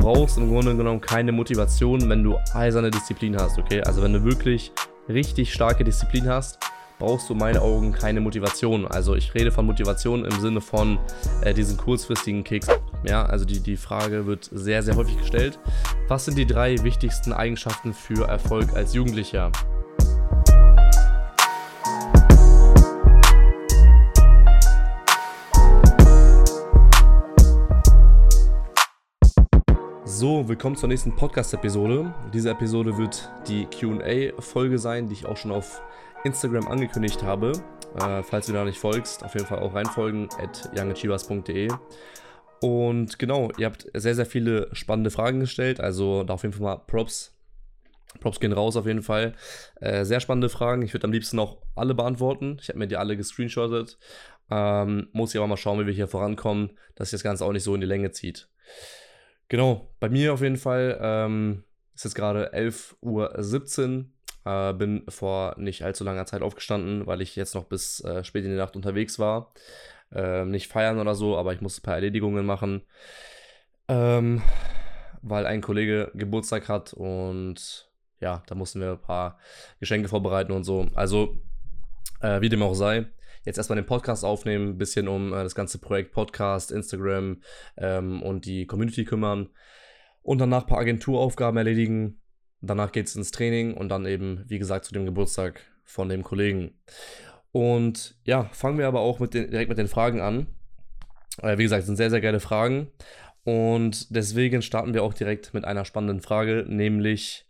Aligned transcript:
brauchst 0.00 0.38
im 0.38 0.48
Grunde 0.48 0.76
genommen 0.76 1.00
keine 1.00 1.32
Motivation, 1.32 2.08
wenn 2.08 2.22
du 2.22 2.36
eiserne 2.54 2.90
Disziplin 2.90 3.36
hast, 3.36 3.58
okay? 3.58 3.82
Also 3.82 4.02
wenn 4.02 4.12
du 4.12 4.24
wirklich 4.24 4.72
richtig 5.08 5.52
starke 5.52 5.84
Disziplin 5.84 6.28
hast, 6.28 6.58
brauchst 6.98 7.28
du 7.28 7.34
in 7.34 7.38
meinen 7.38 7.58
Augen 7.58 7.92
keine 7.92 8.20
Motivation. 8.20 8.86
Also 8.86 9.14
ich 9.14 9.34
rede 9.34 9.52
von 9.52 9.66
Motivation 9.66 10.24
im 10.24 10.40
Sinne 10.40 10.60
von 10.60 10.98
äh, 11.42 11.52
diesen 11.52 11.76
kurzfristigen 11.76 12.44
Kicks. 12.44 12.68
Ja, 13.04 13.24
also 13.24 13.44
die, 13.44 13.60
die 13.60 13.76
Frage 13.76 14.26
wird 14.26 14.48
sehr, 14.52 14.82
sehr 14.82 14.96
häufig 14.96 15.18
gestellt. 15.18 15.58
Was 16.08 16.24
sind 16.24 16.38
die 16.38 16.46
drei 16.46 16.82
wichtigsten 16.82 17.32
Eigenschaften 17.32 17.92
für 17.92 18.26
Erfolg 18.26 18.74
als 18.74 18.94
Jugendlicher? 18.94 19.50
So, 30.20 30.46
willkommen 30.46 30.76
zur 30.76 30.90
nächsten 30.90 31.16
Podcast-Episode. 31.16 32.12
Diese 32.34 32.50
Episode 32.50 32.98
wird 32.98 33.30
die 33.48 33.64
QA-Folge 33.64 34.78
sein, 34.78 35.08
die 35.08 35.14
ich 35.14 35.24
auch 35.24 35.38
schon 35.38 35.50
auf 35.50 35.80
Instagram 36.24 36.68
angekündigt 36.68 37.22
habe. 37.22 37.52
Äh, 37.98 38.22
falls 38.22 38.44
du 38.44 38.52
da 38.52 38.66
nicht 38.66 38.78
folgst, 38.78 39.24
auf 39.24 39.32
jeden 39.32 39.46
Fall 39.46 39.60
auch 39.60 39.74
reinfolgen, 39.74 40.28
at 40.38 40.68
youngachivas.de. 40.76 41.72
Und 42.60 43.18
genau, 43.18 43.50
ihr 43.56 43.64
habt 43.64 43.86
sehr, 43.94 44.14
sehr 44.14 44.26
viele 44.26 44.68
spannende 44.72 45.10
Fragen 45.10 45.40
gestellt, 45.40 45.80
also 45.80 46.22
da 46.22 46.34
auf 46.34 46.42
jeden 46.42 46.52
Fall 46.52 46.64
mal 46.64 46.76
Props. 46.86 47.34
Props 48.20 48.40
gehen 48.40 48.52
raus 48.52 48.76
auf 48.76 48.84
jeden 48.84 49.02
Fall. 49.02 49.32
Äh, 49.76 50.04
sehr 50.04 50.20
spannende 50.20 50.50
Fragen. 50.50 50.82
Ich 50.82 50.92
würde 50.92 51.04
am 51.04 51.12
liebsten 51.12 51.38
auch 51.38 51.62
alle 51.74 51.94
beantworten. 51.94 52.58
Ich 52.60 52.68
habe 52.68 52.78
mir 52.78 52.88
die 52.88 52.98
alle 52.98 53.16
gescreenshottet. 53.16 53.96
Ähm, 54.50 55.08
muss 55.12 55.32
ich 55.32 55.38
aber 55.38 55.46
mal 55.46 55.56
schauen, 55.56 55.80
wie 55.80 55.86
wir 55.86 55.94
hier 55.94 56.08
vorankommen, 56.08 56.72
dass 56.94 57.08
sich 57.08 57.20
das 57.20 57.24
Ganze 57.24 57.46
auch 57.46 57.52
nicht 57.52 57.64
so 57.64 57.74
in 57.74 57.80
die 57.80 57.86
Länge 57.86 58.10
Genau, 59.50 59.90
bei 59.98 60.08
mir 60.08 60.32
auf 60.32 60.42
jeden 60.42 60.56
Fall 60.56 60.96
ähm, 61.02 61.64
ist 61.92 62.04
jetzt 62.04 62.14
gerade 62.14 62.54
11.17 62.54 64.04
Uhr. 64.44 64.70
Äh, 64.70 64.74
bin 64.74 65.02
vor 65.08 65.56
nicht 65.58 65.82
allzu 65.82 66.04
langer 66.04 66.24
Zeit 66.24 66.42
aufgestanden, 66.42 67.04
weil 67.08 67.20
ich 67.20 67.34
jetzt 67.34 67.56
noch 67.56 67.64
bis 67.64 67.98
äh, 68.04 68.22
spät 68.22 68.44
in 68.44 68.52
die 68.52 68.56
Nacht 68.56 68.76
unterwegs 68.76 69.18
war. 69.18 69.52
Äh, 70.12 70.44
nicht 70.44 70.68
feiern 70.68 71.00
oder 71.00 71.16
so, 71.16 71.36
aber 71.36 71.52
ich 71.52 71.60
musste 71.60 71.80
ein 71.80 71.82
paar 71.82 71.96
Erledigungen 71.96 72.46
machen. 72.46 72.82
Ähm, 73.88 74.40
weil 75.20 75.46
ein 75.46 75.62
Kollege 75.62 76.12
Geburtstag 76.14 76.68
hat 76.68 76.92
und 76.92 77.90
ja, 78.20 78.44
da 78.46 78.54
mussten 78.54 78.80
wir 78.80 78.92
ein 78.92 79.00
paar 79.00 79.36
Geschenke 79.80 80.08
vorbereiten 80.08 80.52
und 80.52 80.62
so. 80.62 80.86
Also, 80.94 81.42
äh, 82.20 82.40
wie 82.40 82.50
dem 82.50 82.62
auch 82.62 82.74
sei, 82.74 83.06
jetzt 83.44 83.58
erstmal 83.58 83.76
den 83.76 83.86
Podcast 83.86 84.24
aufnehmen, 84.24 84.70
ein 84.70 84.78
bisschen 84.78 85.08
um 85.08 85.32
äh, 85.32 85.42
das 85.42 85.54
ganze 85.54 85.78
Projekt 85.78 86.12
Podcast, 86.12 86.72
Instagram 86.72 87.42
ähm, 87.76 88.22
und 88.22 88.44
die 88.44 88.66
Community 88.66 89.04
kümmern 89.04 89.50
und 90.22 90.38
danach 90.38 90.62
ein 90.62 90.66
paar 90.66 90.78
Agenturaufgaben 90.78 91.56
erledigen. 91.56 92.20
Danach 92.60 92.92
geht 92.92 93.06
es 93.06 93.16
ins 93.16 93.30
Training 93.30 93.74
und 93.74 93.88
dann 93.88 94.04
eben, 94.06 94.44
wie 94.46 94.58
gesagt, 94.58 94.84
zu 94.84 94.92
dem 94.92 95.06
Geburtstag 95.06 95.62
von 95.84 96.08
dem 96.08 96.22
Kollegen. 96.22 96.78
Und 97.52 98.16
ja, 98.24 98.44
fangen 98.52 98.78
wir 98.78 98.86
aber 98.86 99.00
auch 99.00 99.18
mit 99.18 99.34
den, 99.34 99.50
direkt 99.50 99.70
mit 99.70 99.78
den 99.78 99.88
Fragen 99.88 100.20
an. 100.20 100.46
Äh, 101.42 101.58
wie 101.58 101.64
gesagt, 101.64 101.84
sind 101.84 101.96
sehr, 101.96 102.10
sehr 102.10 102.20
geile 102.20 102.40
Fragen. 102.40 102.88
Und 103.44 104.14
deswegen 104.14 104.62
starten 104.62 104.94
wir 104.94 105.02
auch 105.02 105.14
direkt 105.14 105.54
mit 105.54 105.64
einer 105.64 105.84
spannenden 105.84 106.20
Frage, 106.20 106.64
nämlich 106.68 107.46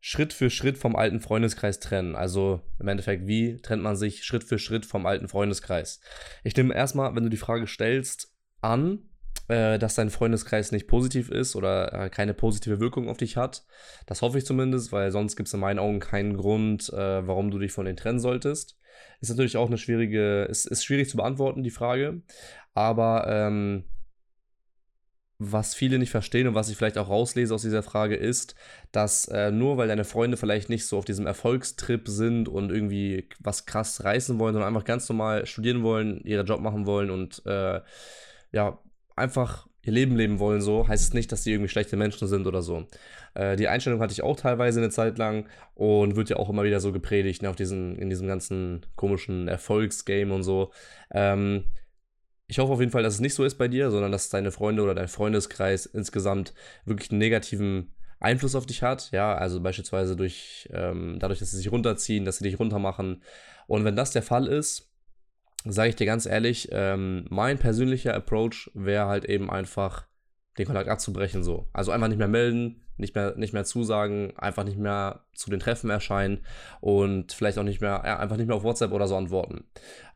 Schritt 0.00 0.32
für 0.32 0.50
Schritt 0.50 0.78
vom 0.78 0.96
alten 0.96 1.20
Freundeskreis 1.20 1.80
trennen. 1.80 2.14
Also 2.14 2.60
im 2.78 2.88
Endeffekt, 2.88 3.26
wie 3.26 3.56
trennt 3.56 3.82
man 3.82 3.96
sich 3.96 4.24
Schritt 4.24 4.44
für 4.44 4.58
Schritt 4.58 4.86
vom 4.86 5.06
alten 5.06 5.28
Freundeskreis? 5.28 6.00
Ich 6.44 6.56
nehme 6.56 6.74
erstmal, 6.74 7.14
wenn 7.14 7.24
du 7.24 7.30
die 7.30 7.36
Frage 7.36 7.66
stellst, 7.66 8.32
an, 8.60 9.08
äh, 9.48 9.78
dass 9.78 9.94
dein 9.94 10.10
Freundeskreis 10.10 10.72
nicht 10.72 10.86
positiv 10.86 11.30
ist 11.30 11.56
oder 11.56 11.92
äh, 11.92 12.10
keine 12.10 12.34
positive 12.34 12.80
Wirkung 12.80 13.08
auf 13.08 13.16
dich 13.16 13.36
hat. 13.36 13.64
Das 14.06 14.22
hoffe 14.22 14.38
ich 14.38 14.46
zumindest, 14.46 14.92
weil 14.92 15.10
sonst 15.10 15.36
gibt 15.36 15.48
es 15.48 15.54
in 15.54 15.60
meinen 15.60 15.78
Augen 15.78 16.00
keinen 16.00 16.36
Grund, 16.36 16.92
äh, 16.92 17.26
warum 17.26 17.50
du 17.50 17.58
dich 17.58 17.72
von 17.72 17.84
denen 17.84 17.96
trennen 17.96 18.20
solltest. 18.20 18.78
Ist 19.20 19.30
natürlich 19.30 19.56
auch 19.56 19.68
eine 19.68 19.78
schwierige, 19.78 20.44
ist, 20.44 20.66
ist 20.66 20.84
schwierig 20.84 21.08
zu 21.08 21.16
beantworten, 21.16 21.62
die 21.62 21.70
Frage. 21.70 22.22
Aber 22.74 23.26
ähm, 23.28 23.84
was 25.38 25.74
viele 25.74 25.98
nicht 25.98 26.10
verstehen 26.10 26.48
und 26.48 26.54
was 26.54 26.68
ich 26.68 26.76
vielleicht 26.76 26.98
auch 26.98 27.08
rauslese 27.08 27.54
aus 27.54 27.62
dieser 27.62 27.84
Frage 27.84 28.16
ist, 28.16 28.56
dass 28.90 29.26
äh, 29.28 29.52
nur 29.52 29.76
weil 29.76 29.88
deine 29.88 30.04
Freunde 30.04 30.36
vielleicht 30.36 30.68
nicht 30.68 30.86
so 30.86 30.98
auf 30.98 31.04
diesem 31.04 31.26
Erfolgstrip 31.26 32.08
sind 32.08 32.48
und 32.48 32.72
irgendwie 32.72 33.28
was 33.38 33.64
krass 33.64 34.02
reißen 34.02 34.38
wollen, 34.38 34.54
sondern 34.54 34.74
einfach 34.74 34.84
ganz 34.84 35.08
normal 35.08 35.46
studieren 35.46 35.84
wollen, 35.84 36.20
ihren 36.24 36.46
Job 36.46 36.60
machen 36.60 36.86
wollen 36.86 37.10
und 37.10 37.42
äh, 37.46 37.80
ja, 38.50 38.78
einfach 39.14 39.68
ihr 39.82 39.92
Leben 39.92 40.16
leben 40.16 40.38
wollen, 40.38 40.60
so, 40.60 40.86
heißt 40.86 41.04
es 41.04 41.14
nicht, 41.14 41.30
dass 41.32 41.44
sie 41.44 41.52
irgendwie 41.52 41.70
schlechte 41.70 41.96
Menschen 41.96 42.28
sind 42.28 42.46
oder 42.46 42.62
so. 42.62 42.86
Äh, 43.34 43.56
die 43.56 43.68
Einstellung 43.68 44.00
hatte 44.00 44.12
ich 44.12 44.22
auch 44.22 44.36
teilweise 44.36 44.80
eine 44.80 44.90
Zeit 44.90 45.18
lang 45.18 45.48
und 45.74 46.16
wird 46.16 46.30
ja 46.30 46.36
auch 46.36 46.50
immer 46.50 46.64
wieder 46.64 46.80
so 46.80 46.92
gepredigt, 46.92 47.42
ne, 47.42 47.48
auf 47.48 47.56
diesen, 47.56 47.96
in 47.96 48.10
diesem 48.10 48.26
ganzen 48.26 48.84
komischen 48.96 49.48
Erfolgsgame 49.48 50.34
und 50.34 50.42
so. 50.42 50.72
Ähm, 51.12 51.64
ich 52.48 52.58
hoffe 52.58 52.72
auf 52.72 52.80
jeden 52.80 52.90
Fall, 52.90 53.02
dass 53.02 53.14
es 53.14 53.20
nicht 53.20 53.34
so 53.34 53.44
ist 53.44 53.56
bei 53.56 53.68
dir, 53.68 53.90
sondern 53.90 54.10
dass 54.10 54.30
deine 54.30 54.50
Freunde 54.50 54.82
oder 54.82 54.94
dein 54.94 55.08
Freundeskreis 55.08 55.84
insgesamt 55.84 56.54
wirklich 56.86 57.10
einen 57.10 57.18
negativen 57.18 57.92
Einfluss 58.20 58.54
auf 58.54 58.64
dich 58.64 58.82
hat. 58.82 59.10
Ja, 59.12 59.36
also 59.36 59.60
beispielsweise 59.60 60.16
durch, 60.16 60.68
ähm, 60.72 61.18
dadurch, 61.20 61.38
dass 61.38 61.50
sie 61.50 61.58
sich 61.58 61.70
runterziehen, 61.70 62.24
dass 62.24 62.38
sie 62.38 62.44
dich 62.44 62.58
runtermachen. 62.58 63.22
Und 63.66 63.84
wenn 63.84 63.96
das 63.96 64.12
der 64.12 64.22
Fall 64.22 64.46
ist, 64.46 64.90
sage 65.66 65.90
ich 65.90 65.96
dir 65.96 66.06
ganz 66.06 66.24
ehrlich, 66.24 66.70
ähm, 66.72 67.26
mein 67.28 67.58
persönlicher 67.58 68.14
Approach 68.14 68.70
wäre 68.72 69.06
halt 69.06 69.26
eben 69.26 69.50
einfach 69.50 70.06
den 70.56 70.66
Kontakt 70.66 70.88
abzubrechen 70.88 71.44
so. 71.44 71.68
Also 71.74 71.92
einfach 71.92 72.08
nicht 72.08 72.18
mehr 72.18 72.28
melden, 72.28 72.80
nicht 72.96 73.14
mehr, 73.14 73.36
nicht 73.36 73.52
mehr 73.52 73.64
zusagen, 73.64 74.32
einfach 74.38 74.64
nicht 74.64 74.78
mehr 74.78 75.26
zu 75.34 75.50
den 75.50 75.60
Treffen 75.60 75.90
erscheinen 75.90 76.46
und 76.80 77.32
vielleicht 77.32 77.58
auch 77.58 77.62
nicht 77.62 77.82
mehr, 77.82 78.02
ja, 78.06 78.18
einfach 78.18 78.38
nicht 78.38 78.46
mehr 78.46 78.56
auf 78.56 78.64
WhatsApp 78.64 78.92
oder 78.92 79.06
so 79.06 79.16
antworten. 79.16 79.64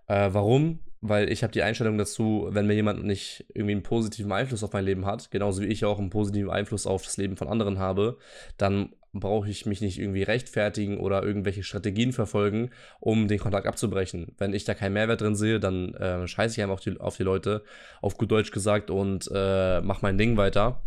Äh, 0.07 0.31
warum? 0.33 0.81
Weil 1.03 1.31
ich 1.31 1.43
habe 1.43 1.53
die 1.53 1.65
Einstellung 1.65 1.99
dazu, 1.99 2.49
wenn 2.51 2.69
mir 2.69 2.75
jemand 2.75 3.05
nicht 3.05 3.45
irgendwie 3.53 3.73
einen 3.73 3.83
positiven 3.83 4.31
Einfluss 4.31 4.63
auf 4.63 4.73
mein 4.73 4.85
Leben 4.85 5.05
hat, 5.05 5.33
genauso 5.33 5.61
wie 5.61 5.67
ich 5.67 5.85
auch 5.85 5.99
einen 5.99 6.11
positiven 6.11 6.49
Einfluss 6.51 6.87
auf 6.87 7.03
das 7.03 7.17
Leben 7.17 7.37
von 7.37 7.49
anderen 7.49 7.81
habe, 7.81 8.19
dann 8.57 8.91
brauche 9.13 9.51
ich 9.51 9.67
mich 9.67 9.81
nicht 9.81 9.99
irgendwie 9.99 10.23
rechtfertigen 10.23 10.99
oder 10.99 11.25
irgendwelche 11.25 11.65
Strategien 11.65 12.13
verfolgen, 12.13 12.71
um 13.01 13.27
den 13.27 13.41
Kontakt 13.41 13.67
abzubrechen. 13.67 14.33
Wenn 14.39 14.55
ich 14.55 14.65
da 14.65 14.75
keinen 14.75 14.95
Mehrwert 14.95 15.21
drin 15.21 15.35
sehe, 15.35 15.59
dann 15.59 15.93
äh, 15.95 16.27
scheiße 16.27 16.55
ich 16.55 16.63
einfach 16.63 16.75
auf 16.75 16.81
die, 16.81 16.99
auf 16.99 17.17
die 17.17 17.25
Leute, 17.25 17.65
auf 18.01 18.17
gut 18.17 18.31
Deutsch 18.31 18.53
gesagt, 18.53 18.89
und 18.89 19.29
äh, 19.35 19.81
mach 19.81 20.03
mein 20.03 20.17
Ding 20.17 20.37
weiter. 20.37 20.83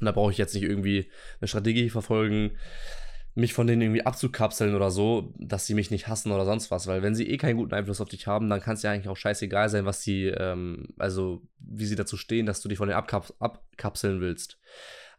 Und 0.00 0.06
da 0.06 0.12
brauche 0.12 0.30
ich 0.30 0.38
jetzt 0.38 0.54
nicht 0.54 0.64
irgendwie 0.64 1.10
eine 1.40 1.48
Strategie 1.48 1.90
verfolgen, 1.90 2.52
mich 3.34 3.54
von 3.54 3.66
denen 3.66 3.82
irgendwie 3.82 4.04
abzukapseln 4.04 4.74
oder 4.74 4.90
so, 4.90 5.32
dass 5.38 5.66
sie 5.66 5.74
mich 5.74 5.90
nicht 5.90 6.08
hassen 6.08 6.32
oder 6.32 6.44
sonst 6.44 6.70
was. 6.70 6.86
Weil 6.86 7.02
wenn 7.02 7.14
sie 7.14 7.28
eh 7.28 7.36
keinen 7.36 7.56
guten 7.56 7.74
Einfluss 7.74 8.00
auf 8.00 8.08
dich 8.08 8.26
haben, 8.26 8.50
dann 8.50 8.60
kann 8.60 8.74
es 8.74 8.82
ja 8.82 8.90
eigentlich 8.90 9.08
auch 9.08 9.16
scheißegal 9.16 9.68
sein, 9.68 9.84
was 9.84 10.02
sie, 10.02 10.26
ähm, 10.26 10.88
also 10.98 11.42
wie 11.58 11.86
sie 11.86 11.96
dazu 11.96 12.16
stehen, 12.16 12.46
dass 12.46 12.60
du 12.60 12.68
dich 12.68 12.78
von 12.78 12.88
denen 12.88 12.98
abkap 12.98 13.32
abkapseln 13.38 14.20
willst. 14.20 14.58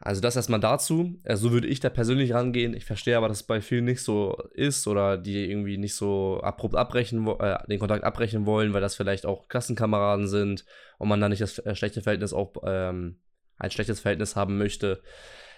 Also 0.01 0.19
das 0.19 0.35
erstmal 0.35 0.59
dazu. 0.59 1.19
Äh, 1.23 1.37
so 1.37 1.51
würde 1.51 1.67
ich 1.67 1.79
da 1.79 1.89
persönlich 1.89 2.33
rangehen. 2.33 2.73
Ich 2.73 2.85
verstehe 2.85 3.15
aber, 3.15 3.27
dass 3.27 3.37
es 3.37 3.43
bei 3.43 3.61
vielen 3.61 3.85
nicht 3.85 4.01
so 4.01 4.35
ist 4.53 4.87
oder 4.87 5.17
die 5.17 5.49
irgendwie 5.49 5.77
nicht 5.77 5.95
so 5.95 6.41
abrupt 6.41 6.75
abbrechen, 6.75 7.27
äh, 7.27 7.57
den 7.67 7.79
Kontakt 7.79 8.03
abbrechen 8.03 8.45
wollen, 8.45 8.73
weil 8.73 8.81
das 8.81 8.95
vielleicht 8.95 9.25
auch 9.25 9.47
Klassenkameraden 9.47 10.27
sind 10.27 10.65
und 10.97 11.07
man 11.07 11.21
da 11.21 11.29
nicht 11.29 11.41
das 11.41 11.59
äh, 11.59 11.75
schlechte 11.75 12.01
Verhältnis 12.01 12.33
auch 12.33 12.53
ähm, 12.65 13.19
ein 13.57 13.71
schlechtes 13.71 13.99
Verhältnis 13.99 14.35
haben 14.35 14.57
möchte. 14.57 15.01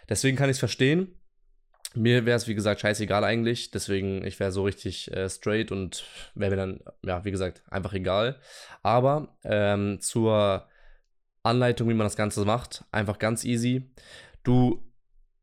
Deswegen 0.10 0.36
kann 0.36 0.50
ich 0.50 0.56
es 0.56 0.60
verstehen. 0.60 1.16
Mir 1.96 2.26
wäre 2.26 2.38
es, 2.38 2.48
wie 2.48 2.56
gesagt, 2.56 2.82
scheißegal 2.82 3.24
eigentlich. 3.24 3.72
Deswegen, 3.72 4.26
ich 4.26 4.40
wäre 4.40 4.52
so 4.52 4.64
richtig 4.64 5.12
äh, 5.12 5.30
straight 5.30 5.72
und 5.72 6.06
wäre 6.34 6.52
mir 6.52 6.58
dann, 6.58 6.80
ja, 7.04 7.24
wie 7.24 7.32
gesagt, 7.32 7.62
einfach 7.70 7.94
egal. 7.94 8.40
Aber 8.82 9.38
ähm, 9.44 10.00
zur 10.02 10.68
Anleitung, 11.44 11.90
wie 11.90 11.94
man 11.94 12.06
das 12.06 12.16
Ganze 12.16 12.46
macht, 12.46 12.86
einfach 12.92 13.20
ganz 13.20 13.44
easy. 13.44 13.92
Du 14.44 14.84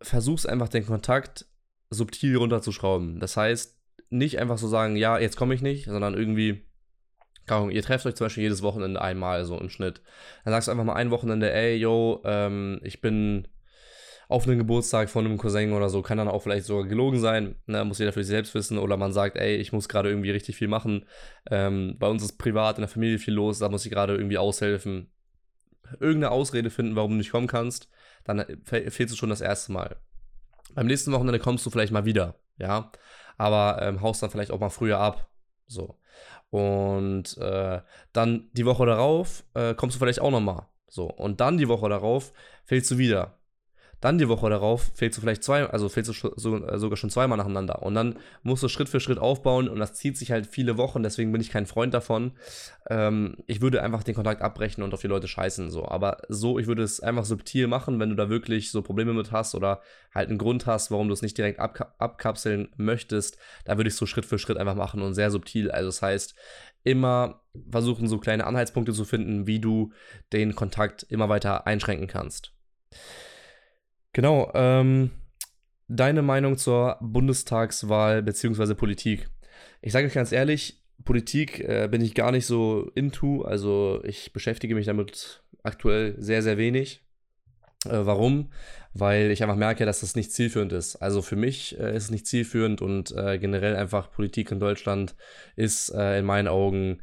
versuchst 0.02 0.48
einfach 0.48 0.68
den 0.68 0.86
Kontakt 0.86 1.46
subtil 1.90 2.36
runterzuschrauben. 2.36 3.20
Das 3.20 3.36
heißt, 3.36 3.78
nicht 4.08 4.38
einfach 4.38 4.58
so 4.58 4.66
sagen, 4.66 4.96
ja, 4.96 5.18
jetzt 5.18 5.36
komme 5.36 5.54
ich 5.54 5.62
nicht, 5.62 5.84
sondern 5.84 6.14
irgendwie, 6.14 6.64
ihr 7.70 7.82
trefft 7.82 8.06
euch 8.06 8.14
zum 8.14 8.26
Beispiel 8.26 8.44
jedes 8.44 8.62
Wochenende 8.62 9.00
einmal, 9.00 9.44
so 9.44 9.58
im 9.58 9.70
Schnitt. 9.70 10.02
Dann 10.44 10.52
sagst 10.52 10.68
du 10.68 10.72
einfach 10.72 10.84
mal 10.84 10.94
ein 10.94 11.10
Wochenende, 11.10 11.52
ey, 11.52 11.76
yo, 11.76 12.22
ähm, 12.24 12.80
ich 12.82 13.00
bin 13.00 13.48
auf 14.30 14.46
einen 14.46 14.58
Geburtstag 14.58 15.10
von 15.10 15.24
einem 15.26 15.38
Cousin 15.38 15.72
oder 15.72 15.88
so, 15.88 16.02
kann 16.02 16.18
dann 16.18 16.28
auch 16.28 16.40
vielleicht 16.40 16.64
sogar 16.64 16.86
gelogen 16.86 17.18
sein, 17.18 17.56
ne, 17.66 17.84
muss 17.84 17.98
jeder 17.98 18.12
für 18.12 18.22
sich 18.22 18.30
selbst 18.30 18.54
wissen, 18.54 18.78
oder 18.78 18.96
man 18.96 19.12
sagt, 19.12 19.36
ey, 19.36 19.56
ich 19.56 19.72
muss 19.72 19.88
gerade 19.88 20.08
irgendwie 20.08 20.30
richtig 20.30 20.56
viel 20.56 20.68
machen, 20.68 21.04
ähm, 21.50 21.96
bei 21.98 22.06
uns 22.06 22.22
ist 22.22 22.38
privat 22.38 22.78
in 22.78 22.82
der 22.82 22.88
Familie 22.88 23.18
viel 23.18 23.34
los, 23.34 23.58
da 23.58 23.68
muss 23.68 23.84
ich 23.84 23.90
gerade 23.90 24.14
irgendwie 24.14 24.38
aushelfen. 24.38 25.10
Irgendeine 25.98 26.30
Ausrede 26.30 26.70
finden, 26.70 26.94
warum 26.94 27.10
du 27.10 27.16
nicht 27.16 27.32
kommen 27.32 27.48
kannst, 27.48 27.88
dann 28.22 28.44
fehlst 28.64 29.12
du 29.12 29.16
schon 29.16 29.30
das 29.30 29.40
erste 29.40 29.72
Mal. 29.72 29.96
Beim 30.74 30.86
nächsten 30.86 31.10
Wochenende 31.10 31.40
kommst 31.40 31.66
du 31.66 31.70
vielleicht 31.70 31.92
mal 31.92 32.04
wieder, 32.04 32.36
ja, 32.56 32.92
aber 33.36 33.82
ähm, 33.82 34.00
haust 34.00 34.22
dann 34.22 34.30
vielleicht 34.30 34.52
auch 34.52 34.60
mal 34.60 34.70
früher 34.70 35.00
ab, 35.00 35.28
so. 35.66 35.98
Und 36.50 37.36
äh, 37.38 37.80
dann 38.12 38.50
die 38.52 38.66
Woche 38.66 38.86
darauf 38.86 39.44
äh, 39.54 39.74
kommst 39.74 39.96
du 39.96 39.98
vielleicht 39.98 40.20
auch 40.20 40.30
nochmal. 40.30 40.66
So. 40.88 41.06
Und 41.06 41.40
dann 41.40 41.58
die 41.58 41.68
Woche 41.68 41.88
darauf 41.88 42.32
fehlst 42.64 42.90
du 42.90 42.98
wieder. 42.98 43.39
Dann 44.00 44.16
die 44.16 44.28
Woche 44.28 44.48
darauf 44.48 44.90
fehlst 44.94 45.18
du 45.18 45.20
vielleicht 45.20 45.44
zwei, 45.44 45.66
also 45.66 45.88
fehlst 45.88 46.10
du 46.10 46.32
so, 46.36 46.56
äh, 46.56 46.78
sogar 46.78 46.96
schon 46.96 47.10
zweimal 47.10 47.36
nacheinander. 47.36 47.82
Und 47.82 47.94
dann 47.94 48.18
musst 48.42 48.62
du 48.62 48.68
Schritt 48.68 48.88
für 48.88 49.00
Schritt 49.00 49.18
aufbauen 49.18 49.68
und 49.68 49.78
das 49.78 49.94
zieht 49.94 50.16
sich 50.16 50.30
halt 50.30 50.46
viele 50.46 50.78
Wochen, 50.78 51.02
deswegen 51.02 51.32
bin 51.32 51.40
ich 51.40 51.50
kein 51.50 51.66
Freund 51.66 51.92
davon. 51.92 52.32
Ähm, 52.88 53.36
ich 53.46 53.60
würde 53.60 53.82
einfach 53.82 54.02
den 54.02 54.14
Kontakt 54.14 54.40
abbrechen 54.40 54.82
und 54.82 54.94
auf 54.94 55.02
die 55.02 55.06
Leute 55.06 55.28
scheißen. 55.28 55.70
So. 55.70 55.86
Aber 55.86 56.18
so, 56.28 56.58
ich 56.58 56.66
würde 56.66 56.82
es 56.82 57.00
einfach 57.00 57.26
subtil 57.26 57.66
machen, 57.66 58.00
wenn 58.00 58.08
du 58.08 58.16
da 58.16 58.30
wirklich 58.30 58.70
so 58.70 58.80
Probleme 58.80 59.12
mit 59.12 59.32
hast 59.32 59.54
oder 59.54 59.82
halt 60.14 60.28
einen 60.28 60.38
Grund 60.38 60.66
hast, 60.66 60.90
warum 60.90 61.08
du 61.08 61.14
es 61.14 61.22
nicht 61.22 61.36
direkt 61.36 61.60
abka 61.60 61.94
abkapseln 61.98 62.70
möchtest, 62.76 63.36
da 63.64 63.76
würde 63.76 63.88
ich 63.88 63.94
es 63.94 63.98
so 63.98 64.06
Schritt 64.06 64.24
für 64.24 64.38
Schritt 64.38 64.56
einfach 64.56 64.74
machen 64.74 65.02
und 65.02 65.14
sehr 65.14 65.30
subtil. 65.30 65.70
Also 65.70 65.88
das 65.88 66.00
heißt, 66.00 66.34
immer 66.84 67.42
versuchen, 67.70 68.08
so 68.08 68.18
kleine 68.18 68.46
Anhaltspunkte 68.46 68.92
zu 68.92 69.04
finden, 69.04 69.46
wie 69.46 69.60
du 69.60 69.92
den 70.32 70.54
Kontakt 70.54 71.04
immer 71.08 71.28
weiter 71.28 71.66
einschränken 71.66 72.06
kannst. 72.06 72.54
Genau, 74.12 74.50
ähm, 74.54 75.10
deine 75.88 76.22
Meinung 76.22 76.56
zur 76.56 76.98
Bundestagswahl 77.00 78.22
bzw. 78.22 78.74
Politik. 78.74 79.28
Ich 79.82 79.92
sage 79.92 80.06
euch 80.06 80.14
ganz 80.14 80.32
ehrlich, 80.32 80.82
Politik 81.04 81.60
äh, 81.60 81.88
bin 81.90 82.02
ich 82.02 82.14
gar 82.14 82.32
nicht 82.32 82.46
so 82.46 82.90
into, 82.94 83.42
also 83.42 84.00
ich 84.04 84.32
beschäftige 84.32 84.74
mich 84.74 84.86
damit 84.86 85.42
aktuell 85.62 86.16
sehr, 86.18 86.42
sehr 86.42 86.58
wenig. 86.58 87.04
Äh, 87.86 88.04
warum? 88.04 88.52
Weil 88.92 89.30
ich 89.30 89.42
einfach 89.42 89.56
merke, 89.56 89.86
dass 89.86 90.00
das 90.00 90.16
nicht 90.16 90.32
zielführend 90.32 90.72
ist. 90.72 90.96
Also 90.96 91.22
für 91.22 91.36
mich 91.36 91.78
äh, 91.78 91.96
ist 91.96 92.04
es 92.04 92.10
nicht 92.10 92.26
zielführend 92.26 92.82
und 92.82 93.12
äh, 93.12 93.38
generell 93.38 93.76
einfach 93.76 94.10
Politik 94.10 94.50
in 94.50 94.60
Deutschland 94.60 95.14
ist 95.56 95.90
äh, 95.90 96.18
in 96.18 96.24
meinen 96.24 96.48
Augen 96.48 97.00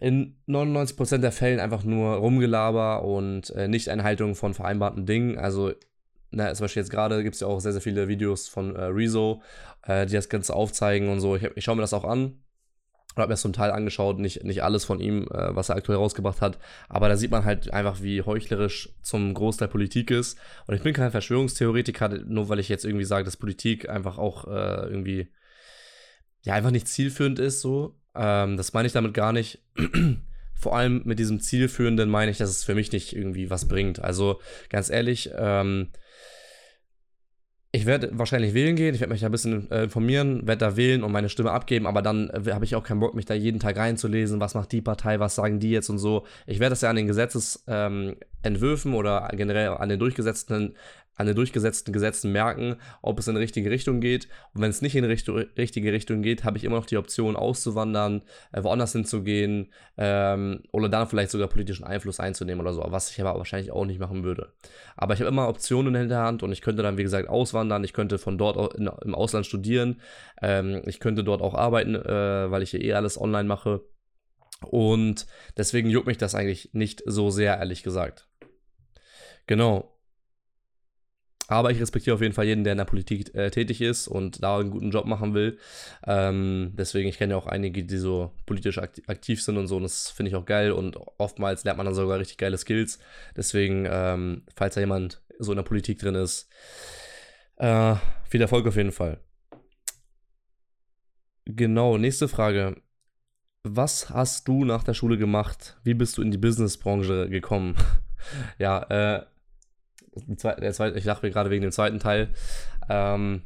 in 0.00 0.36
99% 0.48 1.18
der 1.18 1.32
Fällen 1.32 1.60
einfach 1.60 1.84
nur 1.84 2.16
Rumgelaber 2.16 3.04
und 3.04 3.50
äh, 3.50 3.68
Nicht-Einhaltung 3.68 4.34
von 4.34 4.54
vereinbarten 4.54 5.06
Dingen. 5.06 5.38
Also, 5.38 5.72
na, 6.30 6.52
zum 6.54 6.64
Beispiel 6.64 6.82
jetzt 6.82 6.90
gerade 6.90 7.22
gibt 7.22 7.34
es 7.34 7.40
ja 7.40 7.46
auch 7.46 7.60
sehr, 7.60 7.72
sehr 7.72 7.80
viele 7.80 8.08
Videos 8.08 8.48
von 8.48 8.76
äh, 8.76 8.84
Rezo, 8.84 9.42
äh, 9.82 10.06
die 10.06 10.14
das 10.14 10.28
Ganze 10.28 10.54
aufzeigen 10.54 11.08
und 11.08 11.20
so. 11.20 11.36
Ich, 11.36 11.44
ich 11.54 11.64
schaue 11.64 11.76
mir 11.76 11.82
das 11.82 11.94
auch 11.94 12.04
an 12.04 12.40
und 13.14 13.22
habe 13.22 13.28
mir 13.28 13.34
das 13.34 13.42
zum 13.42 13.52
Teil 13.52 13.70
angeschaut, 13.70 14.18
nicht, 14.18 14.44
nicht 14.44 14.62
alles 14.62 14.84
von 14.84 15.00
ihm, 15.00 15.24
äh, 15.32 15.54
was 15.54 15.68
er 15.68 15.76
aktuell 15.76 15.98
rausgebracht 15.98 16.40
hat, 16.40 16.58
aber 16.88 17.08
da 17.08 17.16
sieht 17.16 17.30
man 17.30 17.44
halt 17.44 17.72
einfach, 17.72 18.02
wie 18.02 18.22
heuchlerisch 18.22 18.90
zum 19.02 19.34
Großteil 19.34 19.68
Politik 19.68 20.10
ist. 20.10 20.38
Und 20.66 20.74
ich 20.76 20.82
bin 20.82 20.94
kein 20.94 21.10
Verschwörungstheoretiker, 21.10 22.08
nur 22.26 22.48
weil 22.48 22.60
ich 22.60 22.68
jetzt 22.68 22.84
irgendwie 22.84 23.04
sage, 23.04 23.24
dass 23.24 23.36
Politik 23.36 23.88
einfach 23.88 24.18
auch 24.18 24.46
äh, 24.46 24.88
irgendwie, 24.88 25.28
ja, 26.42 26.54
einfach 26.54 26.70
nicht 26.70 26.88
zielführend 26.88 27.38
ist, 27.38 27.60
so. 27.60 27.99
Ähm, 28.14 28.56
das 28.56 28.72
meine 28.72 28.86
ich 28.86 28.92
damit 28.92 29.14
gar 29.14 29.32
nicht. 29.32 29.60
Vor 30.54 30.76
allem 30.76 31.02
mit 31.04 31.18
diesem 31.18 31.40
Zielführenden 31.40 32.10
meine 32.10 32.30
ich, 32.30 32.38
dass 32.38 32.50
es 32.50 32.64
für 32.64 32.74
mich 32.74 32.92
nicht 32.92 33.16
irgendwie 33.16 33.48
was 33.48 33.66
bringt. 33.66 34.00
Also 34.02 34.40
ganz 34.68 34.90
ehrlich, 34.90 35.30
ähm, 35.34 35.88
ich 37.72 37.86
werde 37.86 38.10
wahrscheinlich 38.12 38.52
wählen 38.52 38.74
gehen, 38.74 38.94
ich 38.94 39.00
werde 39.00 39.12
mich 39.12 39.20
da 39.20 39.28
ein 39.28 39.32
bisschen 39.32 39.70
äh, 39.70 39.84
informieren, 39.84 40.46
werde 40.46 40.66
da 40.66 40.76
wählen 40.76 41.04
und 41.04 41.12
meine 41.12 41.28
Stimme 41.28 41.52
abgeben, 41.52 41.86
aber 41.86 42.02
dann 42.02 42.28
äh, 42.30 42.50
habe 42.52 42.64
ich 42.64 42.74
auch 42.74 42.82
keinen 42.82 42.98
Bock, 42.98 43.14
mich 43.14 43.26
da 43.26 43.34
jeden 43.34 43.60
Tag 43.60 43.76
reinzulesen, 43.76 44.40
was 44.40 44.54
macht 44.54 44.72
die 44.72 44.82
Partei, 44.82 45.20
was 45.20 45.36
sagen 45.36 45.60
die 45.60 45.70
jetzt 45.70 45.88
und 45.88 45.98
so. 45.98 46.26
Ich 46.46 46.58
werde 46.58 46.70
das 46.70 46.80
ja 46.80 46.90
an 46.90 46.96
den 46.96 47.06
Gesetzesentwürfen 47.06 48.92
ähm, 48.92 48.98
oder 48.98 49.28
generell 49.32 49.68
an 49.68 49.88
den 49.88 50.00
durchgesetzten 50.00 50.74
an 51.16 51.26
den 51.26 51.36
durchgesetzten 51.36 51.92
Gesetzen 51.92 52.32
merken, 52.32 52.76
ob 53.02 53.18
es 53.18 53.28
in 53.28 53.34
die 53.34 53.40
richtige 53.40 53.70
Richtung 53.70 54.00
geht. 54.00 54.26
Und 54.54 54.62
wenn 54.62 54.70
es 54.70 54.80
nicht 54.80 54.96
in 54.96 55.02
die 55.02 55.10
Richtung, 55.10 55.36
richtige 55.36 55.92
Richtung 55.92 56.22
geht, 56.22 56.44
habe 56.44 56.56
ich 56.56 56.64
immer 56.64 56.76
noch 56.76 56.86
die 56.86 56.96
Option 56.96 57.36
auszuwandern, 57.36 58.22
äh, 58.52 58.62
woanders 58.62 58.92
hinzugehen 58.92 59.70
ähm, 59.98 60.62
oder 60.72 60.88
dann 60.88 61.06
vielleicht 61.06 61.30
sogar 61.30 61.48
politischen 61.48 61.84
Einfluss 61.84 62.20
einzunehmen 62.20 62.60
oder 62.60 62.72
so, 62.72 62.82
was 62.88 63.10
ich 63.10 63.20
aber 63.20 63.36
wahrscheinlich 63.36 63.70
auch 63.70 63.84
nicht 63.84 64.00
machen 64.00 64.24
würde. 64.24 64.52
Aber 64.96 65.12
ich 65.12 65.20
habe 65.20 65.28
immer 65.28 65.48
Optionen 65.48 65.94
in 65.94 66.08
der 66.08 66.20
Hand 66.20 66.42
und 66.42 66.52
ich 66.52 66.62
könnte 66.62 66.82
dann, 66.82 66.96
wie 66.96 67.02
gesagt, 67.02 67.28
auswandern, 67.28 67.84
ich 67.84 67.92
könnte 67.92 68.18
von 68.18 68.38
dort 68.38 68.74
in, 68.74 68.88
im 69.04 69.14
Ausland 69.14 69.44
studieren, 69.44 70.00
ähm, 70.40 70.82
ich 70.86 71.00
könnte 71.00 71.22
dort 71.22 71.42
auch 71.42 71.54
arbeiten, 71.54 71.94
äh, 71.94 72.50
weil 72.50 72.62
ich 72.62 72.70
hier 72.70 72.80
eh 72.82 72.94
alles 72.94 73.20
online 73.20 73.48
mache. 73.48 73.82
Und 74.66 75.26
deswegen 75.56 75.90
juckt 75.90 76.06
mich 76.06 76.18
das 76.18 76.34
eigentlich 76.34 76.70
nicht 76.72 77.02
so 77.06 77.30
sehr, 77.30 77.58
ehrlich 77.58 77.82
gesagt. 77.82 78.28
Genau. 79.46 79.99
Aber 81.50 81.72
ich 81.72 81.80
respektiere 81.80 82.14
auf 82.14 82.22
jeden 82.22 82.32
Fall 82.32 82.44
jeden, 82.44 82.62
der 82.62 82.74
in 82.74 82.78
der 82.78 82.84
Politik 82.84 83.34
äh, 83.34 83.50
tätig 83.50 83.80
ist 83.80 84.06
und 84.06 84.40
da 84.40 84.60
einen 84.60 84.70
guten 84.70 84.92
Job 84.92 85.04
machen 85.04 85.34
will. 85.34 85.58
Ähm, 86.06 86.74
deswegen, 86.78 87.08
ich 87.08 87.18
kenne 87.18 87.32
ja 87.32 87.36
auch 87.36 87.48
einige, 87.48 87.82
die 87.82 87.96
so 87.96 88.30
politisch 88.46 88.78
aktiv 88.78 89.42
sind 89.42 89.56
und 89.56 89.66
so. 89.66 89.76
Und 89.76 89.82
das 89.82 90.10
finde 90.10 90.30
ich 90.30 90.36
auch 90.36 90.46
geil. 90.46 90.70
Und 90.70 90.96
oftmals 91.18 91.64
lernt 91.64 91.78
man 91.78 91.86
dann 91.86 91.94
sogar 91.96 92.20
richtig 92.20 92.38
geile 92.38 92.56
Skills. 92.56 93.00
Deswegen, 93.36 93.84
ähm, 93.90 94.44
falls 94.54 94.76
da 94.76 94.80
jemand 94.80 95.22
so 95.40 95.50
in 95.50 95.56
der 95.56 95.64
Politik 95.64 95.98
drin 95.98 96.14
ist, 96.14 96.48
äh, 97.56 97.96
viel 98.28 98.40
Erfolg 98.40 98.64
auf 98.68 98.76
jeden 98.76 98.92
Fall. 98.92 99.18
Genau, 101.46 101.98
nächste 101.98 102.28
Frage. 102.28 102.80
Was 103.64 104.10
hast 104.10 104.46
du 104.46 104.64
nach 104.64 104.84
der 104.84 104.94
Schule 104.94 105.18
gemacht? 105.18 105.80
Wie 105.82 105.94
bist 105.94 106.16
du 106.16 106.22
in 106.22 106.30
die 106.30 106.38
Businessbranche 106.38 107.28
gekommen? 107.28 107.74
ja, 108.58 108.82
äh, 108.84 109.26
der 110.14 110.72
zweite, 110.72 110.98
ich 110.98 111.04
lache 111.04 111.24
mir 111.24 111.32
gerade 111.32 111.50
wegen 111.50 111.62
dem 111.62 111.72
zweiten 111.72 111.98
Teil. 111.98 112.30
Ähm, 112.88 113.42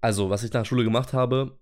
also, 0.00 0.30
was 0.30 0.44
ich 0.44 0.52
nach 0.52 0.64
Schule 0.64 0.84
gemacht 0.84 1.12
habe, 1.12 1.58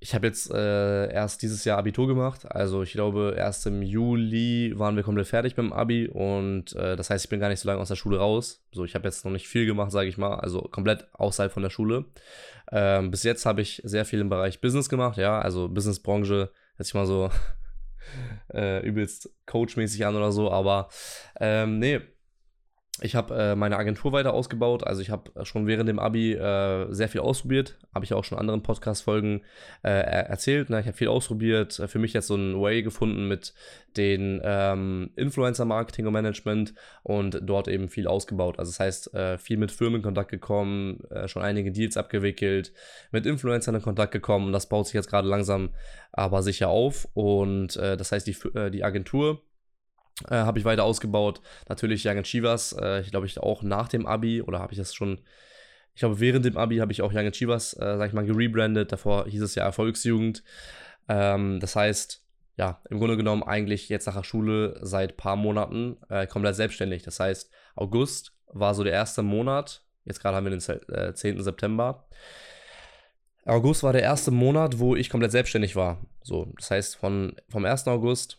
ich 0.00 0.14
habe 0.14 0.26
jetzt 0.26 0.50
äh, 0.50 1.12
erst 1.12 1.42
dieses 1.42 1.64
Jahr 1.64 1.78
Abitur 1.78 2.06
gemacht. 2.06 2.50
Also 2.50 2.82
ich 2.82 2.92
glaube, 2.92 3.34
erst 3.36 3.66
im 3.66 3.82
Juli 3.82 4.72
waren 4.76 4.96
wir 4.96 5.02
komplett 5.02 5.26
fertig 5.26 5.56
mit 5.56 5.66
dem 5.66 5.72
Abi 5.72 6.06
und 6.06 6.72
äh, 6.76 6.94
das 6.96 7.10
heißt, 7.10 7.24
ich 7.24 7.28
bin 7.28 7.40
gar 7.40 7.48
nicht 7.48 7.60
so 7.60 7.68
lange 7.68 7.80
aus 7.80 7.88
der 7.88 7.96
Schule 7.96 8.18
raus. 8.18 8.64
So, 8.72 8.84
ich 8.84 8.94
habe 8.94 9.08
jetzt 9.08 9.24
noch 9.24 9.32
nicht 9.32 9.48
viel 9.48 9.66
gemacht, 9.66 9.90
sage 9.90 10.08
ich 10.08 10.16
mal, 10.16 10.36
also 10.36 10.62
komplett 10.62 11.08
außerhalb 11.14 11.52
von 11.52 11.64
der 11.64 11.70
Schule. 11.70 12.04
Ähm, 12.70 13.10
bis 13.10 13.24
jetzt 13.24 13.44
habe 13.44 13.60
ich 13.60 13.82
sehr 13.84 14.04
viel 14.04 14.20
im 14.20 14.28
Bereich 14.28 14.60
Business 14.60 14.88
gemacht, 14.88 15.18
ja, 15.18 15.40
also 15.40 15.68
Businessbranche, 15.68 16.50
jetzt 16.78 16.94
mal 16.94 17.06
so 17.06 17.30
äh, 18.54 18.86
übelst 18.86 19.30
coachmäßig 19.46 20.06
an 20.06 20.14
oder 20.14 20.30
so, 20.30 20.50
aber 20.50 20.90
ähm, 21.40 21.80
nee, 21.80 22.00
ich 23.00 23.14
habe 23.14 23.34
äh, 23.34 23.54
meine 23.54 23.76
Agentur 23.76 24.12
weiter 24.12 24.32
ausgebaut. 24.32 24.84
Also 24.86 25.02
ich 25.02 25.10
habe 25.10 25.44
schon 25.44 25.66
während 25.66 25.88
dem 25.88 25.98
Abi 25.98 26.32
äh, 26.34 26.92
sehr 26.92 27.08
viel 27.08 27.20
ausprobiert. 27.20 27.78
Habe 27.94 28.04
ich 28.04 28.14
auch 28.14 28.24
schon 28.24 28.38
anderen 28.38 28.62
Podcast-Folgen 28.62 29.42
äh, 29.82 29.90
erzählt. 29.90 30.70
Ne? 30.70 30.80
Ich 30.80 30.86
habe 30.86 30.96
viel 30.96 31.08
ausprobiert. 31.08 31.82
Für 31.86 31.98
mich 31.98 32.12
jetzt 32.12 32.26
so 32.26 32.36
ein 32.36 32.60
Way 32.60 32.82
gefunden 32.82 33.28
mit 33.28 33.54
den 33.96 34.40
ähm, 34.44 35.10
Influencer-Marketing 35.16 36.06
und 36.06 36.12
Management 36.12 36.74
und 37.02 37.40
dort 37.42 37.68
eben 37.68 37.88
viel 37.88 38.06
ausgebaut. 38.06 38.58
Also 38.58 38.70
das 38.70 38.80
heißt, 38.80 39.14
äh, 39.14 39.38
viel 39.38 39.56
mit 39.56 39.72
Firmen 39.72 39.96
in 39.96 40.02
Kontakt 40.02 40.30
gekommen, 40.30 41.04
äh, 41.10 41.28
schon 41.28 41.42
einige 41.42 41.72
Deals 41.72 41.96
abgewickelt, 41.96 42.72
mit 43.12 43.26
Influencern 43.26 43.74
in 43.74 43.82
Kontakt 43.82 44.12
gekommen. 44.12 44.52
Das 44.52 44.68
baut 44.68 44.86
sich 44.86 44.94
jetzt 44.94 45.10
gerade 45.10 45.28
langsam 45.28 45.70
aber 46.12 46.42
sicher 46.42 46.68
auf. 46.68 47.08
Und 47.14 47.76
äh, 47.76 47.96
das 47.96 48.12
heißt, 48.12 48.26
die, 48.26 48.36
die 48.70 48.84
Agentur 48.84 49.42
äh, 50.26 50.34
habe 50.34 50.58
ich 50.58 50.64
weiter 50.64 50.84
ausgebaut. 50.84 51.40
Natürlich 51.68 52.06
Young 52.06 52.22
Chivas, 52.22 52.72
äh, 52.72 53.00
ich 53.00 53.10
glaube, 53.10 53.26
ich 53.26 53.38
auch 53.38 53.62
nach 53.62 53.88
dem 53.88 54.06
Abi 54.06 54.42
oder 54.42 54.58
habe 54.58 54.72
ich 54.72 54.78
das 54.78 54.94
schon, 54.94 55.20
ich 55.94 56.00
glaube, 56.00 56.20
während 56.20 56.44
dem 56.44 56.56
Abi 56.56 56.78
habe 56.78 56.92
ich 56.92 57.02
auch 57.02 57.12
Young 57.12 57.30
Chivas, 57.30 57.74
äh, 57.74 57.96
sag 57.98 58.08
ich 58.08 58.14
mal, 58.14 58.26
gerebrandet. 58.26 58.92
Davor 58.92 59.26
hieß 59.26 59.42
es 59.42 59.54
ja 59.54 59.64
Erfolgsjugend. 59.64 60.42
Ähm, 61.08 61.60
das 61.60 61.76
heißt, 61.76 62.24
ja, 62.56 62.80
im 62.90 62.98
Grunde 62.98 63.16
genommen 63.16 63.44
eigentlich 63.44 63.88
jetzt 63.88 64.06
nach 64.06 64.16
der 64.16 64.24
Schule 64.24 64.78
seit 64.82 65.16
paar 65.16 65.36
Monaten 65.36 65.96
äh, 66.08 66.26
komplett 66.26 66.56
selbstständig. 66.56 67.02
Das 67.02 67.20
heißt, 67.20 67.50
August 67.76 68.32
war 68.46 68.74
so 68.74 68.82
der 68.82 68.92
erste 68.92 69.22
Monat. 69.22 69.84
Jetzt 70.04 70.20
gerade 70.20 70.36
haben 70.36 70.44
wir 70.44 70.56
den 70.56 70.92
äh, 70.92 71.14
10. 71.14 71.42
September. 71.42 72.08
August 73.44 73.82
war 73.82 73.92
der 73.92 74.02
erste 74.02 74.30
Monat, 74.30 74.78
wo 74.78 74.96
ich 74.96 75.08
komplett 75.08 75.32
selbstständig 75.32 75.76
war. 75.76 76.04
So, 76.22 76.52
das 76.56 76.70
heißt, 76.70 76.96
von, 76.96 77.36
vom 77.48 77.64
1. 77.64 77.86
August 77.86 78.38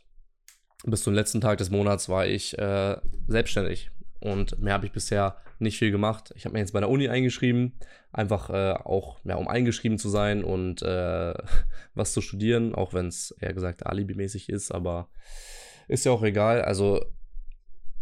bis 0.85 1.03
zum 1.03 1.13
letzten 1.13 1.41
Tag 1.41 1.57
des 1.57 1.69
Monats 1.69 2.09
war 2.09 2.25
ich 2.25 2.57
äh, 2.57 2.97
selbstständig. 3.27 3.91
Und 4.19 4.59
mehr 4.59 4.73
habe 4.73 4.85
ich 4.85 4.91
bisher 4.91 5.37
nicht 5.59 5.77
viel 5.77 5.91
gemacht. 5.91 6.33
Ich 6.35 6.45
habe 6.45 6.53
mir 6.53 6.59
jetzt 6.59 6.73
bei 6.73 6.79
der 6.79 6.89
Uni 6.89 7.09
eingeschrieben, 7.09 7.73
einfach 8.11 8.49
äh, 8.49 8.73
auch, 8.73 9.19
ja, 9.23 9.35
um 9.35 9.47
eingeschrieben 9.47 9.97
zu 9.97 10.09
sein 10.09 10.43
und 10.43 10.81
äh, 10.81 11.33
was 11.93 12.13
zu 12.13 12.21
studieren, 12.21 12.75
auch 12.75 12.93
wenn 12.93 13.07
es 13.07 13.31
eher 13.39 13.53
gesagt 13.53 13.85
alibimäßig 13.85 14.49
ist, 14.49 14.71
aber 14.71 15.09
ist 15.87 16.05
ja 16.05 16.11
auch 16.11 16.23
egal. 16.23 16.61
Also 16.61 17.03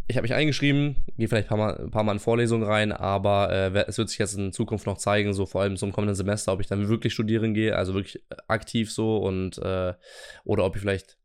ich 0.08 0.16
habe 0.16 0.24
mich 0.24 0.34
eingeschrieben, 0.34 0.96
gehe 1.18 1.28
vielleicht 1.28 1.48
ein 1.48 1.50
paar, 1.50 1.58
Mal, 1.58 1.78
ein 1.78 1.92
paar 1.92 2.04
Mal 2.04 2.14
in 2.14 2.20
Vorlesungen 2.20 2.64
rein, 2.64 2.92
aber 2.92 3.52
äh, 3.52 3.86
es 3.88 3.98
wird 3.98 4.10
sich 4.10 4.20
jetzt 4.20 4.38
in 4.38 4.54
Zukunft 4.54 4.86
noch 4.86 4.98
zeigen, 4.98 5.34
so 5.34 5.46
vor 5.46 5.62
allem 5.62 5.78
zum 5.78 5.92
kommenden 5.92 6.16
Semester, 6.16 6.54
ob 6.54 6.62
ich 6.62 6.68
dann 6.68 6.88
wirklich 6.88 7.14
studieren 7.14 7.54
gehe, 7.54 7.76
also 7.76 7.94
wirklich 7.94 8.24
aktiv 8.48 8.92
so 8.92 9.18
und 9.18 9.58
äh, 9.58 9.94
oder 10.46 10.64
ob 10.64 10.76
ich 10.76 10.82
vielleicht 10.82 11.18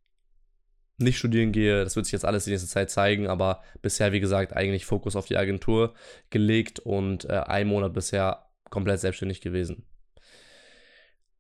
nicht 0.98 1.18
studieren 1.18 1.52
gehe. 1.52 1.82
Das 1.84 1.96
wird 1.96 2.06
sich 2.06 2.12
jetzt 2.12 2.24
alles 2.24 2.44
die 2.44 2.50
nächste 2.50 2.68
Zeit 2.68 2.90
zeigen, 2.90 3.26
aber 3.26 3.62
bisher, 3.82 4.12
wie 4.12 4.20
gesagt, 4.20 4.52
eigentlich 4.52 4.86
Fokus 4.86 5.16
auf 5.16 5.26
die 5.26 5.36
Agentur 5.36 5.94
gelegt 6.30 6.78
und 6.80 7.24
äh, 7.24 7.42
ein 7.46 7.66
Monat 7.66 7.92
bisher 7.94 8.46
komplett 8.70 9.00
selbstständig 9.00 9.40
gewesen. 9.40 9.84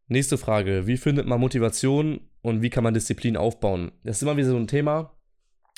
Nächste 0.08 0.36
Frage: 0.38 0.86
Wie 0.86 0.96
findet 0.96 1.26
man 1.26 1.40
Motivation 1.40 2.20
und 2.42 2.62
wie 2.62 2.70
kann 2.70 2.84
man 2.84 2.94
Disziplin 2.94 3.36
aufbauen? 3.36 3.92
Das 4.04 4.16
ist 4.16 4.22
immer 4.22 4.36
wieder 4.36 4.48
so 4.48 4.56
ein 4.56 4.66
Thema. 4.66 5.14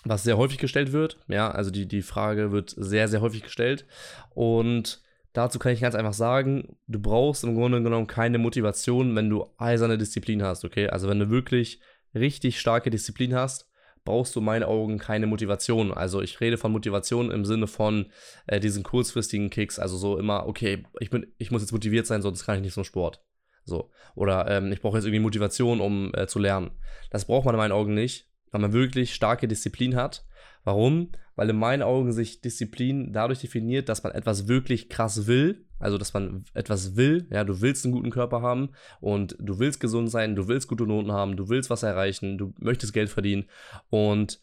was 0.05 0.23
sehr 0.23 0.37
häufig 0.37 0.59
gestellt 0.59 0.93
wird. 0.93 1.19
Ja, 1.29 1.51
also 1.51 1.71
die, 1.71 1.87
die 1.89 2.03
Frage 2.03 2.53
wird 2.53 2.75
sehr, 2.77 3.09
sehr 3.09 3.21
häufig 3.21 3.43
gestellt. 3.43 3.87
Und 4.35 5.03
dazu 5.33 5.59
kann 5.59 5.73
ich 5.73 5.81
ganz 5.81 5.95
einfach 5.95 6.13
sagen, 6.13 6.77
du 6.87 7.01
brauchst 7.01 7.45
im 7.45 7.55
Grunde 7.55 7.83
genommen 7.83 8.07
keine 8.07 8.39
Motivation, 8.39 9.17
wenn 9.17 9.31
du 9.31 9.47
eiserne 9.57 9.99
Disziplin 9.99 10.43
hast, 10.43 10.65
okay? 10.65 10.89
Also 10.89 11.09
wenn 11.09 11.19
du 11.19 11.31
wirklich 11.31 11.81
richtig 12.15 12.61
starke 12.61 12.91
Disziplin 12.91 13.35
hast, 13.35 13.69
brauchst 14.05 14.37
du 14.37 14.41
in 14.41 14.47
meinen 14.47 14.65
Augen 14.65 14.99
keine 14.99 15.27
Motivation. 15.27 15.93
Also 15.93 16.21
ich 16.21 16.41
rede 16.41 16.59
von 16.59 16.73
Motivation 16.73 17.31
im 17.31 17.45
Sinne 17.45 17.67
von 17.67 18.07
äh, 18.47 18.61
diesen 18.61 18.83
kurzfristigen 18.83 19.51
Kicks. 19.51 19.79
Also 19.79 19.97
so 19.97 20.19
immer, 20.19 20.47
okay, 20.47 20.85
ich, 21.01 21.11
bin, 21.11 21.27
ich 21.39 21.51
muss 21.51 21.63
jetzt 21.63 21.73
motiviert 21.73 22.07
sein, 22.07 22.23
sonst 22.23 22.45
kann 22.45 22.57
ich 22.57 22.63
nicht 22.63 22.75
zum 22.75 22.85
Sport. 22.85 23.23
So. 23.65 23.91
Oder 24.15 24.49
ähm, 24.51 24.73
ich 24.73 24.83
brauche 24.83 24.99
jetzt 24.99 25.07
irgendwie 25.07 25.23
Motivation, 25.23 25.81
um 25.81 26.13
äh, 26.15 26.27
zu 26.27 26.39
lernen. 26.39 26.73
Das 27.11 27.25
braucht 27.25 27.47
man 27.47 27.55
in 27.55 27.59
meinen 27.59 27.73
Augen 27.73 27.95
nicht, 27.95 28.29
weil 28.51 28.61
man 28.61 28.73
wirklich 28.73 29.15
starke 29.15 29.49
Disziplin 29.49 29.97
hat. 29.97 30.25
Warum? 30.65 31.13
Weil 31.35 31.51
in 31.51 31.57
meinen 31.57 31.83
Augen 31.83 32.13
sich 32.13 32.41
Disziplin 32.41 33.13
dadurch 33.13 33.41
definiert, 33.41 33.89
dass 33.89 34.03
man 34.03 34.13
etwas 34.13 34.49
wirklich 34.49 34.89
krass 34.89 35.27
will. 35.27 35.64
Also, 35.79 35.99
dass 35.99 36.15
man 36.15 36.45
etwas 36.55 36.97
will. 36.97 37.27
Ja, 37.31 37.45
du 37.45 37.61
willst 37.61 37.85
einen 37.85 37.95
guten 37.95 38.11
Körper 38.11 38.43
haben 38.43 38.71
und 39.01 39.37
du 39.39 39.59
willst 39.59 39.81
gesund 39.81 40.11
sein, 40.11 40.37
du 40.37 40.49
willst 40.49 40.69
gute 40.69 40.87
Noten 40.87 41.13
haben, 41.13 41.37
du 41.37 41.49
willst 41.49 41.71
was 41.71 41.83
erreichen, 41.83 42.39
du 42.39 42.55
möchtest 42.59 42.93
Geld 42.93 43.11
verdienen. 43.11 43.45
Und 43.91 44.41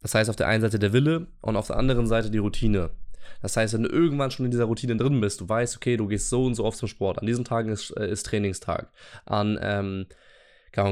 das 0.00 0.14
heißt 0.14 0.30
auf 0.30 0.36
der 0.36 0.48
einen 0.48 0.62
Seite 0.62 0.78
der 0.78 0.92
Wille 0.92 1.28
und 1.40 1.56
auf 1.56 1.68
der 1.68 1.76
anderen 1.76 2.06
Seite 2.06 2.30
die 2.30 2.38
Routine. 2.38 2.90
Das 3.42 3.56
heißt, 3.56 3.74
wenn 3.74 3.82
du 3.82 3.88
irgendwann 3.88 4.30
schon 4.30 4.44
in 4.44 4.50
dieser 4.50 4.64
Routine 4.64 4.96
drin 4.96 5.20
bist, 5.20 5.40
du 5.40 5.48
weißt, 5.48 5.76
okay, 5.76 5.96
du 5.96 6.06
gehst 6.06 6.30
so 6.30 6.44
und 6.44 6.54
so 6.54 6.64
oft 6.64 6.78
zum 6.78 6.88
Sport, 6.88 7.18
an 7.18 7.26
diesen 7.26 7.44
Tagen 7.44 7.70
ist, 7.70 7.90
äh, 7.96 8.10
ist 8.10 8.26
Trainingstag, 8.26 8.92
an, 9.24 9.58
ähm, 9.60 10.06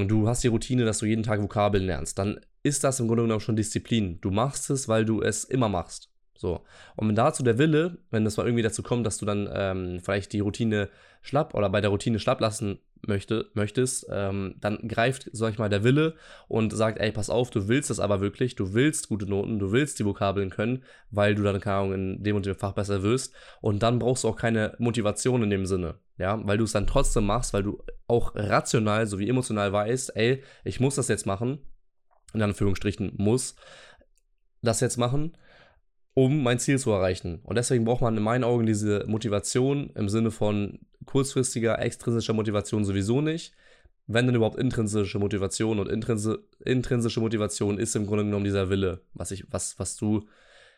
du 0.08 0.28
hast 0.28 0.42
die 0.42 0.48
Routine, 0.48 0.84
dass 0.84 0.98
du 0.98 1.06
jeden 1.06 1.22
Tag 1.22 1.42
Vokabeln 1.42 1.84
lernst, 1.84 2.18
dann 2.18 2.40
ist 2.62 2.82
das 2.82 2.98
im 2.98 3.06
Grunde 3.06 3.24
genommen 3.24 3.40
schon 3.40 3.56
Disziplin. 3.56 4.20
Du 4.20 4.30
machst 4.30 4.70
es, 4.70 4.88
weil 4.88 5.04
du 5.04 5.20
es 5.20 5.44
immer 5.44 5.68
machst. 5.68 6.10
So. 6.36 6.60
Und 6.96 7.08
wenn 7.08 7.14
dazu 7.14 7.42
der 7.42 7.58
Wille, 7.58 7.98
wenn 8.10 8.24
das 8.24 8.36
mal 8.36 8.46
irgendwie 8.46 8.62
dazu 8.62 8.82
kommt, 8.82 9.06
dass 9.06 9.18
du 9.18 9.26
dann 9.26 9.48
ähm, 9.52 10.00
vielleicht 10.00 10.32
die 10.32 10.40
Routine 10.40 10.88
schlapp 11.22 11.54
oder 11.54 11.70
bei 11.70 11.80
der 11.80 11.90
Routine 11.90 12.18
schlapp 12.18 12.40
lassen 12.40 12.78
möchte, 13.06 13.50
möchtest, 13.54 14.06
ähm, 14.10 14.56
dann 14.60 14.88
greift, 14.88 15.28
sag 15.32 15.52
ich 15.52 15.58
mal, 15.58 15.68
der 15.68 15.84
Wille 15.84 16.14
und 16.48 16.72
sagt, 16.72 16.98
ey, 16.98 17.12
pass 17.12 17.30
auf, 17.30 17.50
du 17.50 17.68
willst 17.68 17.90
das 17.90 18.00
aber 18.00 18.20
wirklich, 18.20 18.54
du 18.56 18.74
willst 18.74 19.08
gute 19.08 19.26
Noten, 19.26 19.58
du 19.58 19.72
willst 19.72 19.98
die 19.98 20.04
Vokabeln 20.04 20.50
können, 20.50 20.82
weil 21.10 21.34
du 21.34 21.42
dann, 21.42 21.60
keine 21.60 21.76
Ahnung, 21.76 21.92
in 21.92 22.22
dem 22.22 22.36
und 22.36 22.46
dem 22.46 22.54
Fach 22.54 22.72
besser 22.72 23.02
wirst. 23.02 23.34
Und 23.60 23.82
dann 23.82 23.98
brauchst 23.98 24.24
du 24.24 24.28
auch 24.28 24.36
keine 24.36 24.74
Motivation 24.78 25.42
in 25.42 25.50
dem 25.50 25.66
Sinne, 25.66 25.96
ja, 26.18 26.40
weil 26.46 26.58
du 26.58 26.64
es 26.64 26.72
dann 26.72 26.86
trotzdem 26.86 27.26
machst, 27.26 27.52
weil 27.52 27.62
du 27.62 27.82
auch 28.06 28.34
rational 28.34 29.06
sowie 29.06 29.28
emotional 29.28 29.72
weißt, 29.72 30.16
ey, 30.16 30.42
ich 30.64 30.80
muss 30.80 30.96
das 30.96 31.08
jetzt 31.08 31.26
machen, 31.26 31.58
in 32.32 32.42
Anführungsstrichen 32.42 33.12
muss, 33.16 33.54
das 34.62 34.80
jetzt 34.80 34.96
machen 34.96 35.36
um 36.14 36.42
mein 36.42 36.60
Ziel 36.60 36.78
zu 36.78 36.92
erreichen. 36.92 37.40
Und 37.42 37.56
deswegen 37.56 37.84
braucht 37.84 38.00
man 38.00 38.16
in 38.16 38.22
meinen 38.22 38.44
Augen 38.44 38.66
diese 38.66 39.04
Motivation 39.06 39.90
im 39.94 40.08
Sinne 40.08 40.30
von 40.30 40.78
kurzfristiger, 41.06 41.80
extrinsischer 41.80 42.32
Motivation 42.32 42.84
sowieso 42.84 43.20
nicht. 43.20 43.52
Wenn 44.06 44.26
denn 44.26 44.36
überhaupt 44.36 44.58
intrinsische 44.58 45.18
Motivation 45.18 45.78
und 45.78 45.88
intrinsi 45.88 46.36
intrinsische 46.64 47.20
Motivation 47.20 47.78
ist 47.78 47.96
im 47.96 48.06
Grunde 48.06 48.24
genommen 48.24 48.44
dieser 48.44 48.68
Wille, 48.68 49.00
was 49.14 49.30
ich, 49.30 49.46
was, 49.50 49.78
was 49.78 49.96
du 49.96 50.26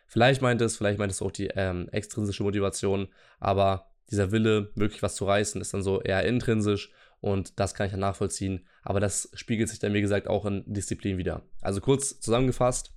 vielleicht 0.06 0.42
meintest, 0.42 0.78
vielleicht 0.78 0.98
meintest 0.98 1.20
du 1.20 1.26
auch 1.26 1.32
die 1.32 1.48
ähm, 1.48 1.88
extrinsische 1.90 2.44
Motivation, 2.44 3.08
aber 3.40 3.90
dieser 4.10 4.30
Wille, 4.30 4.70
wirklich 4.76 5.02
was 5.02 5.16
zu 5.16 5.24
reißen, 5.24 5.60
ist 5.60 5.74
dann 5.74 5.82
so 5.82 6.00
eher 6.00 6.24
intrinsisch 6.24 6.92
und 7.20 7.58
das 7.58 7.74
kann 7.74 7.86
ich 7.86 7.92
dann 7.92 8.00
nachvollziehen. 8.00 8.64
Aber 8.84 9.00
das 9.00 9.28
spiegelt 9.34 9.68
sich 9.68 9.80
dann, 9.80 9.94
wie 9.94 10.00
gesagt, 10.00 10.28
auch 10.28 10.46
in 10.46 10.62
Disziplin 10.64 11.18
wieder. 11.18 11.42
Also 11.60 11.80
kurz 11.80 12.20
zusammengefasst, 12.20 12.95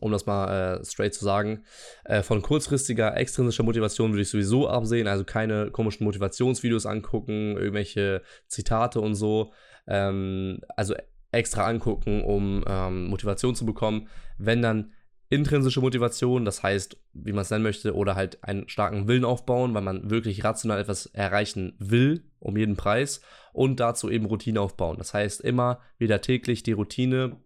um 0.00 0.12
das 0.12 0.26
mal 0.26 0.80
äh, 0.80 0.84
straight 0.84 1.14
zu 1.14 1.24
sagen. 1.24 1.64
Äh, 2.04 2.22
von 2.22 2.42
kurzfristiger, 2.42 3.16
extrinsischer 3.16 3.62
Motivation 3.62 4.12
würde 4.12 4.22
ich 4.22 4.30
sowieso 4.30 4.68
absehen, 4.68 5.06
also 5.06 5.24
keine 5.24 5.70
komischen 5.70 6.04
Motivationsvideos 6.04 6.86
angucken, 6.86 7.56
irgendwelche 7.56 8.22
Zitate 8.48 9.00
und 9.00 9.14
so. 9.14 9.52
Ähm, 9.86 10.60
also 10.76 10.94
extra 11.32 11.66
angucken, 11.66 12.22
um 12.22 12.64
ähm, 12.66 13.06
Motivation 13.08 13.54
zu 13.54 13.66
bekommen. 13.66 14.08
Wenn 14.38 14.62
dann 14.62 14.92
intrinsische 15.28 15.80
Motivation, 15.80 16.44
das 16.44 16.62
heißt, 16.62 16.96
wie 17.12 17.32
man 17.32 17.42
es 17.42 17.50
nennen 17.50 17.64
möchte, 17.64 17.94
oder 17.94 18.14
halt 18.14 18.42
einen 18.44 18.68
starken 18.68 19.08
Willen 19.08 19.24
aufbauen, 19.24 19.74
weil 19.74 19.82
man 19.82 20.10
wirklich 20.10 20.44
rational 20.44 20.80
etwas 20.80 21.06
erreichen 21.06 21.74
will, 21.78 22.24
um 22.38 22.56
jeden 22.56 22.76
Preis, 22.76 23.20
und 23.52 23.80
dazu 23.80 24.10
eben 24.10 24.26
Routine 24.26 24.60
aufbauen. 24.60 24.96
Das 24.98 25.12
heißt, 25.14 25.40
immer 25.40 25.80
wieder 25.98 26.20
täglich 26.20 26.62
die 26.62 26.72
Routine 26.72 27.36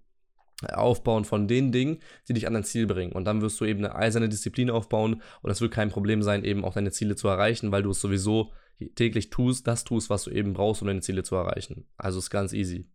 aufbauen 0.67 1.25
von 1.25 1.47
den 1.47 1.71
Dingen, 1.71 1.99
die 2.27 2.33
dich 2.33 2.47
an 2.47 2.55
dein 2.55 2.65
Ziel 2.65 2.87
bringen. 2.87 3.12
Und 3.12 3.25
dann 3.25 3.43
wirst 3.43 3.61
du 3.61 3.65
eben 3.65 3.85
eine 3.85 3.95
eiserne 3.95 4.29
Disziplin 4.29 4.71
aufbauen 4.71 5.23
und 5.43 5.50
es 5.50 5.61
wird 5.61 5.73
kein 5.73 5.91
Problem 5.91 6.23
sein, 6.23 6.45
eben 6.45 6.65
auch 6.65 6.75
deine 6.75 6.91
Ziele 6.91 7.17
zu 7.17 7.29
erreichen, 7.29 7.71
weil 7.71 7.83
du 7.83 7.91
es 7.91 8.00
sowieso 8.00 8.53
täglich 8.95 9.31
tust, 9.31 9.67
das 9.67 9.85
tust, 9.85 10.11
was 10.11 10.25
du 10.25 10.31
eben 10.31 10.53
brauchst, 10.53 10.83
um 10.83 10.88
deine 10.88 11.00
Ziele 11.00 11.23
zu 11.23 11.37
erreichen. 11.37 11.87
Also 11.97 12.19
ist 12.19 12.31
ganz 12.31 12.53
easy. 12.53 12.88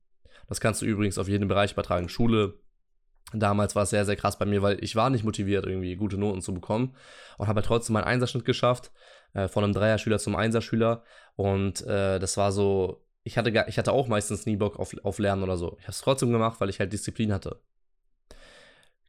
Das 0.47 0.59
kannst 0.59 0.81
du 0.81 0.85
übrigens 0.85 1.17
auf 1.17 1.27
jeden 1.29 1.47
Bereich 1.47 1.73
übertragen. 1.73 2.09
Schule, 2.09 2.59
damals 3.33 3.75
war 3.75 3.83
es 3.83 3.89
sehr, 3.89 4.05
sehr 4.05 4.15
krass 4.15 4.37
bei 4.37 4.45
mir, 4.45 4.61
weil 4.61 4.83
ich 4.83 4.95
war 4.95 5.09
nicht 5.09 5.23
motiviert, 5.23 5.65
irgendwie 5.65 5.95
gute 5.95 6.17
Noten 6.17 6.41
zu 6.41 6.53
bekommen 6.53 6.95
und 7.37 7.47
habe 7.47 7.61
trotzdem 7.61 7.93
meinen 7.93 8.05
Einserschnitt 8.05 8.45
geschafft, 8.45 8.91
äh, 9.33 9.47
von 9.47 9.63
einem 9.63 9.73
Dreierschüler 9.73 10.19
zum 10.19 10.35
Einserschüler. 10.35 11.03
Und 11.35 11.81
äh, 11.87 12.19
das 12.19 12.37
war 12.37 12.51
so, 12.51 13.02
ich 13.23 13.37
hatte, 13.37 13.51
gar, 13.51 13.67
ich 13.67 13.77
hatte 13.77 13.91
auch 13.93 14.07
meistens 14.07 14.45
nie 14.45 14.55
Bock 14.57 14.77
auf, 14.79 14.95
auf 15.03 15.19
Lernen 15.19 15.43
oder 15.43 15.57
so. 15.57 15.77
Ich 15.79 15.83
habe 15.85 15.91
es 15.91 16.01
trotzdem 16.01 16.31
gemacht, 16.31 16.59
weil 16.61 16.69
ich 16.69 16.79
halt 16.79 16.93
Disziplin 16.93 17.33
hatte. 17.33 17.61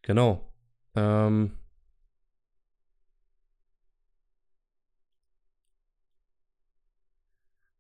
Genau. 0.02 0.52
Ähm. 0.94 1.52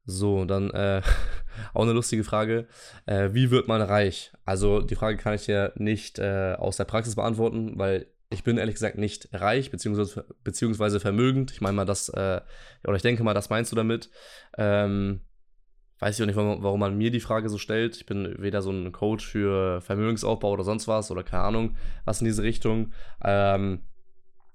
So, 0.06 0.44
dann 0.44 0.70
äh, 0.70 1.02
auch 1.74 1.82
eine 1.82 1.92
lustige 1.92 2.24
Frage. 2.24 2.66
Äh, 3.06 3.30
wie 3.32 3.50
wird 3.50 3.68
man 3.68 3.80
reich? 3.80 4.32
Also 4.44 4.80
die 4.82 4.96
Frage 4.96 5.16
kann 5.16 5.34
ich 5.34 5.44
dir 5.46 5.72
nicht 5.76 6.18
äh, 6.18 6.54
aus 6.58 6.76
der 6.76 6.84
Praxis 6.84 7.14
beantworten, 7.14 7.78
weil 7.78 8.06
ich 8.28 8.44
bin 8.44 8.58
ehrlich 8.58 8.74
gesagt 8.74 8.98
nicht 8.98 9.28
reich, 9.32 9.70
beziehungsweise, 9.70 10.26
beziehungsweise 10.42 11.00
vermögend. 11.00 11.52
Ich 11.52 11.60
meine 11.60 11.74
mal, 11.76 11.84
das, 11.84 12.08
äh, 12.10 12.40
oder 12.84 12.96
ich 12.96 13.02
denke 13.02 13.22
mal, 13.22 13.34
das 13.34 13.48
meinst 13.48 13.72
du 13.72 13.76
damit. 13.76 14.10
Ähm, 14.58 15.20
weiß 16.00 16.16
ich 16.16 16.22
auch 16.22 16.26
nicht, 16.26 16.36
warum 16.36 16.80
man 16.80 16.96
mir 16.98 17.10
die 17.10 17.20
Frage 17.20 17.48
so 17.48 17.58
stellt. 17.58 17.96
Ich 17.96 18.06
bin 18.06 18.34
weder 18.38 18.62
so 18.62 18.70
ein 18.70 18.92
Coach 18.92 19.26
für 19.26 19.80
Vermögensaufbau 19.80 20.50
oder 20.52 20.64
sonst 20.64 20.88
was 20.88 21.10
oder 21.10 21.22
keine 21.22 21.44
Ahnung, 21.44 21.76
was 22.04 22.20
in 22.20 22.26
diese 22.26 22.42
Richtung. 22.42 22.92
Ähm, 23.22 23.82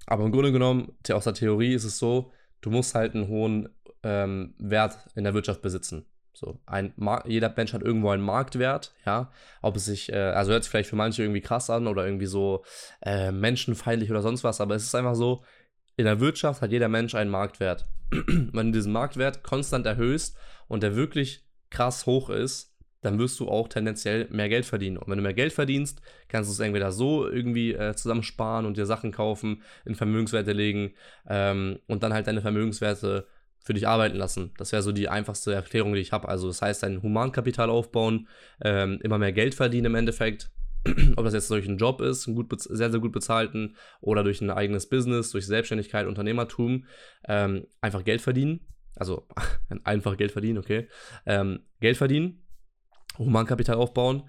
aber 0.06 0.24
im 0.24 0.32
Grunde 0.32 0.52
genommen, 0.52 0.92
aus 1.12 1.24
der 1.24 1.34
Theorie 1.34 1.74
ist 1.74 1.84
es 1.84 1.98
so, 1.98 2.30
du 2.60 2.70
musst 2.70 2.94
halt 2.94 3.14
einen 3.14 3.28
hohen 3.28 3.68
ähm, 4.02 4.54
Wert 4.58 4.98
in 5.14 5.24
der 5.24 5.34
Wirtschaft 5.34 5.62
besitzen. 5.62 6.06
So, 6.32 6.58
ein 6.64 6.94
jeder 7.26 7.52
Mensch 7.54 7.72
hat 7.72 7.82
irgendwo 7.82 8.10
einen 8.10 8.22
Marktwert, 8.22 8.94
ja. 9.04 9.30
Ob 9.62 9.76
es 9.76 9.84
sich, 9.84 10.12
äh, 10.12 10.16
also 10.16 10.52
hört 10.52 10.64
sich 10.64 10.70
vielleicht 10.70 10.88
für 10.88 10.96
manche 10.96 11.22
irgendwie 11.22 11.40
krass 11.40 11.68
an 11.68 11.86
oder 11.86 12.04
irgendwie 12.04 12.26
so 12.26 12.64
äh, 13.02 13.30
menschenfeindlich 13.30 14.10
oder 14.10 14.22
sonst 14.22 14.42
was, 14.42 14.60
aber 14.60 14.74
es 14.74 14.84
ist 14.84 14.94
einfach 14.94 15.14
so, 15.14 15.42
in 15.96 16.06
der 16.06 16.20
Wirtschaft 16.20 16.62
hat 16.62 16.70
jeder 16.70 16.88
Mensch 16.88 17.14
einen 17.14 17.30
Marktwert. 17.30 17.86
Wenn 18.26 18.72
du 18.72 18.78
diesen 18.78 18.92
Marktwert 18.92 19.42
konstant 19.42 19.86
erhöhst 19.86 20.36
und 20.68 20.82
der 20.82 20.96
wirklich 20.96 21.44
krass 21.70 22.06
hoch 22.06 22.30
ist, 22.30 22.70
dann 23.02 23.18
wirst 23.18 23.40
du 23.40 23.48
auch 23.48 23.68
tendenziell 23.68 24.26
mehr 24.30 24.48
Geld 24.48 24.66
verdienen. 24.66 24.98
Und 24.98 25.08
wenn 25.08 25.16
du 25.16 25.22
mehr 25.22 25.34
Geld 25.34 25.52
verdienst, 25.52 26.02
kannst 26.28 26.50
du 26.50 26.52
es 26.52 26.60
entweder 26.60 26.92
so 26.92 27.26
irgendwie 27.26 27.72
äh, 27.72 27.94
zusammensparen 27.94 28.66
und 28.66 28.76
dir 28.76 28.86
Sachen 28.86 29.10
kaufen, 29.10 29.62
in 29.84 29.94
Vermögenswerte 29.94 30.52
legen 30.52 30.92
ähm, 31.26 31.78
und 31.86 32.02
dann 32.02 32.12
halt 32.12 32.26
deine 32.26 32.42
Vermögenswerte 32.42 33.26
für 33.62 33.74
dich 33.74 33.86
arbeiten 33.86 34.16
lassen. 34.16 34.52
Das 34.56 34.72
wäre 34.72 34.82
so 34.82 34.92
die 34.92 35.08
einfachste 35.08 35.52
Erklärung, 35.52 35.94
die 35.94 36.00
ich 36.00 36.12
habe. 36.12 36.28
Also 36.28 36.48
das 36.48 36.62
heißt, 36.62 36.82
dein 36.82 37.02
Humankapital 37.02 37.70
aufbauen, 37.70 38.28
ähm, 38.62 38.98
immer 39.02 39.18
mehr 39.18 39.32
Geld 39.32 39.54
verdienen 39.54 39.86
im 39.86 39.94
Endeffekt. 39.94 40.50
Ob 41.16 41.24
das 41.24 41.34
jetzt 41.34 41.50
durch 41.50 41.68
einen 41.68 41.78
Job 41.78 42.00
ist, 42.00 42.26
einen 42.26 42.36
gut 42.36 42.48
sehr, 42.60 42.90
sehr 42.90 43.00
gut 43.00 43.12
bezahlten, 43.12 43.76
oder 44.00 44.24
durch 44.24 44.40
ein 44.40 44.50
eigenes 44.50 44.88
Business, 44.88 45.30
durch 45.30 45.46
Selbstständigkeit, 45.46 46.06
Unternehmertum, 46.06 46.86
ähm, 47.28 47.66
einfach 47.80 48.04
Geld 48.04 48.20
verdienen 48.20 48.60
also 49.00 49.26
einfach 49.84 50.16
Geld 50.16 50.32
verdienen, 50.32 50.58
okay, 50.58 50.88
ähm, 51.26 51.60
Geld 51.80 51.96
verdienen, 51.96 52.44
Humankapital 53.18 53.76
aufbauen, 53.76 54.28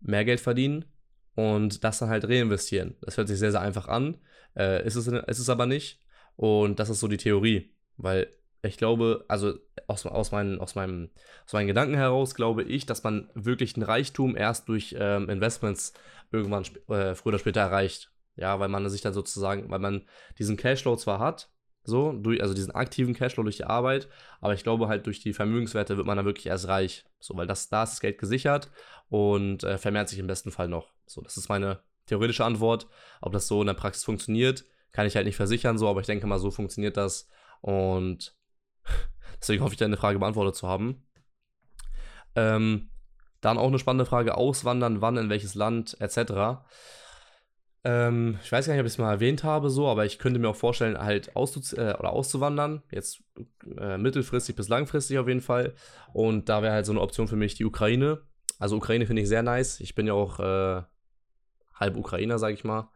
mehr 0.00 0.24
Geld 0.24 0.40
verdienen 0.40 0.86
und 1.34 1.84
das 1.84 1.98
dann 1.98 2.08
halt 2.08 2.24
reinvestieren. 2.24 2.96
Das 3.02 3.16
hört 3.16 3.28
sich 3.28 3.38
sehr, 3.38 3.50
sehr 3.50 3.60
einfach 3.60 3.88
an, 3.88 4.18
äh, 4.56 4.86
ist, 4.86 4.96
es, 4.96 5.06
ist 5.06 5.38
es 5.38 5.48
aber 5.48 5.66
nicht. 5.66 6.00
Und 6.36 6.80
das 6.80 6.88
ist 6.88 7.00
so 7.00 7.08
die 7.08 7.18
Theorie, 7.18 7.74
weil 7.96 8.28
ich 8.62 8.76
glaube, 8.76 9.24
also 9.28 9.54
aus, 9.88 10.06
aus, 10.06 10.30
meinen, 10.30 10.60
aus, 10.60 10.74
meinem, 10.74 11.10
aus 11.44 11.52
meinen 11.52 11.66
Gedanken 11.66 11.94
heraus 11.94 12.34
glaube 12.34 12.62
ich, 12.62 12.86
dass 12.86 13.02
man 13.02 13.28
wirklich 13.34 13.76
ein 13.76 13.82
Reichtum 13.82 14.36
erst 14.36 14.68
durch 14.68 14.94
ähm, 14.98 15.28
Investments 15.28 15.92
irgendwann 16.30 16.64
äh, 16.88 17.14
früher 17.14 17.32
oder 17.32 17.38
später 17.38 17.60
erreicht. 17.60 18.12
Ja, 18.36 18.58
weil 18.60 18.68
man 18.68 18.88
sich 18.88 19.02
dann 19.02 19.12
sozusagen, 19.12 19.70
weil 19.70 19.78
man 19.78 20.06
diesen 20.38 20.56
Cashflow 20.56 20.96
zwar 20.96 21.18
hat, 21.18 21.50
so, 21.84 22.12
durch, 22.12 22.40
also 22.40 22.54
diesen 22.54 22.70
aktiven 22.70 23.14
Cashflow 23.14 23.42
durch 23.42 23.56
die 23.56 23.64
Arbeit. 23.64 24.08
Aber 24.40 24.54
ich 24.54 24.62
glaube 24.62 24.88
halt, 24.88 25.06
durch 25.06 25.20
die 25.20 25.32
Vermögenswerte 25.32 25.96
wird 25.96 26.06
man 26.06 26.16
dann 26.16 26.26
wirklich 26.26 26.46
erst 26.46 26.68
reich. 26.68 27.04
So, 27.18 27.36
weil 27.36 27.46
das, 27.46 27.68
da 27.68 27.82
ist 27.82 27.90
das 27.90 28.00
Geld 28.00 28.18
gesichert 28.18 28.70
und 29.08 29.64
äh, 29.64 29.78
vermehrt 29.78 30.08
sich 30.08 30.18
im 30.18 30.28
besten 30.28 30.52
Fall 30.52 30.68
noch. 30.68 30.92
So, 31.06 31.20
das 31.20 31.36
ist 31.36 31.48
meine 31.48 31.80
theoretische 32.06 32.44
Antwort. 32.44 32.86
Ob 33.20 33.32
das 33.32 33.48
so 33.48 33.60
in 33.60 33.66
der 33.66 33.74
Praxis 33.74 34.04
funktioniert, 34.04 34.64
kann 34.92 35.06
ich 35.06 35.16
halt 35.16 35.26
nicht 35.26 35.36
versichern, 35.36 35.78
so, 35.78 35.88
aber 35.88 36.00
ich 36.00 36.06
denke 36.06 36.26
mal, 36.26 36.38
so 36.38 36.50
funktioniert 36.50 36.96
das. 36.96 37.28
Und 37.60 38.34
deswegen 39.40 39.62
hoffe 39.62 39.74
ich, 39.74 39.78
deine 39.78 39.96
Frage 39.96 40.18
beantwortet 40.18 40.56
zu 40.56 40.68
haben. 40.68 41.06
Ähm, 42.34 42.90
dann 43.40 43.58
auch 43.58 43.68
eine 43.68 43.78
spannende 43.78 44.06
Frage: 44.06 44.36
Auswandern, 44.36 45.00
wann, 45.00 45.16
in 45.16 45.30
welches 45.30 45.54
Land, 45.54 45.96
etc. 46.00 46.62
Ähm, 47.84 48.38
ich 48.42 48.52
weiß 48.52 48.66
gar 48.66 48.74
nicht, 48.74 48.80
ob 48.80 48.86
ich 48.86 48.92
es 48.92 48.98
mal 48.98 49.10
erwähnt 49.10 49.42
habe, 49.42 49.68
so, 49.68 49.88
aber 49.88 50.06
ich 50.06 50.18
könnte 50.18 50.38
mir 50.38 50.48
auch 50.48 50.56
vorstellen, 50.56 50.96
halt 50.98 51.34
auszu 51.34 51.60
äh, 51.76 51.94
oder 51.98 52.12
auszuwandern. 52.12 52.82
Jetzt 52.90 53.24
äh, 53.76 53.98
mittelfristig 53.98 54.54
bis 54.54 54.68
langfristig 54.68 55.18
auf 55.18 55.26
jeden 55.26 55.40
Fall. 55.40 55.74
Und 56.12 56.48
da 56.48 56.62
wäre 56.62 56.74
halt 56.74 56.86
so 56.86 56.92
eine 56.92 57.00
Option 57.00 57.26
für 57.26 57.36
mich 57.36 57.54
die 57.54 57.64
Ukraine. 57.64 58.22
Also 58.58 58.76
Ukraine 58.76 59.06
finde 59.06 59.22
ich 59.22 59.28
sehr 59.28 59.42
nice. 59.42 59.80
Ich 59.80 59.96
bin 59.96 60.06
ja 60.06 60.12
auch 60.12 60.38
äh, 60.38 60.82
halb 61.74 61.96
Ukrainer, 61.96 62.38
sage 62.38 62.54
ich 62.54 62.62
mal. 62.62 62.88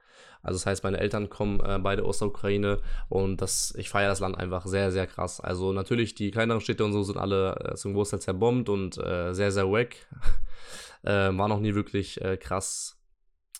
Also 0.46 0.58
das 0.58 0.66
heißt, 0.66 0.84
meine 0.84 1.00
Eltern 1.00 1.28
kommen 1.28 1.58
äh, 1.58 1.80
beide 1.80 2.04
aus 2.04 2.18
der 2.18 2.28
Ukraine 2.28 2.78
und 3.08 3.42
das, 3.42 3.74
ich 3.76 3.88
feiere 3.88 4.10
das 4.10 4.20
Land 4.20 4.38
einfach 4.38 4.64
sehr, 4.64 4.92
sehr 4.92 5.08
krass. 5.08 5.40
Also 5.40 5.72
natürlich, 5.72 6.14
die 6.14 6.30
kleineren 6.30 6.60
Städte 6.60 6.84
und 6.84 6.92
so 6.92 7.02
sind 7.02 7.16
alle 7.16 7.56
äh, 7.56 7.74
zum 7.74 7.94
Großteil 7.94 8.20
zerbombt 8.20 8.68
und 8.68 8.96
äh, 8.96 9.34
sehr, 9.34 9.50
sehr 9.50 9.68
wack. 9.68 9.96
äh, 11.02 11.36
war 11.36 11.48
noch 11.48 11.58
nie 11.58 11.74
wirklich 11.74 12.20
äh, 12.20 12.36
krass 12.36 12.96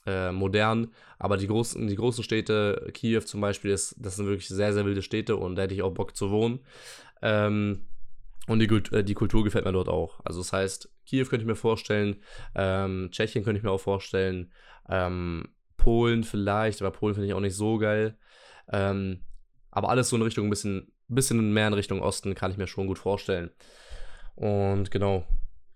äh, 0.06 0.30
modern, 0.30 0.92
aber 1.18 1.36
die 1.36 1.48
großen, 1.48 1.88
die 1.88 1.96
großen 1.96 2.22
Städte, 2.22 2.88
Kiew 2.94 3.22
zum 3.22 3.40
Beispiel, 3.40 3.72
ist, 3.72 3.96
das 3.98 4.14
sind 4.14 4.26
wirklich 4.26 4.46
sehr, 4.46 4.72
sehr 4.72 4.84
wilde 4.84 5.02
Städte 5.02 5.34
und 5.34 5.56
da 5.56 5.62
hätte 5.62 5.74
ich 5.74 5.82
auch 5.82 5.92
Bock 5.92 6.14
zu 6.14 6.30
wohnen. 6.30 6.60
Ähm, 7.20 7.88
und 8.46 8.60
die, 8.60 9.02
die 9.02 9.14
Kultur 9.14 9.42
gefällt 9.42 9.64
mir 9.64 9.72
dort 9.72 9.88
auch. 9.88 10.20
Also 10.22 10.38
das 10.38 10.52
heißt, 10.52 10.88
Kiew 11.04 11.24
könnte 11.24 11.42
ich 11.42 11.48
mir 11.48 11.56
vorstellen, 11.56 12.22
ähm, 12.54 13.08
Tschechien 13.10 13.42
könnte 13.42 13.58
ich 13.58 13.64
mir 13.64 13.72
auch 13.72 13.80
vorstellen, 13.80 14.52
ähm, 14.88 15.48
Polen 15.86 16.24
vielleicht, 16.24 16.82
aber 16.82 16.90
Polen 16.90 17.14
finde 17.14 17.28
ich 17.28 17.34
auch 17.34 17.40
nicht 17.40 17.54
so 17.54 17.78
geil. 17.78 18.16
Ähm, 18.72 19.20
aber 19.70 19.88
alles 19.88 20.08
so 20.08 20.16
in 20.16 20.22
Richtung 20.22 20.48
ein 20.48 20.50
bisschen, 20.50 20.92
bisschen 21.06 21.52
mehr 21.52 21.68
in 21.68 21.74
Richtung 21.74 22.02
Osten 22.02 22.34
kann 22.34 22.50
ich 22.50 22.56
mir 22.56 22.66
schon 22.66 22.88
gut 22.88 22.98
vorstellen. 22.98 23.50
Und 24.34 24.90
genau. 24.90 25.24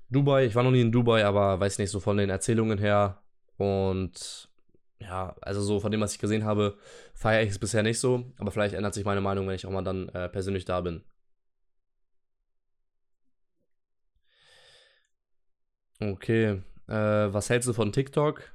Dubai, 0.08 0.46
ich 0.46 0.56
war 0.56 0.64
noch 0.64 0.72
nie 0.72 0.80
in 0.80 0.90
Dubai, 0.90 1.24
aber 1.24 1.60
weiß 1.60 1.78
nicht, 1.78 1.90
so 1.90 2.00
von 2.00 2.16
den 2.16 2.28
Erzählungen 2.28 2.78
her. 2.78 3.22
Und 3.56 4.48
ja, 4.98 5.36
also 5.42 5.62
so 5.62 5.78
von 5.78 5.92
dem, 5.92 6.00
was 6.00 6.14
ich 6.14 6.18
gesehen 6.18 6.44
habe, 6.44 6.76
feiere 7.14 7.44
ich 7.44 7.50
es 7.50 7.60
bisher 7.60 7.84
nicht 7.84 8.00
so. 8.00 8.24
Aber 8.38 8.50
vielleicht 8.50 8.74
ändert 8.74 8.94
sich 8.94 9.04
meine 9.04 9.20
Meinung, 9.20 9.46
wenn 9.46 9.54
ich 9.54 9.64
auch 9.64 9.70
mal 9.70 9.82
dann 9.84 10.08
äh, 10.08 10.28
persönlich 10.28 10.64
da 10.64 10.80
bin. 10.80 11.04
Okay. 16.00 16.62
Äh, 16.88 16.92
was 17.32 17.48
hältst 17.48 17.68
du 17.68 17.72
von 17.74 17.92
TikTok? 17.92 18.50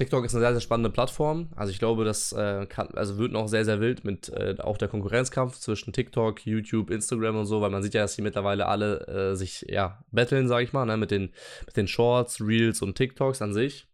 TikTok 0.00 0.24
ist 0.24 0.34
eine 0.34 0.40
sehr, 0.40 0.52
sehr 0.52 0.62
spannende 0.62 0.88
Plattform. 0.88 1.50
Also 1.56 1.70
ich 1.72 1.78
glaube, 1.78 2.06
das 2.06 2.32
äh, 2.32 2.64
kann, 2.64 2.88
also 2.94 3.18
wird 3.18 3.32
noch 3.32 3.48
sehr, 3.48 3.66
sehr 3.66 3.82
wild 3.82 4.02
mit 4.02 4.30
äh, 4.30 4.56
auch 4.58 4.78
der 4.78 4.88
Konkurrenzkampf 4.88 5.58
zwischen 5.58 5.92
TikTok, 5.92 6.46
YouTube, 6.46 6.88
Instagram 6.88 7.36
und 7.36 7.44
so, 7.44 7.60
weil 7.60 7.68
man 7.68 7.82
sieht 7.82 7.92
ja, 7.92 8.00
dass 8.00 8.16
die 8.16 8.22
mittlerweile 8.22 8.64
alle 8.64 9.06
äh, 9.08 9.36
sich 9.36 9.66
ja 9.68 10.02
betteln, 10.10 10.48
sage 10.48 10.64
ich 10.64 10.72
mal, 10.72 10.86
ne, 10.86 10.96
mit 10.96 11.10
den, 11.10 11.34
mit 11.66 11.76
den 11.76 11.86
Shorts, 11.86 12.40
Reels 12.40 12.80
und 12.80 12.94
TikToks 12.94 13.42
an 13.42 13.52
sich. 13.52 13.88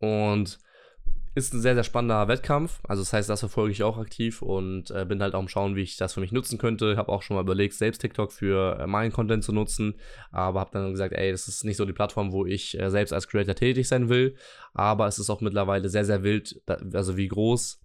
Und 0.00 0.58
ist 1.34 1.54
ein 1.54 1.60
sehr, 1.60 1.74
sehr 1.74 1.84
spannender 1.84 2.28
Wettkampf. 2.28 2.80
Also 2.86 3.02
das 3.02 3.12
heißt, 3.12 3.28
das 3.30 3.40
verfolge 3.40 3.72
ich 3.72 3.82
auch 3.82 3.96
aktiv 3.96 4.42
und 4.42 4.90
äh, 4.90 5.06
bin 5.06 5.22
halt 5.22 5.34
auch 5.34 5.38
am 5.38 5.48
Schauen, 5.48 5.76
wie 5.76 5.82
ich 5.82 5.96
das 5.96 6.14
für 6.14 6.20
mich 6.20 6.32
nutzen 6.32 6.58
könnte. 6.58 6.96
Habe 6.96 7.10
auch 7.10 7.22
schon 7.22 7.36
mal 7.36 7.42
überlegt, 7.42 7.74
selbst 7.74 8.00
TikTok 8.00 8.32
für 8.32 8.78
äh, 8.78 8.86
meinen 8.86 9.12
Content 9.12 9.42
zu 9.42 9.52
nutzen, 9.52 9.94
aber 10.30 10.60
habe 10.60 10.70
dann 10.72 10.90
gesagt, 10.90 11.14
ey, 11.14 11.32
das 11.32 11.48
ist 11.48 11.64
nicht 11.64 11.78
so 11.78 11.86
die 11.86 11.94
Plattform, 11.94 12.32
wo 12.32 12.44
ich 12.44 12.78
äh, 12.78 12.90
selbst 12.90 13.12
als 13.12 13.28
Creator 13.28 13.54
tätig 13.54 13.88
sein 13.88 14.08
will. 14.10 14.36
Aber 14.74 15.06
es 15.06 15.18
ist 15.18 15.30
auch 15.30 15.40
mittlerweile 15.40 15.88
sehr, 15.88 16.04
sehr 16.04 16.22
wild, 16.22 16.60
da, 16.66 16.76
also 16.92 17.16
wie 17.16 17.28
groß 17.28 17.80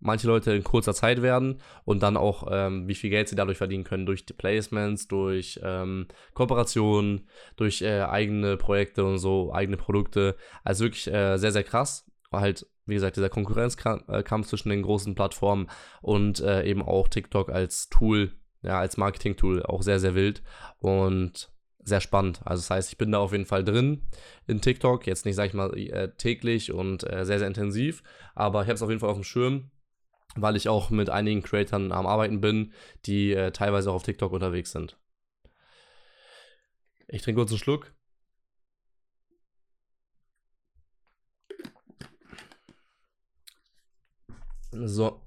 manche 0.00 0.28
Leute 0.28 0.52
in 0.52 0.62
kurzer 0.62 0.94
Zeit 0.94 1.22
werden 1.22 1.60
und 1.84 2.04
dann 2.04 2.16
auch, 2.16 2.46
ähm, 2.52 2.86
wie 2.86 2.94
viel 2.94 3.10
Geld 3.10 3.28
sie 3.28 3.34
dadurch 3.34 3.58
verdienen 3.58 3.82
können, 3.82 4.06
durch 4.06 4.24
die 4.24 4.32
Placements, 4.32 5.08
durch 5.08 5.58
ähm, 5.64 6.06
Kooperationen, 6.34 7.28
durch 7.56 7.82
äh, 7.82 8.02
eigene 8.02 8.56
Projekte 8.56 9.04
und 9.04 9.18
so, 9.18 9.52
eigene 9.52 9.76
Produkte. 9.76 10.36
Also 10.62 10.84
wirklich 10.84 11.08
äh, 11.08 11.36
sehr, 11.38 11.50
sehr 11.50 11.64
krass 11.64 12.08
halt, 12.32 12.66
wie 12.86 12.94
gesagt, 12.94 13.16
dieser 13.16 13.28
Konkurrenzkampf 13.28 14.08
äh, 14.08 14.42
zwischen 14.48 14.70
den 14.70 14.82
großen 14.82 15.14
Plattformen 15.14 15.68
und 16.02 16.40
äh, 16.40 16.64
eben 16.64 16.82
auch 16.82 17.08
TikTok 17.08 17.50
als 17.50 17.88
Tool, 17.88 18.32
ja, 18.62 18.78
als 18.78 18.96
Marketing-Tool 18.96 19.62
auch 19.62 19.82
sehr, 19.82 20.00
sehr 20.00 20.14
wild 20.14 20.42
und 20.78 21.50
sehr 21.78 22.00
spannend. 22.00 22.40
Also 22.44 22.60
das 22.60 22.70
heißt, 22.70 22.92
ich 22.92 22.98
bin 22.98 23.12
da 23.12 23.18
auf 23.18 23.32
jeden 23.32 23.46
Fall 23.46 23.64
drin 23.64 24.02
in 24.46 24.60
TikTok. 24.60 25.06
Jetzt 25.06 25.24
nicht, 25.24 25.36
sag 25.36 25.46
ich 25.46 25.54
mal, 25.54 25.76
äh, 25.76 26.14
täglich 26.16 26.72
und 26.72 27.10
äh, 27.10 27.24
sehr, 27.24 27.38
sehr 27.38 27.48
intensiv, 27.48 28.02
aber 28.34 28.62
ich 28.62 28.68
habe 28.68 28.74
es 28.74 28.82
auf 28.82 28.90
jeden 28.90 29.00
Fall 29.00 29.10
auf 29.10 29.16
dem 29.16 29.24
Schirm, 29.24 29.70
weil 30.36 30.56
ich 30.56 30.68
auch 30.68 30.90
mit 30.90 31.10
einigen 31.10 31.42
Creatoren 31.42 31.92
am 31.92 32.06
Arbeiten 32.06 32.40
bin, 32.40 32.72
die 33.06 33.32
äh, 33.32 33.50
teilweise 33.52 33.90
auch 33.90 33.96
auf 33.96 34.02
TikTok 34.02 34.32
unterwegs 34.32 34.72
sind. 34.72 34.98
Ich 37.08 37.22
trinke 37.22 37.40
kurz 37.40 37.50
einen 37.50 37.58
Schluck. 37.58 37.94
So. 44.72 45.22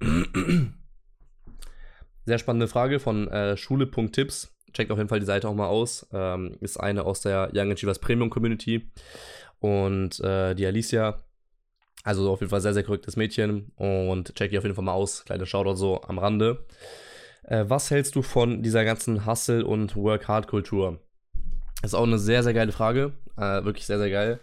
Sehr 2.26 2.38
spannende 2.38 2.68
Frage 2.68 3.00
von 3.00 3.28
äh, 3.28 3.58
Schule.tipps. 3.58 4.56
Checkt 4.74 4.92
auf 4.92 4.98
jeden 4.98 5.10
Fall 5.10 5.20
die 5.20 5.26
Seite 5.26 5.50
auch 5.50 5.56
mal 5.56 5.68
aus. 5.68 6.08
Ähm, 6.14 6.56
ist 6.62 6.78
eine 6.80 7.04
aus 7.04 7.22
der 7.22 7.52
Young 7.54 7.72
Achievers 7.72 8.00
Premium 8.00 8.30
Community. 8.30 8.90
Und 9.60 10.20
äh, 10.22 10.56
die 10.56 10.66
Alicia, 10.66 11.18
also 12.04 12.32
auf 12.32 12.40
jeden 12.40 12.50
Fall 12.50 12.62
sehr, 12.62 12.74
sehr 12.74 12.84
korrektes 12.84 13.16
Mädchen. 13.16 13.72
Und 13.76 14.36
check 14.36 14.52
die 14.52 14.58
auf 14.58 14.64
jeden 14.64 14.76
Fall 14.76 14.86
mal 14.86 14.94
aus. 14.94 15.26
Kleine 15.26 15.46
Shoutout 15.46 15.76
so 15.76 16.02
am 16.04 16.20
Rande. 16.20 16.66
Äh, 17.44 17.66
was 17.68 17.92
hältst 17.92 18.16
du 18.16 18.22
von 18.22 18.64
dieser 18.64 18.86
ganzen 18.86 19.26
Hustle- 19.26 19.66
und 19.66 19.96
Work-Hard-Kultur? 19.96 21.00
Ist 21.84 21.96
auch 21.96 22.04
eine 22.04 22.20
sehr, 22.20 22.44
sehr 22.44 22.54
geile 22.54 22.72
Frage. 22.72 23.14
Äh, 23.38 23.64
wirklich 23.64 23.88
sehr, 23.88 23.98
sehr 23.98 24.12
geil. 24.12 24.40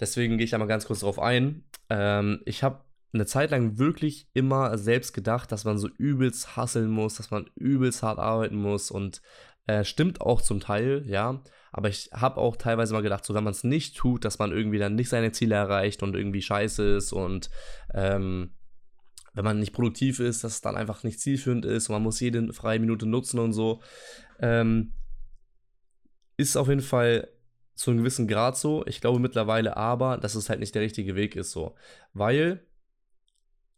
Deswegen 0.00 0.36
gehe 0.36 0.44
ich 0.44 0.50
da 0.50 0.58
mal 0.58 0.66
ganz 0.66 0.86
kurz 0.86 1.00
drauf 1.00 1.20
ein. 1.20 1.64
Ähm, 1.88 2.40
ich 2.44 2.62
habe 2.62 2.80
eine 3.12 3.26
Zeit 3.26 3.50
lang 3.50 3.78
wirklich 3.78 4.28
immer 4.32 4.78
selbst 4.78 5.12
gedacht, 5.12 5.50
dass 5.52 5.64
man 5.64 5.78
so 5.78 5.88
übelst 5.88 6.56
hasseln 6.56 6.90
muss, 6.90 7.16
dass 7.16 7.30
man 7.30 7.50
übelst 7.56 8.02
hart 8.02 8.18
arbeiten 8.18 8.56
muss 8.56 8.90
und 8.90 9.20
äh, 9.66 9.84
stimmt 9.84 10.20
auch 10.20 10.42
zum 10.42 10.60
Teil, 10.60 11.04
ja. 11.06 11.42
Aber 11.72 11.88
ich 11.88 12.10
habe 12.12 12.38
auch 12.38 12.56
teilweise 12.56 12.92
mal 12.92 13.02
gedacht, 13.02 13.24
so 13.24 13.34
wenn 13.34 13.44
man 13.44 13.52
es 13.52 13.64
nicht 13.64 13.96
tut, 13.96 14.24
dass 14.24 14.38
man 14.38 14.52
irgendwie 14.52 14.78
dann 14.78 14.94
nicht 14.94 15.08
seine 15.08 15.32
Ziele 15.32 15.54
erreicht 15.54 16.02
und 16.02 16.16
irgendwie 16.16 16.42
scheiße 16.42 16.96
ist 16.96 17.12
und 17.12 17.50
ähm, 17.94 18.54
wenn 19.32 19.44
man 19.44 19.60
nicht 19.60 19.72
produktiv 19.72 20.18
ist, 20.18 20.42
dass 20.42 20.54
es 20.54 20.60
dann 20.60 20.76
einfach 20.76 21.04
nicht 21.04 21.20
zielführend 21.20 21.64
ist 21.64 21.88
und 21.88 21.94
man 21.94 22.02
muss 22.02 22.20
jede 22.20 22.52
freie 22.52 22.80
Minute 22.80 23.06
nutzen 23.06 23.38
und 23.38 23.52
so. 23.52 23.80
Ähm, 24.40 24.92
ist 26.36 26.56
auf 26.56 26.68
jeden 26.68 26.80
Fall 26.80 27.28
zu 27.74 27.90
einem 27.90 28.00
gewissen 28.00 28.26
Grad 28.26 28.56
so. 28.56 28.84
Ich 28.86 29.00
glaube 29.00 29.20
mittlerweile 29.20 29.76
aber, 29.76 30.18
dass 30.18 30.34
es 30.34 30.48
halt 30.48 30.60
nicht 30.60 30.74
der 30.74 30.82
richtige 30.82 31.14
Weg 31.14 31.36
ist 31.36 31.52
so. 31.52 31.76
Weil 32.12 32.66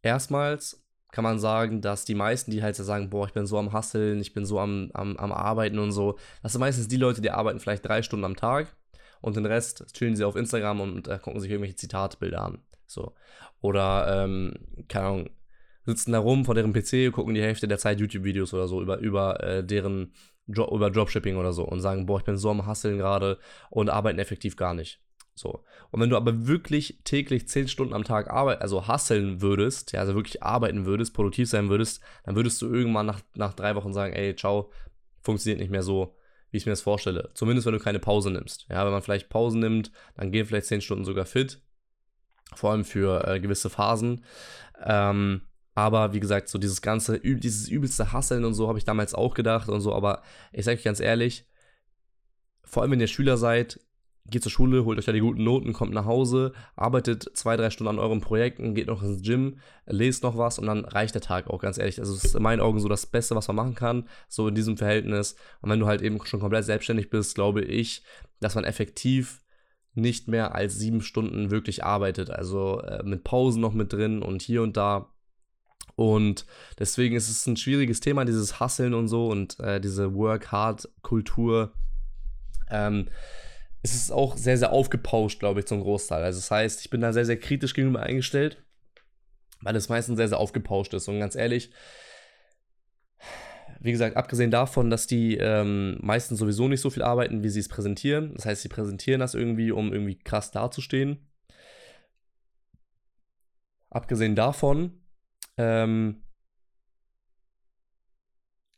erstmals 0.03 0.85
kann 1.13 1.25
man 1.25 1.39
sagen, 1.39 1.83
dass 1.83 2.05
die 2.05 2.15
meisten, 2.15 2.51
die 2.51 2.63
halt 2.63 2.75
sagen, 2.75 3.11
boah, 3.11 3.27
ich 3.27 3.35
bin 3.35 3.47
so 3.47 3.59
am 3.59 3.73
Hasseln, 3.73 4.21
ich 4.21 4.33
bin 4.33 4.47
so 4.47 4.59
am, 4.59 4.91
am, 4.95 5.17
am 5.19 5.31
Arbeiten 5.31 5.79
und 5.79 5.93
so, 5.93 6.19
das 6.43 6.53
sind 6.53 6.61
meistens 6.61 6.89
die 6.89 6.97
Leute, 6.97 7.21
die 7.21 7.31
arbeiten 7.31 7.61
vielleicht 7.61 7.87
drei 7.87 8.03
Stunden 8.03 8.25
am 8.25 8.37
Tag 8.37 8.75
und 9.21 9.37
den 9.37 9.47
Rest 9.47 9.85
chillen 9.93 10.17
sie 10.17 10.25
auf 10.25 10.37
Instagram 10.37 10.81
und 10.81 11.09
äh, 11.09 11.19
gucken 11.19 11.41
sich 11.41 11.51
irgendwelche 11.51 11.77
Zitatbilder 11.77 12.43
an. 12.43 12.63
So. 12.87 13.15
Oder, 13.61 14.25
ähm, 14.25 14.55
keine 14.89 15.07
Ahnung, 15.07 15.31
sitzen 15.85 16.13
da 16.13 16.19
rum 16.19 16.45
vor 16.45 16.55
deren 16.55 16.73
PC, 16.73 17.13
gucken 17.13 17.35
die 17.35 17.43
Hälfte 17.43 17.69
der 17.69 17.79
Zeit 17.79 18.01
YouTube-Videos 18.01 18.55
oder 18.55 18.67
so 18.67 18.81
über, 18.81 18.99
über 18.99 19.43
äh, 19.43 19.65
deren 19.65 20.13
jo 20.47 20.69
über 20.75 20.91
Dropshipping 20.91 21.37
oder 21.37 21.53
so 21.53 21.65
und 21.65 21.81
sagen, 21.81 22.07
boah, 22.07 22.19
ich 22.19 22.25
bin 22.25 22.37
so 22.37 22.51
am 22.51 22.67
Hasseln 22.67 22.99
gerade 22.99 23.39
und 23.71 23.91
arbeiten 23.91 24.19
effektiv 24.19 24.57
gar 24.57 24.75
nicht. 24.75 25.01
So. 25.35 25.65
Und 25.91 26.01
wenn 26.01 26.11
du 26.11 26.17
aber 26.17 26.47
wirklich 26.47 27.01
täglich 27.05 27.49
10 27.49 27.69
Stunden 27.69 27.95
am 27.95 28.05
Tag 28.05 28.31
arbeiten, 28.31 28.63
also 28.63 28.87
hasseln 28.87 29.41
würdest, 29.41 29.93
ja, 29.93 30.01
also 30.01 30.15
wirklich 30.15 30.43
arbeiten 30.43 30.87
würdest, 30.87 31.15
produktiv 31.15 31.49
sein 31.49 31.69
würdest, 31.69 32.03
dann 32.25 32.37
würdest 32.37 32.61
du 32.61 32.73
irgendwann 32.73 33.07
nach, 33.07 33.21
nach 33.35 33.55
drei 33.55 33.75
Wochen 33.75 33.93
sagen, 33.93 34.13
ey, 34.13 34.37
ciao, 34.37 34.71
funktioniert 35.21 35.61
nicht 35.61 35.71
mehr 35.71 35.83
so, 35.83 36.17
wie 36.51 36.59
ich 36.59 36.67
mir 36.67 36.73
das 36.73 36.83
vorstelle. 36.83 37.31
Zumindest 37.35 37.67
wenn 37.67 37.73
du 37.73 37.81
keine 37.81 37.99
Pause 37.99 38.31
nimmst. 38.31 38.67
Ja, 38.69 38.85
wenn 38.85 38.93
man 38.93 39.03
vielleicht 39.03 39.31
Pause 39.31 39.59
nimmt, 39.59 39.91
dann 40.17 40.33
gehen 40.33 40.47
vielleicht 40.47 40.67
10 40.67 40.83
Stunden 40.83 41.05
sogar 41.05 41.25
fit. 41.25 41.63
Vor 42.55 42.73
allem 42.73 42.85
für 42.85 43.27
äh, 43.27 43.41
gewisse 43.41 43.71
Phasen. 43.71 44.25
Ähm, 44.85 45.43
aber 45.75 46.13
wie 46.13 46.21
gesagt, 46.21 46.49
so 46.51 46.59
dieses 46.59 46.83
ganze, 46.83 47.19
dieses 47.21 47.69
übelste 47.69 48.13
Hasseln 48.13 48.45
und 48.45 48.53
so 48.53 48.69
habe 48.69 48.79
ich 48.79 48.85
damals 48.85 49.15
auch 49.15 49.33
gedacht 49.33 49.71
und 49.71 49.81
so. 49.81 49.95
Aber 49.95 50.23
ich 50.53 50.67
sage 50.67 50.77
euch 50.77 50.85
ganz 50.85 51.01
ehrlich, 51.01 51.47
vor 52.63 52.83
allem 52.83 52.93
wenn 52.93 53.01
ihr 53.01 53.07
Schüler 53.07 53.39
seid, 53.39 53.81
geht 54.31 54.43
zur 54.43 54.53
Schule, 54.53 54.85
holt 54.85 54.99
euch 54.99 55.05
da 55.05 55.13
die 55.13 55.21
guten 55.21 55.45
Noten, 55.45 55.73
kommt 55.73 55.93
nach 55.93 56.05
Hause, 56.05 56.53
arbeitet 56.77 57.31
zwei, 57.35 57.57
drei 57.57 57.71
Stunden 57.71 57.91
an 57.91 57.99
euren 57.99 58.21
Projekten, 58.21 58.75
geht 58.75 58.87
noch 58.87 59.03
ins 59.03 59.23
Gym, 59.23 59.59
lest 59.87 60.23
noch 60.23 60.37
was 60.39 60.59
und 60.59 60.67
dann 60.67 60.85
reicht 60.85 61.15
der 61.15 61.23
Tag 61.23 61.49
auch, 61.49 61.61
ganz 61.61 61.79
ehrlich. 61.79 61.99
Also 61.99 62.15
es 62.15 62.25
ist 62.25 62.35
in 62.37 62.43
meinen 62.43 62.61
Augen 62.61 62.81
so 62.81 62.89
das 62.89 63.07
Beste, 63.07 63.35
was 63.35 63.49
man 63.49 63.57
machen 63.57 63.75
kann, 63.75 64.09
so 64.29 64.49
in 64.49 64.55
diesem 64.55 64.77
Verhältnis. 64.77 65.37
Und 65.61 65.71
wenn 65.71 65.81
du 65.81 65.87
halt 65.87 66.03
eben 66.03 66.25
schon 66.25 66.41
komplett 66.41 66.65
selbstständig 66.65 67.11
bist, 67.11 67.35
glaube 67.35 67.63
ich, 67.63 68.03
dass 68.41 68.55
man 68.55 68.65
effektiv 68.65 69.43
nicht 69.95 70.29
mehr 70.29 70.55
als 70.55 70.79
sieben 70.79 71.03
Stunden 71.03 71.51
wirklich 71.51 71.85
arbeitet. 71.85 72.31
Also 72.31 72.81
äh, 72.81 73.03
mit 73.05 73.25
Pausen 73.25 73.61
noch 73.61 73.75
mit 73.75 73.93
drin 73.93 74.23
und 74.23 74.43
hier 74.43 74.63
und 74.63 74.77
da. 74.77 75.13
Und 75.97 76.47
deswegen 76.79 77.17
ist 77.17 77.29
es 77.29 77.47
ein 77.47 77.57
schwieriges 77.57 78.01
Thema, 78.01 78.25
dieses 78.25 78.61
Hasseln 78.61 78.95
und 78.95 79.09
so 79.09 79.29
und 79.29 79.61
äh, 79.61 79.81
diese 79.81 80.15
Work-Hard-Kultur. 80.15 81.73
Ähm, 82.71 83.09
es 83.83 83.95
ist 83.95 84.13
auch 84.13 84.37
sehr, 84.37 84.57
sehr 84.57 84.73
aufgepauscht, 84.73 85.41
glaube 85.41 85.61
ich, 85.61 85.67
zum 85.67 85.81
Großteil. 85.81 86.23
Also 86.23 86.39
das 86.39 86.51
heißt, 86.51 86.81
ich 86.81 86.91
bin 86.91 87.01
da 87.01 87.13
sehr, 87.13 87.25
sehr 87.25 87.39
kritisch 87.39 87.75
gegenüber 87.75 88.03
eingestellt, 88.03 88.63
weil 89.61 89.75
es 89.75 89.89
meistens 89.89 90.17
sehr, 90.17 90.29
sehr 90.29 90.39
aufgepauscht 90.39 90.95
ist. 90.95 91.09
Und 91.09 91.19
ganz 91.19 91.35
ehrlich, 91.35 91.73
wie 93.81 93.91
gesagt, 93.91 94.17
abgesehen 94.17 94.53
davon, 94.53 94.91
dass 94.91 95.09
die 95.09 95.37
ähm, 95.37 95.99
meistens 96.01 96.39
sowieso 96.39 96.69
nicht 96.69 96.81
so 96.81 96.91
viel 96.91 97.03
arbeiten, 97.03 97.43
wie 97.43 97.49
sie 97.49 97.59
es 97.59 97.69
präsentieren. 97.69 98.33
Das 98.35 98.47
heißt, 98.47 98.63
sie 98.63 98.69
präsentieren 98.69 99.19
das 99.19 99.35
irgendwie, 99.35 99.73
um 99.73 99.93
irgendwie 99.93 100.17
krass 100.17 100.53
dazustehen. 100.53 101.27
Abgesehen 103.91 104.37
davon, 104.37 105.03
ähm, 105.57 106.23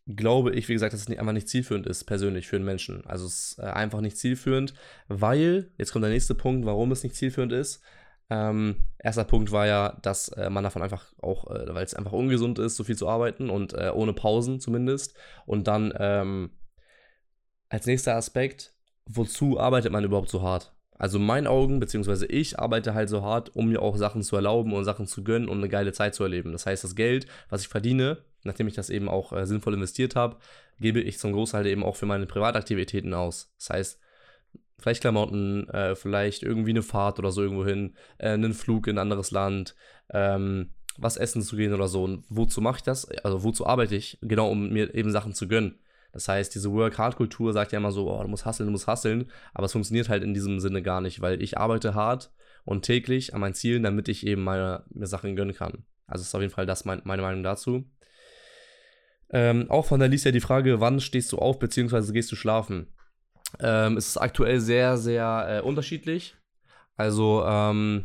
glaube 0.06 0.52
ich, 0.54 0.68
wie 0.68 0.74
gesagt, 0.74 0.92
dass 0.92 1.08
es 1.08 1.18
einfach 1.18 1.32
nicht 1.32 1.48
zielführend 1.48 1.86
ist, 1.86 2.04
persönlich 2.04 2.46
für 2.46 2.56
einen 2.56 2.64
Menschen. 2.64 3.06
Also 3.06 3.26
es 3.26 3.52
ist 3.52 3.58
äh, 3.58 3.62
einfach 3.62 4.00
nicht 4.00 4.18
zielführend, 4.18 4.74
weil, 5.08 5.70
jetzt 5.78 5.92
kommt 5.92 6.04
der 6.04 6.12
nächste 6.12 6.34
Punkt, 6.34 6.66
warum 6.66 6.92
es 6.92 7.02
nicht 7.02 7.16
zielführend 7.16 7.52
ist. 7.52 7.82
Ähm, 8.30 8.76
erster 8.98 9.24
Punkt 9.24 9.52
war 9.52 9.66
ja, 9.66 9.98
dass 10.02 10.28
äh, 10.28 10.50
man 10.50 10.64
davon 10.64 10.82
einfach 10.82 11.12
auch, 11.20 11.50
äh, 11.50 11.74
weil 11.74 11.84
es 11.84 11.94
einfach 11.94 12.12
ungesund 12.12 12.58
ist, 12.58 12.76
so 12.76 12.84
viel 12.84 12.96
zu 12.96 13.08
arbeiten 13.08 13.50
und 13.50 13.74
äh, 13.74 13.90
ohne 13.94 14.12
Pausen 14.12 14.60
zumindest. 14.60 15.14
Und 15.46 15.68
dann 15.68 15.92
ähm, 15.98 16.50
als 17.68 17.86
nächster 17.86 18.16
Aspekt, 18.16 18.74
wozu 19.06 19.58
arbeitet 19.58 19.92
man 19.92 20.04
überhaupt 20.04 20.30
so 20.30 20.42
hart? 20.42 20.72
Also 20.96 21.18
in 21.18 21.26
meinen 21.26 21.46
Augen, 21.46 21.80
beziehungsweise 21.80 22.26
ich 22.26 22.58
arbeite 22.58 22.94
halt 22.94 23.08
so 23.08 23.22
hart, 23.22 23.54
um 23.56 23.68
mir 23.68 23.82
auch 23.82 23.96
Sachen 23.96 24.22
zu 24.22 24.36
erlauben 24.36 24.72
und 24.72 24.84
Sachen 24.84 25.06
zu 25.06 25.24
gönnen 25.24 25.48
und 25.48 25.58
eine 25.58 25.68
geile 25.68 25.92
Zeit 25.92 26.14
zu 26.14 26.22
erleben. 26.22 26.52
Das 26.52 26.66
heißt, 26.66 26.84
das 26.84 26.94
Geld, 26.94 27.26
was 27.48 27.62
ich 27.62 27.68
verdiene, 27.68 28.18
nachdem 28.44 28.68
ich 28.68 28.74
das 28.74 28.90
eben 28.90 29.08
auch 29.08 29.32
äh, 29.32 29.46
sinnvoll 29.46 29.74
investiert 29.74 30.16
habe, 30.16 30.36
gebe 30.78 31.00
ich 31.00 31.18
zum 31.18 31.32
Großteil 31.32 31.66
eben 31.66 31.82
auch 31.82 31.96
für 31.96 32.06
meine 32.06 32.26
Privataktivitäten 32.26 33.14
aus. 33.14 33.52
Das 33.58 33.70
heißt, 33.70 34.00
Vielleicht 34.78 35.00
Klamotten, 35.00 35.68
äh, 35.70 35.94
vielleicht 35.94 36.42
irgendwie 36.42 36.70
eine 36.70 36.82
Fahrt 36.82 37.18
oder 37.18 37.30
so 37.30 37.42
irgendwo 37.42 37.64
hin, 37.64 37.94
äh, 38.18 38.30
einen 38.30 38.52
Flug 38.52 38.86
in 38.86 38.96
ein 38.96 39.02
anderes 39.02 39.30
Land, 39.30 39.74
ähm, 40.10 40.70
was 40.98 41.16
essen 41.16 41.42
zu 41.42 41.56
gehen 41.56 41.72
oder 41.72 41.88
so. 41.88 42.04
Und 42.04 42.24
wozu 42.28 42.60
mache 42.60 42.78
ich 42.78 42.82
das? 42.82 43.08
Also 43.24 43.42
wozu 43.44 43.66
arbeite 43.66 43.94
ich? 43.94 44.18
Genau, 44.20 44.50
um 44.50 44.70
mir 44.70 44.94
eben 44.94 45.10
Sachen 45.10 45.32
zu 45.32 45.48
gönnen. 45.48 45.78
Das 46.12 46.28
heißt, 46.28 46.54
diese 46.54 46.72
Work-Hard-Kultur 46.72 47.52
sagt 47.52 47.72
ja 47.72 47.78
immer 47.78 47.92
so, 47.92 48.10
oh, 48.10 48.22
du 48.22 48.28
musst 48.28 48.46
hasseln, 48.46 48.66
du 48.66 48.72
musst 48.72 48.86
hasseln, 48.86 49.30
aber 49.52 49.64
es 49.66 49.72
funktioniert 49.72 50.08
halt 50.08 50.22
in 50.22 50.34
diesem 50.34 50.60
Sinne 50.60 50.82
gar 50.82 51.00
nicht, 51.00 51.20
weil 51.20 51.42
ich 51.42 51.58
arbeite 51.58 51.94
hart 51.94 52.30
und 52.64 52.82
täglich 52.82 53.34
an 53.34 53.40
meinen 53.40 53.54
Zielen, 53.54 53.82
damit 53.82 54.08
ich 54.08 54.26
eben 54.26 54.44
meine, 54.44 54.84
mir 54.90 55.06
Sachen 55.06 55.34
gönnen 55.34 55.54
kann. 55.54 55.84
Also 56.06 56.22
ist 56.22 56.34
auf 56.34 56.40
jeden 56.40 56.52
Fall 56.52 56.66
das 56.66 56.84
mein, 56.84 57.00
meine 57.04 57.22
Meinung 57.22 57.42
dazu. 57.42 57.84
Ähm, 59.34 59.70
auch 59.70 59.84
von 59.84 60.00
der 60.00 60.08
Lisa 60.08 60.30
die 60.30 60.40
Frage, 60.40 60.80
wann 60.80 61.00
stehst 61.00 61.32
du 61.32 61.38
auf, 61.38 61.58
beziehungsweise 61.58 62.12
gehst 62.12 62.32
du 62.32 62.36
schlafen? 62.36 62.94
ähm, 63.60 63.96
ist 63.96 64.08
es 64.08 64.16
aktuell 64.16 64.60
sehr, 64.60 64.96
sehr 64.96 65.46
äh, 65.48 65.66
unterschiedlich. 65.66 66.36
Also 66.96 67.44
ähm, 67.46 68.04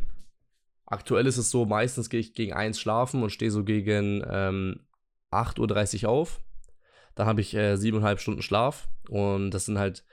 aktuell 0.86 1.28
ist 1.28 1.38
es 1.38 1.52
so, 1.52 1.65
meistens 1.65 2.10
gehe 2.10 2.20
ich 2.20 2.34
gegen 2.34 2.54
1 2.54 2.80
schlafen 2.80 3.24
und 3.24 3.32
stehe 3.32 3.52
so 3.52 3.63
gegen 3.63 4.24
ähm, 4.30 4.86
8.30 5.32 6.04
Uhr 6.04 6.10
auf. 6.10 6.42
Dann 7.15 7.28
habe 7.28 7.42
ich 7.42 7.54
äh, 7.54 7.74
7,5 7.74 8.18
Stunden 8.18 8.42
Schlaf 8.42 8.88
und 9.10 9.52
das 9.52 9.65
sind 9.65 9.78
halt, 9.78 10.06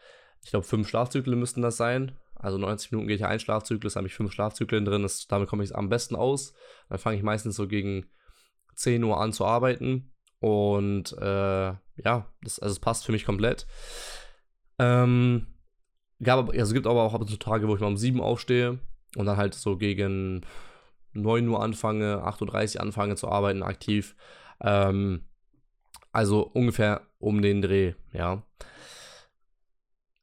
ich 0.42 0.50
glaube, 0.50 0.66
5 0.66 0.88
Schlafzyklen 0.88 1.38
müssten 1.38 1.62
das 1.62 1.76
sein. 1.76 2.12
Also 2.34 2.58
90 2.58 2.92
Minuten 2.92 3.08
geht 3.08 3.20
ja 3.20 3.28
ein 3.28 3.40
Schlafzyklus, 3.40 3.96
habe 3.96 4.06
ich 4.08 4.14
5 4.14 4.32
Schlafzyklen 4.32 4.84
drin, 4.84 5.02
das, 5.02 5.26
damit 5.26 5.48
komme 5.48 5.64
ich 5.64 5.74
am 5.74 5.88
besten 5.88 6.16
aus. 6.16 6.54
Dann 6.88 6.98
fange 6.98 7.16
ich 7.16 7.22
meistens 7.22 7.56
so 7.56 7.66
gegen 7.66 8.06
10 8.74 9.02
Uhr 9.04 9.18
an 9.18 9.32
zu 9.32 9.46
arbeiten 9.46 10.12
und 10.40 11.12
äh, 11.18 11.74
ja, 11.96 12.26
das, 12.42 12.58
also 12.58 12.72
es 12.72 12.80
passt 12.80 13.04
für 13.06 13.12
mich 13.12 13.24
komplett. 13.24 13.66
Ähm, 14.78 15.46
gab, 16.22 16.50
also 16.50 16.60
es 16.60 16.72
gibt 16.72 16.86
aber 16.86 17.02
auch 17.02 17.14
ab 17.14 17.22
und 17.22 17.28
zu 17.28 17.38
Tage, 17.38 17.68
wo 17.68 17.74
ich 17.74 17.80
mal 17.80 17.86
um 17.86 17.96
7 17.96 18.20
aufstehe 18.20 18.78
und 19.16 19.26
dann 19.26 19.36
halt 19.36 19.54
so 19.54 19.76
gegen 19.76 20.42
9 21.12 21.48
Uhr 21.48 21.62
anfange, 21.62 22.22
8.30 22.24 22.76
Uhr 22.76 22.82
anfange 22.82 23.16
zu 23.16 23.28
arbeiten 23.28 23.62
aktiv. 23.62 24.14
Ähm, 24.60 25.24
also 26.12 26.42
ungefähr 26.42 27.02
um 27.18 27.42
den 27.42 27.62
Dreh, 27.62 27.94
ja. 28.12 28.42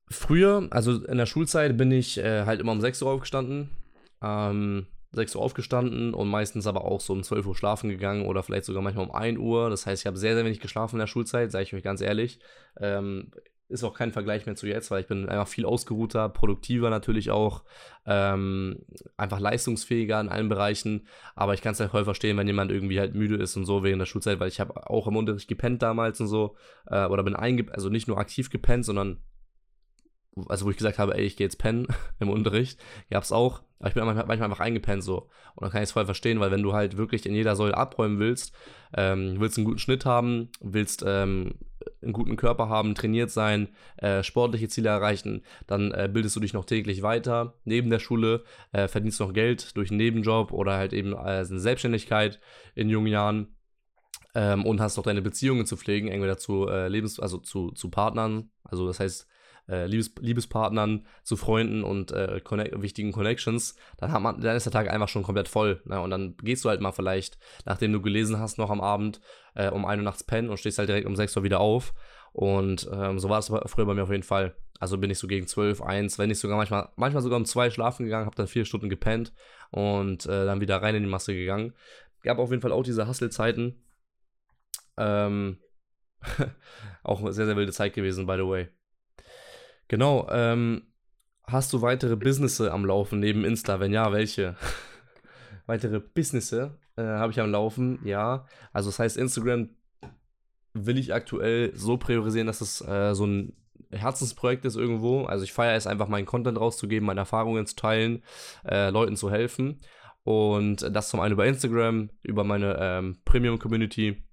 Früher, 0.09 0.67
also 0.69 1.03
in 1.05 1.17
der 1.17 1.25
Schulzeit, 1.25 1.75
bin 1.75 1.91
ich 1.91 2.19
äh, 2.19 2.45
halt 2.45 2.59
immer 2.59 2.71
um 2.71 2.81
6 2.81 3.01
Uhr 3.01 3.11
aufgestanden. 3.11 3.69
Ähm, 4.21 4.85
6 5.13 5.35
Uhr 5.35 5.41
aufgestanden 5.41 6.13
und 6.13 6.27
meistens 6.27 6.67
aber 6.67 6.85
auch 6.85 6.99
so 6.99 7.13
um 7.13 7.23
12 7.23 7.45
Uhr 7.45 7.55
schlafen 7.55 7.89
gegangen 7.89 8.25
oder 8.25 8.43
vielleicht 8.43 8.65
sogar 8.65 8.81
manchmal 8.81 9.05
um 9.05 9.15
1 9.15 9.39
Uhr. 9.39 9.69
Das 9.69 9.85
heißt, 9.85 10.01
ich 10.01 10.07
habe 10.07 10.17
sehr, 10.17 10.35
sehr 10.35 10.43
wenig 10.43 10.59
geschlafen 10.59 10.95
in 10.95 10.99
der 10.99 11.07
Schulzeit, 11.07 11.51
sage 11.51 11.63
ich 11.63 11.73
euch 11.73 11.83
ganz 11.83 12.01
ehrlich. 12.01 12.39
Ähm, 12.79 13.31
ist 13.69 13.83
auch 13.83 13.93
kein 13.93 14.11
Vergleich 14.11 14.45
mehr 14.45 14.55
zu 14.55 14.67
jetzt, 14.67 14.91
weil 14.91 15.01
ich 15.01 15.07
bin 15.07 15.27
einfach 15.27 15.47
viel 15.47 15.65
ausgeruhter, 15.65 16.29
produktiver 16.29 16.89
natürlich 16.89 17.31
auch, 17.31 17.63
ähm, 18.05 18.85
einfach 19.17 19.39
leistungsfähiger 19.39 20.19
in 20.19 20.29
allen 20.29 20.49
Bereichen. 20.49 21.07
Aber 21.35 21.53
ich 21.53 21.61
kann 21.61 21.73
es 21.73 21.79
halt 21.79 21.91
voll 21.91 22.03
verstehen, 22.03 22.37
wenn 22.37 22.47
jemand 22.47 22.71
irgendwie 22.71 22.99
halt 22.99 23.15
müde 23.15 23.35
ist 23.37 23.55
und 23.55 23.65
so 23.65 23.83
während 23.83 24.01
der 24.01 24.05
Schulzeit, 24.05 24.39
weil 24.39 24.49
ich 24.49 24.59
habe 24.59 24.89
auch 24.89 25.07
im 25.07 25.15
Unterricht 25.15 25.47
gepennt 25.47 25.81
damals 25.81 26.21
und 26.21 26.27
so, 26.27 26.55
äh, 26.87 27.05
oder 27.05 27.23
bin 27.23 27.35
einge 27.35 27.65
also 27.71 27.89
nicht 27.89 28.07
nur 28.07 28.17
aktiv 28.19 28.49
gepennt, 28.49 28.85
sondern 28.85 29.21
also 30.47 30.65
wo 30.65 30.69
ich 30.69 30.77
gesagt 30.77 30.99
habe, 30.99 31.15
ey, 31.15 31.23
ich 31.23 31.37
gehe 31.37 31.45
jetzt 31.45 31.57
pennen 31.57 31.87
im 32.19 32.29
Unterricht, 32.29 32.79
gab 33.09 33.23
es 33.23 33.31
auch, 33.31 33.61
aber 33.79 33.89
ich 33.89 33.93
bin 33.93 34.05
manchmal, 34.05 34.25
manchmal 34.25 34.49
einfach 34.49 34.63
eingepennt 34.63 35.03
so. 35.03 35.29
Und 35.55 35.61
dann 35.61 35.71
kann 35.71 35.81
ich 35.81 35.89
es 35.89 35.91
voll 35.91 36.05
verstehen, 36.05 36.39
weil 36.39 36.51
wenn 36.51 36.63
du 36.63 36.73
halt 36.73 36.97
wirklich 36.97 37.25
in 37.25 37.35
jeder 37.35 37.55
Säule 37.55 37.77
abräumen 37.77 38.19
willst, 38.19 38.55
ähm, 38.95 39.35
willst 39.39 39.57
einen 39.57 39.65
guten 39.65 39.79
Schnitt 39.79 40.05
haben, 40.05 40.49
willst 40.61 41.03
ähm, 41.05 41.55
einen 42.01 42.13
guten 42.13 42.35
Körper 42.35 42.69
haben, 42.69 42.95
trainiert 42.95 43.29
sein, 43.29 43.69
äh, 43.97 44.23
sportliche 44.23 44.67
Ziele 44.69 44.89
erreichen, 44.89 45.43
dann 45.67 45.91
äh, 45.91 46.09
bildest 46.11 46.35
du 46.35 46.39
dich 46.39 46.53
noch 46.53 46.65
täglich 46.65 47.01
weiter. 47.01 47.55
Neben 47.65 47.89
der 47.89 47.99
Schule 47.99 48.43
äh, 48.71 48.87
verdienst 48.87 49.19
noch 49.19 49.33
Geld 49.33 49.75
durch 49.75 49.89
einen 49.89 49.97
Nebenjob 49.97 50.51
oder 50.51 50.77
halt 50.77 50.93
eben 50.93 51.15
eine 51.15 51.45
Selbstständigkeit 51.45 52.39
in 52.75 52.89
jungen 52.89 53.07
Jahren. 53.07 53.55
Ähm, 54.35 54.65
und 54.65 54.81
hast 54.81 54.97
noch 54.97 55.03
deine 55.03 55.21
Beziehungen 55.21 55.67
zu 55.67 55.77
pflegen, 55.77 56.07
entweder 56.07 56.39
zu 56.39 56.67
äh, 56.67 56.87
Lebens-, 56.87 57.19
also 57.19 57.37
zu, 57.37 57.69
zu 57.69 57.91
Partnern, 57.91 58.49
also 58.63 58.87
das 58.87 58.99
heißt, 58.99 59.27
äh, 59.67 59.85
Liebes 59.85 60.13
Liebespartnern, 60.19 61.05
zu 61.23 61.37
Freunden 61.37 61.83
und 61.83 62.11
äh, 62.11 62.41
connect 62.43 62.81
wichtigen 62.81 63.11
Connections, 63.11 63.75
dann, 63.97 64.11
hat 64.11 64.21
man, 64.21 64.41
dann 64.41 64.55
ist 64.55 64.65
der 64.65 64.73
Tag 64.73 64.89
einfach 64.89 65.07
schon 65.07 65.23
komplett 65.23 65.47
voll. 65.47 65.81
Ne? 65.85 65.99
Und 65.99 66.09
dann 66.09 66.35
gehst 66.37 66.65
du 66.65 66.69
halt 66.69 66.81
mal 66.81 66.91
vielleicht, 66.91 67.37
nachdem 67.65 67.93
du 67.93 68.01
gelesen 68.01 68.39
hast, 68.39 68.57
noch 68.57 68.69
am 68.69 68.81
Abend 68.81 69.21
äh, 69.55 69.69
um 69.69 69.85
1 69.85 69.99
Uhr 69.99 70.03
nachts 70.03 70.23
pennen 70.23 70.49
und 70.49 70.57
stehst 70.57 70.79
halt 70.79 70.89
direkt 70.89 71.07
um 71.07 71.15
6 71.15 71.37
Uhr 71.37 71.43
wieder 71.43 71.59
auf. 71.59 71.93
Und 72.33 72.89
ähm, 72.91 73.19
so 73.19 73.29
war 73.29 73.39
es 73.39 73.51
früher 73.67 73.85
bei 73.85 73.93
mir 73.93 74.03
auf 74.03 74.11
jeden 74.11 74.23
Fall. 74.23 74.55
Also 74.79 74.97
bin 74.97 75.11
ich 75.11 75.19
so 75.19 75.27
gegen 75.27 75.47
12, 75.47 75.81
1, 75.81 76.17
wenn 76.17 76.29
nicht 76.29 76.39
sogar 76.39 76.57
manchmal, 76.57 76.89
manchmal 76.95 77.21
sogar 77.21 77.37
um 77.37 77.45
2 77.45 77.69
schlafen 77.69 78.05
gegangen, 78.05 78.25
habe 78.25 78.35
dann 78.35 78.47
4 78.47 78.65
Stunden 78.65 78.89
gepennt 78.89 79.31
und 79.69 80.25
äh, 80.25 80.45
dann 80.45 80.59
wieder 80.59 80.81
rein 80.81 80.95
in 80.95 81.03
die 81.03 81.09
Masse 81.09 81.33
gegangen. 81.33 81.73
Gab 82.23 82.39
auf 82.39 82.49
jeden 82.49 82.61
Fall 82.61 82.71
auch 82.71 82.83
diese 82.83 83.07
Hustle-Zeiten. 83.07 83.81
Ähm, 84.97 85.57
auch 87.03 87.21
eine 87.21 87.33
sehr, 87.33 87.45
sehr 87.45 87.55
wilde 87.55 87.71
Zeit 87.71 87.93
gewesen, 87.93 88.25
by 88.25 88.35
the 88.35 88.47
way. 88.47 88.69
Genau, 89.87 90.27
ähm, 90.31 90.83
hast 91.43 91.73
du 91.73 91.81
weitere 91.81 92.15
Businesse 92.15 92.71
am 92.71 92.85
Laufen 92.85 93.19
neben 93.19 93.45
Insta? 93.45 93.79
Wenn 93.79 93.93
ja, 93.93 94.11
welche? 94.11 94.55
weitere 95.65 95.99
Businesse 95.99 96.77
äh, 96.95 97.03
habe 97.03 97.31
ich 97.31 97.39
am 97.39 97.51
Laufen, 97.51 97.99
ja. 98.03 98.45
Also 98.71 98.89
das 98.89 98.99
heißt, 98.99 99.17
Instagram 99.17 99.69
will 100.73 100.97
ich 100.97 101.13
aktuell 101.13 101.71
so 101.75 101.97
priorisieren, 101.97 102.47
dass 102.47 102.61
es 102.61 102.81
äh, 102.81 103.13
so 103.13 103.25
ein 103.25 103.53
Herzensprojekt 103.91 104.65
ist 104.65 104.75
irgendwo. 104.75 105.25
Also 105.25 105.43
ich 105.43 105.53
feiere 105.53 105.75
es 105.75 105.87
einfach, 105.87 106.07
meinen 106.07 106.25
Content 106.25 106.59
rauszugeben, 106.59 107.05
meine 107.05 107.21
Erfahrungen 107.21 107.65
zu 107.65 107.75
teilen, 107.75 108.23
äh, 108.67 108.89
Leuten 108.89 109.15
zu 109.15 109.29
helfen. 109.29 109.79
Und 110.23 110.81
das 110.95 111.09
zum 111.09 111.19
einen 111.19 111.33
über 111.33 111.45
Instagram, 111.45 112.09
über 112.23 112.43
meine 112.43 112.77
ähm, 112.79 113.17
Premium-Community, 113.25 114.23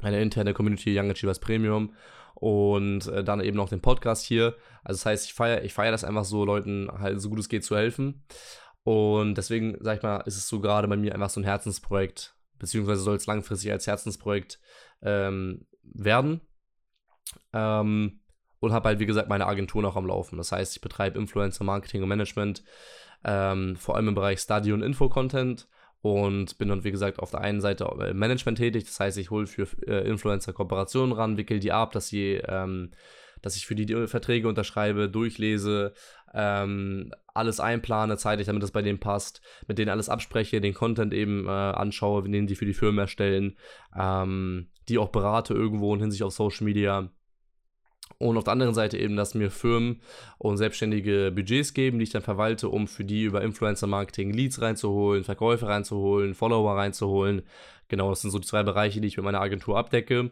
meine 0.00 0.20
interne 0.22 0.54
Community 0.54 0.98
Young 0.98 1.10
Achievers 1.10 1.40
Premium 1.40 1.94
und 2.38 3.06
äh, 3.08 3.24
dann 3.24 3.40
eben 3.40 3.56
noch 3.56 3.70
den 3.70 3.80
Podcast 3.80 4.24
hier. 4.24 4.54
Also 4.84 4.98
das 4.98 5.06
heißt, 5.06 5.26
ich 5.26 5.34
feiere 5.34 5.64
ich 5.64 5.72
feier 5.72 5.90
das 5.90 6.04
einfach 6.04 6.24
so, 6.24 6.44
Leuten 6.44 6.88
halt 6.92 7.20
so 7.20 7.30
gut 7.30 7.38
es 7.38 7.48
geht 7.48 7.64
zu 7.64 7.76
helfen. 7.76 8.24
Und 8.84 9.34
deswegen, 9.36 9.76
sag 9.80 9.96
ich 9.96 10.02
mal, 10.02 10.18
ist 10.18 10.36
es 10.36 10.46
so 10.46 10.60
gerade 10.60 10.86
bei 10.86 10.96
mir 10.96 11.14
einfach 11.14 11.30
so 11.30 11.40
ein 11.40 11.44
Herzensprojekt, 11.44 12.36
beziehungsweise 12.58 13.00
soll 13.00 13.16
es 13.16 13.26
langfristig 13.26 13.72
als 13.72 13.86
Herzensprojekt 13.86 14.60
ähm, 15.02 15.66
werden. 15.82 16.42
Ähm, 17.52 18.20
und 18.60 18.72
habe 18.72 18.88
halt, 18.88 18.98
wie 18.98 19.06
gesagt, 19.06 19.28
meine 19.28 19.46
Agentur 19.46 19.82
noch 19.82 19.96
am 19.96 20.06
Laufen. 20.06 20.36
Das 20.36 20.52
heißt, 20.52 20.76
ich 20.76 20.82
betreibe 20.82 21.18
Influencer 21.18 21.64
Marketing 21.64 22.02
und 22.02 22.08
Management, 22.08 22.62
ähm, 23.24 23.76
vor 23.76 23.96
allem 23.96 24.08
im 24.08 24.14
Bereich 24.14 24.40
Study 24.40 24.72
und 24.72 24.82
Info-Content 24.82 25.68
und 26.02 26.58
bin 26.58 26.68
dann, 26.68 26.84
wie 26.84 26.92
gesagt, 26.92 27.18
auf 27.18 27.30
der 27.30 27.40
einen 27.40 27.60
Seite 27.60 27.90
im 28.08 28.18
Management 28.18 28.58
tätig. 28.58 28.84
Das 28.84 29.00
heißt, 29.00 29.18
ich 29.18 29.30
hole 29.30 29.46
für 29.46 29.66
äh, 29.86 30.06
Influencer 30.08 30.52
Kooperationen 30.52 31.12
ran, 31.12 31.36
wickel 31.36 31.58
die 31.58 31.72
ab, 31.72 31.92
dass 31.92 32.08
sie 32.08 32.40
ähm, 32.46 32.90
dass 33.42 33.56
ich 33.56 33.66
für 33.66 33.74
die 33.74 34.08
Verträge 34.08 34.48
unterschreibe, 34.48 35.08
durchlese, 35.08 35.92
ähm, 36.34 37.12
alles 37.32 37.60
einplane 37.60 38.16
zeitlich, 38.16 38.46
damit 38.46 38.62
das 38.62 38.70
bei 38.70 38.82
denen 38.82 38.98
passt, 38.98 39.40
mit 39.68 39.78
denen 39.78 39.90
alles 39.90 40.08
abspreche, 40.08 40.60
den 40.60 40.74
Content 40.74 41.14
eben 41.14 41.46
äh, 41.46 41.50
anschaue, 41.50 42.28
den 42.28 42.46
die 42.46 42.56
für 42.56 42.66
die 42.66 42.74
Firmen 42.74 42.98
erstellen, 42.98 43.56
ähm, 43.96 44.68
die 44.88 44.98
auch 44.98 45.10
berate 45.10 45.54
irgendwo 45.54 45.94
in 45.94 46.00
Hinsicht 46.00 46.22
auf 46.22 46.32
Social 46.32 46.64
Media. 46.64 47.10
Und 48.18 48.38
auf 48.38 48.44
der 48.44 48.52
anderen 48.52 48.74
Seite 48.74 48.96
eben, 48.98 49.16
dass 49.16 49.34
mir 49.34 49.50
Firmen 49.50 50.00
und 50.38 50.56
Selbstständige 50.56 51.32
Budgets 51.34 51.74
geben, 51.74 51.98
die 51.98 52.04
ich 52.04 52.10
dann 52.10 52.22
verwalte, 52.22 52.68
um 52.68 52.88
für 52.88 53.04
die 53.04 53.24
über 53.24 53.42
Influencer-Marketing 53.42 54.32
Leads 54.32 54.60
reinzuholen, 54.62 55.24
Verkäufe 55.24 55.66
reinzuholen, 55.66 56.34
Follower 56.34 56.76
reinzuholen. 56.76 57.42
Genau, 57.88 58.10
das 58.10 58.22
sind 58.22 58.30
so 58.30 58.38
die 58.38 58.46
zwei 58.46 58.62
Bereiche, 58.62 59.00
die 59.00 59.08
ich 59.08 59.16
mit 59.16 59.24
meiner 59.24 59.40
Agentur 59.40 59.76
abdecke 59.76 60.30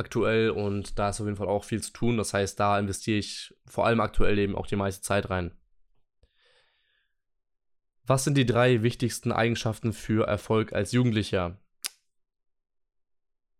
aktuell 0.00 0.50
und 0.50 0.98
da 0.98 1.10
ist 1.10 1.20
auf 1.20 1.26
jeden 1.26 1.36
Fall 1.36 1.48
auch 1.48 1.64
viel 1.64 1.82
zu 1.82 1.92
tun. 1.92 2.16
Das 2.16 2.34
heißt, 2.34 2.58
da 2.58 2.78
investiere 2.78 3.18
ich 3.18 3.54
vor 3.66 3.86
allem 3.86 4.00
aktuell 4.00 4.38
eben 4.38 4.56
auch 4.56 4.66
die 4.66 4.76
meiste 4.76 5.02
Zeit 5.02 5.30
rein. 5.30 5.52
Was 8.04 8.24
sind 8.24 8.36
die 8.36 8.46
drei 8.46 8.82
wichtigsten 8.82 9.30
Eigenschaften 9.30 9.92
für 9.92 10.26
Erfolg 10.26 10.72
als 10.72 10.90
Jugendlicher? 10.90 11.58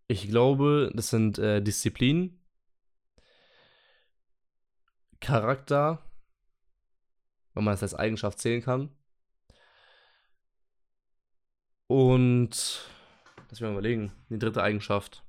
Ich 0.09 0.29
glaube, 0.29 0.91
das 0.93 1.11
sind 1.11 1.39
äh, 1.39 1.63
Disziplin, 1.63 2.40
Charakter, 5.21 6.03
wenn 7.55 7.65
man 7.65 7.73
das 7.75 7.83
als 7.83 7.95
Eigenschaft 7.95 8.39
zählen 8.39 8.63
kann. 8.63 8.91
Und, 11.87 12.89
lass 13.49 13.61
mich 13.61 13.61
mal 13.63 13.73
überlegen, 13.73 14.13
die 14.29 14.39
dritte 14.39 14.63
Eigenschaft. 14.63 15.25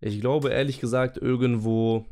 Ich 0.00 0.20
glaube 0.20 0.50
ehrlich 0.50 0.80
gesagt 0.80 1.16
irgendwo 1.16 2.04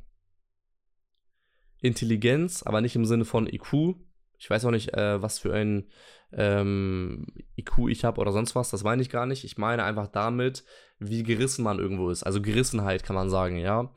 Intelligenz, 1.83 2.63
aber 2.63 2.81
nicht 2.81 2.97
im 2.97 3.05
Sinne 3.05 3.27
von 3.27 3.47
IQ. 3.47 3.97
Ich 4.43 4.51
weiß 4.51 4.65
auch 4.65 4.73
nicht, 4.73 4.93
äh, 4.95 5.23
was 5.23 5.39
für 5.39 5.55
ein 5.55 5.87
ähm, 6.33 7.27
IQ 7.57 7.89
ich 7.89 8.05
habe 8.05 8.21
oder 8.21 8.33
sonst 8.33 8.57
was. 8.57 8.71
Das 8.71 8.83
meine 8.83 9.01
ich 9.01 9.09
gar 9.09 9.25
nicht. 9.25 9.45
Ich 9.45 9.57
meine 9.57 9.85
einfach 9.85 10.09
damit, 10.09 10.65
wie 10.99 11.23
gerissen 11.23 11.63
man 11.63 11.79
irgendwo 11.79 12.11
ist. 12.11 12.25
Also 12.25 12.43
Gerissenheit 12.43 13.05
kann 13.05 13.15
man 13.15 13.31
sagen, 13.31 13.57
ja. 13.57 13.93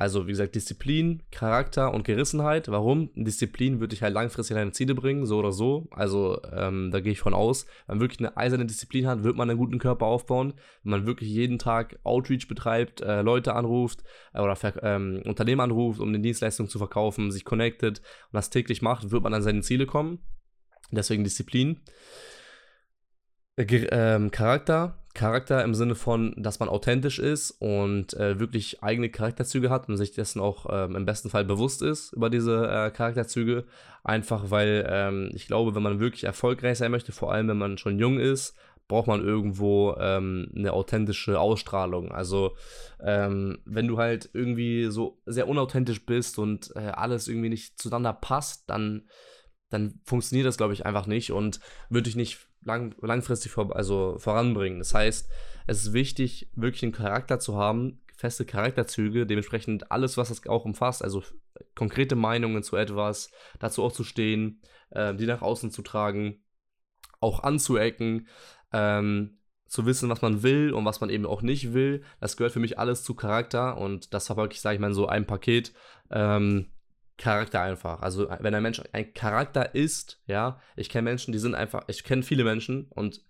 Also 0.00 0.26
wie 0.26 0.30
gesagt, 0.30 0.54
Disziplin, 0.54 1.22
Charakter 1.30 1.92
und 1.92 2.04
Gerissenheit. 2.04 2.68
Warum? 2.68 3.10
Disziplin 3.14 3.80
würde 3.80 3.90
dich 3.90 4.02
halt 4.02 4.14
langfristig 4.14 4.56
deine 4.56 4.72
Ziele 4.72 4.94
bringen, 4.94 5.26
so 5.26 5.38
oder 5.38 5.52
so. 5.52 5.88
Also 5.90 6.40
ähm, 6.54 6.90
da 6.90 7.00
gehe 7.00 7.12
ich 7.12 7.20
von 7.20 7.34
aus. 7.34 7.66
Wenn 7.86 7.98
man 7.98 8.00
wirklich 8.00 8.20
eine 8.20 8.34
eiserne 8.34 8.64
Disziplin 8.64 9.06
hat, 9.06 9.24
wird 9.24 9.36
man 9.36 9.50
einen 9.50 9.58
guten 9.58 9.78
Körper 9.78 10.06
aufbauen. 10.06 10.54
Wenn 10.84 10.92
man 10.92 11.06
wirklich 11.06 11.28
jeden 11.28 11.58
Tag 11.58 11.98
Outreach 12.02 12.48
betreibt, 12.48 13.02
äh, 13.02 13.20
Leute 13.20 13.54
anruft 13.54 14.02
äh, 14.32 14.40
oder 14.40 14.56
ähm, 14.82 15.20
Unternehmen 15.26 15.60
anruft, 15.60 16.00
um 16.00 16.08
eine 16.08 16.20
Dienstleistung 16.20 16.70
zu 16.70 16.78
verkaufen, 16.78 17.30
sich 17.30 17.44
connected 17.44 17.98
und 17.98 18.32
das 18.32 18.48
täglich 18.48 18.80
macht, 18.80 19.10
wird 19.10 19.22
man 19.22 19.34
an 19.34 19.42
seine 19.42 19.60
Ziele 19.60 19.84
kommen. 19.84 20.20
Deswegen 20.90 21.24
Disziplin. 21.24 21.82
Äh, 23.56 23.64
ähm, 23.90 24.30
Charakter. 24.30 24.99
Charakter 25.14 25.64
im 25.64 25.74
Sinne 25.74 25.94
von, 25.94 26.34
dass 26.36 26.60
man 26.60 26.68
authentisch 26.68 27.18
ist 27.18 27.50
und 27.50 28.14
äh, 28.14 28.38
wirklich 28.38 28.82
eigene 28.82 29.10
Charakterzüge 29.10 29.68
hat 29.68 29.88
und 29.88 29.96
sich 29.96 30.12
dessen 30.12 30.40
auch 30.40 30.66
ähm, 30.70 30.94
im 30.94 31.04
besten 31.04 31.30
Fall 31.30 31.44
bewusst 31.44 31.82
ist 31.82 32.12
über 32.12 32.30
diese 32.30 32.66
äh, 32.68 32.90
Charakterzüge. 32.90 33.64
Einfach 34.04 34.50
weil 34.50 34.86
ähm, 34.88 35.30
ich 35.34 35.46
glaube, 35.46 35.74
wenn 35.74 35.82
man 35.82 36.00
wirklich 36.00 36.24
erfolgreich 36.24 36.78
sein 36.78 36.92
möchte, 36.92 37.12
vor 37.12 37.32
allem 37.32 37.48
wenn 37.48 37.58
man 37.58 37.76
schon 37.76 37.98
jung 37.98 38.18
ist, 38.20 38.54
braucht 38.86 39.06
man 39.06 39.22
irgendwo 39.22 39.94
ähm, 39.98 40.50
eine 40.54 40.72
authentische 40.72 41.38
Ausstrahlung. 41.40 42.12
Also 42.12 42.56
ähm, 43.00 43.58
wenn 43.64 43.88
du 43.88 43.98
halt 43.98 44.30
irgendwie 44.32 44.86
so 44.90 45.20
sehr 45.26 45.48
unauthentisch 45.48 46.04
bist 46.06 46.38
und 46.38 46.72
äh, 46.76 46.90
alles 46.90 47.28
irgendwie 47.28 47.48
nicht 47.48 47.80
zueinander 47.80 48.12
passt, 48.12 48.68
dann 48.68 49.08
dann 49.70 50.00
funktioniert 50.04 50.46
das, 50.46 50.56
glaube 50.56 50.72
ich, 50.72 50.84
einfach 50.84 51.06
nicht 51.06 51.30
und 51.30 51.60
würde 51.88 52.04
dich 52.04 52.16
nicht 52.16 52.49
lang, 52.62 52.94
langfristig 53.00 53.52
vor, 53.52 53.74
also 53.74 54.16
voranbringen. 54.18 54.78
Das 54.78 54.94
heißt, 54.94 55.28
es 55.66 55.84
ist 55.84 55.92
wichtig, 55.92 56.50
wirklich 56.54 56.82
einen 56.82 56.92
Charakter 56.92 57.38
zu 57.38 57.56
haben, 57.56 58.00
feste 58.16 58.44
Charakterzüge, 58.44 59.26
dementsprechend 59.26 59.90
alles, 59.90 60.16
was 60.16 60.28
das 60.28 60.46
auch 60.46 60.64
umfasst, 60.64 61.02
also 61.02 61.22
konkrete 61.74 62.16
Meinungen 62.16 62.62
zu 62.62 62.76
etwas, 62.76 63.30
dazu 63.58 63.82
auch 63.82 63.92
zu 63.92 64.04
stehen, 64.04 64.60
äh, 64.90 65.14
die 65.14 65.26
nach 65.26 65.42
außen 65.42 65.70
zu 65.70 65.82
tragen, 65.82 66.42
auch 67.20 67.42
anzuecken, 67.42 68.28
ähm, 68.72 69.38
zu 69.66 69.86
wissen, 69.86 70.10
was 70.10 70.20
man 70.20 70.42
will 70.42 70.72
und 70.72 70.84
was 70.84 71.00
man 71.00 71.10
eben 71.10 71.26
auch 71.26 71.42
nicht 71.42 71.72
will. 71.72 72.02
Das 72.18 72.36
gehört 72.36 72.52
für 72.52 72.60
mich 72.60 72.78
alles 72.78 73.04
zu 73.04 73.14
Charakter 73.14 73.78
und 73.78 74.12
das 74.12 74.28
war 74.28 74.36
wirklich, 74.36 74.60
sage 74.60 74.74
ich 74.74 74.80
mal, 74.80 74.92
so 74.92 75.06
ein 75.06 75.26
Paket. 75.26 75.72
Ähm, 76.10 76.66
Charakter 77.20 77.60
einfach. 77.60 78.00
Also 78.00 78.28
wenn 78.40 78.54
ein 78.54 78.62
Mensch 78.62 78.82
ein 78.92 79.12
Charakter 79.14 79.74
ist, 79.74 80.20
ja, 80.26 80.58
ich 80.74 80.88
kenne 80.88 81.10
Menschen, 81.10 81.32
die 81.32 81.38
sind 81.38 81.54
einfach, 81.54 81.84
ich 81.86 82.02
kenne 82.02 82.22
viele 82.22 82.44
Menschen 82.44 82.86
und 82.90 83.22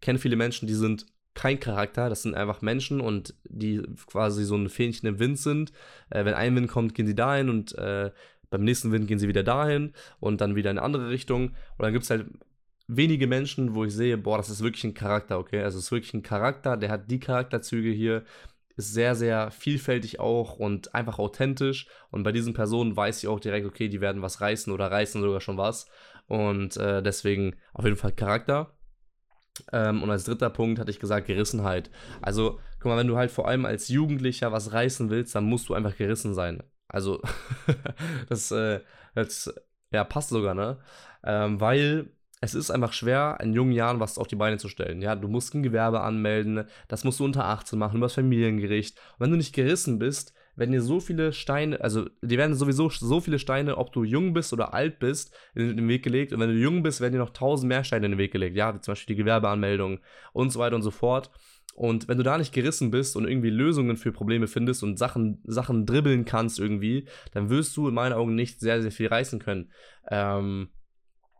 kenne 0.00 0.18
viele 0.18 0.36
Menschen, 0.36 0.68
die 0.68 0.74
sind 0.74 1.06
kein 1.32 1.58
Charakter, 1.58 2.08
das 2.08 2.22
sind 2.22 2.34
einfach 2.34 2.62
Menschen 2.62 3.00
und 3.00 3.34
die 3.44 3.82
quasi 4.06 4.44
so 4.44 4.54
ein 4.56 4.68
Fähnchen 4.68 5.08
im 5.08 5.18
Wind 5.18 5.38
sind. 5.38 5.72
Äh, 6.10 6.24
wenn 6.24 6.34
ein 6.34 6.54
Wind 6.54 6.68
kommt, 6.68 6.94
gehen 6.94 7.06
sie 7.06 7.14
dahin 7.14 7.48
und 7.48 7.76
äh, 7.76 8.12
beim 8.50 8.62
nächsten 8.62 8.92
Wind 8.92 9.08
gehen 9.08 9.18
sie 9.18 9.26
wieder 9.26 9.42
dahin 9.42 9.94
und 10.20 10.40
dann 10.40 10.54
wieder 10.54 10.70
in 10.70 10.78
eine 10.78 10.84
andere 10.84 11.08
Richtung. 11.08 11.48
Und 11.48 11.56
dann 11.78 11.92
gibt 11.92 12.04
es 12.04 12.10
halt 12.10 12.26
wenige 12.86 13.26
Menschen, 13.26 13.74
wo 13.74 13.84
ich 13.84 13.94
sehe, 13.94 14.18
boah, 14.18 14.36
das 14.36 14.50
ist 14.50 14.62
wirklich 14.62 14.84
ein 14.84 14.94
Charakter, 14.94 15.38
okay? 15.38 15.62
Also 15.62 15.78
es 15.78 15.86
ist 15.86 15.92
wirklich 15.92 16.14
ein 16.14 16.22
Charakter, 16.22 16.76
der 16.76 16.90
hat 16.90 17.10
die 17.10 17.20
Charakterzüge 17.20 17.90
hier, 17.90 18.24
ist 18.76 18.92
sehr, 18.92 19.14
sehr 19.14 19.50
vielfältig 19.50 20.20
auch 20.20 20.56
und 20.56 20.94
einfach 20.94 21.18
authentisch. 21.18 21.88
Und 22.10 22.22
bei 22.22 22.32
diesen 22.32 22.54
Personen 22.54 22.96
weiß 22.96 23.18
ich 23.22 23.28
auch 23.28 23.40
direkt, 23.40 23.66
okay, 23.66 23.88
die 23.88 24.00
werden 24.00 24.22
was 24.22 24.40
reißen 24.40 24.72
oder 24.72 24.90
reißen 24.90 25.20
sogar 25.22 25.40
schon 25.40 25.58
was. 25.58 25.86
Und 26.26 26.76
äh, 26.76 27.02
deswegen 27.02 27.56
auf 27.72 27.84
jeden 27.84 27.96
Fall 27.96 28.12
Charakter. 28.12 28.76
Ähm, 29.72 30.02
und 30.02 30.10
als 30.10 30.24
dritter 30.24 30.50
Punkt 30.50 30.80
hatte 30.80 30.90
ich 30.90 30.98
gesagt, 30.98 31.26
Gerissenheit. 31.26 31.90
Also, 32.20 32.58
guck 32.80 32.90
mal, 32.90 32.98
wenn 32.98 33.06
du 33.06 33.16
halt 33.16 33.30
vor 33.30 33.46
allem 33.46 33.64
als 33.64 33.88
Jugendlicher 33.88 34.52
was 34.52 34.72
reißen 34.72 35.10
willst, 35.10 35.34
dann 35.34 35.44
musst 35.44 35.68
du 35.68 35.74
einfach 35.74 35.96
gerissen 35.96 36.34
sein. 36.34 36.62
Also, 36.88 37.22
das, 38.28 38.50
äh, 38.50 38.80
das 39.14 39.54
ja, 39.92 40.02
passt 40.04 40.30
sogar, 40.30 40.54
ne? 40.54 40.78
Ähm, 41.22 41.60
weil 41.60 42.10
es 42.44 42.54
ist 42.54 42.70
einfach 42.70 42.92
schwer, 42.92 43.38
in 43.40 43.54
jungen 43.54 43.72
Jahren 43.72 44.00
was 44.00 44.18
auf 44.18 44.26
die 44.26 44.36
Beine 44.36 44.58
zu 44.58 44.68
stellen. 44.68 45.00
Ja, 45.00 45.16
du 45.16 45.28
musst 45.28 45.54
ein 45.54 45.62
Gewerbe 45.62 46.00
anmelden, 46.00 46.64
das 46.88 47.02
musst 47.02 47.20
du 47.20 47.24
unter 47.24 47.46
18 47.46 47.78
machen, 47.78 47.96
über 47.96 48.06
das 48.06 48.14
Familiengericht. 48.14 48.96
Und 48.96 49.20
wenn 49.20 49.30
du 49.30 49.36
nicht 49.36 49.54
gerissen 49.54 49.98
bist, 49.98 50.34
werden 50.54 50.72
dir 50.72 50.82
so 50.82 51.00
viele 51.00 51.32
Steine, 51.32 51.80
also 51.80 52.06
dir 52.22 52.38
werden 52.38 52.54
sowieso 52.54 52.88
so 52.88 53.20
viele 53.20 53.38
Steine, 53.38 53.76
ob 53.78 53.92
du 53.92 54.04
jung 54.04 54.34
bist 54.34 54.52
oder 54.52 54.72
alt 54.72 54.98
bist, 54.98 55.34
in 55.54 55.76
den 55.76 55.88
Weg 55.88 56.04
gelegt. 56.04 56.32
Und 56.32 56.40
wenn 56.40 56.50
du 56.50 56.56
jung 56.56 56.82
bist, 56.82 57.00
werden 57.00 57.14
dir 57.14 57.18
noch 57.18 57.30
tausend 57.30 57.68
mehr 57.68 57.82
Steine 57.82 58.06
in 58.06 58.12
den 58.12 58.18
Weg 58.18 58.32
gelegt. 58.32 58.56
Ja, 58.56 58.74
wie 58.74 58.80
zum 58.80 58.92
Beispiel 58.92 59.16
die 59.16 59.22
Gewerbeanmeldung 59.22 60.00
und 60.32 60.50
so 60.50 60.60
weiter 60.60 60.76
und 60.76 60.82
so 60.82 60.90
fort. 60.90 61.30
Und 61.74 62.06
wenn 62.06 62.18
du 62.18 62.22
da 62.22 62.38
nicht 62.38 62.52
gerissen 62.52 62.92
bist 62.92 63.16
und 63.16 63.26
irgendwie 63.26 63.50
Lösungen 63.50 63.96
für 63.96 64.12
Probleme 64.12 64.46
findest 64.46 64.84
und 64.84 64.96
Sachen, 64.96 65.40
Sachen 65.44 65.86
dribbeln 65.86 66.24
kannst 66.24 66.60
irgendwie, 66.60 67.08
dann 67.32 67.50
wirst 67.50 67.76
du 67.76 67.88
in 67.88 67.94
meinen 67.94 68.12
Augen 68.12 68.36
nicht 68.36 68.60
sehr, 68.60 68.80
sehr 68.80 68.92
viel 68.92 69.08
reißen 69.08 69.40
können. 69.40 69.72
Ähm, 70.08 70.68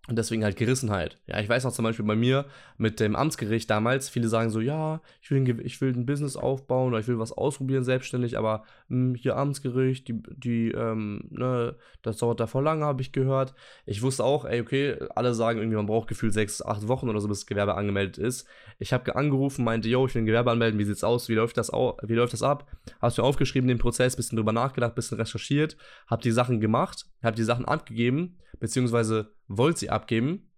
und 0.06 0.16
deswegen 0.16 0.44
halt 0.44 0.56
Gerissenheit. 0.56 1.18
Ja, 1.26 1.40
ich 1.40 1.48
weiß 1.48 1.64
noch 1.64 1.72
zum 1.72 1.84
Beispiel 1.84 2.04
bei 2.04 2.16
mir 2.16 2.46
mit 2.76 3.00
dem 3.00 3.16
Amtsgericht 3.16 3.70
damals, 3.70 4.10
viele 4.10 4.28
sagen 4.28 4.50
so, 4.50 4.60
ja, 4.60 5.00
ich 5.22 5.30
will, 5.30 5.40
ein, 5.40 5.60
ich 5.64 5.80
will 5.80 5.94
ein 5.94 6.04
Business 6.04 6.36
aufbauen 6.36 6.88
oder 6.88 6.98
ich 6.98 7.08
will 7.08 7.18
was 7.18 7.32
ausprobieren 7.32 7.84
selbstständig, 7.84 8.36
aber 8.36 8.64
hier 8.88 9.36
Amtsgericht, 9.36 10.08
die, 10.08 10.22
die 10.36 10.70
ähm, 10.72 11.28
ne, 11.30 11.76
das 12.02 12.18
dauert 12.18 12.40
da 12.40 12.46
vor 12.46 12.62
lange, 12.62 12.84
habe 12.84 13.00
ich 13.00 13.12
gehört. 13.12 13.54
Ich 13.86 14.02
wusste 14.02 14.24
auch, 14.24 14.44
ey, 14.44 14.60
okay, 14.60 14.98
alle 15.14 15.34
sagen 15.34 15.58
irgendwie, 15.58 15.76
man 15.76 15.86
braucht 15.86 16.08
gefühlt 16.08 16.34
sechs, 16.34 16.60
acht 16.60 16.86
Wochen 16.86 17.08
oder 17.08 17.20
so, 17.20 17.28
bis 17.28 17.40
das 17.40 17.46
Gewerbe 17.46 17.74
angemeldet 17.74 18.18
ist. 18.18 18.46
Ich 18.78 18.92
habe 18.92 19.16
angerufen, 19.16 19.64
meinte, 19.64 19.88
yo, 19.88 20.06
ich 20.06 20.14
will 20.14 20.22
ein 20.22 20.26
Gewerbe 20.26 20.50
anmelden, 20.50 20.78
wie 20.78 20.84
sieht's 20.84 21.04
aus, 21.04 21.28
wie 21.28 21.34
läuft 21.34 21.56
das, 21.56 21.72
au 21.72 21.96
wie 22.02 22.14
läuft 22.14 22.34
das 22.34 22.42
ab? 22.42 22.70
Hast 23.00 23.16
du 23.16 23.22
aufgeschrieben, 23.22 23.68
den 23.68 23.78
Prozess, 23.78 24.16
bisschen 24.16 24.36
drüber 24.36 24.52
nachgedacht, 24.52 24.94
bisschen 24.94 25.18
recherchiert, 25.18 25.76
habe 26.06 26.22
die 26.22 26.32
Sachen 26.32 26.60
gemacht, 26.60 27.06
habe 27.22 27.36
die 27.36 27.44
Sachen 27.44 27.64
abgegeben, 27.64 28.38
beziehungsweise 28.60 29.32
wollte 29.48 29.80
sie 29.80 29.90
abgeben. 29.90 30.50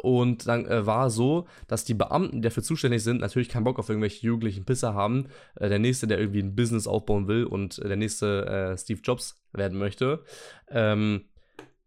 Und 0.00 0.48
dann 0.48 0.66
äh, 0.66 0.84
war 0.84 1.10
so, 1.10 1.46
dass 1.68 1.84
die 1.84 1.94
Beamten, 1.94 2.36
die 2.36 2.40
dafür 2.42 2.62
zuständig 2.62 3.04
sind, 3.04 3.20
natürlich 3.20 3.48
keinen 3.48 3.64
Bock 3.64 3.78
auf 3.78 3.88
irgendwelche 3.88 4.26
jugendlichen 4.26 4.64
Pisser 4.64 4.94
haben. 4.94 5.28
Äh, 5.54 5.68
der 5.68 5.78
nächste, 5.78 6.06
der 6.06 6.18
irgendwie 6.18 6.42
ein 6.42 6.56
Business 6.56 6.86
aufbauen 6.86 7.28
will 7.28 7.44
und 7.44 7.78
äh, 7.78 7.88
der 7.88 7.96
nächste 7.96 8.46
äh, 8.46 8.78
Steve 8.78 9.00
Jobs 9.02 9.40
werden 9.52 9.78
möchte, 9.78 10.24
ähm, 10.68 11.26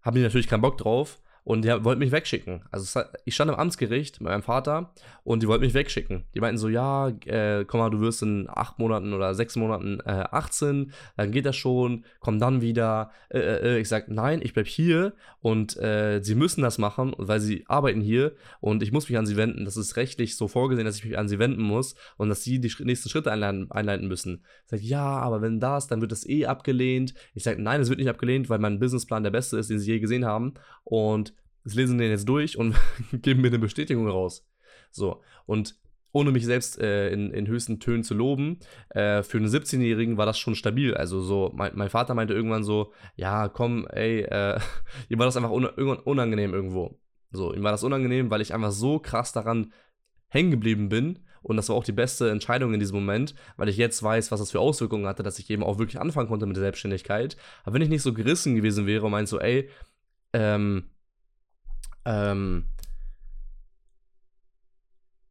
haben 0.01 0.15
die 0.15 0.21
natürlich 0.21 0.47
keinen 0.47 0.61
Bock 0.61 0.77
drauf. 0.77 1.19
Und 1.49 1.65
die 1.65 1.69
wollten 1.83 1.97
mich 1.97 2.11
wegschicken. 2.11 2.61
Also 2.69 3.01
ich 3.25 3.33
stand 3.33 3.49
im 3.49 3.57
Amtsgericht 3.57 4.21
mit 4.21 4.29
meinem 4.29 4.43
Vater 4.43 4.93
und 5.23 5.41
die 5.41 5.47
wollten 5.47 5.65
mich 5.65 5.73
wegschicken. 5.73 6.25
Die 6.35 6.41
meinten 6.41 6.59
so, 6.59 6.69
ja, 6.69 7.07
äh, 7.25 7.65
komm 7.65 7.79
mal, 7.79 7.89
du 7.89 8.01
wirst 8.01 8.21
in 8.21 8.47
acht 8.47 8.77
Monaten 8.77 9.13
oder 9.13 9.33
sechs 9.33 9.55
Monaten 9.55 9.99
äh, 10.05 10.25
18, 10.29 10.91
dann 11.17 11.31
geht 11.31 11.47
das 11.47 11.55
schon, 11.55 12.05
komm 12.19 12.37
dann 12.37 12.61
wieder. 12.61 13.09
Äh, 13.29 13.39
äh, 13.39 13.77
äh, 13.77 13.79
ich 13.79 13.89
sag, 13.89 14.09
nein, 14.09 14.41
ich 14.43 14.53
bleib 14.53 14.67
hier 14.67 15.13
und 15.41 15.75
äh, 15.77 16.21
sie 16.21 16.35
müssen 16.35 16.61
das 16.61 16.77
machen, 16.77 17.15
weil 17.17 17.39
sie 17.39 17.63
arbeiten 17.67 18.01
hier 18.01 18.35
und 18.59 18.83
ich 18.83 18.91
muss 18.91 19.09
mich 19.09 19.17
an 19.17 19.25
sie 19.25 19.35
wenden. 19.35 19.65
Das 19.65 19.75
ist 19.75 19.97
rechtlich 19.97 20.37
so 20.37 20.47
vorgesehen, 20.47 20.85
dass 20.85 20.97
ich 20.97 21.05
mich 21.05 21.17
an 21.17 21.27
sie 21.27 21.39
wenden 21.39 21.63
muss 21.63 21.95
und 22.17 22.29
dass 22.29 22.43
sie 22.43 22.59
die 22.59 22.71
nächsten 22.83 23.09
Schritte 23.09 23.31
einleiten, 23.31 23.71
einleiten 23.71 24.07
müssen. 24.07 24.43
Ich 24.65 24.69
sag, 24.69 24.81
ja, 24.81 25.17
aber 25.17 25.41
wenn 25.41 25.59
das, 25.59 25.87
dann 25.87 25.99
wird 25.99 26.11
das 26.11 26.29
eh 26.29 26.45
abgelehnt. 26.45 27.15
Ich 27.33 27.41
sag, 27.41 27.57
nein, 27.57 27.81
es 27.81 27.89
wird 27.89 27.97
nicht 27.97 28.09
abgelehnt, 28.09 28.51
weil 28.51 28.59
mein 28.59 28.77
Businessplan 28.77 29.23
der 29.23 29.31
beste 29.31 29.57
ist, 29.57 29.71
den 29.71 29.79
sie 29.79 29.93
je 29.93 29.99
gesehen 29.99 30.25
haben. 30.25 30.53
Und 30.83 31.33
lesen 31.63 31.97
den 31.97 32.11
jetzt 32.11 32.27
durch 32.27 32.57
und 32.57 32.75
geben 33.11 33.41
mir 33.41 33.47
eine 33.47 33.59
Bestätigung 33.59 34.07
raus. 34.07 34.45
So, 34.91 35.21
und 35.45 35.75
ohne 36.11 36.31
mich 36.31 36.45
selbst 36.45 36.79
äh, 36.79 37.11
in, 37.11 37.31
in 37.31 37.47
höchsten 37.47 37.79
Tönen 37.79 38.03
zu 38.03 38.13
loben, 38.13 38.59
äh, 38.89 39.21
für 39.21 39.37
einen 39.37 39.47
17-Jährigen 39.47 40.17
war 40.17 40.25
das 40.25 40.39
schon 40.39 40.55
stabil. 40.55 40.95
Also 40.95 41.21
so, 41.21 41.51
mein, 41.53 41.73
mein, 41.75 41.89
Vater 41.89 42.15
meinte 42.15 42.33
irgendwann 42.33 42.63
so, 42.63 42.93
ja, 43.15 43.47
komm, 43.47 43.87
ey, 43.87 44.21
äh, 44.21 44.59
ihm 45.09 45.19
war 45.19 45.25
das 45.25 45.37
einfach 45.37 45.51
un 45.51 45.65
unangenehm 45.65 46.53
irgendwo. 46.53 46.99
So, 47.31 47.53
ihm 47.53 47.63
war 47.63 47.71
das 47.71 47.83
unangenehm, 47.83 48.31
weil 48.31 48.41
ich 48.41 48.53
einfach 48.53 48.71
so 48.71 48.99
krass 48.99 49.33
daran 49.33 49.71
hängen 50.29 50.51
geblieben 50.51 50.89
bin. 50.89 51.19
Und 51.41 51.57
das 51.57 51.69
war 51.69 51.75
auch 51.75 51.83
die 51.83 51.93
beste 51.93 52.29
Entscheidung 52.31 52.73
in 52.73 52.79
diesem 52.79 52.97
Moment, 52.97 53.33
weil 53.55 53.69
ich 53.69 53.77
jetzt 53.77 54.01
weiß, 54.03 54.31
was 54.31 54.39
das 54.39 54.51
für 54.51 54.59
Auswirkungen 54.59 55.07
hatte, 55.07 55.23
dass 55.23 55.39
ich 55.39 55.49
eben 55.49 55.63
auch 55.63 55.77
wirklich 55.77 55.99
anfangen 55.99 56.27
konnte 56.27 56.45
mit 56.45 56.55
der 56.55 56.63
Selbstständigkeit. 56.63 57.37
Aber 57.63 57.75
wenn 57.75 57.81
ich 57.81 57.89
nicht 57.89 58.01
so 58.01 58.13
gerissen 58.13 58.55
gewesen 58.55 58.87
wäre 58.87 59.05
und 59.05 59.11
meinte 59.11 59.29
so, 59.29 59.39
ey, 59.39 59.69
ähm, 60.33 60.89
ähm, 62.05 62.65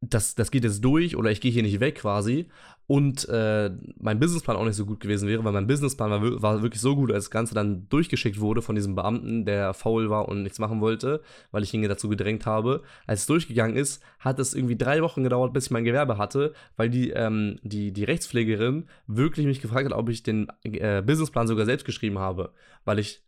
das, 0.01 0.35
das 0.35 0.51
geht 0.51 0.65
jetzt 0.65 0.85
durch 0.85 1.17
oder 1.17 1.31
ich 1.31 1.41
gehe 1.41 1.51
hier 1.51 1.63
nicht 1.63 1.81
weg 1.81 1.97
quasi 1.97 2.49
und 2.89 3.29
äh, 3.29 3.71
mein 4.01 4.19
Businessplan 4.19 4.57
auch 4.57 4.65
nicht 4.65 4.77
so 4.77 4.87
gut 4.87 5.01
gewesen 5.01 5.29
wäre, 5.29 5.45
weil 5.45 5.53
mein 5.53 5.67
Businessplan 5.67 6.11
war, 6.11 6.43
war 6.43 6.63
wirklich 6.63 6.81
so 6.81 6.97
gut, 6.97 7.13
als 7.13 7.25
das 7.25 7.31
Ganze 7.31 7.55
dann 7.55 7.87
durchgeschickt 7.91 8.41
wurde 8.41 8.63
von 8.63 8.77
diesem 8.77 8.95
Beamten, 8.95 9.45
der 9.45 9.75
faul 9.75 10.09
war 10.09 10.27
und 10.27 10.43
nichts 10.43 10.59
machen 10.59 10.81
wollte, 10.81 11.21
weil 11.51 11.63
ich 11.63 11.75
ihn 11.75 11.83
dazu 11.83 12.09
gedrängt 12.09 12.47
habe. 12.47 12.83
Als 13.07 13.21
es 13.21 13.27
durchgegangen 13.27 13.77
ist, 13.77 14.03
hat 14.21 14.39
es 14.39 14.55
irgendwie 14.55 14.77
drei 14.77 15.03
Wochen 15.03 15.23
gedauert, 15.23 15.53
bis 15.53 15.67
ich 15.67 15.71
mein 15.71 15.85
Gewerbe 15.85 16.17
hatte, 16.17 16.55
weil 16.77 16.89
die, 16.89 17.11
ähm, 17.11 17.59
die, 17.63 17.93
die 17.93 18.05
Rechtspflegerin 18.05 18.89
wirklich 19.07 19.45
mich 19.45 19.61
gefragt 19.61 19.85
hat, 19.85 19.93
ob 19.93 20.09
ich 20.09 20.23
den 20.23 20.49
äh, 20.63 21.03
Businessplan 21.05 21.47
sogar 21.47 21.67
selbst 21.67 21.85
geschrieben 21.85 22.19
habe, 22.19 22.55
weil 22.87 22.99
ich 22.99 23.28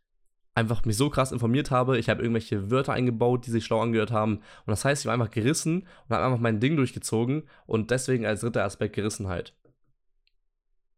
einfach 0.54 0.84
mich 0.84 0.96
so 0.96 1.10
krass 1.10 1.32
informiert 1.32 1.70
habe. 1.70 1.98
Ich 1.98 2.08
habe 2.08 2.22
irgendwelche 2.22 2.70
Wörter 2.70 2.92
eingebaut, 2.92 3.46
die 3.46 3.50
sich 3.50 3.64
schlau 3.64 3.80
angehört 3.80 4.10
haben. 4.10 4.36
Und 4.36 4.68
das 4.68 4.84
heißt, 4.84 5.02
ich 5.02 5.06
war 5.06 5.14
einfach 5.14 5.30
gerissen 5.30 5.86
und 6.08 6.14
habe 6.14 6.24
einfach 6.24 6.40
mein 6.40 6.60
Ding 6.60 6.76
durchgezogen 6.76 7.48
und 7.66 7.90
deswegen 7.90 8.26
als 8.26 8.40
dritter 8.40 8.64
Aspekt 8.64 8.94
Gerissenheit. 8.94 9.54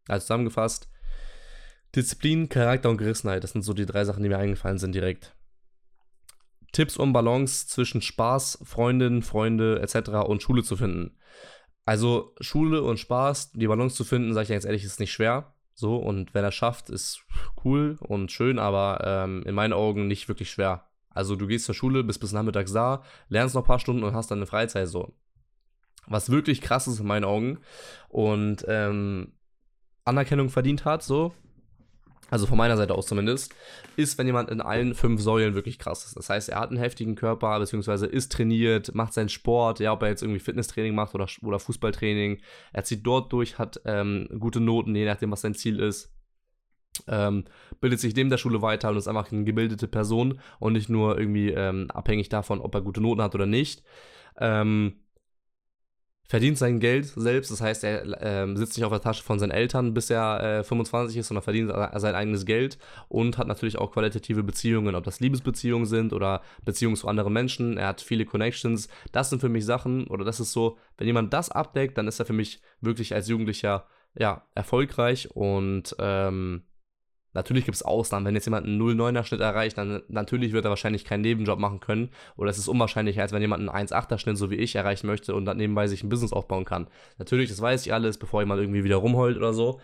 Also 0.07 0.23
zusammengefasst, 0.23 0.89
Disziplin, 1.95 2.49
Charakter 2.49 2.89
und 2.89 2.97
Gerissenheit, 2.97 3.43
das 3.43 3.51
sind 3.51 3.61
so 3.61 3.73
die 3.73 3.85
drei 3.85 4.03
Sachen, 4.03 4.23
die 4.23 4.29
mir 4.29 4.39
eingefallen 4.39 4.79
sind 4.79 4.95
direkt. 4.95 5.35
Tipps, 6.71 6.97
um 6.97 7.13
Balance 7.13 7.67
zwischen 7.67 8.01
Spaß, 8.01 8.59
Freundinnen, 8.63 9.21
Freunde 9.21 9.79
etc. 9.79 10.27
und 10.27 10.41
Schule 10.41 10.63
zu 10.63 10.75
finden. 10.75 11.15
Also 11.85 12.33
Schule 12.39 12.81
und 12.81 12.99
Spaß, 12.99 13.51
die 13.51 13.67
Balance 13.67 13.95
zu 13.95 14.03
finden, 14.03 14.33
sage 14.33 14.45
ich 14.45 14.49
ganz 14.49 14.65
ehrlich, 14.65 14.83
ist 14.83 14.99
nicht 14.99 15.11
schwer. 15.11 15.53
So, 15.73 15.97
und 15.97 16.33
wenn 16.33 16.43
er 16.43 16.51
schafft, 16.51 16.89
ist 16.89 17.25
cool 17.63 17.97
und 17.99 18.31
schön, 18.31 18.59
aber 18.59 19.01
ähm, 19.03 19.43
in 19.45 19.55
meinen 19.55 19.73
Augen 19.73 20.07
nicht 20.07 20.27
wirklich 20.27 20.51
schwer. 20.51 20.87
Also 21.09 21.35
du 21.35 21.47
gehst 21.47 21.65
zur 21.65 21.75
Schule, 21.75 22.03
bist 22.03 22.19
bis 22.19 22.31
nachmittags 22.31 22.73
da, 22.73 23.03
lernst 23.29 23.55
noch 23.55 23.63
ein 23.63 23.67
paar 23.67 23.79
Stunden 23.79 24.03
und 24.03 24.13
hast 24.13 24.31
dann 24.31 24.39
eine 24.39 24.47
Freizeit 24.47 24.87
so. 24.87 25.13
Was 26.05 26.29
wirklich 26.29 26.61
krass 26.61 26.87
ist 26.87 26.99
in 26.99 27.07
meinen 27.07 27.23
Augen 27.23 27.59
und 28.09 28.65
ähm, 28.67 29.33
Anerkennung 30.05 30.49
verdient 30.49 30.85
hat, 30.85 31.01
so, 31.01 31.33
also 32.33 32.47
von 32.47 32.57
meiner 32.57 32.77
Seite 32.77 32.95
aus 32.95 33.05
zumindest, 33.05 33.53
ist, 33.95 34.17
wenn 34.17 34.25
jemand 34.25 34.49
in 34.49 34.59
allen 34.59 34.95
fünf 34.95 35.21
Säulen 35.21 35.53
wirklich 35.53 35.77
krass 35.77 36.03
ist. 36.03 36.17
Das 36.17 36.31
heißt, 36.31 36.49
er 36.49 36.61
hat 36.61 36.71
einen 36.71 36.79
heftigen 36.79 37.13
Körper, 37.13 37.59
beziehungsweise 37.59 38.07
ist 38.07 38.31
trainiert, 38.31 38.95
macht 38.95 39.13
seinen 39.13 39.29
Sport, 39.29 39.79
ja, 39.79 39.93
ob 39.93 40.01
er 40.01 40.09
jetzt 40.09 40.23
irgendwie 40.23 40.39
Fitnesstraining 40.39 40.95
macht 40.95 41.13
oder, 41.13 41.27
oder 41.43 41.59
Fußballtraining. 41.59 42.39
Er 42.71 42.83
zieht 42.85 43.05
dort 43.05 43.31
durch, 43.31 43.59
hat 43.59 43.81
ähm, 43.85 44.27
gute 44.39 44.61
Noten, 44.61 44.95
je 44.95 45.05
nachdem, 45.05 45.29
was 45.29 45.41
sein 45.41 45.53
Ziel 45.53 45.79
ist. 45.79 46.11
Ähm, 47.07 47.43
bildet 47.79 47.99
sich 47.99 48.15
neben 48.15 48.31
der 48.31 48.37
Schule 48.39 48.63
weiter 48.63 48.89
und 48.89 48.97
ist 48.97 49.07
einfach 49.07 49.31
eine 49.31 49.43
gebildete 49.43 49.87
Person 49.87 50.39
und 50.57 50.73
nicht 50.73 50.89
nur 50.89 51.19
irgendwie 51.19 51.51
ähm, 51.51 51.91
abhängig 51.91 52.29
davon, 52.29 52.61
ob 52.61 52.73
er 52.73 52.81
gute 52.81 53.01
Noten 53.01 53.21
hat 53.21 53.35
oder 53.35 53.45
nicht. 53.45 53.83
Ähm, 54.39 55.02
verdient 56.33 56.57
sein 56.57 56.79
Geld 56.79 57.05
selbst, 57.05 57.51
das 57.51 57.61
heißt, 57.61 57.83
er 57.83 58.05
äh, 58.23 58.57
sitzt 58.57 58.75
nicht 58.75 58.85
auf 58.85 58.91
der 58.91 59.01
Tasche 59.01 59.21
von 59.21 59.37
seinen 59.37 59.51
Eltern, 59.51 59.93
bis 59.93 60.09
er 60.09 60.61
äh, 60.61 60.63
25 60.63 61.15
ist, 61.17 61.27
sondern 61.27 61.43
verdient 61.43 61.71
sein 61.93 62.15
eigenes 62.15 62.47
Geld 62.47 62.79
und 63.07 63.37
hat 63.37 63.47
natürlich 63.47 63.77
auch 63.77 63.91
qualitative 63.91 64.41
Beziehungen, 64.41 64.95
ob 64.95 65.03
das 65.03 65.19
Liebesbeziehungen 65.19 65.85
sind 65.85 66.11
oder 66.11 66.41
Beziehungen 66.65 66.95
zu 66.95 67.07
anderen 67.07 67.33
Menschen. 67.33 67.77
Er 67.77 67.85
hat 67.85 68.01
viele 68.01 68.25
Connections. 68.25 68.87
Das 69.11 69.29
sind 69.29 69.41
für 69.41 69.49
mich 69.49 69.63
Sachen, 69.63 70.07
oder 70.07 70.25
das 70.25 70.39
ist 70.39 70.53
so, 70.53 70.79
wenn 70.97 71.05
jemand 71.05 71.31
das 71.33 71.51
abdeckt, 71.51 71.99
dann 71.99 72.07
ist 72.07 72.17
er 72.17 72.25
für 72.25 72.33
mich 72.33 72.61
wirklich 72.81 73.13
als 73.13 73.27
Jugendlicher 73.27 73.85
ja, 74.17 74.41
erfolgreich 74.55 75.29
und 75.35 75.95
ähm, 75.99 76.63
Natürlich 77.33 77.65
gibt 77.65 77.75
es 77.75 77.81
Ausnahmen. 77.81 78.25
Wenn 78.25 78.35
jetzt 78.35 78.45
jemand 78.45 78.67
einen 78.67 78.81
0,9er 78.81 79.23
Schnitt 79.23 79.41
erreicht, 79.41 79.77
dann 79.77 80.03
natürlich 80.07 80.53
wird 80.53 80.65
er 80.65 80.69
wahrscheinlich 80.69 81.03
keinen 81.03 81.21
Nebenjob 81.21 81.59
machen 81.59 81.79
können. 81.79 82.09
Oder 82.35 82.51
es 82.51 82.57
ist 82.57 82.67
unwahrscheinlicher, 82.67 83.21
als 83.21 83.31
wenn 83.31 83.41
jemand 83.41 83.67
einen 83.67 83.87
1,8er 83.87 84.19
Schnitt, 84.19 84.37
so 84.37 84.51
wie 84.51 84.55
ich, 84.55 84.75
erreichen 84.75 85.07
möchte 85.07 85.33
und 85.33 85.45
dann 85.45 85.57
nebenbei 85.57 85.87
sich 85.87 86.03
ein 86.03 86.09
Business 86.09 86.33
aufbauen 86.33 86.65
kann. 86.65 86.87
Natürlich, 87.17 87.49
das 87.49 87.61
weiß 87.61 87.85
ich 87.85 87.93
alles, 87.93 88.17
bevor 88.17 88.41
jemand 88.41 88.61
irgendwie 88.61 88.83
wieder 88.83 88.97
rumheult 88.97 89.37
oder 89.37 89.53
so. 89.53 89.79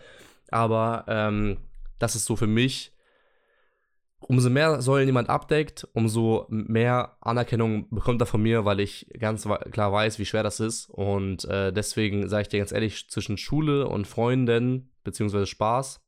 Aber 0.50 1.04
ähm, 1.08 1.58
das 1.98 2.14
ist 2.16 2.24
so 2.24 2.36
für 2.36 2.46
mich. 2.46 2.92
Umso 4.22 4.50
mehr 4.50 4.82
Säulen 4.82 5.08
jemand 5.08 5.30
abdeckt, 5.30 5.88
umso 5.94 6.46
mehr 6.50 7.16
Anerkennung 7.22 7.88
bekommt 7.90 8.20
er 8.20 8.26
von 8.26 8.42
mir, 8.42 8.66
weil 8.66 8.78
ich 8.78 9.06
ganz 9.18 9.48
klar 9.72 9.92
weiß, 9.92 10.18
wie 10.18 10.26
schwer 10.26 10.42
das 10.42 10.60
ist. 10.60 10.90
Und 10.90 11.46
äh, 11.46 11.72
deswegen 11.72 12.28
sage 12.28 12.42
ich 12.42 12.48
dir 12.48 12.58
ganz 12.58 12.70
ehrlich, 12.70 13.08
zwischen 13.08 13.38
Schule 13.38 13.88
und 13.88 14.06
Freunden, 14.06 14.90
beziehungsweise 15.04 15.46
Spaß, 15.46 16.02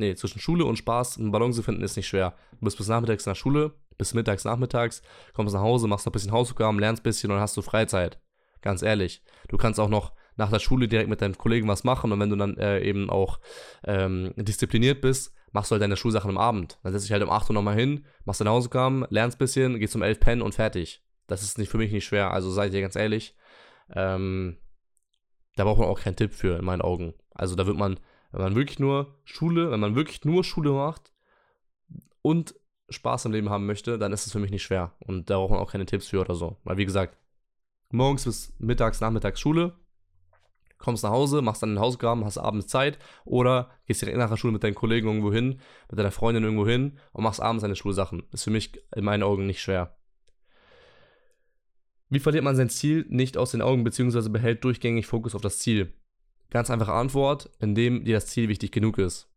nee, 0.00 0.14
zwischen 0.14 0.40
Schule 0.40 0.64
und 0.64 0.76
Spaß 0.76 1.18
einen 1.18 1.30
Ballon 1.30 1.52
zu 1.52 1.62
finden, 1.62 1.82
ist 1.82 1.96
nicht 1.96 2.08
schwer. 2.08 2.34
Du 2.52 2.64
bist 2.64 2.76
bis 2.76 2.88
nachmittags 2.88 3.26
in 3.26 3.30
der 3.30 3.36
Schule, 3.36 3.74
bis 3.96 4.14
mittags, 4.14 4.44
nachmittags, 4.44 5.02
kommst 5.34 5.54
nach 5.54 5.60
Hause, 5.60 5.86
machst 5.86 6.06
ein 6.06 6.12
bisschen 6.12 6.32
Hausaufgaben, 6.32 6.78
lernst 6.78 7.02
ein 7.02 7.04
bisschen 7.04 7.30
und 7.30 7.36
dann 7.36 7.42
hast 7.42 7.56
du 7.56 7.62
Freizeit. 7.62 8.18
Ganz 8.62 8.82
ehrlich. 8.82 9.22
Du 9.48 9.56
kannst 9.56 9.78
auch 9.78 9.88
noch 9.88 10.12
nach 10.36 10.50
der 10.50 10.58
Schule 10.58 10.88
direkt 10.88 11.08
mit 11.08 11.20
deinen 11.20 11.36
Kollegen 11.36 11.68
was 11.68 11.84
machen 11.84 12.12
und 12.12 12.18
wenn 12.18 12.30
du 12.30 12.36
dann 12.36 12.56
äh, 12.56 12.80
eben 12.80 13.10
auch 13.10 13.40
ähm, 13.84 14.32
diszipliniert 14.36 15.00
bist, 15.00 15.34
machst 15.52 15.70
du 15.70 15.74
halt 15.74 15.82
deine 15.82 15.96
Schulsachen 15.96 16.30
am 16.30 16.38
Abend. 16.38 16.78
Dann 16.82 16.92
setzt 16.92 17.04
dich 17.04 17.12
halt 17.12 17.22
um 17.22 17.30
8 17.30 17.50
Uhr 17.50 17.54
nochmal 17.54 17.76
hin, 17.76 18.04
machst 18.24 18.40
deine 18.40 18.50
Hausaufgaben, 18.50 19.04
lernst 19.10 19.36
ein 19.36 19.38
bisschen, 19.38 19.78
gehst 19.78 19.94
um 19.96 20.02
11 20.02 20.20
pennen 20.20 20.42
und 20.42 20.54
fertig. 20.54 21.02
Das 21.26 21.42
ist 21.42 21.58
nicht 21.58 21.70
für 21.70 21.78
mich 21.78 21.92
nicht 21.92 22.04
schwer. 22.04 22.32
Also 22.32 22.50
sage 22.50 22.68
ich 22.68 22.72
dir 22.72 22.80
ganz 22.80 22.96
ehrlich, 22.96 23.36
ähm, 23.94 24.56
da 25.56 25.64
braucht 25.64 25.78
man 25.78 25.88
auch 25.88 26.00
keinen 26.00 26.16
Tipp 26.16 26.32
für 26.32 26.58
in 26.58 26.64
meinen 26.64 26.82
Augen. 26.82 27.14
Also 27.34 27.54
da 27.54 27.66
wird 27.66 27.76
man 27.76 28.00
wenn 28.32 28.40
man 28.40 28.54
wirklich 28.54 28.78
nur 28.78 29.18
Schule, 29.24 29.70
wenn 29.70 29.80
man 29.80 29.94
wirklich 29.94 30.24
nur 30.24 30.44
Schule 30.44 30.72
macht 30.72 31.12
und 32.22 32.54
Spaß 32.88 33.26
im 33.26 33.32
Leben 33.32 33.50
haben 33.50 33.66
möchte, 33.66 33.98
dann 33.98 34.12
ist 34.12 34.26
es 34.26 34.32
für 34.32 34.40
mich 34.40 34.50
nicht 34.50 34.62
schwer. 34.62 34.92
Und 35.00 35.30
da 35.30 35.36
braucht 35.36 35.50
man 35.50 35.60
auch 35.60 35.70
keine 35.70 35.86
Tipps 35.86 36.08
für 36.08 36.20
oder 36.20 36.34
so. 36.34 36.56
Weil 36.64 36.76
wie 36.76 36.84
gesagt, 36.84 37.16
morgens 37.90 38.24
bis 38.24 38.54
mittags, 38.58 39.00
nachmittags 39.00 39.40
Schule, 39.40 39.74
kommst 40.78 41.04
nach 41.04 41.10
Hause, 41.10 41.42
machst 41.42 41.62
dann 41.62 41.70
den 41.70 41.80
Hausaufgaben, 41.80 42.24
hast 42.24 42.38
abends 42.38 42.66
Zeit 42.66 42.98
oder 43.24 43.70
gehst 43.86 44.02
direkt 44.02 44.18
nach 44.18 44.30
der 44.30 44.36
Schule 44.36 44.52
mit 44.52 44.64
deinen 44.64 44.74
Kollegen 44.74 45.06
irgendwo 45.06 45.32
hin, 45.32 45.60
mit 45.88 45.98
deiner 45.98 46.10
Freundin 46.10 46.42
irgendwo 46.42 46.66
hin 46.66 46.98
und 47.12 47.22
machst 47.22 47.40
abends 47.40 47.62
deine 47.62 47.76
Schulsachen. 47.76 48.24
Ist 48.32 48.44
für 48.44 48.50
mich 48.50 48.72
in 48.94 49.04
meinen 49.04 49.22
Augen 49.22 49.46
nicht 49.46 49.60
schwer. 49.60 49.96
Wie 52.08 52.18
verliert 52.18 52.42
man 52.42 52.56
sein 52.56 52.70
Ziel 52.70 53.06
nicht 53.08 53.36
aus 53.36 53.52
den 53.52 53.62
Augen 53.62 53.84
bzw. 53.84 54.28
behält 54.30 54.64
durchgängig 54.64 55.06
Fokus 55.06 55.36
auf 55.36 55.42
das 55.42 55.60
Ziel? 55.60 55.92
Ganz 56.50 56.70
einfache 56.70 56.92
Antwort, 56.92 57.50
indem 57.60 58.04
dir 58.04 58.16
das 58.16 58.26
Ziel 58.26 58.48
wichtig 58.48 58.72
genug 58.72 58.98
ist. 58.98 59.28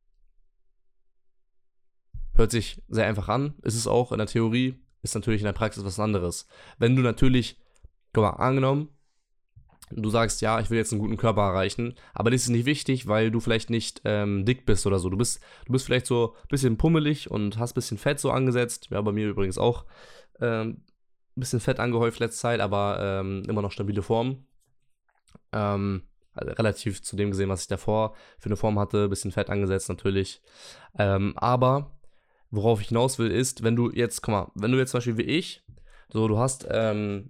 Hört 2.36 2.52
sich 2.52 2.82
sehr 2.88 3.06
einfach 3.06 3.30
an, 3.30 3.54
ist 3.62 3.76
es 3.76 3.86
auch 3.86 4.12
in 4.12 4.18
der 4.18 4.28
Theorie, 4.28 4.84
ist 5.04 5.14
natürlich 5.14 5.42
in 5.42 5.46
der 5.46 5.54
Praxis 5.54 5.86
was 5.86 6.00
anderes. 6.00 6.48
Wenn 6.80 6.96
du 6.96 7.04
natürlich, 7.04 7.60
guck 8.14 8.24
mal, 8.24 8.30
angenommen, 8.32 8.90
du 9.92 10.10
sagst, 10.10 10.42
ja, 10.42 10.60
ich 10.60 10.72
will 10.72 10.78
jetzt 10.80 10.92
einen 10.92 11.02
guten 11.02 11.18
Körper 11.18 11.42
erreichen, 11.42 11.94
aber 12.14 12.32
das 12.32 12.42
ist 12.42 12.50
nicht 12.50 12.66
wichtig, 12.66 13.08
weil 13.08 13.30
du 13.30 13.40
vielleicht 13.40 13.70
nicht 13.70 14.02
ähm, 14.06 14.46
dick 14.46 14.66
bist 14.66 14.88
oder 14.88 14.98
so. 14.98 15.12
Du 15.12 15.18
bist, 15.18 15.42
du 15.66 15.72
bist 15.72 15.86
vielleicht 15.86 16.08
so 16.08 16.34
ein 16.42 16.48
bisschen 16.48 16.78
pummelig 16.78 17.30
und 17.30 17.60
hast 17.60 17.74
ein 17.74 17.76
bisschen 17.76 17.98
Fett 18.00 18.20
so 18.20 18.32
angesetzt. 18.32 18.88
Ja, 18.90 19.02
bei 19.02 19.12
mir 19.12 19.30
übrigens 19.30 19.60
auch 19.60 19.86
ähm, 20.40 20.82
ein 21.36 21.40
bisschen 21.40 21.60
Fett 21.60 21.80
angehäuft 21.80 22.20
letzte 22.20 22.40
Zeit, 22.40 22.60
aber 22.60 22.98
ähm, 23.00 23.44
immer 23.48 23.62
noch 23.62 23.72
stabile 23.72 24.02
Form. 24.02 24.46
Ähm, 25.52 26.04
also 26.34 26.52
relativ 26.54 27.02
zu 27.02 27.16
dem 27.16 27.32
gesehen, 27.32 27.50
was 27.50 27.62
ich 27.62 27.68
davor 27.68 28.16
für 28.40 28.48
eine 28.48 28.56
Form 28.56 28.80
hatte, 28.80 29.10
bisschen 29.10 29.32
fett 29.32 29.50
angesetzt 29.50 29.90
natürlich. 29.90 30.42
Ähm, 30.98 31.34
aber 31.38 31.92
worauf 32.52 32.82
ich 32.82 32.90
hinaus 32.90 33.20
will, 33.20 33.32
ist, 33.32 33.64
wenn 33.64 33.76
du 33.76 33.92
jetzt, 33.92 34.22
guck 34.22 34.32
mal, 34.32 34.52
wenn 34.56 34.72
du 34.72 34.78
jetzt 34.78 34.92
zum 34.92 35.00
Beispiel 35.00 35.18
wie 35.18 35.24
ich, 35.24 35.64
So, 36.10 36.28
du 36.28 36.38
hast 36.38 36.68
ähm, 36.70 37.30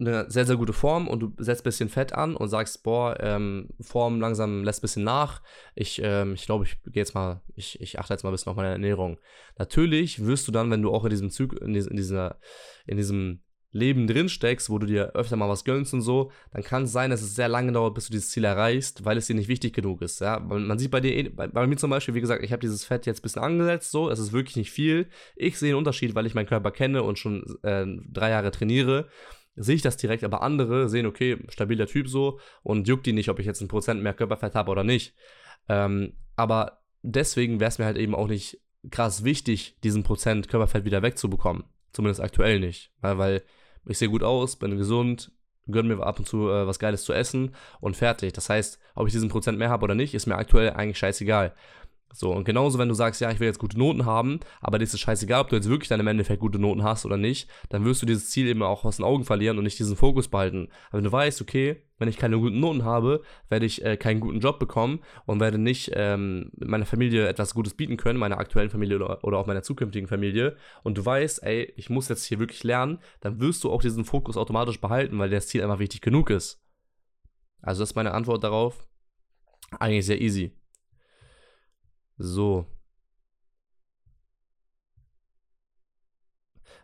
eine 0.00 0.30
sehr, 0.30 0.46
sehr 0.46 0.56
gute 0.56 0.72
Form 0.72 1.08
und 1.08 1.20
du 1.20 1.32
setzt 1.38 1.62
ein 1.62 1.64
bisschen 1.64 1.88
Fett 1.88 2.12
an 2.12 2.34
und 2.34 2.48
sagst, 2.48 2.82
boah, 2.82 3.18
ähm, 3.20 3.68
Form 3.80 4.20
langsam 4.20 4.64
lässt 4.64 4.80
ein 4.80 4.82
bisschen 4.82 5.04
nach. 5.04 5.42
Ich 5.74 6.00
ähm, 6.02 6.34
ich, 6.34 6.46
glaube, 6.46 6.64
ich 6.64 6.80
gehe 6.84 7.02
jetzt 7.02 7.14
mal, 7.14 7.42
ich, 7.54 7.80
ich 7.80 7.98
achte 7.98 8.14
jetzt 8.14 8.22
mal 8.22 8.30
ein 8.30 8.32
bisschen 8.32 8.50
auf 8.50 8.56
meine 8.56 8.70
Ernährung. 8.70 9.18
Natürlich 9.58 10.24
wirst 10.24 10.48
du 10.48 10.52
dann, 10.52 10.70
wenn 10.70 10.82
du 10.82 10.92
auch 10.92 11.04
in 11.04 11.10
diesem 11.10 11.30
Zug, 11.30 11.60
in, 11.60 11.74
dieser, 11.74 12.38
in 12.86 12.96
diesem 12.96 13.42
Leben 13.72 14.06
drin 14.06 14.28
steckst, 14.28 14.68
wo 14.68 14.78
du 14.78 14.86
dir 14.86 15.14
öfter 15.14 15.36
mal 15.36 15.48
was 15.48 15.64
gönnst 15.64 15.94
und 15.94 16.00
so, 16.00 16.32
dann 16.52 16.62
kann 16.62 16.84
es 16.84 16.92
sein, 16.92 17.10
dass 17.10 17.22
es 17.22 17.36
sehr 17.36 17.48
lange 17.48 17.70
dauert, 17.72 17.94
bis 17.94 18.06
du 18.06 18.12
dieses 18.12 18.30
Ziel 18.30 18.44
erreichst, 18.44 19.04
weil 19.04 19.16
es 19.16 19.26
dir 19.26 19.34
nicht 19.34 19.48
wichtig 19.48 19.74
genug 19.74 20.02
ist. 20.02 20.20
Ja? 20.20 20.40
Man 20.40 20.78
sieht 20.78 20.90
bei 20.90 21.00
dir, 21.00 21.30
bei, 21.34 21.46
bei 21.46 21.66
mir 21.66 21.76
zum 21.76 21.90
Beispiel, 21.90 22.14
wie 22.14 22.20
gesagt, 22.20 22.42
ich 22.42 22.52
habe 22.52 22.60
dieses 22.60 22.84
Fett 22.84 23.06
jetzt 23.06 23.20
ein 23.20 23.22
bisschen 23.22 23.42
angesetzt, 23.42 23.92
so, 23.92 24.10
es 24.10 24.18
ist 24.18 24.32
wirklich 24.32 24.56
nicht 24.56 24.72
viel. 24.72 25.08
Ich 25.36 25.58
sehe 25.58 25.70
einen 25.70 25.78
Unterschied, 25.78 26.14
weil 26.14 26.26
ich 26.26 26.34
meinen 26.34 26.46
Körper 26.46 26.72
kenne 26.72 27.02
und 27.04 27.18
schon 27.18 27.44
äh, 27.62 27.86
drei 28.10 28.30
Jahre 28.30 28.50
trainiere. 28.50 29.08
Sehe 29.54 29.76
ich 29.76 29.82
das 29.82 29.96
direkt, 29.96 30.24
aber 30.24 30.42
andere 30.42 30.88
sehen, 30.88 31.06
okay, 31.06 31.38
stabiler 31.48 31.86
Typ 31.86 32.08
so 32.08 32.40
und 32.62 32.88
juckt 32.88 33.06
die 33.06 33.12
nicht, 33.12 33.28
ob 33.28 33.38
ich 33.38 33.46
jetzt 33.46 33.60
ein 33.60 33.68
Prozent 33.68 34.02
mehr 34.02 34.14
Körperfett 34.14 34.54
habe 34.54 34.70
oder 34.70 34.84
nicht. 34.84 35.14
Ähm, 35.68 36.14
aber 36.34 36.80
deswegen 37.02 37.60
wäre 37.60 37.68
es 37.68 37.78
mir 37.78 37.84
halt 37.84 37.98
eben 37.98 38.14
auch 38.14 38.28
nicht 38.28 38.60
krass 38.90 39.22
wichtig, 39.22 39.76
diesen 39.84 40.02
Prozent 40.02 40.48
Körperfett 40.48 40.84
wieder 40.84 41.02
wegzubekommen. 41.02 41.64
Zumindest 41.92 42.20
aktuell 42.20 42.60
nicht. 42.60 42.92
Weil, 43.00 43.18
weil 43.18 43.42
ich 43.86 43.98
sehe 43.98 44.08
gut 44.08 44.22
aus, 44.22 44.56
bin 44.56 44.76
gesund, 44.76 45.32
gönne 45.70 45.94
mir 45.94 46.02
ab 46.02 46.18
und 46.18 46.26
zu 46.26 46.48
äh, 46.48 46.66
was 46.66 46.78
Geiles 46.78 47.04
zu 47.04 47.12
essen 47.12 47.54
und 47.80 47.96
fertig. 47.96 48.32
Das 48.32 48.48
heißt, 48.48 48.78
ob 48.94 49.06
ich 49.06 49.12
diesen 49.12 49.28
Prozent 49.28 49.58
mehr 49.58 49.70
habe 49.70 49.84
oder 49.84 49.94
nicht, 49.94 50.14
ist 50.14 50.26
mir 50.26 50.36
aktuell 50.36 50.70
eigentlich 50.70 50.98
scheißegal. 50.98 51.54
So, 52.12 52.32
und 52.32 52.44
genauso, 52.44 52.78
wenn 52.78 52.88
du 52.88 52.94
sagst, 52.94 53.20
ja, 53.20 53.30
ich 53.30 53.38
will 53.38 53.46
jetzt 53.46 53.60
gute 53.60 53.78
Noten 53.78 54.04
haben, 54.04 54.40
aber 54.60 54.78
dir 54.78 54.84
ist 54.84 54.94
es 54.94 55.00
scheißegal, 55.00 55.42
ob 55.42 55.48
du 55.48 55.56
jetzt 55.56 55.68
wirklich 55.68 55.88
dann 55.88 56.00
im 56.00 56.08
Endeffekt 56.08 56.40
gute 56.40 56.58
Noten 56.58 56.82
hast 56.82 57.06
oder 57.06 57.16
nicht, 57.16 57.48
dann 57.68 57.84
wirst 57.84 58.02
du 58.02 58.06
dieses 58.06 58.30
Ziel 58.30 58.48
eben 58.48 58.64
auch 58.64 58.84
aus 58.84 58.96
den 58.96 59.04
Augen 59.04 59.24
verlieren 59.24 59.58
und 59.58 59.64
nicht 59.64 59.78
diesen 59.78 59.96
Fokus 59.96 60.26
behalten. 60.26 60.68
Aber 60.88 60.98
wenn 60.98 61.04
du 61.04 61.12
weißt, 61.12 61.40
okay, 61.40 61.84
wenn 61.98 62.08
ich 62.08 62.16
keine 62.16 62.38
guten 62.38 62.58
Noten 62.58 62.84
habe, 62.84 63.22
werde 63.48 63.64
ich 63.64 63.84
äh, 63.84 63.96
keinen 63.96 64.18
guten 64.18 64.40
Job 64.40 64.58
bekommen 64.58 65.00
und 65.24 65.38
werde 65.38 65.58
nicht 65.58 65.92
ähm, 65.94 66.50
meiner 66.58 66.86
Familie 66.86 67.28
etwas 67.28 67.54
Gutes 67.54 67.74
bieten 67.74 67.96
können, 67.96 68.18
meiner 68.18 68.38
aktuellen 68.38 68.70
Familie 68.70 68.96
oder, 68.96 69.22
oder 69.22 69.38
auch 69.38 69.46
meiner 69.46 69.62
zukünftigen 69.62 70.08
Familie, 70.08 70.56
und 70.82 70.98
du 70.98 71.04
weißt, 71.04 71.44
ey, 71.44 71.72
ich 71.76 71.90
muss 71.90 72.08
jetzt 72.08 72.24
hier 72.24 72.40
wirklich 72.40 72.64
lernen, 72.64 72.98
dann 73.20 73.38
wirst 73.38 73.62
du 73.62 73.70
auch 73.70 73.82
diesen 73.82 74.04
Fokus 74.04 74.36
automatisch 74.36 74.80
behalten, 74.80 75.18
weil 75.18 75.30
das 75.30 75.46
Ziel 75.46 75.62
einfach 75.62 75.78
wichtig 75.78 76.00
genug 76.00 76.30
ist. 76.30 76.60
Also 77.62 77.82
das 77.82 77.90
ist 77.90 77.96
meine 77.96 78.14
Antwort 78.14 78.42
darauf. 78.42 78.88
Eigentlich 79.78 80.06
sehr 80.06 80.20
easy. 80.20 80.59
So. 82.20 82.66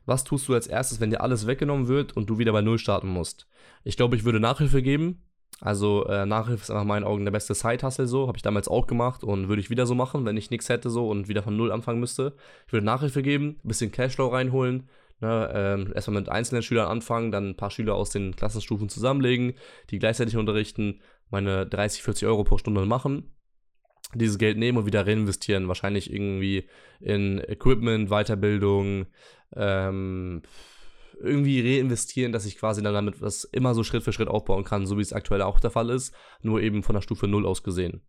Was 0.06 0.24
tust 0.24 0.48
du 0.48 0.54
als 0.54 0.66
erstes, 0.66 0.98
wenn 1.00 1.10
dir 1.10 1.20
alles 1.20 1.46
weggenommen 1.46 1.88
wird 1.88 2.16
und 2.16 2.30
du 2.30 2.38
wieder 2.38 2.52
bei 2.52 2.62
Null 2.62 2.78
starten 2.78 3.08
musst? 3.08 3.46
Ich 3.84 3.96
glaube, 3.98 4.16
ich 4.16 4.24
würde 4.24 4.40
Nachhilfe 4.40 4.80
geben. 4.80 5.22
Also 5.60 6.06
äh, 6.06 6.24
Nachhilfe 6.24 6.62
ist 6.62 6.70
einfach 6.70 6.82
in 6.82 6.88
meinen 6.88 7.04
Augen 7.04 7.24
der 7.24 7.32
beste 7.32 7.54
Side-Hustle 7.54 8.06
so. 8.06 8.28
Habe 8.28 8.38
ich 8.38 8.42
damals 8.42 8.68
auch 8.68 8.86
gemacht 8.86 9.24
und 9.24 9.48
würde 9.48 9.60
ich 9.60 9.68
wieder 9.68 9.84
so 9.86 9.94
machen, 9.94 10.24
wenn 10.24 10.36
ich 10.38 10.50
nichts 10.50 10.70
hätte 10.70 10.88
so 10.88 11.08
und 11.10 11.28
wieder 11.28 11.42
von 11.42 11.56
Null 11.56 11.70
anfangen 11.70 12.00
müsste. 12.00 12.34
Ich 12.66 12.72
würde 12.72 12.86
Nachhilfe 12.86 13.22
geben, 13.22 13.60
ein 13.62 13.68
bisschen 13.68 13.92
Cashflow 13.92 14.28
reinholen. 14.28 14.88
Ne, 15.20 15.50
ähm, 15.54 15.92
erstmal 15.94 16.20
mit 16.20 16.28
einzelnen 16.30 16.62
Schülern 16.62 16.88
anfangen, 16.88 17.30
dann 17.32 17.50
ein 17.50 17.56
paar 17.56 17.70
Schüler 17.70 17.94
aus 17.94 18.10
den 18.10 18.36
Klassenstufen 18.36 18.88
zusammenlegen, 18.90 19.54
die 19.90 19.98
gleichzeitig 19.98 20.36
unterrichten, 20.36 21.00
meine 21.30 21.66
30, 21.66 22.02
40 22.02 22.28
Euro 22.28 22.44
pro 22.44 22.58
Stunde 22.58 22.84
machen 22.84 23.35
dieses 24.14 24.38
Geld 24.38 24.58
nehmen 24.58 24.78
und 24.78 24.86
wieder 24.86 25.06
reinvestieren. 25.06 25.68
Wahrscheinlich 25.68 26.12
irgendwie 26.12 26.68
in 27.00 27.38
Equipment, 27.38 28.10
Weiterbildung, 28.10 29.06
ähm, 29.54 30.42
irgendwie 31.20 31.78
reinvestieren, 31.78 32.32
dass 32.32 32.46
ich 32.46 32.58
quasi 32.58 32.82
dann 32.82 32.94
damit 32.94 33.22
das 33.22 33.44
immer 33.44 33.74
so 33.74 33.82
Schritt 33.84 34.02
für 34.02 34.12
Schritt 34.12 34.28
aufbauen 34.28 34.64
kann, 34.64 34.86
so 34.86 34.98
wie 34.98 35.02
es 35.02 35.12
aktuell 35.12 35.42
auch 35.42 35.60
der 35.60 35.70
Fall 35.70 35.90
ist, 35.90 36.14
nur 36.42 36.60
eben 36.60 36.82
von 36.82 36.94
der 36.94 37.02
Stufe 37.02 37.26
0 37.26 37.46
aus 37.46 37.62
gesehen. 37.62 38.02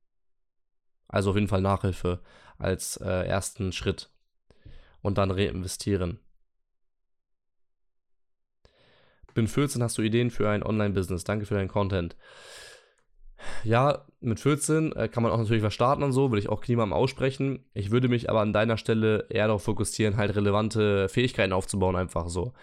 Also 1.07 1.29
auf 1.29 1.35
jeden 1.35 1.47
Fall 1.47 1.61
Nachhilfe 1.61 2.21
als 2.57 2.97
äh, 2.97 3.25
ersten 3.27 3.71
Schritt 3.71 4.09
und 5.01 5.17
dann 5.17 5.31
reinvestieren. 5.31 6.19
Bin 9.33 9.47
14, 9.47 9.83
hast 9.83 9.97
du 9.99 10.01
Ideen 10.01 10.31
für 10.31 10.49
ein 10.49 10.63
Online-Business? 10.63 11.23
Danke 11.23 11.45
für 11.45 11.53
deinen 11.53 11.67
Content 11.67 12.17
ja, 13.63 14.05
mit 14.19 14.39
14 14.39 14.93
äh, 14.93 15.07
kann 15.07 15.23
man 15.23 15.31
auch 15.31 15.37
natürlich 15.37 15.63
was 15.63 15.73
starten 15.73 16.03
und 16.03 16.11
so, 16.11 16.31
würde 16.31 16.39
ich 16.39 16.49
auch 16.49 16.65
niemandem 16.67 16.93
aussprechen. 16.93 17.65
Ich 17.73 17.91
würde 17.91 18.07
mich 18.07 18.29
aber 18.29 18.41
an 18.41 18.53
deiner 18.53 18.77
Stelle 18.77 19.25
eher 19.29 19.47
darauf 19.47 19.63
fokussieren, 19.63 20.17
halt 20.17 20.35
relevante 20.35 21.09
Fähigkeiten 21.09 21.53
aufzubauen, 21.53 21.95
einfach 21.95 22.29
so. 22.29 22.53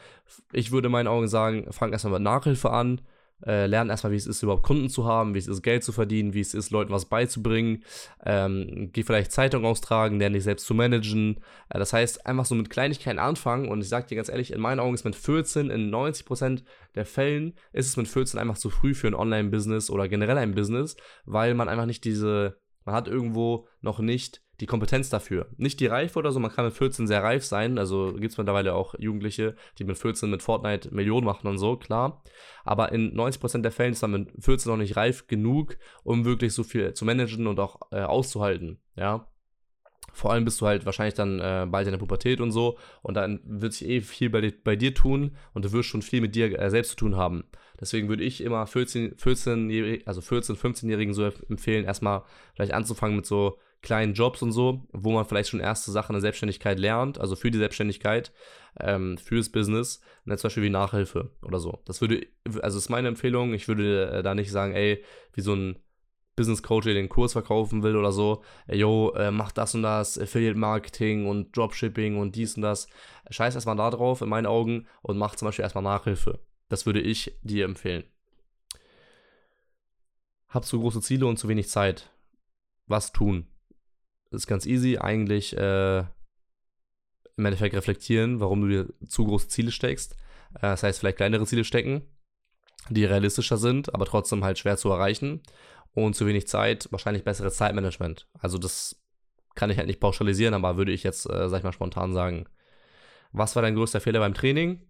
Ich 0.53 0.73
würde 0.73 0.87
in 0.87 0.93
meinen 0.93 1.07
Augen 1.07 1.29
sagen, 1.29 1.73
fang 1.73 1.93
erstmal 1.93 2.15
mit 2.15 2.23
Nachhilfe 2.23 2.71
an, 2.71 3.01
äh, 3.47 3.67
lernen 3.67 3.91
erstmal, 3.91 4.13
wie 4.13 4.17
es 4.17 4.27
ist, 4.27 4.43
überhaupt 4.43 4.63
Kunden 4.63 4.89
zu 4.89 5.05
haben, 5.05 5.35
wie 5.35 5.39
es 5.39 5.47
ist, 5.47 5.63
Geld 5.63 5.85
zu 5.85 5.93
verdienen, 5.93 6.35
wie 6.35 6.41
es 6.41 6.55
ist, 6.55 6.71
Leuten 6.71 6.93
was 6.93 7.07
beizubringen. 7.07 7.85
Ähm, 8.25 8.91
geh 8.93 9.03
vielleicht 9.03 9.33
Zeitung 9.33 9.65
austragen, 9.65 10.19
lerne 10.19 10.35
dich 10.35 10.45
selbst 10.45 10.67
zu 10.67 10.75
managen. 10.75 11.41
Äh, 11.69 11.79
das 11.79 11.93
heißt, 11.93 12.27
einfach 12.27 12.45
so 12.45 12.55
mit 12.55 12.71
Kleinigkeiten 12.71 13.19
anfangen. 13.19 13.69
Und 13.69 13.81
ich 13.81 13.89
sage 13.89 14.07
dir 14.07 14.17
ganz 14.17 14.29
ehrlich, 14.29 14.53
in 14.53 14.61
meinen 14.61 14.81
Augen 14.81 14.95
ist 14.95 15.05
mit 15.05 15.17
14, 15.17 15.71
in 15.71 15.95
90% 15.95 16.63
der 16.95 17.07
Fällen 17.07 17.55
ist 17.73 17.89
es 17.89 17.97
mit 17.97 18.09
14 18.09 18.39
einfach 18.39 18.59
zu 18.59 18.71
früh 18.71 18.95
für 18.95 19.09
ein 19.09 19.15
Online-Business 19.15 19.91
oder 19.91 20.09
generell 20.09 20.39
ein 20.39 20.55
Business, 20.55 20.97
weil 21.25 21.55
man 21.55 21.69
einfach 21.69 21.87
nicht 21.87 22.05
diese, 22.05 22.59
man 22.85 22.95
hat 22.95 23.09
irgendwo 23.09 23.67
noch 23.81 23.99
nicht 23.99 24.44
die 24.61 24.67
Kompetenz 24.67 25.11
dafür. 25.11 25.49
Nicht 25.57 25.81
die 25.81 25.87
Reife 25.87 26.19
oder 26.19 26.33
so, 26.33 26.41
man 26.41 26.53
kann 26.53 26.65
mit 26.65 26.75
14 26.75 27.07
sehr 27.07 27.23
reif 27.23 27.45
sein, 27.45 27.79
also 27.79 28.13
gibt 28.15 28.33
es 28.33 28.39
mittlerweile 28.39 28.75
auch 28.75 28.95
Jugendliche, 28.99 29.57
die 29.79 29.85
mit 29.85 29.99
14 29.99 30.31
mit 30.31 30.43
Fortnite 30.43 30.95
Millionen 30.95 31.27
machen 31.27 31.47
und 31.49 31.59
so, 31.59 31.77
klar. 31.77 32.23
Aber 32.65 32.93
in 32.93 33.17
90% 33.17 33.63
der 33.63 33.73
Fällen 33.73 33.93
ist 33.93 34.03
man 34.03 34.13
mit 34.13 34.31
14 34.41 34.71
noch 34.71 34.79
nicht 34.79 34.97
reif 34.97 35.27
genug, 35.27 35.77
um 36.03 36.25
wirklich 36.25 36.53
so 36.53 36.63
viel 36.63 36.95
zu 36.95 37.05
managen 37.05 37.47
und 37.47 37.59
auch 37.59 37.81
äh, 37.91 38.03
auszuhalten, 38.03 38.79
ja. 38.97 39.27
Vor 40.13 40.31
allem 40.31 40.45
bist 40.45 40.61
du 40.61 40.67
halt 40.67 40.87
wahrscheinlich 40.87 41.15
dann 41.15 41.41
äh, 41.41 41.67
bald 41.69 41.89
in 41.89 41.93
der 41.93 41.99
Pubertät 41.99 42.41
und 42.41 42.53
so 42.53 42.79
und 43.03 43.15
dann 43.15 43.41
wird 43.45 43.73
sich 43.73 43.89
eh 43.89 44.01
viel 44.01 44.31
bei, 44.31 44.53
bei 44.63 44.77
dir 44.77 44.95
tun 44.95 45.37
und 45.55 45.65
du 45.65 45.73
wirst 45.73 45.89
schon 45.89 46.03
viel 46.03 46.21
mit 46.21 46.37
dir 46.37 46.57
äh, 46.57 46.71
selbst 46.71 46.91
zu 46.91 46.97
tun 46.97 47.17
haben. 47.17 47.45
Deswegen 47.81 48.09
würde 48.09 48.23
ich 48.23 48.41
immer 48.41 48.65
14, 48.67 49.17
14 49.19 50.03
also 50.07 50.21
14, 50.21 50.55
15-Jährigen 50.55 51.15
so 51.15 51.25
empfehlen, 51.25 51.85
erstmal 51.85 52.23
vielleicht 52.55 52.73
anzufangen 52.73 53.17
mit 53.17 53.27
so 53.27 53.59
kleinen 53.85 54.15
Jobs 54.15 54.43
und 54.43 54.51
so, 54.53 54.87
wo 54.93 55.13
man 55.13 55.25
vielleicht 55.25 55.51
schon 55.51 55.61
erste 55.61 55.93
Sachen 55.93 56.13
in 56.13 56.15
der 56.15 56.23
Selbstständigkeit 56.23 56.79
lernt, 56.79 57.21
also 57.21 57.37
für 57.37 57.51
die 57.51 57.59
Selbstständigkeit, 57.59 58.33
ähm, 58.81 59.17
für 59.19 59.37
das 59.37 59.51
Business, 59.51 60.01
ne, 60.25 60.37
zum 60.37 60.49
Beispiel 60.49 60.65
wie 60.65 60.71
Nachhilfe 60.71 61.31
oder 61.43 61.61
so. 61.61 61.81
Das 61.85 62.01
würde, 62.01 62.27
also 62.63 62.79
ist 62.79 62.89
meine 62.89 63.09
Empfehlung, 63.09 63.55
ich 63.55 63.69
würde 63.69 64.11
äh, 64.11 64.23
da 64.23 64.35
nicht 64.35 64.51
sagen, 64.51 64.75
ey, 64.75 65.05
wie 65.33 65.41
so 65.41 65.55
ein 65.55 65.79
Business 66.37 66.63
Coach, 66.63 66.85
der 66.85 66.95
den 66.95 67.09
Kurs 67.09 67.33
verkaufen 67.33 67.83
will 67.83 67.97
oder 67.97 68.11
so, 68.11 68.43
ey, 68.67 68.79
yo, 68.79 69.13
äh, 69.15 69.31
mach 69.31 69.53
das 69.53 69.75
und 69.75 69.83
das, 69.83 70.19
Affiliate 70.19 70.59
Marketing 70.59 71.27
und 71.27 71.57
Dropshipping 71.57 72.19
und 72.19 72.35
dies 72.35 72.57
und 72.57 72.63
das. 72.63 72.89
Scheiß 73.31 73.55
erstmal 73.55 73.77
da 73.77 73.91
drauf, 73.91 74.21
in 74.21 74.29
meinen 74.29 74.47
Augen, 74.47 74.87
und 75.03 75.17
mach 75.17 75.37
zum 75.37 75.47
Beispiel 75.47 75.63
erstmal 75.63 75.85
Nachhilfe. 75.85 76.41
Das 76.69 76.87
würde 76.87 77.01
ich 77.01 77.39
dir 77.43 77.65
empfehlen. 77.65 78.05
Hab 80.49 80.65
zu 80.65 80.81
große 80.81 81.01
Ziele 81.01 81.27
und 81.27 81.37
zu 81.37 81.49
wenig 81.49 81.69
Zeit. 81.69 82.11
Was 82.87 83.13
tun? 83.13 83.47
Ist 84.35 84.47
ganz 84.47 84.67
easy. 84.67 84.99
Eigentlich 84.99 85.57
äh, 85.57 86.01
im 87.37 87.45
Endeffekt 87.45 87.75
reflektieren, 87.75 88.41
warum 88.41 88.63
du 88.63 88.69
dir 88.69 89.09
zu 89.09 89.25
große 89.25 89.49
Ziele 89.49 89.71
steckst. 89.71 90.13
Äh, 90.55 90.61
das 90.63 90.83
heißt, 90.83 90.99
vielleicht 91.01 91.17
kleinere 91.17 91.47
Ziele 91.47 91.65
stecken, 91.65 92.03
die 92.91 93.05
realistischer 93.05 93.57
sind, 93.57 93.95
aber 93.95 94.07
trotzdem 94.07 94.45
halt 94.45 94.59
schwer 94.59 94.77
zu 94.77 94.91
erreichen. 94.91 95.43
Und 95.95 96.17
zu 96.17 96.27
wenig 96.27 96.49
Zeit, 96.49 96.89
wahrscheinlich 96.91 97.23
besseres 97.23 97.55
Zeitmanagement. 97.55 98.27
Also 98.41 98.59
das 98.59 99.01
kann 99.55 99.71
ich 99.71 99.79
halt 99.79 99.87
nicht 99.87 100.01
pauschalisieren, 100.01 100.55
aber 100.55 100.77
würde 100.77 100.91
ich 100.91 101.05
jetzt, 101.05 101.31
äh, 101.31 101.49
sag 101.49 101.59
ich 101.59 101.65
mal, 101.65 101.73
spontan 101.73 102.13
sagen. 102.13 102.47
Was 103.31 103.55
war 103.55 103.63
dein 103.63 103.77
größter 103.77 104.01
Fehler 104.01 104.19
beim 104.19 104.35
Training? 104.35 104.81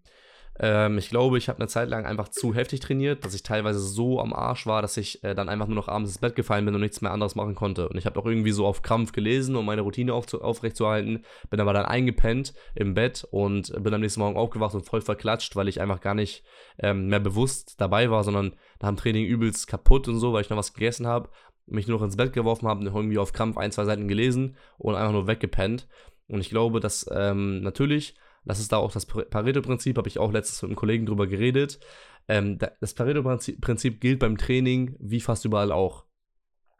Ähm, 0.57 0.97
ich 0.97 1.09
glaube, 1.09 1.37
ich 1.37 1.49
habe 1.49 1.59
eine 1.59 1.67
Zeit 1.67 1.89
lang 1.89 2.05
einfach 2.05 2.29
zu 2.29 2.53
heftig 2.53 2.79
trainiert, 2.79 3.25
dass 3.25 3.33
ich 3.33 3.43
teilweise 3.43 3.79
so 3.79 4.21
am 4.21 4.33
Arsch 4.33 4.65
war, 4.65 4.81
dass 4.81 4.95
ich 4.95 5.23
äh, 5.23 5.35
dann 5.35 5.49
einfach 5.49 5.67
nur 5.67 5.75
noch 5.75 5.89
abends 5.89 6.11
ins 6.11 6.19
Bett 6.19 6.35
gefallen 6.35 6.65
bin 6.65 6.75
und 6.75 6.81
nichts 6.81 7.01
mehr 7.01 7.11
anderes 7.11 7.35
machen 7.35 7.55
konnte. 7.55 7.89
Und 7.89 7.97
ich 7.97 8.05
habe 8.05 8.19
auch 8.19 8.25
irgendwie 8.25 8.51
so 8.51 8.65
auf 8.65 8.81
Krampf 8.81 9.11
gelesen, 9.11 9.55
um 9.55 9.65
meine 9.65 9.81
Routine 9.81 10.13
auf, 10.13 10.33
aufrechtzuerhalten, 10.33 11.25
bin 11.49 11.59
aber 11.59 11.73
dann 11.73 11.85
eingepennt 11.85 12.53
im 12.73 12.93
Bett 12.93 13.27
und 13.31 13.73
bin 13.83 13.93
am 13.93 14.01
nächsten 14.01 14.21
Morgen 14.21 14.37
aufgewacht 14.37 14.75
und 14.75 14.85
voll 14.85 15.01
verklatscht, 15.01 15.55
weil 15.55 15.67
ich 15.67 15.81
einfach 15.81 15.99
gar 15.99 16.15
nicht 16.15 16.43
ähm, 16.79 17.07
mehr 17.07 17.19
bewusst 17.19 17.75
dabei 17.81 18.09
war, 18.09 18.23
sondern 18.23 18.53
nach 18.81 18.89
dem 18.89 18.97
Training 18.97 19.25
übelst 19.25 19.67
kaputt 19.67 20.07
und 20.07 20.19
so, 20.19 20.31
weil 20.31 20.41
ich 20.41 20.49
noch 20.49 20.57
was 20.57 20.73
gegessen 20.73 21.05
habe, 21.05 21.29
mich 21.65 21.87
nur 21.87 21.97
noch 21.97 22.05
ins 22.05 22.17
Bett 22.17 22.31
geworfen 22.31 22.67
habe, 22.67 22.85
irgendwie 22.85 23.17
auf 23.17 23.33
Krampf 23.33 23.57
ein, 23.57 23.71
zwei 23.71 23.85
Seiten 23.85 24.07
gelesen 24.07 24.55
und 24.77 24.95
einfach 24.95 25.11
nur 25.11 25.27
weggepennt. 25.27 25.87
Und 26.27 26.39
ich 26.39 26.49
glaube, 26.49 26.79
dass 26.79 27.09
ähm, 27.13 27.61
natürlich 27.61 28.15
das 28.45 28.59
ist 28.59 28.71
da 28.71 28.77
auch 28.77 28.91
das 28.91 29.05
Pareto-Prinzip, 29.05 29.97
habe 29.97 30.07
ich 30.07 30.19
auch 30.19 30.31
letztens 30.31 30.61
mit 30.61 30.69
einem 30.69 30.77
Kollegen 30.77 31.05
drüber 31.05 31.27
geredet. 31.27 31.79
Ähm, 32.27 32.57
das 32.57 32.93
Pareto-Prinzip 32.93 34.01
gilt 34.01 34.19
beim 34.19 34.37
Training 34.37 34.95
wie 34.99 35.19
fast 35.19 35.45
überall 35.45 35.71
auch. 35.71 36.05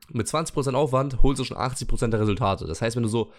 Mit 0.09 0.27
20% 0.27 0.73
Aufwand 0.73 1.23
holst 1.23 1.39
du 1.39 1.43
schon 1.43 1.57
80% 1.57 2.09
der 2.09 2.19
Resultate. 2.19 2.67
Das 2.67 2.81
heißt, 2.81 2.95
wenn 2.95 3.03
du 3.03 3.09
so 3.09 3.31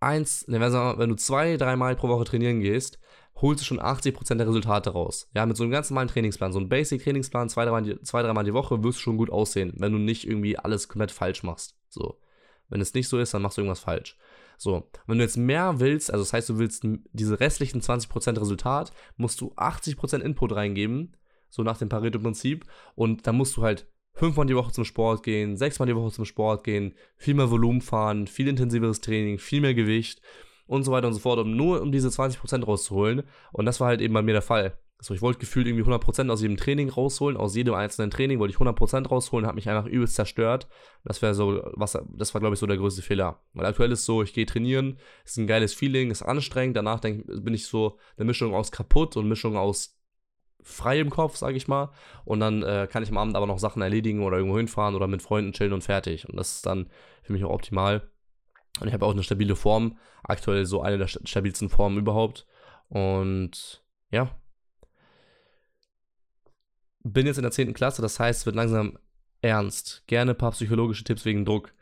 eins, 0.00 0.46
ne, 0.48 0.60
wenn 0.60 1.10
du 1.10 1.16
zwei, 1.16 1.56
dreimal 1.56 1.96
pro 1.96 2.08
Woche 2.08 2.24
trainieren 2.24 2.60
gehst, 2.60 2.98
holst 3.36 3.60
du 3.60 3.64
schon 3.64 3.80
80% 3.80 4.36
der 4.36 4.48
Resultate 4.48 4.90
raus. 4.90 5.28
Ja, 5.34 5.46
mit 5.46 5.56
so 5.56 5.62
einem 5.62 5.72
ganz 5.72 5.90
normalen 5.90 6.08
Trainingsplan, 6.08 6.52
so 6.52 6.58
einem 6.58 6.68
Basic-Trainingsplan, 6.68 7.48
zwei, 7.48 7.64
dreimal 7.64 7.82
die, 7.82 8.00
zwei, 8.02 8.22
dreimal 8.22 8.44
die 8.44 8.54
Woche, 8.54 8.82
wirst 8.82 8.98
du 8.98 9.02
schon 9.02 9.16
gut 9.16 9.30
aussehen, 9.30 9.74
wenn 9.76 9.92
du 9.92 9.98
nicht 9.98 10.26
irgendwie 10.26 10.58
alles 10.58 10.88
komplett 10.88 11.12
falsch 11.12 11.42
machst. 11.42 11.76
So. 11.88 12.20
Wenn 12.68 12.80
es 12.80 12.94
nicht 12.94 13.08
so 13.08 13.18
ist, 13.18 13.34
dann 13.34 13.42
machst 13.42 13.56
du 13.56 13.62
irgendwas 13.62 13.80
falsch. 13.80 14.16
So, 14.60 14.90
wenn 15.06 15.18
du 15.18 15.24
jetzt 15.24 15.36
mehr 15.36 15.78
willst, 15.78 16.12
also 16.12 16.24
das 16.24 16.32
heißt, 16.32 16.48
du 16.48 16.58
willst 16.58 16.84
diese 17.12 17.38
restlichen 17.38 17.80
20% 17.80 18.40
Resultat, 18.40 18.92
musst 19.16 19.40
du 19.40 19.52
80% 19.54 20.18
Input 20.18 20.52
reingeben, 20.54 21.16
so 21.48 21.62
nach 21.62 21.78
dem 21.78 21.88
Pareto-Prinzip, 21.88 22.64
und 22.96 23.26
dann 23.26 23.36
musst 23.36 23.56
du 23.56 23.62
halt 23.62 23.86
fünfmal 24.14 24.46
die 24.46 24.56
Woche 24.56 24.72
zum 24.72 24.84
Sport 24.84 25.22
gehen, 25.22 25.56
sechsmal 25.56 25.86
die 25.86 25.94
Woche 25.94 26.10
zum 26.10 26.24
Sport 26.24 26.64
gehen, 26.64 26.94
viel 27.16 27.34
mehr 27.34 27.52
Volumen 27.52 27.80
fahren, 27.80 28.26
viel 28.26 28.48
intensiveres 28.48 29.00
Training, 29.00 29.38
viel 29.38 29.60
mehr 29.60 29.74
Gewicht 29.74 30.20
und 30.66 30.82
so 30.82 30.90
weiter 30.90 31.06
und 31.06 31.14
so 31.14 31.20
fort, 31.20 31.38
um 31.38 31.56
nur 31.56 31.80
um 31.80 31.92
diese 31.92 32.08
20% 32.08 32.64
rauszuholen. 32.64 33.22
Und 33.52 33.64
das 33.64 33.78
war 33.78 33.86
halt 33.86 34.00
eben 34.00 34.14
bei 34.14 34.22
mir 34.22 34.32
der 34.32 34.42
Fall. 34.42 34.76
Also 34.98 35.14
ich 35.14 35.22
wollte 35.22 35.38
gefühlt 35.38 35.68
irgendwie 35.68 35.88
100% 35.88 36.28
aus 36.28 36.42
jedem 36.42 36.56
Training 36.56 36.88
rausholen, 36.88 37.36
aus 37.36 37.54
jedem 37.54 37.74
einzelnen 37.74 38.10
Training 38.10 38.40
wollte 38.40 38.52
ich 38.52 38.58
100% 38.58 39.06
rausholen, 39.06 39.46
hat 39.46 39.54
mich 39.54 39.68
einfach 39.68 39.86
übelst 39.86 40.16
zerstört. 40.16 40.66
Das 41.04 41.22
wäre 41.22 41.34
so, 41.34 41.62
was, 41.74 41.96
das 42.12 42.34
war 42.34 42.40
glaube 42.40 42.54
ich 42.54 42.60
so 42.60 42.66
der 42.66 42.78
größte 42.78 43.02
Fehler. 43.02 43.40
Weil 43.52 43.66
aktuell 43.66 43.92
ist 43.92 44.04
so, 44.04 44.22
ich 44.24 44.34
gehe 44.34 44.44
trainieren, 44.44 44.98
ist 45.24 45.36
ein 45.36 45.46
geiles 45.46 45.72
Feeling, 45.72 46.10
ist 46.10 46.22
anstrengend, 46.22 46.76
danach 46.76 46.98
denk, 46.98 47.24
bin 47.26 47.54
ich 47.54 47.66
so 47.66 47.96
eine 48.16 48.24
Mischung 48.24 48.54
aus 48.54 48.72
kaputt 48.72 49.16
und 49.16 49.28
Mischung 49.28 49.56
aus 49.56 49.98
frei 50.62 50.98
im 50.98 51.10
Kopf, 51.10 51.36
sage 51.36 51.56
ich 51.56 51.68
mal. 51.68 51.90
Und 52.24 52.40
dann 52.40 52.64
äh, 52.64 52.88
kann 52.90 53.04
ich 53.04 53.10
am 53.10 53.18
Abend 53.18 53.36
aber 53.36 53.46
noch 53.46 53.60
Sachen 53.60 53.82
erledigen 53.82 54.24
oder 54.24 54.38
irgendwo 54.38 54.56
hinfahren 54.56 54.96
oder 54.96 55.06
mit 55.06 55.22
Freunden 55.22 55.52
chillen 55.52 55.72
und 55.72 55.84
fertig. 55.84 56.28
Und 56.28 56.36
das 56.36 56.56
ist 56.56 56.66
dann 56.66 56.90
für 57.22 57.32
mich 57.32 57.44
auch 57.44 57.50
optimal. 57.50 58.10
Und 58.80 58.88
ich 58.88 58.94
habe 58.94 59.06
auch 59.06 59.12
eine 59.12 59.22
stabile 59.22 59.54
Form. 59.54 59.96
Aktuell 60.24 60.66
so 60.66 60.82
eine 60.82 60.98
der 60.98 61.06
stabilsten 61.06 61.68
Formen 61.68 61.98
überhaupt. 61.98 62.46
Und 62.88 63.84
ja, 64.10 64.36
bin 67.04 67.26
jetzt 67.26 67.38
in 67.38 67.42
der 67.42 67.52
10. 67.52 67.74
Klasse, 67.74 68.02
das 68.02 68.18
heißt, 68.18 68.40
es 68.40 68.46
wird 68.46 68.56
langsam 68.56 68.98
ernst. 69.42 70.02
Gerne 70.06 70.32
ein 70.32 70.38
paar 70.38 70.52
psychologische 70.52 71.04
Tipps 71.04 71.24
wegen 71.24 71.44
Druck. 71.44 71.72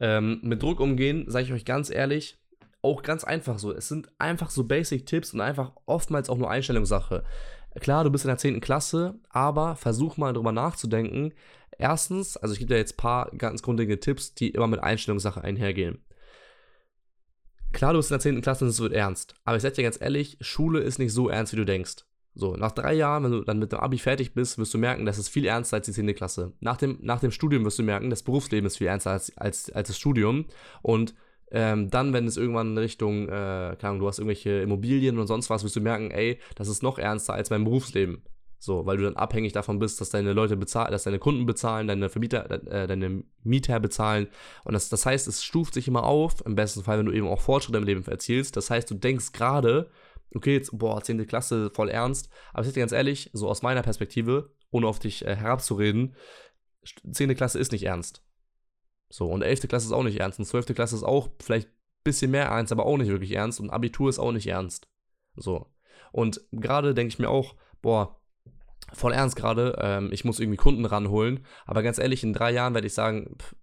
Ähm, 0.00 0.40
mit 0.42 0.62
Druck 0.62 0.80
umgehen, 0.80 1.24
sage 1.28 1.46
ich 1.46 1.52
euch 1.52 1.64
ganz 1.64 1.90
ehrlich, 1.90 2.38
auch 2.80 3.02
ganz 3.02 3.24
einfach 3.24 3.58
so. 3.58 3.72
Es 3.72 3.88
sind 3.88 4.08
einfach 4.18 4.50
so 4.50 4.64
Basic-Tipps 4.64 5.34
und 5.34 5.40
einfach 5.40 5.72
oftmals 5.86 6.28
auch 6.28 6.38
nur 6.38 6.50
Einstellungssache. 6.50 7.24
Klar, 7.80 8.04
du 8.04 8.10
bist 8.10 8.24
in 8.24 8.28
der 8.28 8.38
10. 8.38 8.60
Klasse, 8.60 9.14
aber 9.30 9.76
versuch 9.76 10.16
mal 10.16 10.32
drüber 10.32 10.52
nachzudenken. 10.52 11.32
Erstens, 11.78 12.36
also 12.36 12.52
ich 12.52 12.58
gebe 12.58 12.68
dir 12.68 12.78
jetzt 12.78 12.94
ein 12.94 12.98
paar 12.98 13.30
ganz 13.30 13.62
grundlegende 13.62 14.00
Tipps, 14.00 14.34
die 14.34 14.50
immer 14.50 14.66
mit 14.66 14.80
Einstellungssache 14.80 15.42
einhergehen. 15.42 16.04
Klar, 17.72 17.94
du 17.94 17.98
bist 17.98 18.10
in 18.10 18.14
der 18.14 18.20
10. 18.20 18.42
Klasse 18.42 18.64
und 18.64 18.70
es 18.70 18.80
wird 18.80 18.92
ernst. 18.92 19.34
Aber 19.44 19.56
ich 19.56 19.62
sage 19.62 19.76
dir 19.76 19.84
ganz 19.84 20.00
ehrlich, 20.00 20.36
Schule 20.40 20.80
ist 20.80 20.98
nicht 20.98 21.12
so 21.12 21.28
ernst, 21.28 21.52
wie 21.52 21.56
du 21.56 21.64
denkst. 21.64 22.04
So, 22.34 22.56
nach 22.56 22.72
drei 22.72 22.94
Jahren, 22.94 23.24
wenn 23.24 23.32
du 23.32 23.40
dann 23.42 23.58
mit 23.58 23.72
dem 23.72 23.80
Abi 23.80 23.98
fertig 23.98 24.32
bist, 24.32 24.56
wirst 24.56 24.72
du 24.72 24.78
merken, 24.78 25.04
das 25.04 25.18
ist 25.18 25.28
viel 25.28 25.44
ernster 25.44 25.76
als 25.76 25.86
die 25.86 25.92
10. 25.92 26.14
Klasse. 26.14 26.52
Nach 26.60 26.78
dem, 26.78 26.98
nach 27.02 27.20
dem 27.20 27.30
Studium 27.30 27.64
wirst 27.64 27.78
du 27.78 27.82
merken, 27.82 28.08
das 28.08 28.22
Berufsleben 28.22 28.66
ist 28.66 28.78
viel 28.78 28.86
ernster 28.86 29.10
als, 29.10 29.36
als, 29.36 29.70
als 29.70 29.88
das 29.88 29.98
Studium. 29.98 30.46
Und 30.80 31.14
ähm, 31.50 31.90
dann, 31.90 32.14
wenn 32.14 32.26
es 32.26 32.38
irgendwann 32.38 32.70
in 32.70 32.78
Richtung, 32.78 33.28
äh, 33.28 33.76
keine 33.78 33.82
Ahnung, 33.82 33.98
du 34.00 34.08
hast 34.08 34.18
irgendwelche 34.18 34.62
Immobilien 34.62 35.18
und 35.18 35.26
sonst 35.26 35.50
was, 35.50 35.62
wirst 35.62 35.76
du 35.76 35.82
merken, 35.82 36.10
ey, 36.10 36.38
das 36.54 36.68
ist 36.68 36.82
noch 36.82 36.98
ernster 36.98 37.34
als 37.34 37.50
mein 37.50 37.64
Berufsleben. 37.64 38.22
So, 38.58 38.86
weil 38.86 38.96
du 38.96 39.02
dann 39.02 39.16
abhängig 39.16 39.52
davon 39.52 39.80
bist, 39.80 40.00
dass 40.00 40.10
deine 40.10 40.32
Leute 40.32 40.56
bezahlen, 40.56 40.92
dass 40.92 41.02
deine 41.02 41.18
Kunden 41.18 41.46
bezahlen, 41.46 41.88
deine 41.88 42.08
Vermieter, 42.08 42.48
äh, 42.70 42.86
deine 42.86 43.24
Mieter 43.42 43.80
bezahlen. 43.80 44.28
Und 44.64 44.72
das, 44.74 44.88
das 44.88 45.04
heißt, 45.04 45.26
es 45.26 45.42
stuft 45.42 45.74
sich 45.74 45.88
immer 45.88 46.04
auf, 46.04 46.46
im 46.46 46.54
besten 46.54 46.84
Fall, 46.84 46.98
wenn 46.98 47.06
du 47.06 47.12
eben 47.12 47.26
auch 47.26 47.40
Fortschritte 47.40 47.78
im 47.78 47.84
Leben 47.84 48.04
erzielst. 48.06 48.56
Das 48.56 48.70
heißt, 48.70 48.88
du 48.88 48.94
denkst 48.94 49.32
gerade, 49.32 49.90
okay, 50.34 50.54
jetzt, 50.54 50.76
boah, 50.76 51.02
10. 51.02 51.26
Klasse, 51.26 51.70
voll 51.70 51.88
ernst. 51.88 52.28
Aber 52.52 52.62
ich 52.62 52.68
sag 52.68 52.74
dir 52.74 52.80
ganz 52.80 52.92
ehrlich, 52.92 53.30
so 53.32 53.48
aus 53.48 53.62
meiner 53.62 53.82
Perspektive, 53.82 54.52
ohne 54.70 54.86
auf 54.86 54.98
dich 54.98 55.24
äh, 55.24 55.36
herabzureden, 55.36 56.16
10. 57.10 57.34
Klasse 57.36 57.58
ist 57.58 57.72
nicht 57.72 57.84
ernst. 57.84 58.24
So, 59.08 59.28
und 59.28 59.42
11. 59.42 59.68
Klasse 59.68 59.86
ist 59.86 59.92
auch 59.92 60.02
nicht 60.02 60.20
ernst. 60.20 60.38
Und 60.38 60.46
12. 60.46 60.74
Klasse 60.74 60.96
ist 60.96 61.02
auch 61.02 61.28
vielleicht 61.40 61.68
ein 61.68 62.04
bisschen 62.04 62.30
mehr 62.30 62.46
ernst, 62.46 62.72
aber 62.72 62.86
auch 62.86 62.96
nicht 62.96 63.08
wirklich 63.08 63.32
ernst. 63.32 63.60
Und 63.60 63.70
Abitur 63.70 64.08
ist 64.08 64.18
auch 64.18 64.32
nicht 64.32 64.46
ernst. 64.46 64.88
So. 65.36 65.66
Und 66.12 66.40
gerade 66.50 66.94
denke 66.94 67.12
ich 67.12 67.18
mir 67.18 67.28
auch, 67.28 67.54
boah, 67.82 68.22
voll 68.92 69.12
ernst 69.12 69.36
gerade, 69.36 69.76
ähm, 69.80 70.10
ich 70.12 70.24
muss 70.24 70.40
irgendwie 70.40 70.56
Kunden 70.56 70.84
ranholen. 70.84 71.44
Aber 71.66 71.82
ganz 71.82 71.98
ehrlich, 71.98 72.22
in 72.22 72.32
drei 72.32 72.52
Jahren 72.52 72.74
werde 72.74 72.86
ich 72.86 72.94
sagen, 72.94 73.36
pff, 73.38 73.54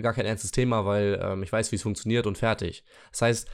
gar 0.00 0.12
kein 0.12 0.26
ernstes 0.26 0.50
Thema, 0.50 0.84
weil 0.84 1.20
ähm, 1.22 1.42
ich 1.42 1.52
weiß, 1.52 1.72
wie 1.72 1.76
es 1.76 1.82
funktioniert 1.82 2.26
und 2.26 2.38
fertig. 2.38 2.84
Das 3.10 3.22
heißt, 3.22 3.48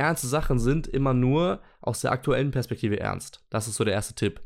ernste 0.00 0.26
Sachen 0.26 0.58
sind 0.58 0.86
immer 0.86 1.14
nur 1.14 1.60
aus 1.80 2.00
der 2.00 2.12
aktuellen 2.12 2.50
Perspektive 2.50 2.98
ernst. 2.98 3.44
Das 3.50 3.68
ist 3.68 3.76
so 3.76 3.84
der 3.84 3.94
erste 3.94 4.14
Tipp. 4.14 4.40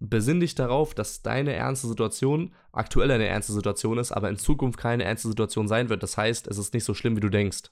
Besinn 0.00 0.40
dich 0.40 0.54
darauf, 0.56 0.94
dass 0.94 1.22
deine 1.22 1.52
ernste 1.52 1.86
Situation 1.86 2.52
aktuell 2.72 3.10
eine 3.10 3.26
ernste 3.26 3.52
Situation 3.52 3.98
ist, 3.98 4.10
aber 4.10 4.28
in 4.30 4.36
Zukunft 4.36 4.78
keine 4.78 5.04
ernste 5.04 5.28
Situation 5.28 5.68
sein 5.68 5.88
wird. 5.88 6.02
Das 6.02 6.16
heißt, 6.16 6.48
es 6.48 6.58
ist 6.58 6.74
nicht 6.74 6.84
so 6.84 6.94
schlimm, 6.94 7.16
wie 7.16 7.20
du 7.20 7.28
denkst. 7.28 7.70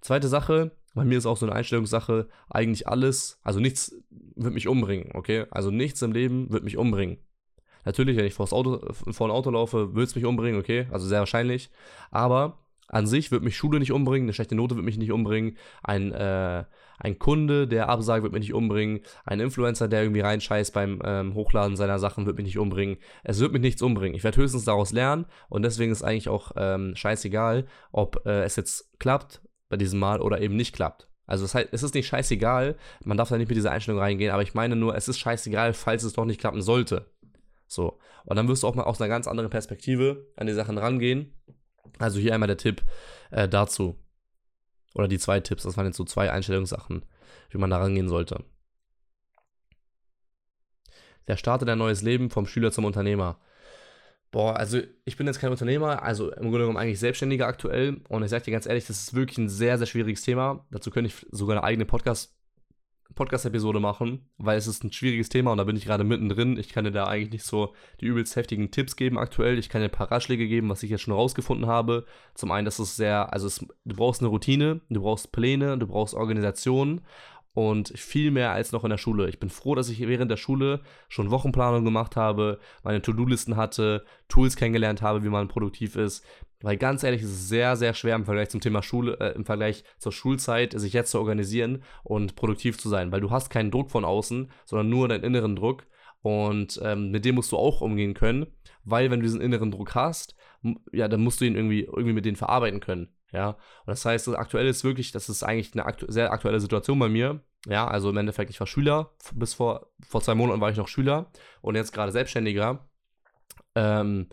Zweite 0.00 0.28
Sache, 0.28 0.72
bei 0.94 1.04
mir 1.04 1.18
ist 1.18 1.26
auch 1.26 1.36
so 1.36 1.46
eine 1.46 1.54
Einstellungssache, 1.54 2.28
eigentlich 2.50 2.88
alles, 2.88 3.38
also 3.42 3.60
nichts 3.60 3.94
wird 4.10 4.54
mich 4.54 4.66
umbringen, 4.66 5.12
okay? 5.14 5.46
Also 5.50 5.70
nichts 5.70 6.02
im 6.02 6.12
Leben 6.12 6.50
wird 6.50 6.64
mich 6.64 6.76
umbringen. 6.76 7.18
Natürlich, 7.84 8.16
wenn 8.16 8.24
ich 8.24 8.34
vor, 8.34 8.52
Auto, 8.52 8.80
vor 8.92 9.28
ein 9.28 9.30
Auto 9.30 9.50
laufe, 9.50 9.94
wird 9.94 10.08
es 10.08 10.14
mich 10.14 10.24
umbringen, 10.24 10.58
okay? 10.58 10.86
Also 10.90 11.06
sehr 11.06 11.20
wahrscheinlich. 11.20 11.70
Aber 12.10 12.63
an 12.88 13.06
sich 13.06 13.30
wird 13.30 13.42
mich 13.42 13.56
Schule 13.56 13.78
nicht 13.78 13.92
umbringen, 13.92 14.26
eine 14.26 14.32
schlechte 14.32 14.54
Note 14.54 14.76
wird 14.76 14.84
mich 14.84 14.98
nicht 14.98 15.12
umbringen, 15.12 15.56
ein, 15.82 16.12
äh, 16.12 16.64
ein 16.98 17.18
Kunde, 17.18 17.66
der 17.66 17.88
absagt, 17.88 18.22
wird 18.22 18.32
mich 18.32 18.42
nicht 18.42 18.54
umbringen, 18.54 19.00
ein 19.24 19.40
Influencer, 19.40 19.88
der 19.88 20.02
irgendwie 20.02 20.20
reinscheißt 20.20 20.72
beim 20.72 21.00
ähm, 21.04 21.34
Hochladen 21.34 21.76
seiner 21.76 21.98
Sachen, 21.98 22.26
wird 22.26 22.36
mich 22.36 22.46
nicht 22.46 22.58
umbringen. 22.58 22.98
Es 23.22 23.40
wird 23.40 23.52
mich 23.52 23.62
nichts 23.62 23.82
umbringen. 23.82 24.16
Ich 24.16 24.24
werde 24.24 24.40
höchstens 24.40 24.64
daraus 24.64 24.92
lernen 24.92 25.26
und 25.48 25.62
deswegen 25.62 25.92
ist 25.92 26.02
eigentlich 26.02 26.28
auch 26.28 26.52
ähm, 26.56 26.94
scheißegal, 26.94 27.66
ob 27.92 28.24
äh, 28.26 28.42
es 28.44 28.56
jetzt 28.56 28.98
klappt 28.98 29.42
bei 29.68 29.76
diesem 29.76 29.98
Mal 29.98 30.20
oder 30.20 30.40
eben 30.40 30.56
nicht 30.56 30.74
klappt. 30.74 31.08
Also 31.26 31.46
es 31.46 31.82
ist 31.82 31.94
nicht 31.94 32.06
scheißegal, 32.06 32.76
man 33.02 33.16
darf 33.16 33.30
da 33.30 33.38
nicht 33.38 33.48
mit 33.48 33.56
dieser 33.56 33.70
Einstellung 33.70 33.98
reingehen, 33.98 34.30
aber 34.30 34.42
ich 34.42 34.52
meine 34.52 34.76
nur, 34.76 34.94
es 34.94 35.08
ist 35.08 35.18
scheißegal, 35.18 35.72
falls 35.72 36.02
es 36.02 36.12
doch 36.12 36.26
nicht 36.26 36.38
klappen 36.38 36.60
sollte. 36.60 37.06
So. 37.66 37.98
Und 38.26 38.36
dann 38.36 38.46
wirst 38.46 38.62
du 38.62 38.66
auch 38.66 38.74
mal 38.74 38.84
aus 38.84 39.00
einer 39.00 39.08
ganz 39.08 39.26
anderen 39.26 39.48
Perspektive 39.48 40.26
an 40.36 40.46
die 40.46 40.52
Sachen 40.52 40.76
rangehen 40.76 41.32
also 41.98 42.18
hier 42.18 42.34
einmal 42.34 42.46
der 42.46 42.56
Tipp 42.56 42.82
äh, 43.30 43.48
dazu. 43.48 43.96
Oder 44.94 45.08
die 45.08 45.18
zwei 45.18 45.40
Tipps, 45.40 45.64
das 45.64 45.76
waren 45.76 45.86
jetzt 45.86 45.96
so 45.96 46.04
zwei 46.04 46.30
Einstellungssachen, 46.30 47.04
wie 47.50 47.58
man 47.58 47.70
da 47.70 47.78
rangehen 47.78 48.08
sollte. 48.08 48.44
Der 51.26 51.36
startet 51.36 51.68
ein 51.68 51.78
neues 51.78 52.02
Leben 52.02 52.30
vom 52.30 52.46
Schüler 52.46 52.70
zum 52.70 52.84
Unternehmer. 52.84 53.38
Boah, 54.30 54.56
also 54.56 54.80
ich 55.04 55.16
bin 55.16 55.26
jetzt 55.26 55.38
kein 55.38 55.50
Unternehmer, 55.50 56.02
also 56.02 56.32
im 56.32 56.42
Grunde 56.42 56.60
genommen 56.60 56.76
eigentlich 56.76 56.98
Selbstständiger 56.98 57.46
aktuell. 57.46 58.00
Und 58.08 58.22
ich 58.22 58.30
sage 58.30 58.44
dir 58.44 58.50
ganz 58.50 58.66
ehrlich, 58.66 58.86
das 58.86 59.00
ist 59.00 59.14
wirklich 59.14 59.38
ein 59.38 59.48
sehr, 59.48 59.78
sehr 59.78 59.86
schwieriges 59.86 60.22
Thema. 60.22 60.66
Dazu 60.70 60.90
könnte 60.90 61.08
ich 61.08 61.26
sogar 61.30 61.56
eine 61.56 61.64
eigene 61.64 61.86
Podcast 61.86 62.36
Podcast-Episode 63.14 63.80
machen, 63.80 64.28
weil 64.38 64.58
es 64.58 64.66
ist 64.66 64.84
ein 64.84 64.92
schwieriges 64.92 65.28
Thema 65.28 65.52
und 65.52 65.58
da 65.58 65.64
bin 65.64 65.76
ich 65.76 65.84
gerade 65.84 66.04
mittendrin. 66.04 66.58
Ich 66.58 66.68
kann 66.68 66.84
dir 66.84 66.90
da 66.90 67.06
eigentlich 67.06 67.32
nicht 67.32 67.44
so 67.44 67.74
die 68.00 68.06
übelst 68.06 68.36
heftigen 68.36 68.70
Tipps 68.70 68.96
geben 68.96 69.18
aktuell. 69.18 69.58
Ich 69.58 69.68
kann 69.68 69.80
dir 69.80 69.88
ein 69.88 69.92
paar 69.92 70.10
Ratschläge 70.10 70.48
geben, 70.48 70.68
was 70.68 70.82
ich 70.82 70.90
jetzt 70.90 71.02
schon 71.02 71.14
rausgefunden 71.14 71.66
habe. 71.66 72.06
Zum 72.34 72.50
einen, 72.50 72.64
dass 72.64 72.78
es 72.78 72.96
sehr, 72.96 73.32
also 73.32 73.46
es, 73.46 73.58
du 73.58 73.96
brauchst 73.96 74.20
eine 74.20 74.28
Routine, 74.28 74.80
du 74.88 75.02
brauchst 75.02 75.32
Pläne, 75.32 75.78
du 75.78 75.86
brauchst 75.86 76.14
Organisation 76.14 77.02
und 77.54 77.96
viel 77.96 78.32
mehr 78.32 78.50
als 78.50 78.72
noch 78.72 78.82
in 78.82 78.90
der 78.90 78.98
Schule. 78.98 79.28
Ich 79.28 79.38
bin 79.38 79.48
froh, 79.48 79.76
dass 79.76 79.88
ich 79.88 80.00
während 80.00 80.30
der 80.30 80.36
Schule 80.36 80.80
schon 81.08 81.30
Wochenplanung 81.30 81.84
gemacht 81.84 82.16
habe, 82.16 82.58
meine 82.82 83.00
To-Do-Listen 83.00 83.56
hatte, 83.56 84.04
Tools 84.28 84.56
kennengelernt 84.56 85.02
habe, 85.02 85.22
wie 85.22 85.28
man 85.28 85.46
produktiv 85.46 85.94
ist. 85.94 86.24
Weil 86.62 86.76
ganz 86.76 87.02
ehrlich, 87.02 87.22
es 87.22 87.30
ist 87.30 87.48
sehr, 87.48 87.76
sehr 87.76 87.94
schwer 87.94 88.16
im 88.16 88.24
Vergleich 88.24 88.48
zum 88.48 88.60
Thema 88.60 88.82
Schule, 88.82 89.18
äh, 89.20 89.34
im 89.34 89.44
Vergleich 89.44 89.84
zur 89.98 90.12
Schulzeit, 90.12 90.78
sich 90.78 90.92
jetzt 90.92 91.10
zu 91.10 91.18
organisieren 91.18 91.82
und 92.02 92.36
produktiv 92.36 92.78
zu 92.78 92.88
sein. 92.88 93.12
Weil 93.12 93.20
du 93.20 93.30
hast 93.30 93.50
keinen 93.50 93.70
Druck 93.70 93.90
von 93.90 94.04
außen, 94.04 94.50
sondern 94.64 94.88
nur 94.88 95.08
deinen 95.08 95.24
inneren 95.24 95.56
Druck. 95.56 95.86
Und 96.22 96.80
ähm, 96.82 97.10
mit 97.10 97.24
dem 97.24 97.34
musst 97.34 97.52
du 97.52 97.56
auch 97.58 97.80
umgehen 97.80 98.14
können. 98.14 98.46
Weil 98.84 99.10
wenn 99.10 99.20
du 99.20 99.24
diesen 99.24 99.40
inneren 99.40 99.70
Druck 99.70 99.94
hast, 99.94 100.36
ja, 100.92 101.08
dann 101.08 101.22
musst 101.22 101.40
du 101.40 101.44
ihn 101.44 101.56
irgendwie, 101.56 101.82
irgendwie 101.84 102.12
mit 102.12 102.24
denen 102.24 102.36
verarbeiten 102.36 102.80
können. 102.80 103.08
Ja, 103.32 103.50
und 103.50 103.88
das 103.88 104.04
heißt, 104.04 104.28
das 104.28 104.34
aktuell 104.36 104.68
ist 104.68 104.84
wirklich, 104.84 105.10
das 105.10 105.28
ist 105.28 105.42
eigentlich 105.42 105.72
eine 105.72 105.84
aktu 105.86 106.06
sehr 106.08 106.32
aktuelle 106.32 106.60
Situation 106.60 106.98
bei 106.98 107.08
mir. 107.08 107.40
Ja, 107.66 107.86
also 107.88 108.10
im 108.10 108.16
Endeffekt, 108.16 108.50
ich 108.50 108.60
war 108.60 108.66
Schüler, 108.66 109.10
bis 109.34 109.54
vor, 109.54 109.90
vor 110.06 110.20
zwei 110.20 110.34
Monaten 110.34 110.60
war 110.60 110.70
ich 110.70 110.76
noch 110.76 110.86
Schüler 110.86 111.30
und 111.60 111.74
jetzt 111.74 111.92
gerade 111.92 112.12
Selbstständiger. 112.12 112.88
Ähm, 113.74 114.28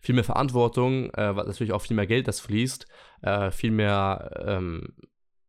viel 0.00 0.14
mehr 0.14 0.24
Verantwortung, 0.24 1.10
äh, 1.10 1.32
natürlich 1.32 1.72
auch 1.72 1.82
viel 1.82 1.96
mehr 1.96 2.06
Geld, 2.06 2.28
das 2.28 2.40
fließt, 2.40 2.86
äh, 3.22 3.50
viel 3.50 3.70
mehr, 3.70 4.30
ähm, 4.44 4.94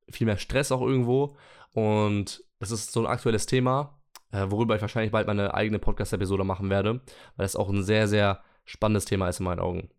viel 0.10 0.28
mehr 0.28 0.38
Stress 0.38 0.72
auch 0.72 0.82
irgendwo. 0.82 1.38
Und 1.74 2.44
das 2.60 2.72
ist 2.72 2.92
so 2.92 3.02
ein 3.02 3.08
aktuelles 3.08 3.46
Thema, 3.46 4.00
äh, 4.32 4.46
worüber 4.50 4.76
ich 4.76 4.82
wahrscheinlich 4.82 5.12
bald 5.12 5.28
meine 5.28 5.54
eigene 5.54 5.80
Podcast-Episode 5.80 6.44
machen 6.44 6.70
werde, 6.70 7.02
weil 7.38 7.46
es 7.46 7.56
auch 7.56 7.70
ein 7.70 7.84
sehr, 7.84 8.08
sehr 8.08 8.44
spannendes 8.66 9.06
Thema 9.06 9.30
ist 9.30 9.40
in 9.40 9.46
meinen 9.46 9.60
Augen. 9.60 9.90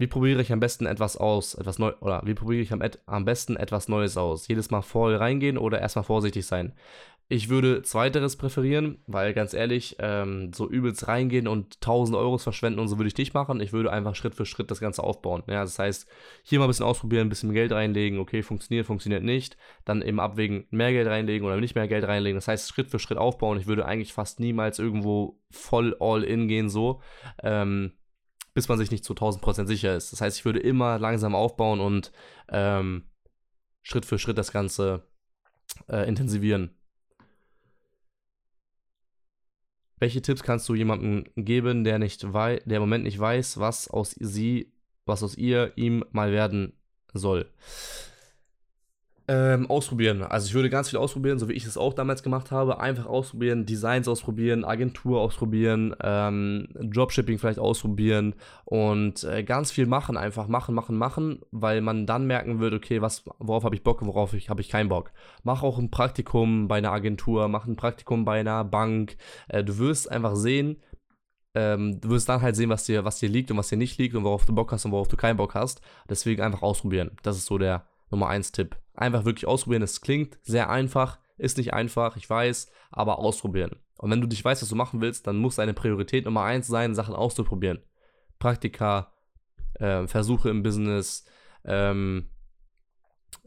wie 0.00 0.06
probiere 0.06 0.40
ich 0.40 0.50
am 0.50 0.60
besten 0.60 0.86
etwas 0.86 1.18
aus, 1.18 1.52
etwas 1.52 1.78
neu 1.78 1.92
oder 2.00 2.22
wie 2.24 2.32
probiere 2.32 2.62
ich 2.62 2.72
am, 2.72 2.82
am 3.04 3.26
besten 3.26 3.56
etwas 3.56 3.86
Neues 3.86 4.16
aus? 4.16 4.48
Jedes 4.48 4.70
Mal 4.70 4.80
voll 4.80 5.14
reingehen 5.14 5.58
oder 5.58 5.78
erstmal 5.78 6.04
vorsichtig 6.04 6.46
sein? 6.46 6.72
Ich 7.32 7.48
würde 7.48 7.82
zweiteres 7.82 8.34
präferieren, 8.34 9.04
weil 9.06 9.32
ganz 9.34 9.54
ehrlich, 9.54 9.94
ähm, 10.00 10.52
so 10.52 10.68
übelst 10.68 11.06
reingehen 11.06 11.46
und 11.46 11.76
1000 11.76 12.18
Euros 12.18 12.42
verschwenden 12.42 12.80
und 12.80 12.88
so 12.88 12.98
würde 12.98 13.06
ich 13.06 13.16
nicht 13.16 13.34
machen. 13.34 13.60
Ich 13.60 13.72
würde 13.72 13.92
einfach 13.92 14.16
Schritt 14.16 14.34
für 14.34 14.44
Schritt 14.44 14.68
das 14.68 14.80
Ganze 14.80 15.04
aufbauen. 15.04 15.44
Ja, 15.46 15.62
das 15.62 15.78
heißt, 15.78 16.08
hier 16.42 16.58
mal 16.58 16.64
ein 16.64 16.70
bisschen 16.70 16.86
ausprobieren, 16.86 17.28
ein 17.28 17.28
bisschen 17.28 17.52
Geld 17.52 17.70
reinlegen, 17.70 18.18
okay, 18.18 18.42
funktioniert, 18.42 18.84
funktioniert 18.84 19.22
nicht. 19.22 19.56
Dann 19.84 20.02
eben 20.02 20.18
abwägen, 20.18 20.66
mehr 20.70 20.90
Geld 20.90 21.06
reinlegen 21.06 21.46
oder 21.46 21.56
nicht 21.58 21.76
mehr 21.76 21.86
Geld 21.86 22.02
reinlegen. 22.02 22.36
Das 22.36 22.48
heißt, 22.48 22.68
Schritt 22.68 22.90
für 22.90 22.98
Schritt 22.98 23.18
aufbauen. 23.18 23.60
Ich 23.60 23.68
würde 23.68 23.86
eigentlich 23.86 24.12
fast 24.12 24.40
niemals 24.40 24.80
irgendwo 24.80 25.40
voll 25.52 25.96
all 26.00 26.24
in 26.24 26.48
gehen, 26.48 26.68
so, 26.68 27.00
ähm, 27.44 27.92
bis 28.54 28.66
man 28.66 28.76
sich 28.76 28.90
nicht 28.90 29.04
zu 29.04 29.14
1000% 29.14 29.68
sicher 29.68 29.96
ist. 29.96 30.12
Das 30.12 30.20
heißt, 30.20 30.36
ich 30.36 30.44
würde 30.44 30.58
immer 30.58 30.98
langsam 30.98 31.36
aufbauen 31.36 31.78
und 31.78 32.10
ähm, 32.48 33.04
Schritt 33.82 34.04
für 34.04 34.18
Schritt 34.18 34.36
das 34.36 34.50
Ganze 34.50 35.06
äh, 35.88 36.08
intensivieren. 36.08 36.74
Welche 40.00 40.22
Tipps 40.22 40.42
kannst 40.42 40.66
du 40.68 40.74
jemandem 40.74 41.24
geben, 41.36 41.84
der 41.84 41.98
nicht 41.98 42.32
der 42.64 42.78
im 42.78 42.82
Moment 42.82 43.04
nicht 43.04 43.18
weiß, 43.18 43.58
was 43.60 43.88
aus 43.88 44.16
sie, 44.18 44.72
was 45.04 45.22
aus 45.22 45.36
ihr 45.36 45.72
ihm 45.76 46.04
mal 46.10 46.32
werden 46.32 46.72
soll? 47.12 47.46
Ähm, 49.32 49.70
ausprobieren. 49.70 50.24
Also 50.24 50.48
ich 50.48 50.54
würde 50.54 50.70
ganz 50.70 50.90
viel 50.90 50.98
ausprobieren, 50.98 51.38
so 51.38 51.48
wie 51.48 51.52
ich 51.52 51.64
es 51.64 51.76
auch 51.76 51.94
damals 51.94 52.24
gemacht 52.24 52.50
habe. 52.50 52.80
Einfach 52.80 53.06
ausprobieren, 53.06 53.64
Designs 53.64 54.08
ausprobieren, 54.08 54.64
Agentur 54.64 55.20
ausprobieren, 55.20 55.94
ähm, 56.02 56.66
Dropshipping 56.74 57.38
vielleicht 57.38 57.60
ausprobieren 57.60 58.34
und 58.64 59.22
äh, 59.22 59.44
ganz 59.44 59.70
viel 59.70 59.86
machen. 59.86 60.16
Einfach 60.16 60.48
machen, 60.48 60.74
machen, 60.74 60.96
machen, 60.98 61.42
weil 61.52 61.80
man 61.80 62.06
dann 62.06 62.26
merken 62.26 62.58
wird, 62.58 62.74
okay, 62.74 63.02
was, 63.02 63.22
worauf 63.38 63.62
habe 63.62 63.76
ich 63.76 63.84
Bock 63.84 64.04
worauf 64.04 64.34
ich, 64.34 64.50
habe 64.50 64.62
ich 64.62 64.68
keinen 64.68 64.88
Bock. 64.88 65.12
Mach 65.44 65.62
auch 65.62 65.78
ein 65.78 65.92
Praktikum 65.92 66.66
bei 66.66 66.78
einer 66.78 66.90
Agentur, 66.90 67.46
mach 67.46 67.68
ein 67.68 67.76
Praktikum 67.76 68.24
bei 68.24 68.40
einer 68.40 68.64
Bank. 68.64 69.16
Äh, 69.46 69.62
du 69.62 69.78
wirst 69.78 70.10
einfach 70.10 70.34
sehen, 70.34 70.82
ähm, 71.54 72.00
du 72.00 72.10
wirst 72.10 72.28
dann 72.28 72.42
halt 72.42 72.56
sehen, 72.56 72.70
was 72.70 72.82
dir, 72.82 73.04
was 73.04 73.20
dir 73.20 73.28
liegt 73.28 73.52
und 73.52 73.58
was 73.58 73.68
dir 73.68 73.76
nicht 73.76 73.96
liegt 73.96 74.16
und 74.16 74.24
worauf 74.24 74.44
du 74.44 74.52
Bock 74.52 74.72
hast 74.72 74.86
und 74.86 74.90
worauf 74.90 75.06
du 75.06 75.16
keinen 75.16 75.36
Bock 75.36 75.54
hast. 75.54 75.82
Deswegen 76.08 76.42
einfach 76.42 76.62
ausprobieren. 76.62 77.12
Das 77.22 77.36
ist 77.36 77.46
so 77.46 77.58
der 77.58 77.86
Nummer 78.10 78.28
1 78.28 78.52
Tipp. 78.52 78.76
Einfach 78.94 79.24
wirklich 79.24 79.46
ausprobieren. 79.46 79.82
Es 79.82 80.00
klingt 80.00 80.38
sehr 80.42 80.68
einfach, 80.70 81.18
ist 81.38 81.56
nicht 81.56 81.72
einfach, 81.72 82.16
ich 82.16 82.28
weiß, 82.28 82.70
aber 82.90 83.18
ausprobieren. 83.18 83.76
Und 83.98 84.10
wenn 84.10 84.20
du 84.20 84.26
dich 84.26 84.44
weißt, 84.44 84.62
was 84.62 84.68
du 84.68 84.76
machen 84.76 85.00
willst, 85.00 85.26
dann 85.26 85.38
muss 85.38 85.56
deine 85.56 85.74
Priorität 85.74 86.24
Nummer 86.24 86.42
1 86.42 86.66
sein, 86.66 86.94
Sachen 86.94 87.14
auszuprobieren. 87.14 87.80
Praktika, 88.38 89.12
äh, 89.74 90.06
Versuche 90.06 90.48
im 90.48 90.62
Business, 90.62 91.24
ähm, 91.64 92.30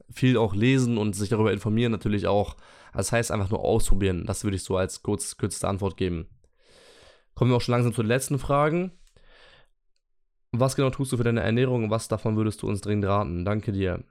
viel 0.09 0.37
auch 0.37 0.53
lesen 0.53 0.97
und 0.97 1.15
sich 1.15 1.29
darüber 1.29 1.51
informieren 1.51 1.91
natürlich 1.91 2.27
auch. 2.27 2.55
Das 2.93 3.11
heißt 3.11 3.31
einfach 3.31 3.49
nur 3.49 3.61
ausprobieren. 3.61 4.25
Das 4.25 4.43
würde 4.43 4.55
ich 4.55 4.63
so 4.63 4.77
als 4.77 5.01
kurz, 5.01 5.37
kürzeste 5.37 5.67
Antwort 5.67 5.97
geben. 5.97 6.27
Kommen 7.33 7.51
wir 7.51 7.57
auch 7.57 7.61
schon 7.61 7.73
langsam 7.73 7.93
zu 7.93 8.03
den 8.03 8.09
letzten 8.09 8.37
Fragen. 8.37 8.91
Was 10.51 10.75
genau 10.75 10.91
tust 10.91 11.11
du 11.11 11.17
für 11.17 11.23
deine 11.23 11.41
Ernährung 11.41 11.85
und 11.85 11.89
was 11.89 12.07
davon 12.07 12.35
würdest 12.37 12.61
du 12.61 12.67
uns 12.67 12.81
dringend 12.81 13.05
raten? 13.05 13.43
Danke 13.43 13.71
dir. 13.71 14.03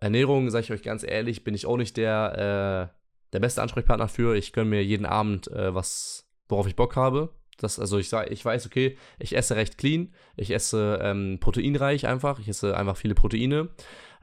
Ernährung, 0.00 0.50
sage 0.50 0.64
ich 0.64 0.72
euch 0.72 0.82
ganz 0.82 1.02
ehrlich, 1.02 1.44
bin 1.44 1.54
ich 1.54 1.66
auch 1.66 1.76
nicht 1.76 1.96
der, 1.96 2.90
äh, 2.92 2.96
der 3.32 3.40
beste 3.40 3.62
Ansprechpartner 3.62 4.08
für. 4.08 4.36
Ich 4.36 4.52
gönne 4.52 4.70
mir 4.70 4.84
jeden 4.84 5.06
Abend 5.06 5.48
äh, 5.48 5.74
was, 5.74 6.28
worauf 6.48 6.66
ich 6.66 6.76
Bock 6.76 6.96
habe. 6.96 7.30
Das, 7.58 7.78
also 7.78 7.98
ich, 7.98 8.12
ich 8.12 8.44
weiß, 8.44 8.66
okay, 8.66 8.96
ich 9.18 9.36
esse 9.36 9.56
recht 9.56 9.78
clean, 9.78 10.12
ich 10.36 10.50
esse 10.50 10.98
ähm, 11.02 11.38
proteinreich 11.40 12.06
einfach, 12.06 12.40
ich 12.40 12.48
esse 12.48 12.76
einfach 12.76 12.96
viele 12.96 13.14
Proteine. 13.14 13.68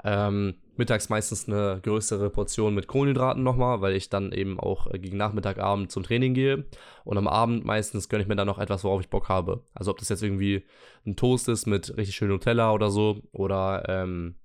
Ähm, 0.03 0.55
mittags 0.77 1.09
meistens 1.09 1.47
eine 1.47 1.79
größere 1.83 2.29
Portion 2.29 2.73
mit 2.73 2.87
Kohlenhydraten 2.87 3.43
nochmal, 3.43 3.81
weil 3.81 3.95
ich 3.95 4.09
dann 4.09 4.31
eben 4.31 4.59
auch 4.59 4.87
äh, 4.87 4.97
gegen 4.97 5.17
Nachmittag, 5.17 5.59
Abend 5.59 5.91
zum 5.91 6.03
Training 6.03 6.33
gehe. 6.33 6.65
Und 7.03 7.17
am 7.17 7.27
Abend 7.27 7.65
meistens 7.65 8.09
gönne 8.09 8.23
ich 8.23 8.27
mir 8.27 8.35
dann 8.35 8.47
noch 8.47 8.57
etwas, 8.59 8.83
worauf 8.83 9.01
ich 9.01 9.09
Bock 9.09 9.29
habe. 9.29 9.63
Also 9.73 9.91
ob 9.91 9.99
das 9.99 10.09
jetzt 10.09 10.23
irgendwie 10.23 10.65
ein 11.05 11.15
Toast 11.15 11.47
ist 11.49 11.67
mit 11.67 11.95
richtig 11.97 12.15
schön 12.15 12.29
Nutella 12.29 12.73
oder 12.73 12.89
so 12.89 13.21
oder 13.31 13.83
ähm, 13.87 14.35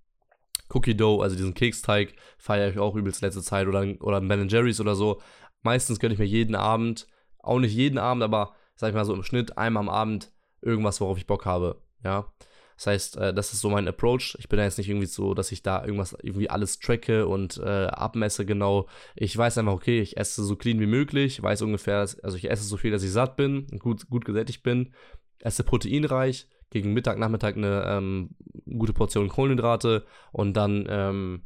Cookie 0.73 0.97
Dough, 0.97 1.23
also 1.23 1.37
diesen 1.37 1.55
Keksteig, 1.55 2.15
feiere 2.39 2.71
ich 2.71 2.79
auch 2.79 2.97
übelst 2.97 3.23
letzte 3.23 3.43
Zeit 3.43 3.67
oder, 3.67 3.87
oder 4.01 4.21
Ben 4.21 4.49
Jerry's 4.49 4.81
oder 4.81 4.95
so. 4.95 5.21
Meistens 5.63 5.99
gönne 5.99 6.15
ich 6.15 6.21
mir 6.21 6.27
jeden 6.27 6.55
Abend, 6.55 7.07
auch 7.39 7.59
nicht 7.59 7.75
jeden 7.75 7.99
Abend, 7.99 8.23
aber 8.23 8.55
sag 8.75 8.89
ich 8.89 8.95
mal 8.95 9.05
so 9.05 9.15
im 9.15 9.23
Schnitt 9.23 9.57
einmal 9.59 9.83
am 9.83 9.89
Abend 9.89 10.33
irgendwas, 10.61 11.01
worauf 11.01 11.19
ich 11.19 11.27
Bock 11.27 11.45
habe. 11.45 11.81
Ja. 12.05 12.33
Das 12.77 12.87
heißt, 12.87 13.17
äh, 13.17 13.35
das 13.35 13.53
ist 13.53 13.61
so 13.61 13.71
mein 13.71 13.89
Approach. 13.89 14.37
Ich 14.39 14.49
bin 14.49 14.59
da 14.59 14.65
jetzt 14.65 14.77
nicht 14.77 14.89
irgendwie 14.89 15.07
so, 15.07 15.33
dass 15.33 15.51
ich 15.51 15.63
da 15.63 15.83
irgendwas, 15.83 16.15
irgendwie 16.23 16.51
alles 16.51 16.79
tracke 16.79 17.27
und 17.27 17.57
äh, 17.57 17.87
abmesse 17.87 18.45
genau. 18.45 18.87
Ich 19.15 19.37
weiß 19.37 19.57
einfach, 19.59 19.73
okay, 19.73 20.01
ich 20.01 20.19
esse 20.19 20.45
so 20.45 20.57
clean 20.57 20.79
wie 20.79 20.87
möglich, 20.87 21.43
weiß 21.43 21.63
ungefähr, 21.63 22.01
also 22.01 22.37
ich 22.37 22.51
esse 22.51 22.65
so 22.65 22.77
viel, 22.77 22.91
dass 22.91 23.03
ich 23.03 23.13
satt 23.13 23.37
bin, 23.37 23.67
gut, 23.79 24.09
gut 24.11 24.27
gesättigt 24.27 24.63
bin, 24.63 24.93
esse 25.41 25.65
proteinreich, 25.65 26.49
gegen 26.71 26.93
Mittag, 26.93 27.19
Nachmittag 27.19 27.57
eine 27.57 27.85
ähm, 27.87 28.31
gute 28.79 28.93
Portion 28.93 29.29
Kohlenhydrate 29.29 30.05
und 30.33 30.55
dann, 30.55 30.87
ähm, 30.89 31.43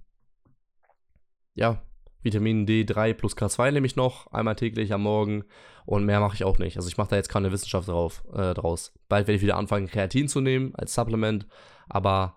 ja, 1.55 1.83
Vitamin 2.23 2.67
D3 2.67 3.15
plus 3.15 3.37
K2 3.37 3.73
nehme 3.73 3.87
ich 3.87 3.97
noch, 3.97 4.27
einmal 4.33 4.57
täglich 4.57 4.93
am 4.93 5.03
Morgen 5.03 5.45
und 5.87 6.05
mehr 6.05 6.21
mache 6.21 6.35
ich 6.35 6.45
auch 6.45 6.59
nicht. 6.59 6.77
Also 6.77 6.89
ich 6.89 6.99
mache 6.99 7.11
da 7.11 7.17
jetzt 7.17 7.31
keine 7.31 7.53
Wissenschaft 7.53 7.89
drauf, 7.89 8.23
äh, 8.33 8.55
draus. 8.55 8.93
Bald 9.09 9.27
werde 9.27 9.37
ich 9.37 9.43
wieder 9.43 9.57
anfangen, 9.57 9.87
Kreatin 9.87 10.29
zu 10.29 10.41
nehmen 10.41 10.75
als 10.75 10.95
Supplement, 10.95 11.47
aber 11.89 12.37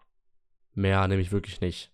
mehr 0.73 1.07
nehme 1.07 1.21
ich 1.21 1.31
wirklich 1.31 1.61
nicht 1.61 1.91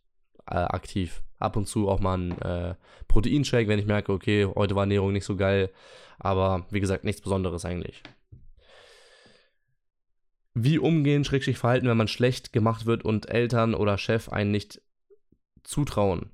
äh, 0.47 0.55
aktiv. 0.55 1.23
Ab 1.39 1.55
und 1.55 1.67
zu 1.67 1.87
auch 1.87 1.99
mal 1.99 2.17
ein 2.17 2.41
äh, 2.41 2.75
Proteinshake, 3.07 3.67
wenn 3.67 3.79
ich 3.79 3.85
merke, 3.85 4.11
okay, 4.11 4.45
heute 4.45 4.75
war 4.75 4.83
Ernährung 4.83 5.13
nicht 5.13 5.25
so 5.25 5.35
geil, 5.35 5.71
aber 6.19 6.65
wie 6.69 6.81
gesagt, 6.81 7.05
nichts 7.05 7.21
Besonderes 7.21 7.65
eigentlich. 7.65 8.03
Wie 10.53 10.79
umgehen, 10.79 11.23
schrägstrich 11.23 11.57
verhalten, 11.57 11.87
wenn 11.87 11.97
man 11.97 12.07
schlecht 12.07 12.53
gemacht 12.53 12.85
wird 12.85 13.05
und 13.05 13.29
Eltern 13.29 13.75
oder 13.75 13.97
Chef 13.97 14.29
einen 14.29 14.51
nicht 14.51 14.81
zutrauen? 15.63 16.31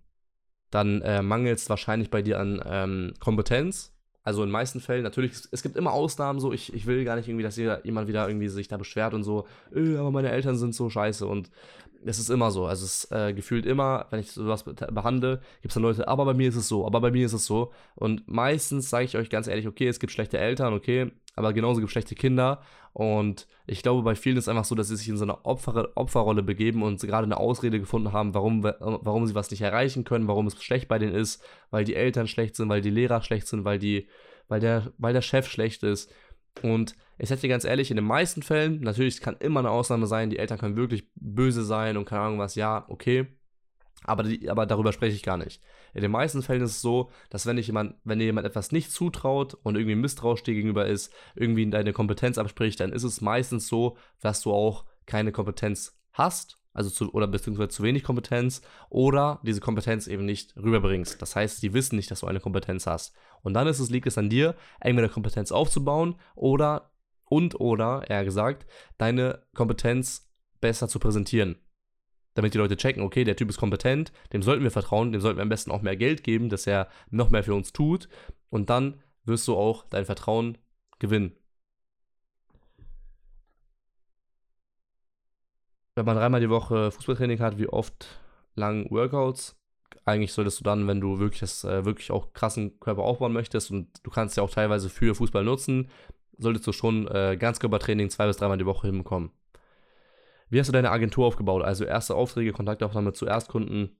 Dann 0.72 1.02
äh, 1.02 1.22
mangelt 1.22 1.60
es 1.60 1.70
wahrscheinlich 1.70 2.10
bei 2.10 2.22
dir 2.22 2.40
an 2.40 2.62
ähm, 2.66 3.14
Kompetenz. 3.20 3.94
Also 4.24 4.44
in 4.44 4.50
meisten 4.50 4.80
Fällen, 4.80 5.04
natürlich, 5.04 5.34
es 5.52 5.62
gibt 5.62 5.78
immer 5.78 5.94
Ausnahmen 5.94 6.40
so, 6.40 6.52
ich, 6.52 6.74
ich 6.74 6.88
will 6.88 7.06
gar 7.06 7.16
nicht 7.16 7.28
irgendwie, 7.28 7.44
dass 7.44 7.58
jemand 7.58 8.08
wieder 8.08 8.28
irgendwie 8.28 8.48
sich 8.48 8.68
da 8.68 8.76
beschwert 8.76 9.14
und 9.14 9.24
so, 9.24 9.46
äh, 9.72 9.98
aber 9.98 10.10
meine 10.10 10.32
Eltern 10.32 10.58
sind 10.58 10.74
so 10.74 10.90
scheiße 10.90 11.28
und 11.28 11.52
es 12.06 12.20
ist 12.20 12.30
immer 12.30 12.52
so. 12.52 12.66
Also 12.66 12.86
es 12.86 13.06
ist 13.06 13.12
äh, 13.12 13.34
gefühlt 13.34 13.66
immer, 13.66 14.06
wenn 14.10 14.20
ich 14.20 14.32
sowas 14.32 14.64
behandle, 14.64 15.42
gibt 15.62 15.72
es 15.72 15.74
dann 15.74 15.84
Leute, 15.84 16.08
aber 16.08 16.26
bei 16.26 16.34
mir 16.34 16.50
ist 16.50 16.56
es 16.56 16.68
so, 16.68 16.86
aber 16.86 17.02
bei 17.02 17.12
mir 17.12 17.26
ist 17.26 17.34
es 17.34 17.46
so. 17.46 17.72
Und 17.96 18.28
meistens 18.28 18.90
sage 18.90 19.06
ich 19.06 19.18
euch 19.18 19.30
ganz 19.30 19.48
ehrlich, 19.48 19.68
okay, 19.68 19.88
es 19.88 20.00
gibt 20.00 20.12
schlechte 20.12 20.38
Eltern, 20.38 20.74
okay, 20.74 21.12
aber 21.36 21.54
genauso 21.54 21.80
gibt 21.80 21.90
es 21.90 21.92
schlechte 21.92 22.16
Kinder. 22.16 22.62
Und 22.94 23.48
ich 23.68 23.84
glaube, 23.84 24.04
bei 24.04 24.16
vielen 24.16 24.38
ist 24.38 24.46
es 24.46 24.48
einfach 24.48 24.66
so, 24.66 24.76
dass 24.76 24.88
sie 24.88 24.96
sich 24.96 25.10
in 25.10 25.18
so 25.18 25.26
eine 25.26 25.44
Opfer 25.44 25.90
Opferrolle 25.96 26.44
begeben 26.44 26.82
und 26.84 27.02
gerade 27.02 27.26
eine 27.26 27.38
Ausrede 27.38 27.80
gefunden 27.80 28.14
haben, 28.14 28.34
warum, 28.34 28.64
warum 28.64 29.28
sie 29.28 29.36
was 29.36 29.52
nicht 29.52 29.62
erreichen 29.62 30.06
können, 30.06 30.28
warum 30.28 30.48
es 30.48 30.64
schlecht 30.64 30.88
bei 30.88 31.00
denen 31.00 31.14
ist, 31.14 31.44
weil 31.72 31.84
die 31.84 31.96
Eltern 31.96 32.28
schlecht 32.28 32.56
sind, 32.56 32.70
weil 32.70 32.82
die 32.82 32.90
Lehrer 32.90 33.22
schlecht 33.22 33.48
sind, 33.48 33.66
weil, 33.66 33.80
die, 33.80 34.08
weil, 34.48 34.62
der, 34.62 34.94
weil 34.98 35.14
der 35.14 35.22
Chef 35.22 35.48
schlecht 35.48 35.84
ist. 35.84 36.10
Und 36.62 36.96
ich 37.18 37.30
sag 37.30 37.40
dir 37.40 37.50
ganz 37.50 37.64
ehrlich, 37.64 37.92
in 37.92 37.96
den 37.96 38.06
meisten 38.06 38.44
Fällen, 38.44 38.82
natürlich, 38.82 39.22
kann 39.22 39.38
immer 39.40 39.62
eine 39.62 39.72
Ausnahme 39.72 40.08
sein, 40.08 40.30
die 40.30 40.40
Eltern 40.40 40.58
können 40.58 40.76
wirklich 40.76 41.10
böse 41.16 41.64
sein 41.64 41.98
und 41.98 42.06
keine 42.06 42.22
Ahnung 42.22 42.40
was, 42.40 42.56
ja, 42.56 42.86
okay. 42.90 43.28
Aber, 44.04 44.24
die, 44.24 44.50
aber 44.50 44.66
darüber 44.66 44.94
spreche 44.94 45.16
ich 45.16 45.24
gar 45.24 45.38
nicht. 45.38 45.62
In 45.94 46.02
den 46.02 46.12
meisten 46.12 46.44
Fällen 46.44 46.62
ist 46.62 46.72
es 46.72 46.82
so, 46.82 47.10
dass 47.30 47.46
wenn, 47.46 47.58
ich 47.58 47.68
jemand, 47.68 47.96
wenn 48.04 48.20
dir 48.20 48.26
jemand 48.26 48.46
etwas 48.46 48.72
nicht 48.72 48.92
zutraut 48.92 49.56
und 49.64 49.76
irgendwie 49.76 49.96
misstrauisch 49.96 50.44
dir 50.44 50.54
gegenüber 50.54 50.86
ist, 50.86 51.12
irgendwie 51.36 51.68
deine 51.70 51.94
Kompetenz 51.94 52.38
abspricht, 52.38 52.80
dann 52.80 52.92
ist 52.92 53.04
es 53.04 53.22
meistens 53.22 53.68
so, 53.68 53.98
dass 54.20 54.42
du 54.42 54.54
auch 54.54 54.86
keine 55.06 55.32
Kompetenz 55.32 55.98
hast, 56.12 56.60
also 56.76 56.90
zu, 56.90 57.12
oder 57.14 57.28
beziehungsweise 57.28 57.70
zu 57.70 57.84
wenig 57.84 58.04
Kompetenz 58.04 58.62
oder 58.90 59.40
diese 59.44 59.62
Kompetenz 59.62 60.08
eben 60.08 60.26
nicht 60.26 60.56
rüberbringst. 60.58 61.22
Das 61.22 61.36
heißt, 61.36 61.64
die 61.64 61.74
wissen 61.74 61.96
nicht, 61.96 62.12
dass 62.12 62.20
du 62.20 62.28
eine 62.28 62.42
Kompetenz 62.42 62.86
hast. 62.86 63.16
Und 63.42 63.54
dann 63.54 63.68
ist 63.68 63.80
es, 63.80 63.90
liegt 63.90 64.08
es 64.08 64.18
an 64.18 64.30
dir, 64.30 64.56
irgendeine 64.84 65.10
Kompetenz 65.10 65.52
aufzubauen 65.52 66.16
oder 66.36 66.92
und 67.24 67.60
oder, 67.60 68.08
eher 68.08 68.24
gesagt, 68.24 68.68
deine 68.98 69.44
Kompetenz 69.56 70.30
besser 70.62 70.88
zu 70.88 71.00
präsentieren. 71.00 71.58
Damit 72.36 72.54
die 72.54 72.58
Leute 72.58 72.76
checken, 72.76 73.02
okay, 73.02 73.24
der 73.24 73.38
Typ 73.38 73.50
ist 73.50 73.58
kompetent, 73.58 74.12
dem 74.34 74.44
sollten 74.44 74.64
wir 74.64 74.72
vertrauen, 74.72 75.12
dem 75.12 75.22
sollten 75.22 75.38
wir 75.38 75.44
am 75.44 75.50
besten 75.50 75.72
auch 75.72 75.82
mehr 75.82 75.96
Geld 75.96 76.24
geben, 76.24 76.50
dass 76.50 76.68
er 76.68 76.90
noch 77.10 77.30
mehr 77.30 77.44
für 77.44 77.56
uns 77.56 77.72
tut. 77.72 78.10
Und 78.50 78.70
dann 78.70 79.02
wirst 79.24 79.48
du 79.48 79.56
auch 79.56 79.86
dein 79.90 80.06
Vertrauen 80.06 80.58
gewinnen. 81.00 81.36
Wenn 85.96 86.06
man 86.06 86.18
dreimal 86.18 86.42
die 86.42 86.50
Woche 86.50 86.92
Fußballtraining 86.92 87.40
hat, 87.40 87.58
wie 87.58 87.70
oft 87.70 88.20
lang 88.56 88.92
Workouts? 88.92 89.58
Eigentlich 90.04 90.34
solltest 90.34 90.60
du 90.60 90.64
dann, 90.64 90.88
wenn 90.88 91.00
du 91.00 91.20
wirklich, 91.20 91.40
das, 91.40 91.64
äh, 91.64 91.86
wirklich 91.86 92.12
auch 92.12 92.34
krassen 92.34 92.80
Körper 92.82 93.04
aufbauen 93.04 93.32
möchtest 93.32 93.72
und 93.72 93.88
du 94.04 94.12
kannst 94.12 94.36
ja 94.36 94.44
auch 94.44 94.50
teilweise 94.50 94.90
für 94.90 95.16
Fußball 95.16 95.44
nutzen, 95.44 95.90
solltest 96.38 96.68
du 96.68 96.74
schon 96.74 97.08
äh, 97.08 97.38
Ganzkörpertraining 97.40 98.10
zwei 98.10 98.28
bis 98.28 98.38
dreimal 98.38 98.58
die 98.58 98.66
Woche 98.66 98.88
hinbekommen. 98.88 99.32
wie 100.50 100.60
hast 100.60 100.68
du 100.68 100.74
deine 100.74 100.92
Agentur 100.92 101.26
aufgebaut? 101.26 101.64
Also 101.64 101.86
erste 101.86 102.16
Aufträge, 102.16 102.52
Kontaktaufnahme 102.52 103.14
zu 103.14 103.26
Erstkunden, 103.26 103.98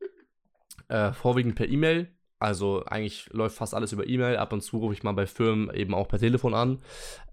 äh, 0.90 1.14
vorwiegend 1.14 1.56
per 1.56 1.68
E-Mail. 1.70 2.10
Also 2.40 2.84
eigentlich 2.86 3.30
läuft 3.32 3.58
fast 3.58 3.74
alles 3.74 3.94
über 3.94 4.08
E-Mail. 4.08 4.38
Ab 4.38 4.54
und 4.54 4.62
zu 4.62 4.78
rufe 4.78 4.94
ich 4.94 5.04
mal 5.04 5.14
bei 5.14 5.26
Firmen 5.28 5.74
eben 5.74 5.94
auch 5.94 6.08
per 6.08 6.20
Telefon 6.20 6.54
an, 6.54 6.82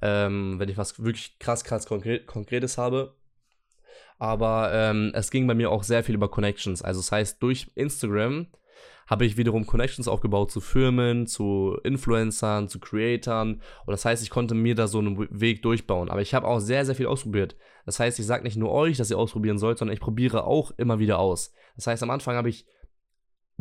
ähm, 0.00 0.58
wenn 0.58 0.68
ich 0.68 0.78
was 0.78 1.02
wirklich 1.02 1.38
krass, 1.40 1.64
krass 1.64 1.86
Konkret 1.86 2.26
Konkretes 2.26 2.78
habe. 2.78 3.14
Aber 4.22 4.70
ähm, 4.72 5.10
es 5.14 5.32
ging 5.32 5.48
bei 5.48 5.54
mir 5.56 5.72
auch 5.72 5.82
sehr 5.82 6.04
viel 6.04 6.14
über 6.14 6.28
Connections. 6.28 6.80
Also 6.80 7.00
das 7.00 7.10
heißt, 7.10 7.42
durch 7.42 7.72
Instagram 7.74 8.46
habe 9.08 9.24
ich 9.24 9.36
wiederum 9.36 9.66
Connections 9.66 10.06
aufgebaut 10.06 10.52
zu 10.52 10.60
Firmen, 10.60 11.26
zu 11.26 11.76
Influencern, 11.82 12.68
zu 12.68 12.78
Creatoren. 12.78 13.54
Und 13.84 13.90
das 13.90 14.04
heißt, 14.04 14.22
ich 14.22 14.30
konnte 14.30 14.54
mir 14.54 14.76
da 14.76 14.86
so 14.86 15.00
einen 15.00 15.26
Weg 15.40 15.62
durchbauen. 15.62 16.08
Aber 16.08 16.20
ich 16.20 16.34
habe 16.34 16.46
auch 16.46 16.60
sehr, 16.60 16.86
sehr 16.86 16.94
viel 16.94 17.08
ausprobiert. 17.08 17.56
Das 17.84 17.98
heißt, 17.98 18.16
ich 18.20 18.24
sage 18.24 18.44
nicht 18.44 18.56
nur 18.56 18.70
euch, 18.70 18.96
dass 18.96 19.10
ihr 19.10 19.18
ausprobieren 19.18 19.58
sollt, 19.58 19.78
sondern 19.78 19.94
ich 19.94 20.00
probiere 20.00 20.44
auch 20.44 20.70
immer 20.76 21.00
wieder 21.00 21.18
aus. 21.18 21.52
Das 21.74 21.88
heißt, 21.88 22.04
am 22.04 22.10
Anfang 22.10 22.36
habe 22.36 22.48
ich 22.48 22.64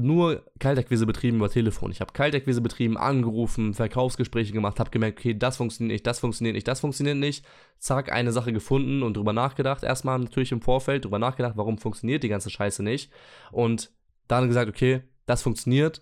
nur 0.01 0.43
Kaltakquise 0.59 1.05
betrieben 1.05 1.37
über 1.37 1.49
Telefon. 1.49 1.91
Ich 1.91 2.01
habe 2.01 2.13
Kaltakquise 2.13 2.61
betrieben, 2.61 2.97
angerufen, 2.97 3.73
Verkaufsgespräche 3.73 4.53
gemacht, 4.53 4.79
habe 4.79 4.89
gemerkt, 4.89 5.19
okay, 5.19 5.33
das 5.37 5.57
funktioniert 5.57 5.93
nicht, 5.93 6.07
das 6.07 6.19
funktioniert 6.19 6.55
nicht, 6.55 6.67
das 6.67 6.79
funktioniert 6.79 7.17
nicht. 7.17 7.45
Zack, 7.77 8.11
eine 8.11 8.31
Sache 8.31 8.53
gefunden 8.53 9.03
und 9.03 9.17
drüber 9.17 9.33
nachgedacht. 9.33 9.83
Erstmal 9.83 10.19
natürlich 10.19 10.51
im 10.51 10.61
Vorfeld 10.61 11.05
drüber 11.05 11.19
nachgedacht, 11.19 11.57
warum 11.57 11.77
funktioniert 11.77 12.23
die 12.23 12.29
ganze 12.29 12.49
Scheiße 12.49 12.83
nicht. 12.83 13.11
Und 13.51 13.91
dann 14.27 14.47
gesagt, 14.47 14.69
okay, 14.69 15.01
das 15.25 15.41
funktioniert 15.41 16.01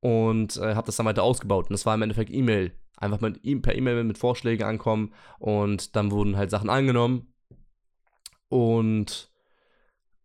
und 0.00 0.56
äh, 0.56 0.74
habe 0.74 0.86
das 0.86 0.96
dann 0.96 1.06
weiter 1.06 1.22
ausgebaut. 1.22 1.66
Und 1.66 1.72
das 1.72 1.86
war 1.86 1.94
im 1.94 2.02
Endeffekt 2.02 2.30
E-Mail. 2.30 2.72
Einfach 2.96 3.20
mit, 3.20 3.44
e 3.44 3.54
per 3.56 3.76
E-Mail 3.76 4.02
mit 4.04 4.18
Vorschlägen 4.18 4.66
ankommen 4.66 5.14
und 5.38 5.94
dann 5.94 6.10
wurden 6.10 6.36
halt 6.36 6.50
Sachen 6.50 6.70
angenommen. 6.70 7.32
Und 8.48 9.30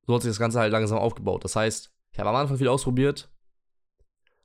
so 0.06 0.16
hat 0.16 0.22
sich 0.22 0.32
das 0.32 0.40
Ganze 0.40 0.60
halt 0.60 0.72
langsam 0.72 0.98
aufgebaut. 0.98 1.44
Das 1.44 1.56
heißt, 1.56 1.93
ich 2.14 2.20
habe 2.20 2.30
am 2.30 2.36
Anfang 2.36 2.58
viel 2.58 2.68
ausprobiert, 2.68 3.30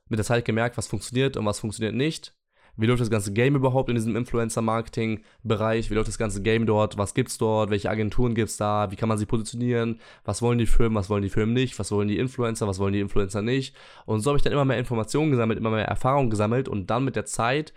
mit 0.09 0.17
der 0.17 0.25
Zeit 0.25 0.43
gemerkt, 0.43 0.77
was 0.77 0.87
funktioniert 0.87 1.37
und 1.37 1.45
was 1.45 1.59
funktioniert 1.59 1.95
nicht. 1.95 2.33
Wie 2.75 2.85
läuft 2.85 3.01
das 3.01 3.09
ganze 3.09 3.33
Game 3.33 3.55
überhaupt 3.55 3.89
in 3.89 3.95
diesem 3.95 4.15
Influencer-Marketing-Bereich? 4.15 5.89
Wie 5.89 5.95
läuft 5.95 6.07
das 6.07 6.17
ganze 6.17 6.41
Game 6.41 6.65
dort? 6.65 6.97
Was 6.97 7.13
gibt's 7.13 7.37
dort? 7.37 7.69
Welche 7.69 7.89
Agenturen 7.89 8.35
gibt's 8.35 8.57
da? 8.57 8.89
Wie 8.89 8.95
kann 8.95 9.09
man 9.09 9.17
sich 9.17 9.27
positionieren? 9.27 9.99
Was 10.23 10.41
wollen 10.41 10.57
die 10.57 10.65
Firmen? 10.65 10.95
Was 10.95 11.09
wollen 11.09 11.21
die 11.21 11.29
Firmen 11.29 11.53
nicht? 11.53 11.77
Was 11.77 11.91
wollen 11.91 12.07
die 12.07 12.17
Influencer? 12.17 12.67
Was 12.67 12.79
wollen 12.79 12.93
die 12.93 13.01
Influencer 13.01 13.41
nicht? 13.41 13.75
Und 14.05 14.21
so 14.21 14.29
habe 14.29 14.37
ich 14.37 14.43
dann 14.43 14.53
immer 14.53 14.65
mehr 14.65 14.79
Informationen 14.79 15.29
gesammelt, 15.29 15.59
immer 15.59 15.71
mehr 15.71 15.85
Erfahrung 15.85 16.29
gesammelt 16.29 16.69
und 16.69 16.89
dann 16.89 17.03
mit 17.03 17.17
der 17.17 17.25
Zeit 17.25 17.73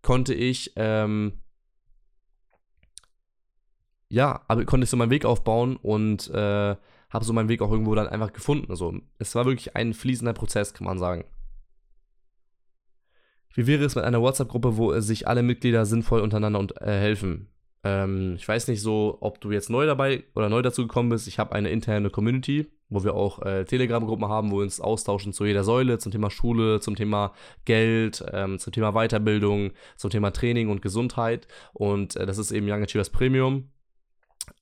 konnte 0.00 0.32
ich, 0.32 0.72
ähm, 0.76 1.42
ja, 4.08 4.42
aber 4.48 4.64
konnte 4.64 4.84
ich 4.84 4.90
so 4.90 4.96
meinen 4.96 5.10
Weg 5.10 5.24
aufbauen 5.26 5.76
und 5.76 6.30
äh, 6.30 6.76
habe 7.16 7.24
so 7.24 7.32
meinen 7.32 7.48
Weg 7.48 7.62
auch 7.62 7.72
irgendwo 7.72 7.94
dann 7.94 8.08
einfach 8.08 8.32
gefunden. 8.32 8.70
Also 8.70 8.94
es 9.18 9.34
war 9.34 9.46
wirklich 9.46 9.74
ein 9.74 9.94
fließender 9.94 10.34
Prozess, 10.34 10.74
kann 10.74 10.86
man 10.86 10.98
sagen. 10.98 11.24
Wie 13.54 13.66
wäre 13.66 13.84
es 13.84 13.94
mit 13.94 14.04
einer 14.04 14.20
WhatsApp-Gruppe, 14.20 14.76
wo 14.76 15.00
sich 15.00 15.26
alle 15.26 15.42
Mitglieder 15.42 15.86
sinnvoll 15.86 16.20
untereinander 16.20 16.58
und, 16.58 16.80
äh, 16.82 17.00
helfen? 17.00 17.48
Ähm, 17.84 18.34
ich 18.36 18.46
weiß 18.46 18.68
nicht 18.68 18.82
so, 18.82 19.16
ob 19.22 19.40
du 19.40 19.50
jetzt 19.50 19.70
neu 19.70 19.86
dabei 19.86 20.24
oder 20.34 20.50
neu 20.50 20.60
dazu 20.60 20.82
gekommen 20.82 21.08
bist. 21.08 21.26
Ich 21.26 21.38
habe 21.38 21.54
eine 21.54 21.70
interne 21.70 22.10
Community, 22.10 22.66
wo 22.90 23.02
wir 23.02 23.14
auch 23.14 23.40
äh, 23.42 23.64
Telegram-Gruppen 23.64 24.28
haben, 24.28 24.50
wo 24.50 24.56
wir 24.56 24.64
uns 24.64 24.78
austauschen 24.78 25.32
zu 25.32 25.46
jeder 25.46 25.64
Säule, 25.64 25.96
zum 25.96 26.12
Thema 26.12 26.28
Schule, 26.28 26.80
zum 26.80 26.96
Thema 26.96 27.32
Geld, 27.64 28.22
ähm, 28.30 28.58
zum 28.58 28.74
Thema 28.74 28.92
Weiterbildung, 28.92 29.70
zum 29.96 30.10
Thema 30.10 30.32
Training 30.32 30.68
und 30.68 30.82
Gesundheit. 30.82 31.48
Und 31.72 32.16
äh, 32.16 32.26
das 32.26 32.36
ist 32.36 32.52
eben 32.52 32.70
Young 32.70 32.82
Achievers 32.82 33.08
Premium. 33.08 33.70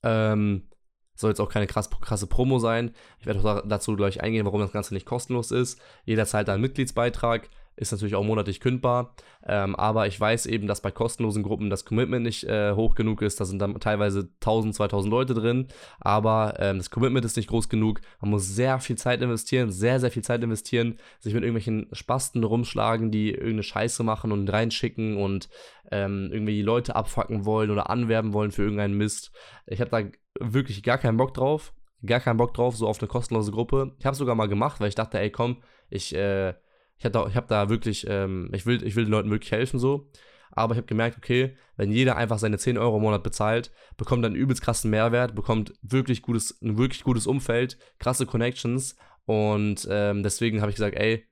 Ähm, 0.03 0.69
soll 1.15 1.31
jetzt 1.31 1.39
auch 1.39 1.49
keine 1.49 1.67
krass, 1.67 1.89
krasse 1.89 2.27
Promo 2.27 2.59
sein. 2.59 2.93
Ich 3.19 3.25
werde 3.25 3.39
auch 3.39 3.63
dazu 3.65 3.95
gleich 3.95 4.21
eingehen, 4.21 4.45
warum 4.45 4.61
das 4.61 4.71
Ganze 4.71 4.93
nicht 4.93 5.05
kostenlos 5.05 5.51
ist. 5.51 5.79
Jeder 6.05 6.25
zahlt 6.25 6.49
einen 6.49 6.61
Mitgliedsbeitrag 6.61 7.49
ist 7.75 7.91
natürlich 7.91 8.15
auch 8.15 8.23
monatlich 8.23 8.59
kündbar. 8.59 9.15
Ähm, 9.45 9.75
aber 9.75 10.07
ich 10.07 10.19
weiß 10.19 10.45
eben, 10.45 10.67
dass 10.67 10.81
bei 10.81 10.91
kostenlosen 10.91 11.43
Gruppen 11.43 11.69
das 11.69 11.85
Commitment 11.85 12.23
nicht 12.23 12.43
äh, 12.45 12.73
hoch 12.73 12.95
genug 12.95 13.21
ist. 13.21 13.39
Da 13.39 13.45
sind 13.45 13.59
dann 13.59 13.79
teilweise 13.79 14.29
1000, 14.41 14.75
2000 14.75 15.11
Leute 15.11 15.33
drin. 15.33 15.67
Aber 15.99 16.55
ähm, 16.59 16.77
das 16.77 16.89
Commitment 16.89 17.25
ist 17.25 17.37
nicht 17.37 17.49
groß 17.49 17.69
genug. 17.69 18.01
Man 18.21 18.31
muss 18.31 18.47
sehr 18.47 18.79
viel 18.79 18.97
Zeit 18.97 19.21
investieren, 19.21 19.71
sehr, 19.71 19.99
sehr 19.99 20.11
viel 20.11 20.23
Zeit 20.23 20.43
investieren, 20.43 20.97
sich 21.19 21.33
mit 21.33 21.43
irgendwelchen 21.43 21.87
Spasten 21.91 22.43
rumschlagen, 22.43 23.11
die 23.11 23.31
irgendeine 23.31 23.63
Scheiße 23.63 24.03
machen 24.03 24.31
und 24.31 24.47
reinschicken 24.49 25.17
und 25.17 25.49
ähm, 25.91 26.29
irgendwie 26.31 26.55
die 26.55 26.61
Leute 26.61 26.95
abfacken 26.95 27.45
wollen 27.45 27.71
oder 27.71 27.89
anwerben 27.89 28.33
wollen 28.33 28.51
für 28.51 28.63
irgendeinen 28.63 28.97
Mist. 28.97 29.31
Ich 29.67 29.81
habe 29.81 29.91
da 29.91 30.01
wirklich 30.39 30.81
gar 30.83 30.97
keinen 30.97 31.17
Bock 31.17 31.33
drauf. 31.33 31.73
Gar 32.05 32.19
keinen 32.19 32.37
Bock 32.37 32.53
drauf, 32.53 32.75
so 32.75 32.87
auf 32.87 32.99
eine 32.99 33.07
kostenlose 33.07 33.51
Gruppe. 33.51 33.95
Ich 33.99 34.05
habe 34.05 34.13
es 34.13 34.19
sogar 34.19 34.35
mal 34.35 34.47
gemacht, 34.47 34.79
weil 34.79 34.89
ich 34.89 34.95
dachte, 34.95 35.19
ey, 35.19 35.31
komm, 35.31 35.63
ich 35.89 36.13
äh, 36.13 36.53
ich 36.97 37.05
habe 37.05 37.11
da, 37.11 37.33
hab 37.33 37.47
da 37.47 37.69
wirklich, 37.69 38.05
ähm, 38.09 38.49
ich, 38.53 38.65
will, 38.65 38.83
ich 38.83 38.95
will 38.95 39.05
den 39.05 39.11
Leuten 39.11 39.31
wirklich 39.31 39.51
helfen 39.51 39.79
so. 39.79 40.09
Aber 40.51 40.73
ich 40.73 40.77
habe 40.77 40.87
gemerkt, 40.87 41.17
okay, 41.17 41.57
wenn 41.75 41.91
jeder 41.91 42.15
einfach 42.15 42.39
seine 42.39 42.57
10 42.57 42.77
Euro 42.77 42.97
im 42.97 43.03
Monat 43.03 43.23
bezahlt, 43.23 43.71
bekommt 43.97 44.23
er 44.23 44.27
einen 44.27 44.35
übelst 44.35 44.61
krassen 44.61 44.89
Mehrwert, 44.89 45.35
bekommt 45.35 45.73
wirklich 45.81 46.21
gutes, 46.21 46.61
ein 46.61 46.77
wirklich 46.77 47.03
gutes 47.03 47.27
Umfeld, 47.27 47.77
krasse 47.99 48.25
Connections. 48.25 48.95
Und 49.25 49.85
ähm, 49.89 50.23
deswegen 50.23 50.61
habe 50.61 50.69
ich 50.71 50.77
gesagt, 50.77 50.95
ey, 50.95 51.25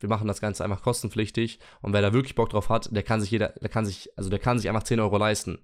wir 0.00 0.08
machen 0.08 0.28
das 0.28 0.40
Ganze 0.40 0.64
einfach 0.64 0.82
kostenpflichtig. 0.82 1.60
Und 1.82 1.92
wer 1.92 2.02
da 2.02 2.12
wirklich 2.12 2.34
Bock 2.34 2.50
drauf 2.50 2.68
hat, 2.68 2.94
der 2.94 3.02
kann 3.02 3.20
sich 3.20 3.30
jeder, 3.30 3.50
der 3.60 3.68
kann 3.68 3.86
sich, 3.86 4.10
also 4.16 4.30
der 4.30 4.38
kann 4.38 4.58
sich 4.58 4.68
einfach 4.68 4.82
10 4.82 5.00
Euro 5.00 5.18
leisten. 5.18 5.58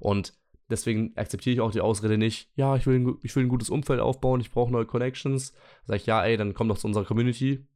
Und 0.00 0.34
deswegen 0.68 1.16
akzeptiere 1.16 1.54
ich 1.54 1.60
auch 1.60 1.72
die 1.72 1.80
Ausrede 1.80 2.18
nicht, 2.18 2.50
ja, 2.54 2.76
ich 2.76 2.86
will 2.86 2.98
ein, 2.98 3.18
ich 3.22 3.34
will 3.34 3.44
ein 3.44 3.48
gutes 3.48 3.70
Umfeld 3.70 4.00
aufbauen, 4.00 4.40
ich 4.40 4.50
brauche 4.50 4.72
neue 4.72 4.86
Connections. 4.86 5.52
Sag 5.84 5.96
ich, 5.96 6.06
ja, 6.06 6.24
ey, 6.24 6.36
dann 6.36 6.54
komm 6.54 6.68
doch 6.68 6.78
zu 6.78 6.86
unserer 6.86 7.04
Community, 7.04 7.66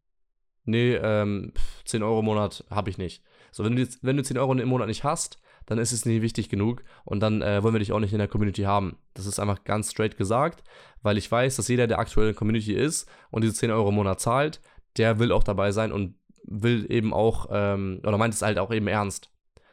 nee, 0.65 0.95
ähm, 0.95 1.53
10 1.85 2.03
Euro 2.03 2.21
im 2.21 2.25
Monat 2.25 2.65
habe 2.71 2.91
ich 2.91 2.99
nicht. 2.99 3.23
So, 3.53 3.65
wenn 3.65 3.77
du, 3.77 3.87
wenn 4.03 4.17
du 4.17 4.23
10 4.23 4.39
Euro 4.39 4.53
im 4.55 4.69
Monat 4.69 4.89
nicht 4.89 5.05
hast, 5.05 5.39
dann 5.67 5.79
ist 5.79 5.93
es 5.93 6.05
nicht 6.05 6.23
wichtig 6.23 6.49
genug 6.49 6.85
und 7.05 7.21
dann 7.21 7.41
äh, 7.41 7.63
wollen 7.63 7.75
wir 7.75 7.79
dich 7.79 7.93
auch 7.93 8.01
nicht 8.01 8.13
in 8.13 8.19
der 8.19 8.29
Community 8.29 8.63
haben. 8.63 8.99
Das 9.15 9.27
ist 9.27 9.39
einfach 9.39 9.65
ganz 9.65 9.91
straight 9.91 10.17
gesagt, 10.17 10.63
weil 11.03 11.17
ich 11.17 11.31
weiß, 11.31 11.57
dass 11.57 11.69
jeder, 11.69 11.87
der 11.87 11.99
aktuell 11.99 12.27
in 12.27 12.33
der 12.33 12.39
Community 12.39 12.75
ist 12.75 13.09
und 13.31 13.43
diese 13.43 13.55
10 13.55 13.71
Euro 13.71 13.89
im 13.89 13.95
Monat 13.95 14.21
zahlt, 14.21 14.61
der 14.97 15.19
will 15.19 15.33
auch 15.33 15.45
dabei 15.45 15.73
sein 15.73 15.93
und 15.93 16.17
will 16.45 16.87
eben 16.91 17.15
auch, 17.15 17.47
ähm, 17.51 18.01
oder 18.03 18.19
meint 18.19 18.35
es 18.35 18.43
halt 18.43 18.59
auch 18.59 18.73
eben 18.73 18.87
ernst. 18.87 19.31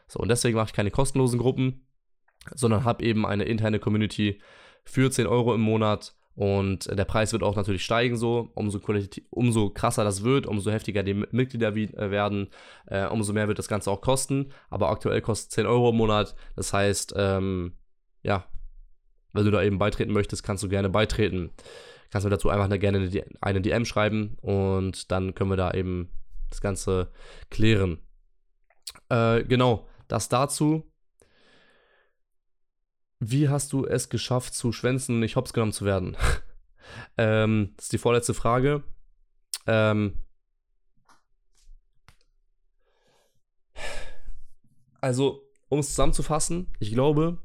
So, 0.07 0.19
und 0.19 0.29
deswegen 0.29 0.55
mache 0.55 0.67
ich 0.67 0.73
keine 0.73 0.91
kostenlosen 0.91 1.39
Gruppen, 1.39 1.85
sondern 2.53 2.85
habe 2.85 3.03
eben 3.03 3.25
eine 3.25 3.43
interne 3.43 3.79
Community 3.79 4.41
für 4.83 5.11
10 5.11 5.27
Euro 5.27 5.53
im 5.53 5.61
Monat 5.61 6.15
und 6.41 6.87
der 6.97 7.05
Preis 7.05 7.33
wird 7.33 7.43
auch 7.43 7.55
natürlich 7.55 7.85
steigen 7.85 8.17
so, 8.17 8.49
umso, 8.55 8.79
umso 9.29 9.69
krasser 9.69 10.03
das 10.03 10.23
wird, 10.23 10.47
umso 10.47 10.71
heftiger 10.71 11.03
die 11.03 11.13
Mitglieder 11.13 11.75
äh, 11.75 12.09
werden, 12.09 12.47
äh, 12.87 13.05
umso 13.05 13.31
mehr 13.31 13.47
wird 13.47 13.59
das 13.59 13.67
Ganze 13.67 13.91
auch 13.91 14.01
kosten. 14.01 14.51
Aber 14.71 14.89
aktuell 14.89 15.21
kostet 15.21 15.51
10 15.51 15.67
Euro 15.67 15.91
im 15.91 15.97
Monat. 15.97 16.35
Das 16.55 16.73
heißt, 16.73 17.13
ähm, 17.15 17.73
ja, 18.23 18.47
wenn 19.33 19.45
du 19.45 19.51
da 19.51 19.61
eben 19.61 19.77
beitreten 19.77 20.13
möchtest, 20.13 20.41
kannst 20.41 20.63
du 20.63 20.67
gerne 20.67 20.89
beitreten. 20.89 21.51
Kannst 22.09 22.25
mir 22.25 22.31
dazu 22.31 22.49
einfach 22.49 22.65
eine, 22.65 22.79
gerne 22.79 23.23
eine 23.39 23.61
DM 23.61 23.85
schreiben 23.85 24.35
und 24.41 25.11
dann 25.11 25.35
können 25.35 25.51
wir 25.51 25.57
da 25.57 25.75
eben 25.75 26.09
das 26.49 26.59
Ganze 26.59 27.11
klären. 27.51 27.99
Äh, 29.09 29.43
genau, 29.43 29.87
das 30.07 30.27
dazu. 30.27 30.90
Wie 33.23 33.49
hast 33.49 33.71
du 33.71 33.85
es 33.85 34.09
geschafft, 34.09 34.55
zu 34.55 34.71
schwänzen 34.71 35.13
und 35.13 35.19
nicht 35.19 35.35
hops 35.35 35.53
genommen 35.53 35.71
zu 35.71 35.85
werden? 35.85 36.17
ähm, 37.19 37.73
das 37.75 37.85
ist 37.85 37.93
die 37.93 37.99
vorletzte 37.99 38.33
Frage. 38.33 38.83
Ähm, 39.67 40.17
also, 45.01 45.43
um 45.69 45.77
es 45.79 45.89
zusammenzufassen, 45.89 46.73
ich 46.79 46.93
glaube, 46.93 47.37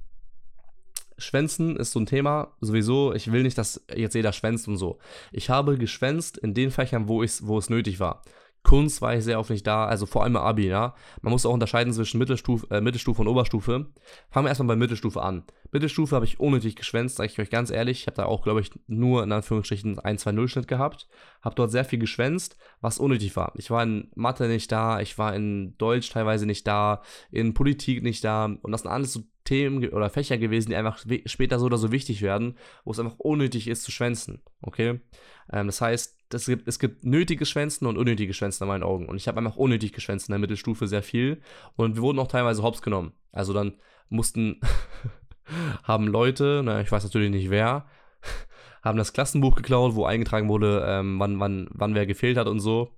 Schwänzen 1.18 1.77
ist 1.77 1.93
so 1.93 2.01
ein 2.01 2.07
Thema, 2.07 2.57
sowieso, 2.62 3.12
ich 3.12 3.31
will 3.31 3.43
nicht, 3.43 3.59
dass 3.59 3.85
jetzt 3.95 4.14
jeder 4.14 4.33
schwänzt 4.33 4.68
und 4.68 4.79
so. 4.79 4.99
Ich 5.31 5.51
habe 5.51 5.77
geschwänzt 5.77 6.39
in 6.39 6.55
den 6.55 6.70
Fächern, 6.70 7.07
wo, 7.07 7.22
wo 7.43 7.59
es 7.59 7.68
nötig 7.68 8.01
war. 8.01 8.22
Kunst 8.67 9.01
war 9.01 9.14
ich 9.14 9.23
sehr 9.23 9.39
oft 9.39 9.51
nicht 9.51 9.64
da, 9.64 9.85
also 9.87 10.07
vor 10.07 10.25
allem 10.25 10.35
Abi, 10.35 10.67
ja. 10.67 10.97
Man 11.23 11.31
muss 11.31 11.47
auch 11.47 11.53
unterscheiden 11.53 11.93
zwischen 11.93 12.19
Mittelstufe, 12.19 12.67
äh, 12.75 12.81
Mittelstufe 12.81 13.23
und 13.23 13.29
Oberstufe. 13.29 13.87
Fangen 14.29 14.45
wir 14.45 14.49
erstmal 14.49 14.67
bei 14.67 14.77
Mittelstufe 14.77 15.23
an. 15.23 15.45
Mittelstufe 15.71 16.17
habe 16.17 16.25
ich 16.25 16.41
unnötig 16.41 16.75
geschwänzt, 16.75 17.14
sage 17.14 17.31
ich 17.31 17.39
euch 17.39 17.49
ganz 17.49 17.71
ehrlich. 17.71 18.01
Ich 18.01 18.07
habe 18.09 18.17
da 18.17 18.25
auch, 18.25 18.43
glaube 18.43 18.61
ich, 18.61 18.73
nur 18.89 19.23
in 19.23 19.31
Anführungsstrichen 19.31 20.01
1-2-0-Schnitt 20.01 20.67
gehabt. 20.67 21.07
Habe 21.43 21.55
dort 21.55 21.71
sehr 21.71 21.85
viel 21.85 22.01
geschwänzt, 22.01 22.57
was 22.81 22.99
unnötig 22.99 23.37
war. 23.37 23.53
Ich 23.55 23.71
war 23.71 23.85
in 23.85 24.11
Mathe 24.17 24.49
nicht 24.49 24.73
da, 24.73 25.01
ich 25.01 25.17
war 25.17 25.33
in 25.37 25.79
Deutsch 25.79 26.11
teilweise 26.11 26.45
nicht 26.45 26.67
da, 26.67 27.03
in 27.31 27.55
Politik 27.55 28.03
nicht 28.03 28.25
da. 28.25 28.47
Und 28.47 28.73
das 28.73 28.83
sind 28.83 28.91
alles 28.91 29.12
so 29.12 29.21
Themen 29.47 29.88
oder 29.88 30.11
Fächer 30.11 30.36
gewesen, 30.36 30.70
die 30.70 30.76
einfach 30.76 30.99
später 31.24 31.59
so 31.59 31.66
oder 31.66 31.78
so 31.78 31.90
wichtig 31.90 32.20
werden, 32.20 32.59
wo 32.84 32.90
es 32.90 32.99
einfach 32.99 33.18
unnötig 33.18 33.68
ist 33.68 33.82
zu 33.82 33.90
schwänzen. 33.90 34.42
Okay? 34.61 35.01
Ähm, 35.51 35.66
das 35.66 35.80
heißt, 35.80 36.18
das 36.28 36.47
gibt, 36.47 36.68
es 36.68 36.78
gibt 36.78 37.05
nötige 37.05 37.47
Schwänzen 37.47 37.86
und 37.86 37.97
unnötige 37.97 38.34
Schwänzen 38.34 38.64
in 38.64 38.68
meinen 38.68 38.82
Augen. 38.82 39.07
Und 39.07 39.16
ich 39.16 39.28
habe 39.28 39.38
einfach 39.38 39.57
unnötig 39.57 39.92
geschwänzt 39.92 40.28
in 40.28 40.32
der 40.32 40.38
Mittelstufe 40.38 40.86
sehr 40.86 41.03
viel. 41.03 41.40
Und 41.76 41.97
wir 41.97 42.03
wurden 42.03 42.18
auch 42.18 42.28
teilweise 42.28 42.62
hops 42.62 42.82
genommen. 42.82 43.12
Also 43.32 43.53
dann 43.53 43.74
mussten, 44.09 44.61
haben 45.84 46.09
Leute, 46.09 46.62
naja, 46.64 46.80
ich 46.80 46.92
weiß 46.92 47.05
natürlich 47.05 47.30
nicht 47.30 47.49
wer, 47.49 47.86
haben 48.82 48.99
das 48.99 49.12
Klassenbuch 49.12 49.55
geklaut, 49.55 49.94
wo 49.94 50.05
eingetragen 50.05 50.49
wurde, 50.49 50.84
ähm, 50.86 51.18
wann, 51.18 51.40
wann, 51.40 51.68
wann 51.70 51.94
wer 51.94 52.07
gefehlt 52.07 52.36
hat 52.36 52.49
und 52.49 52.61
so 52.61 52.92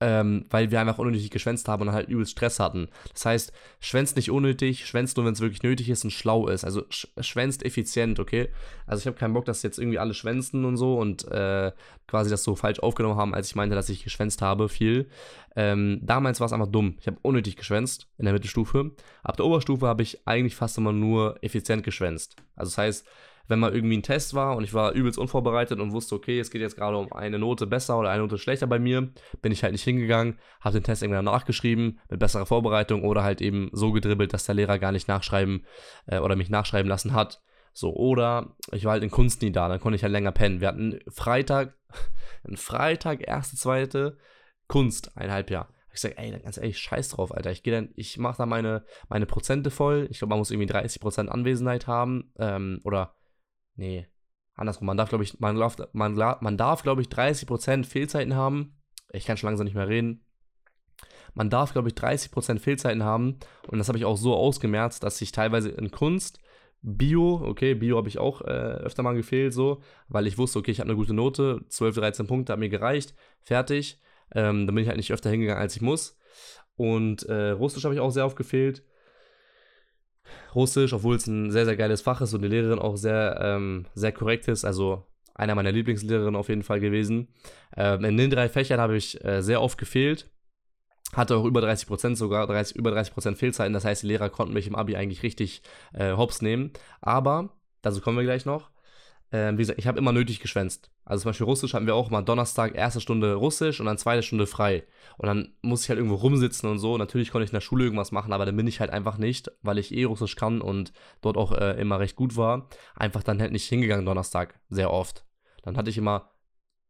ähm, 0.00 0.44
weil 0.50 0.70
wir 0.70 0.80
einfach 0.80 0.98
unnötig 0.98 1.30
geschwänzt 1.30 1.68
haben 1.68 1.82
und 1.82 1.92
halt 1.92 2.08
übelst 2.08 2.32
Stress 2.32 2.58
hatten. 2.58 2.88
Das 3.12 3.26
heißt, 3.26 3.52
schwänzt 3.80 4.16
nicht 4.16 4.30
unnötig, 4.30 4.86
schwänzt 4.86 5.16
nur, 5.16 5.26
wenn 5.26 5.32
es 5.32 5.40
wirklich 5.40 5.62
nötig 5.62 5.88
ist 5.88 6.04
und 6.04 6.10
schlau 6.10 6.48
ist. 6.48 6.64
Also 6.64 6.82
sch 6.90 7.08
schwänzt 7.20 7.64
effizient, 7.64 8.18
okay? 8.18 8.48
Also 8.86 9.00
ich 9.00 9.06
habe 9.06 9.16
keinen 9.16 9.34
Bock, 9.34 9.44
dass 9.44 9.62
jetzt 9.62 9.78
irgendwie 9.78 9.98
alle 9.98 10.14
schwänzen 10.14 10.64
und 10.64 10.76
so 10.76 10.98
und 10.98 11.26
äh, 11.30 11.72
quasi 12.06 12.30
das 12.30 12.42
so 12.42 12.56
falsch 12.56 12.80
aufgenommen 12.80 13.16
haben, 13.16 13.34
als 13.34 13.48
ich 13.48 13.54
meinte, 13.54 13.76
dass 13.76 13.88
ich 13.88 14.04
geschwänzt 14.04 14.42
habe, 14.42 14.68
viel. 14.68 15.08
Ähm, 15.54 16.00
damals 16.02 16.40
war 16.40 16.46
es 16.46 16.52
einfach 16.52 16.68
dumm. 16.68 16.96
Ich 17.00 17.06
habe 17.06 17.18
unnötig 17.22 17.56
geschwänzt 17.56 18.08
in 18.18 18.24
der 18.24 18.34
Mittelstufe. 18.34 18.92
Ab 19.22 19.36
der 19.36 19.46
Oberstufe 19.46 19.86
habe 19.86 20.02
ich 20.02 20.26
eigentlich 20.26 20.56
fast 20.56 20.78
immer 20.78 20.92
nur 20.92 21.36
effizient 21.42 21.84
geschwänzt. 21.84 22.36
Also 22.56 22.70
das 22.70 22.78
heißt, 22.78 23.06
wenn 23.48 23.58
mal 23.58 23.74
irgendwie 23.74 23.96
ein 23.96 24.02
Test 24.02 24.34
war 24.34 24.56
und 24.56 24.64
ich 24.64 24.74
war 24.74 24.92
übelst 24.92 25.18
unvorbereitet 25.18 25.80
und 25.80 25.92
wusste, 25.92 26.14
okay, 26.14 26.38
es 26.38 26.50
geht 26.50 26.60
jetzt 26.60 26.76
gerade 26.76 26.96
um 26.96 27.12
eine 27.12 27.38
Note 27.38 27.66
besser 27.66 27.98
oder 27.98 28.10
eine 28.10 28.22
Note 28.22 28.38
schlechter 28.38 28.66
bei 28.66 28.78
mir, 28.78 29.10
bin 29.42 29.52
ich 29.52 29.62
halt 29.62 29.72
nicht 29.72 29.84
hingegangen, 29.84 30.38
habe 30.60 30.74
den 30.78 30.84
Test 30.84 31.02
irgendwann 31.02 31.24
nachgeschrieben 31.24 31.98
mit 32.08 32.20
besserer 32.20 32.46
Vorbereitung 32.46 33.02
oder 33.04 33.22
halt 33.22 33.40
eben 33.40 33.70
so 33.72 33.92
gedribbelt, 33.92 34.32
dass 34.32 34.44
der 34.44 34.54
Lehrer 34.54 34.78
gar 34.78 34.92
nicht 34.92 35.08
nachschreiben 35.08 35.64
äh, 36.06 36.18
oder 36.18 36.36
mich 36.36 36.50
nachschreiben 36.50 36.88
lassen 36.88 37.14
hat. 37.14 37.42
So, 37.72 37.94
oder 37.94 38.56
ich 38.72 38.84
war 38.84 38.92
halt 38.92 39.02
in 39.02 39.10
Kunst 39.10 39.40
nie 39.40 39.52
da, 39.52 39.68
dann 39.68 39.80
konnte 39.80 39.96
ich 39.96 40.02
halt 40.02 40.12
länger 40.12 40.32
pennen. 40.32 40.60
Wir 40.60 40.68
hatten 40.68 40.98
Freitag, 41.08 41.74
einen 42.44 42.56
Freitag, 42.56 43.26
erste, 43.26 43.56
zweite, 43.56 44.18
Kunst, 44.66 45.16
eineinhalb 45.16 45.50
Jahr. 45.50 45.68
Ich 45.92 46.00
sage, 46.00 46.18
ey, 46.18 46.30
ganz 46.38 46.56
ehrlich, 46.58 46.78
scheiß 46.78 47.08
drauf, 47.08 47.34
Alter. 47.34 47.50
Ich 47.50 47.62
gehe 47.62 47.74
dann, 47.74 47.88
ich 47.96 48.18
mache 48.18 48.36
da 48.38 48.46
meine, 48.46 48.84
meine 49.08 49.26
Prozente 49.26 49.70
voll. 49.70 50.06
Ich 50.10 50.18
glaube, 50.18 50.30
man 50.30 50.38
muss 50.38 50.50
irgendwie 50.50 50.70
30% 50.70 51.26
Anwesenheit 51.26 51.88
haben. 51.88 52.32
Ähm, 52.38 52.80
oder 52.84 53.16
Nee, 53.78 54.08
andersrum. 54.54 54.86
Man 54.86 54.96
darf, 54.96 55.08
glaube 55.08 55.24
ich, 55.24 55.38
man, 55.38 55.56
man, 55.92 56.14
man 56.14 56.56
darf, 56.56 56.82
glaube 56.82 57.00
ich, 57.00 57.08
30% 57.08 57.84
Fehlzeiten 57.84 58.34
haben. 58.34 58.76
Ich 59.12 59.24
kann 59.24 59.36
schon 59.36 59.46
langsam 59.48 59.64
nicht 59.64 59.74
mehr 59.74 59.88
reden. 59.88 60.26
Man 61.34 61.48
darf, 61.48 61.72
glaube 61.72 61.88
ich, 61.88 61.94
30% 61.94 62.58
Fehlzeiten 62.58 63.04
haben. 63.04 63.38
Und 63.68 63.78
das 63.78 63.86
habe 63.86 63.96
ich 63.96 64.04
auch 64.04 64.16
so 64.16 64.34
ausgemerzt, 64.34 65.04
dass 65.04 65.20
ich 65.20 65.30
teilweise 65.30 65.70
in 65.70 65.92
Kunst, 65.92 66.40
Bio, 66.82 67.40
okay, 67.44 67.74
Bio 67.74 67.96
habe 67.96 68.08
ich 68.08 68.18
auch 68.18 68.40
äh, 68.42 68.44
öfter 68.44 69.02
mal 69.02 69.14
gefehlt, 69.14 69.52
so, 69.52 69.80
weil 70.08 70.26
ich 70.26 70.38
wusste, 70.38 70.58
okay, 70.58 70.70
ich 70.70 70.80
habe 70.80 70.88
eine 70.90 70.96
gute 70.96 71.14
Note, 71.14 71.64
12, 71.68 71.96
13 71.96 72.26
Punkte, 72.26 72.52
hat 72.52 72.60
mir 72.60 72.68
gereicht, 72.68 73.14
fertig. 73.42 74.00
Ähm, 74.34 74.66
dann 74.66 74.74
bin 74.74 74.82
ich 74.82 74.88
halt 74.88 74.96
nicht 74.96 75.12
öfter 75.12 75.30
hingegangen, 75.30 75.62
als 75.62 75.76
ich 75.76 75.82
muss. 75.82 76.18
Und 76.76 77.22
äh, 77.24 77.50
Russisch 77.50 77.84
habe 77.84 77.94
ich 77.94 78.00
auch 78.00 78.10
sehr 78.10 78.26
oft 78.26 78.36
gefehlt. 78.36 78.84
Russisch, 80.54 80.92
obwohl 80.92 81.16
es 81.16 81.26
ein 81.26 81.50
sehr, 81.50 81.64
sehr 81.64 81.76
geiles 81.76 82.02
Fach 82.02 82.20
ist 82.20 82.34
und 82.34 82.42
die 82.42 82.48
Lehrerin 82.48 82.78
auch 82.78 82.96
sehr, 82.96 83.38
ähm, 83.42 83.86
sehr 83.94 84.12
korrekt 84.12 84.48
ist. 84.48 84.64
Also 84.64 85.04
einer 85.34 85.54
meiner 85.54 85.72
Lieblingslehrerinnen 85.72 86.36
auf 86.36 86.48
jeden 86.48 86.62
Fall 86.62 86.80
gewesen. 86.80 87.28
Ähm, 87.76 88.04
in 88.04 88.16
den 88.16 88.30
drei 88.30 88.48
Fächern 88.48 88.80
habe 88.80 88.96
ich 88.96 89.24
äh, 89.24 89.42
sehr 89.42 89.62
oft 89.62 89.78
gefehlt. 89.78 90.30
Hatte 91.14 91.36
auch 91.36 91.44
über 91.44 91.60
30 91.60 91.86
Prozent 91.86 92.18
sogar, 92.18 92.46
30, 92.46 92.76
über 92.76 92.90
30 92.90 93.14
Prozent 93.14 93.38
Fehlzeiten. 93.38 93.72
Das 93.72 93.84
heißt, 93.84 94.02
die 94.02 94.08
Lehrer 94.08 94.28
konnten 94.28 94.52
mich 94.52 94.66
im 94.66 94.74
Abi 94.74 94.96
eigentlich 94.96 95.22
richtig 95.22 95.62
äh, 95.94 96.12
hops 96.12 96.42
nehmen. 96.42 96.72
Aber, 97.00 97.50
dazu 97.80 98.00
kommen 98.00 98.18
wir 98.18 98.24
gleich 98.24 98.44
noch, 98.44 98.70
äh, 99.30 99.52
wie 99.52 99.58
gesagt, 99.58 99.78
ich 99.78 99.86
habe 99.86 99.98
immer 99.98 100.12
nötig 100.12 100.40
geschwänzt. 100.40 100.90
Also 101.04 101.22
zum 101.22 101.30
Beispiel 101.30 101.46
Russisch 101.46 101.74
hatten 101.74 101.86
wir 101.86 101.94
auch 101.94 102.10
mal 102.10 102.22
Donnerstag 102.22 102.74
erste 102.74 103.00
Stunde 103.00 103.34
Russisch 103.34 103.80
und 103.80 103.86
dann 103.86 103.98
zweite 103.98 104.22
Stunde 104.22 104.46
frei. 104.46 104.84
Und 105.16 105.26
dann 105.26 105.54
muss 105.62 105.82
ich 105.82 105.88
halt 105.88 105.98
irgendwo 105.98 106.16
rumsitzen 106.16 106.68
und 106.68 106.78
so. 106.78 106.96
Natürlich 106.96 107.30
konnte 107.30 107.44
ich 107.44 107.50
in 107.50 107.56
der 107.56 107.60
Schule 107.60 107.84
irgendwas 107.84 108.12
machen, 108.12 108.32
aber 108.32 108.46
dann 108.46 108.56
bin 108.56 108.66
ich 108.66 108.80
halt 108.80 108.90
einfach 108.90 109.18
nicht, 109.18 109.50
weil 109.62 109.78
ich 109.78 109.94
eh 109.94 110.04
Russisch 110.04 110.36
kann 110.36 110.60
und 110.60 110.92
dort 111.20 111.36
auch 111.36 111.52
äh, 111.52 111.80
immer 111.80 112.00
recht 112.00 112.16
gut 112.16 112.36
war, 112.36 112.68
einfach 112.94 113.22
dann 113.22 113.40
halt 113.40 113.52
nicht 113.52 113.68
hingegangen 113.68 114.06
Donnerstag, 114.06 114.58
sehr 114.68 114.92
oft. 114.92 115.24
Dann 115.62 115.76
hatte 115.76 115.90
ich 115.90 115.98
immer 115.98 116.30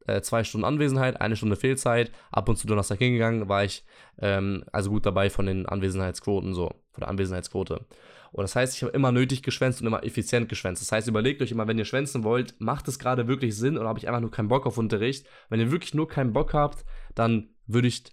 äh, 0.07 0.23
zwei 0.23 0.43
Stunden 0.45 0.65
Anwesenheit, 0.65 1.21
eine 1.21 1.37
Stunde 1.37 1.57
Fehlzeit, 1.57 2.11
ab 2.31 2.49
und 2.49 2.57
zu 2.57 2.67
Donnerstag 2.67 2.99
hingegangen, 2.99 3.49
war 3.49 3.65
ich 3.65 3.85
ähm, 4.19 4.65
also 4.73 4.91
gut 4.91 5.07
dabei 5.07 5.31
von 5.31 5.47
den 5.47 5.67
Anwesenheitsquoten 5.67 6.55
so, 6.55 6.69
von 6.93 7.01
der 7.01 7.09
Anwesenheitsquote. 7.09 7.87
Und 8.33 8.43
das 8.43 8.57
heißt, 8.57 8.75
ich 8.77 8.83
habe 8.83 8.93
immer 8.93 9.13
nötig 9.13 9.43
geschwänzt 9.43 9.81
und 9.81 9.87
immer 9.87 10.05
effizient 10.05 10.49
geschwänzt. 10.49 10.83
Das 10.83 10.93
heißt, 10.93 11.09
überlegt 11.09 11.41
euch 11.43 11.51
immer, 11.51 11.67
wenn 11.67 11.79
ihr 11.79 11.85
schwänzen 11.85 12.25
wollt, 12.25 12.55
macht 12.61 12.89
es 12.89 12.99
gerade 12.99 13.27
wirklich 13.27 13.57
Sinn 13.57 13.79
oder 13.79 13.89
habe 13.89 13.99
ich 13.99 14.09
einfach 14.09 14.21
nur 14.21 14.31
keinen 14.31 14.49
Bock 14.49 14.67
auf 14.67 14.79
Unterricht? 14.79 15.27
Wenn 15.49 15.61
ihr 15.61 15.71
wirklich 15.71 15.95
nur 15.95 16.09
keinen 16.09 16.33
Bock 16.33 16.55
habt, 16.55 16.85
dann 17.15 17.51
würde 17.67 17.89
ich 17.89 18.05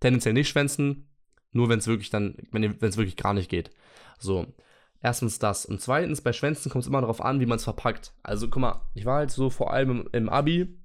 tendenziell 0.00 0.34
nicht 0.34 0.48
schwänzen, 0.48 1.08
nur 1.52 1.68
wenn 1.68 1.78
es 1.78 1.86
wirklich 1.86 2.10
dann, 2.10 2.36
wenn 2.50 2.64
es 2.80 2.96
wirklich 2.96 3.16
gar 3.16 3.34
nicht 3.34 3.50
geht. 3.50 3.70
So. 4.18 4.46
Erstens 5.00 5.38
das. 5.38 5.64
Und 5.64 5.80
zweitens, 5.80 6.22
bei 6.22 6.32
Schwänzen 6.32 6.70
kommt 6.70 6.82
es 6.82 6.88
immer 6.88 7.00
darauf 7.00 7.20
an, 7.20 7.38
wie 7.38 7.46
man 7.46 7.56
es 7.56 7.64
verpackt. 7.64 8.14
Also, 8.24 8.48
guck 8.48 8.60
mal, 8.60 8.80
ich 8.94 9.04
war 9.04 9.18
halt 9.18 9.30
so 9.30 9.48
vor 9.48 9.72
allem 9.72 9.90
im, 9.90 10.08
im 10.12 10.28
Abi, 10.28 10.76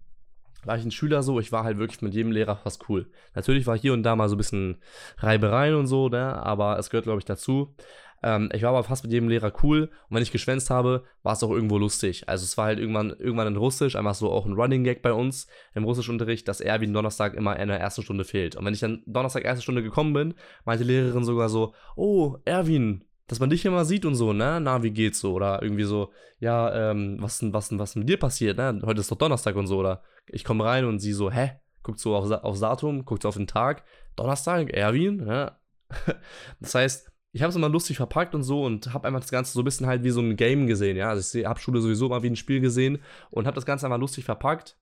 war 0.66 0.78
ich 0.78 0.86
ein 0.86 0.92
Schüler 0.92 1.24
so, 1.24 1.40
ich 1.40 1.52
war 1.52 1.64
halt 1.64 1.78
wirklich 1.78 2.02
mit 2.02 2.14
jedem 2.14 2.32
Lehrer 2.32 2.56
fast 2.56 2.88
cool. 2.90 3.10
Natürlich 3.34 3.68
war 3.68 3.78
hier 3.78 3.94
und 3.94 4.04
da 4.04 4.16
mal 4.16 4.30
so 4.30 4.36
ein 4.36 4.38
bisschen 4.38 4.78
Reibereien 5.18 5.76
und 5.76 5.88
so, 5.88 6.10
ne, 6.10 6.36
aber 6.44 6.78
es 6.78 6.90
gehört, 6.90 7.06
glaube 7.06 7.20
ich, 7.20 7.26
dazu. 7.26 7.76
Ähm, 8.24 8.50
ich 8.54 8.64
war 8.64 8.70
aber 8.70 8.84
fast 8.84 9.04
mit 9.04 9.12
jedem 9.12 9.30
Lehrer 9.30 9.52
cool 9.64 9.90
und 10.10 10.16
wenn 10.16 10.24
ich 10.24 10.32
geschwänzt 10.32 10.70
habe, 10.70 11.04
war 11.22 11.34
es 11.34 11.44
auch 11.44 11.52
irgendwo 11.52 11.78
lustig. 11.78 12.28
Also 12.30 12.46
es 12.46 12.58
war 12.58 12.66
halt 12.66 12.80
irgendwann, 12.80 13.10
irgendwann 13.12 13.48
in 13.48 13.58
Russisch, 13.58 13.96
einfach 13.96 14.16
so 14.16 14.32
auch 14.32 14.46
ein 14.46 14.54
Running 14.54 14.84
Gag 14.84 15.02
bei 15.02 15.14
uns 15.14 15.48
im 15.76 15.84
Russischunterricht, 15.84 16.48
dass 16.48 16.62
er 16.62 16.82
wie 16.82 16.92
Donnerstag 16.92 17.34
immer 17.34 17.60
in 17.60 17.68
der 17.68 17.80
ersten 17.80 18.02
Stunde 18.02 18.24
fehlt. 18.24 18.56
Und 18.56 18.66
wenn 18.66 18.74
ich 18.74 18.80
dann 18.80 19.04
Donnerstag 19.06 19.44
erste 19.44 19.62
Stunde 19.62 19.84
gekommen 19.84 20.14
bin, 20.14 20.34
meinte 20.66 20.86
die 20.86 20.92
Lehrerin 20.92 21.26
sogar 21.26 21.50
so, 21.50 21.74
oh, 21.96 22.38
Erwin, 22.46 23.04
dass 23.28 23.40
man 23.40 23.50
dich 23.50 23.66
immer 23.66 23.86
sieht 23.86 24.06
und 24.06 24.16
so, 24.16 24.34
ne? 24.34 24.60
Na, 24.62 24.84
wie 24.84 24.92
geht's 24.92 25.20
so? 25.20 25.34
Oder 25.34 25.62
irgendwie 25.62 25.84
so, 25.84 26.12
ja, 26.40 26.92
ähm, 26.92 27.18
was 27.20 27.40
denn, 27.40 27.54
was 27.54 27.70
denn, 27.70 27.80
was 27.80 27.96
mit 27.96 28.10
dir 28.10 28.18
passiert, 28.18 28.58
ne? 28.58 28.82
Heute 28.86 29.02
ist 29.02 29.12
doch 29.12 29.18
Donnerstag 29.18 29.56
und 29.56 29.68
so, 29.68 29.78
oder 29.80 30.04
ich 30.28 30.44
komme 30.44 30.66
rein 30.66 30.86
und 30.86 31.00
sie 31.00 31.14
so, 31.14 31.32
hä? 31.32 31.52
Guckt 31.84 32.00
so 32.00 32.16
auf, 32.16 32.30
aufs 32.32 32.60
Datum, 32.60 33.06
guckt 33.06 33.24
so 33.24 33.30
auf 33.30 33.36
den 33.36 33.48
Tag, 33.48 33.84
Donnerstag, 34.16 34.70
Erwin, 34.72 35.18
ne? 35.18 35.54
das 36.60 36.76
heißt, 36.76 37.13
ich 37.34 37.42
habe 37.42 37.50
es 37.50 37.56
immer 37.56 37.68
lustig 37.68 37.98
verpackt 37.98 38.36
und 38.36 38.44
so 38.44 38.64
und 38.64 38.94
habe 38.94 39.08
einfach 39.08 39.20
das 39.20 39.32
Ganze 39.32 39.54
so 39.54 39.62
ein 39.62 39.66
bisschen 39.66 39.88
halt 39.88 40.04
wie 40.04 40.12
so 40.12 40.22
ein 40.22 40.36
Game 40.36 40.68
gesehen, 40.68 40.96
ja. 40.96 41.10
Also 41.10 41.40
ich 41.40 41.46
habe 41.46 41.60
Schule 41.60 41.82
sowieso 41.82 42.08
mal 42.08 42.22
wie 42.22 42.30
ein 42.30 42.36
Spiel 42.36 42.62
gesehen 42.62 43.00
und 43.32 43.48
habe 43.48 43.56
das 43.56 43.66
Ganze 43.66 43.88
einfach 43.88 44.00
lustig 44.00 44.24
verpackt. 44.24 44.78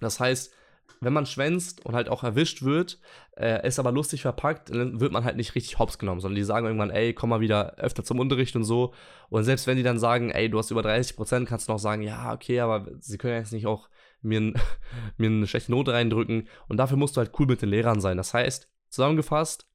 Das 0.00 0.18
heißt, 0.18 0.52
wenn 1.00 1.12
man 1.12 1.26
schwänzt 1.26 1.84
und 1.84 1.94
halt 1.94 2.08
auch 2.08 2.24
erwischt 2.24 2.62
wird, 2.62 2.98
äh, 3.36 3.66
ist 3.66 3.78
aber 3.78 3.92
lustig 3.92 4.22
verpackt, 4.22 4.70
dann 4.70 5.00
wird 5.00 5.12
man 5.12 5.24
halt 5.24 5.36
nicht 5.36 5.54
richtig 5.54 5.78
hops 5.78 5.98
genommen, 5.98 6.20
sondern 6.20 6.36
die 6.36 6.44
sagen 6.44 6.66
irgendwann, 6.66 6.90
ey, 6.90 7.12
komm 7.12 7.30
mal 7.30 7.40
wieder 7.40 7.74
öfter 7.76 8.04
zum 8.04 8.20
Unterricht 8.20 8.56
und 8.56 8.64
so. 8.64 8.94
Und 9.28 9.44
selbst 9.44 9.66
wenn 9.66 9.76
die 9.76 9.82
dann 9.82 9.98
sagen, 9.98 10.30
ey, 10.30 10.48
du 10.48 10.58
hast 10.58 10.70
über 10.70 10.82
30 10.82 11.16
Prozent, 11.16 11.48
kannst 11.48 11.68
du 11.68 11.72
noch 11.72 11.78
sagen, 11.78 12.00
ja, 12.00 12.32
okay, 12.32 12.60
aber 12.60 12.86
sie 13.00 13.18
können 13.18 13.34
jetzt 13.34 13.52
nicht 13.52 13.66
auch 13.66 13.90
mir, 14.22 14.40
ein, 14.40 14.54
mir 15.18 15.28
eine 15.28 15.46
schlechte 15.46 15.72
Note 15.72 15.92
reindrücken. 15.92 16.48
Und 16.68 16.78
dafür 16.78 16.96
musst 16.96 17.16
du 17.16 17.18
halt 17.18 17.32
cool 17.38 17.46
mit 17.46 17.60
den 17.60 17.68
Lehrern 17.68 18.00
sein. 18.00 18.16
Das 18.16 18.32
heißt, 18.32 18.70
zusammengefasst, 18.88 19.66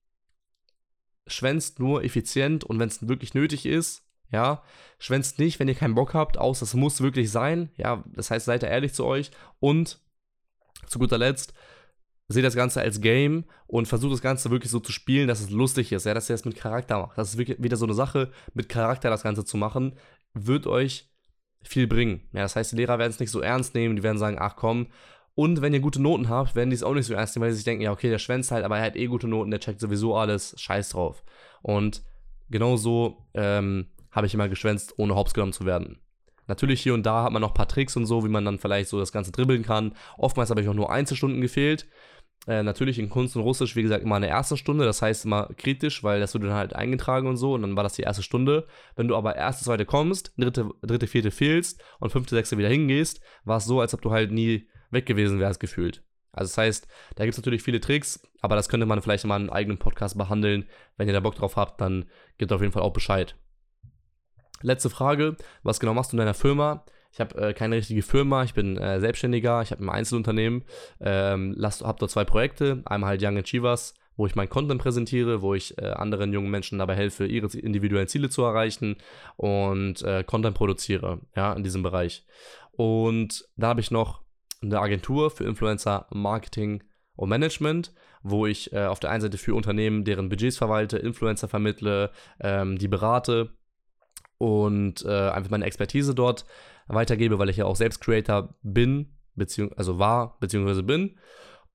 schwänzt 1.32 1.80
nur 1.80 2.04
effizient 2.04 2.64
und 2.64 2.80
wenn 2.80 2.88
es 2.88 3.08
wirklich 3.08 3.34
nötig 3.34 3.66
ist, 3.66 4.04
ja, 4.32 4.64
schwänzt 5.00 5.40
nicht, 5.40 5.60
wenn 5.60 5.68
ihr 5.68 5.76
keinen 5.76 5.96
Bock 5.96 6.14
habt, 6.14 6.38
aus, 6.38 6.60
das 6.60 6.74
muss 6.74 7.02
wirklich 7.02 7.32
sein, 7.32 7.70
ja, 7.76 8.04
das 8.14 8.32
heißt, 8.32 8.46
seid 8.46 8.64
da 8.64 8.68
ehrlich 8.68 8.94
zu 8.94 9.06
euch 9.06 9.32
und 9.60 10.00
zu 10.88 11.00
guter 11.00 11.18
Letzt, 11.18 11.54
seht 12.28 12.46
das 12.46 12.56
Ganze 12.56 12.82
als 12.82 13.02
Game 13.02 13.46
und 13.68 13.88
versucht 13.88 14.14
das 14.14 14.22
Ganze 14.22 14.52
wirklich 14.52 14.72
so 14.72 14.80
zu 14.80 14.92
spielen, 14.92 15.28
dass 15.28 15.42
es 15.42 15.50
lustig 15.50 15.92
ist, 15.92 16.06
ja, 16.06 16.14
dass 16.14 16.30
ihr 16.30 16.34
das 16.34 16.46
mit 16.46 16.56
Charakter 16.56 17.00
macht. 17.00 17.18
Das 17.18 17.30
ist 17.30 17.38
wirklich 17.38 17.62
wieder 17.62 17.78
so 17.78 17.86
eine 17.86 17.94
Sache, 17.94 18.32
mit 18.54 18.70
Charakter 18.70 19.10
das 19.10 19.24
Ganze 19.24 19.44
zu 19.44 19.58
machen, 19.58 19.96
wird 20.34 20.66
euch 20.66 21.10
viel 21.62 21.88
bringen. 21.88 22.28
Ja, 22.34 22.42
das 22.42 22.56
heißt, 22.56 22.72
die 22.72 22.78
Lehrer 22.78 23.00
werden 23.00 23.12
es 23.12 23.20
nicht 23.20 23.32
so 23.32 23.42
ernst 23.42 23.76
nehmen, 23.76 23.96
die 23.96 24.04
werden 24.04 24.18
sagen, 24.18 24.38
ach 24.40 24.56
komm, 24.56 24.88
und 25.36 25.62
wenn 25.62 25.74
ihr 25.74 25.80
gute 25.80 26.02
Noten 26.02 26.30
habt, 26.30 26.56
werden 26.56 26.70
die 26.70 26.76
es 26.76 26.84
auch 26.84 26.94
nicht 26.94 27.06
so 27.06 27.14
ernst 27.14 27.36
nehmen, 27.36 27.46
weil 27.46 27.52
sie 27.52 27.58
sich 27.58 27.66
denken, 27.66 27.84
ja, 27.84 27.92
okay, 27.92 28.10
der 28.10 28.20
schwänzt 28.20 28.52
halt, 28.52 28.66
aber 28.66 28.78
er 28.78 28.86
hat 28.86 28.96
eh 28.96 29.08
gute 29.08 29.28
Noten, 29.28 29.52
der 29.52 29.60
checkt 29.60 29.80
sowieso 29.80 30.16
alles, 30.16 30.56
scheiß 30.58 30.90
drauf. 30.90 31.24
Und 31.62 32.04
genau 32.50 32.76
so 32.76 33.26
ähm, 33.34 33.88
habe 34.12 34.28
ich 34.28 34.34
immer 34.34 34.50
geschwänzt, 34.50 34.96
ohne 34.98 35.16
hops 35.16 35.34
genommen 35.34 35.54
zu 35.54 35.66
werden. 35.66 36.00
Natürlich 36.48 36.82
hier 36.82 36.94
und 36.94 37.06
da 37.06 37.24
hat 37.24 37.32
man 37.32 37.42
noch 37.42 37.52
ein 37.52 37.56
paar 37.56 37.68
Tricks 37.68 37.96
und 37.96 38.06
so, 38.06 38.26
wie 38.26 38.30
man 38.30 38.44
dann 38.44 38.60
vielleicht 38.60 38.90
so 38.90 39.00
das 39.00 39.14
Ganze 39.14 39.32
dribbeln 39.32 39.64
kann. 39.64 39.96
Oftmals 40.18 40.50
habe 40.50 40.62
ich 40.62 40.68
auch 40.68 40.74
nur 40.74 40.92
Einzelstunden 40.92 41.40
gefehlt. 41.40 41.88
Äh, 42.48 42.64
natürlich 42.64 42.98
in 42.98 43.10
Kunst 43.10 43.36
und 43.36 43.44
Russisch, 43.44 43.76
wie 43.76 43.84
gesagt, 43.84 44.04
immer 44.04 44.16
eine 44.16 44.28
erste 44.28 44.58
Stunde, 44.58 44.84
das 44.84 45.04
heißt 45.04 45.26
immer 45.26 45.50
kritisch, 45.58 46.04
weil 46.04 46.20
das 46.20 46.34
wurde 46.34 46.48
dann 46.48 46.56
halt 46.56 46.76
eingetragen 46.76 47.28
und 47.28 47.38
so 47.38 47.54
und 47.54 47.62
dann 47.62 47.76
war 47.78 47.84
das 47.84 47.94
die 47.94 48.02
erste 48.02 48.24
Stunde. 48.24 48.68
Wenn 48.96 49.08
du 49.08 49.16
aber 49.16 49.36
erste, 49.36 49.64
zweite 49.64 49.86
kommst, 49.86 50.34
dritte, 50.38 50.70
dritte, 50.82 51.06
vierte 51.06 51.30
fehlst 51.30 51.84
und 52.00 52.12
fünfte, 52.12 52.36
sechste 52.36 52.58
wieder 52.58 52.70
hingehst, 52.70 53.22
war 53.44 53.58
es 53.58 53.66
so, 53.66 53.80
als 53.80 53.94
ob 53.94 54.02
du 54.02 54.10
halt 54.10 54.32
nie 54.32 54.68
weg 54.92 55.06
gewesen 55.06 55.40
wäre 55.40 55.52
es 55.52 55.60
gefühlt. 55.60 56.04
Also 56.34 56.50
das 56.50 56.58
heißt, 56.58 56.88
da 57.16 57.26
gibt 57.26 57.34
es 57.34 57.38
natürlich 57.38 57.64
viele 57.64 57.82
Tricks, 57.82 58.22
aber 58.42 58.56
das 58.56 58.70
könnte 58.70 58.86
man 58.86 59.02
vielleicht 59.02 59.26
mal 59.26 59.36
in 59.36 59.44
einem 59.44 59.50
eigenen 59.50 59.78
Podcast 59.78 60.18
behandeln. 60.18 60.66
Wenn 60.98 61.08
ihr 61.08 61.14
da 61.14 61.20
Bock 61.20 61.36
drauf 61.36 61.58
habt, 61.58 61.82
dann 61.82 62.06
gebt 62.38 62.52
auf 62.52 62.62
jeden 62.62 62.72
Fall 62.72 62.84
auch 62.84 62.94
Bescheid. 62.94 63.36
Letzte 64.62 64.90
Frage, 64.90 65.36
was 65.64 65.80
genau 65.80 65.94
machst 65.94 66.12
du 66.12 66.16
in 66.16 66.20
deiner 66.20 66.34
Firma? 66.34 66.86
Ich 67.12 67.20
habe 67.20 67.50
äh, 67.50 67.54
keine 67.54 67.76
richtige 67.76 68.04
Firma, 68.04 68.44
ich 68.44 68.54
bin 68.54 68.78
äh, 68.78 69.02
Selbstständiger, 69.02 69.62
ich 69.62 69.72
habe 69.72 69.84
ein 69.84 69.90
Einzelunternehmen, 69.90 70.64
ähm, 71.02 71.58
habe 71.62 72.00
dort 72.00 72.12
zwei 72.12 72.24
Projekte, 72.24 72.82
einmal 72.86 73.10
halt 73.10 73.24
Young 73.24 73.38
Achievers, 73.38 73.96
wo 74.16 74.28
ich 74.28 74.36
mein 74.36 74.48
Content 74.48 74.82
präsentiere, 74.82 75.42
wo 75.42 75.54
ich 75.54 75.78
äh, 75.78 75.88
anderen 75.88 76.32
jungen 76.32 76.50
Menschen 76.50 76.80
dabei 76.80 76.96
helfe, 76.96 77.26
ihre 77.26 77.48
individuellen 77.58 78.08
Ziele 78.08 78.30
zu 78.30 78.44
erreichen 78.44 78.96
und 79.36 80.02
äh, 80.04 80.24
Content 80.24 80.56
produziere, 80.56 81.20
ja, 81.36 81.52
in 81.52 81.64
diesem 81.64 81.84
Bereich. 81.84 82.26
Und 82.72 83.46
da 83.58 83.68
habe 83.68 83.82
ich 83.82 83.92
noch 83.92 84.21
eine 84.62 84.80
Agentur 84.80 85.32
für 85.32 85.46
Influencer 85.46 86.08
Marketing 86.12 86.84
und 87.16 87.30
Management, 87.30 87.94
wo 88.24 88.46
ich 88.46 88.72
äh, 88.74 88.86
auf 88.86 89.00
der 89.00 89.10
einen 89.10 89.22
Seite 89.22 89.38
für 89.38 89.56
Unternehmen 89.56 90.04
deren 90.04 90.30
Budgets 90.30 90.58
verwalte, 90.58 90.98
Influencer 90.98 91.48
vermittle, 91.48 92.12
ähm, 92.40 92.78
die 92.78 92.88
berate 92.88 93.52
und 94.38 95.04
äh, 95.06 95.30
einfach 95.30 95.52
meine 95.52 95.66
Expertise 95.66 96.16
dort 96.16 96.46
weitergebe, 96.88 97.40
weil 97.40 97.50
ich 97.50 97.58
ja 97.58 97.66
auch 97.66 97.76
selbst 97.76 98.02
Creator 98.02 98.56
bin, 98.62 99.18
beziehungsweise 99.36 99.78
also 99.78 100.00
war, 100.00 100.38
beziehungsweise 100.40 100.84
bin. 100.84 101.18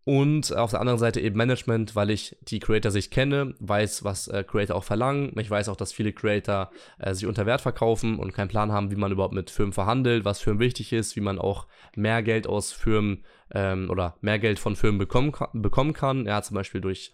Und 0.08 0.54
auf 0.54 0.70
der 0.70 0.78
anderen 0.78 1.00
Seite 1.00 1.20
eben 1.20 1.36
Management, 1.36 1.96
weil 1.96 2.10
ich 2.10 2.36
die 2.42 2.60
Creator 2.60 2.92
sich 2.92 3.10
kenne, 3.10 3.54
weiß, 3.58 4.04
was 4.04 4.28
äh, 4.28 4.44
Creator 4.44 4.76
auch 4.76 4.84
verlangen. 4.84 5.36
Ich 5.36 5.50
weiß 5.50 5.68
auch, 5.68 5.74
dass 5.74 5.92
viele 5.92 6.12
Creator 6.12 6.70
äh, 7.00 7.12
sich 7.12 7.26
unter 7.26 7.44
Wert 7.44 7.60
verkaufen 7.60 8.20
und 8.20 8.32
keinen 8.32 8.46
Plan 8.46 8.70
haben, 8.70 8.92
wie 8.92 8.96
man 8.96 9.10
überhaupt 9.10 9.34
mit 9.34 9.50
Firmen 9.50 9.72
verhandelt, 9.72 10.24
was 10.24 10.40
Firmen 10.40 10.60
wichtig 10.60 10.92
ist, 10.92 11.16
wie 11.16 11.20
man 11.20 11.40
auch 11.40 11.66
mehr 11.96 12.22
Geld 12.22 12.46
aus 12.46 12.70
Firmen 12.70 13.24
ähm, 13.52 13.90
oder 13.90 14.14
mehr 14.20 14.38
Geld 14.38 14.60
von 14.60 14.76
Firmen 14.76 14.98
bekommen, 14.98 15.32
bekommen 15.54 15.92
kann. 15.92 16.24
Ja, 16.24 16.40
zum 16.40 16.54
Beispiel 16.54 16.80
durch 16.80 17.12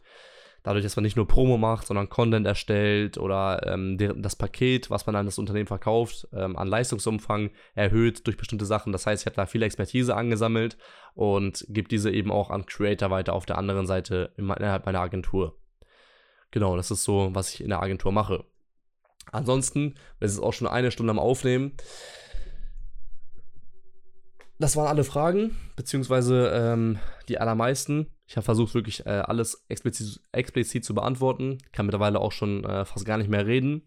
dadurch, 0.63 0.85
dass 0.85 0.97
man 0.97 1.03
nicht 1.03 1.17
nur 1.17 1.27
Promo 1.27 1.59
macht, 1.59 1.87
sondern 1.87 2.09
Content 2.09 2.47
erstellt 2.47 3.19
oder 3.19 3.67
ähm, 3.67 3.99
das 3.99 4.37
Paket, 4.37 4.91
was 4.91 5.07
man 5.07 5.17
an 5.17 5.27
das 5.27 5.39
Unternehmen 5.39 5.67
verkauft, 5.67 6.29
ähm, 6.33 6.57
an 6.57 6.69
Leistungsumfang 6.69 7.51
erhöht 7.75 8.27
durch 8.27 8.37
bestimmte 8.37 8.65
Sachen. 8.65 8.93
Das 8.93 9.07
heißt, 9.07 9.23
ich 9.23 9.27
habe 9.27 9.37
da 9.37 9.47
viel 9.47 9.63
Expertise 9.63 10.15
angesammelt 10.15 10.77
und 11.15 11.67
gebe 11.69 11.89
diese 11.89 12.11
eben 12.11 12.31
auch 12.31 12.51
an 12.51 12.67
Creator 12.67 13.11
weiter 13.11 13.33
auf 13.33 13.47
der 13.47 13.59
anderen 13.59 13.87
Seite 13.87 14.33
innerhalb 14.37 14.87
meiner 14.87 15.01
Agentur. 15.01 15.57
Genau, 16.51 16.77
das 16.77 16.91
ist 16.91 17.05
so, 17.05 17.31
was 17.33 17.55
ich 17.55 17.63
in 17.63 17.71
der 17.71 17.83
Agentur 17.83 18.13
mache. 18.13 18.45
Ansonsten, 19.31 19.95
es 20.21 20.33
ist 20.33 20.41
auch 20.41 20.53
schon 20.53 20.67
eine 20.67 20.91
Stunde 20.91 21.11
am 21.11 21.19
Aufnehmen. 21.19 21.73
Das 24.59 24.77
waren 24.77 24.87
alle 24.87 25.05
Fragen, 25.05 25.57
beziehungsweise 25.75 26.53
ähm, 26.55 26.99
die 27.29 27.39
allermeisten. 27.39 28.13
Ich 28.33 28.37
habe 28.39 28.47
versucht, 28.47 28.73
wirklich 28.73 29.05
äh, 29.05 29.11
alles 29.11 29.63
explizit, 29.69 30.19
explizit, 30.33 30.87
zu 30.87 30.95
beantworten. 30.95 31.59
Kann 31.71 31.85
mittlerweile 31.85 32.19
auch 32.19 32.33
schon 32.33 32.65
äh, 32.65 32.87
fast 32.87 33.05
gar 33.05 33.19
nicht 33.19 33.29
mehr 33.29 33.47
reden. 33.47 33.83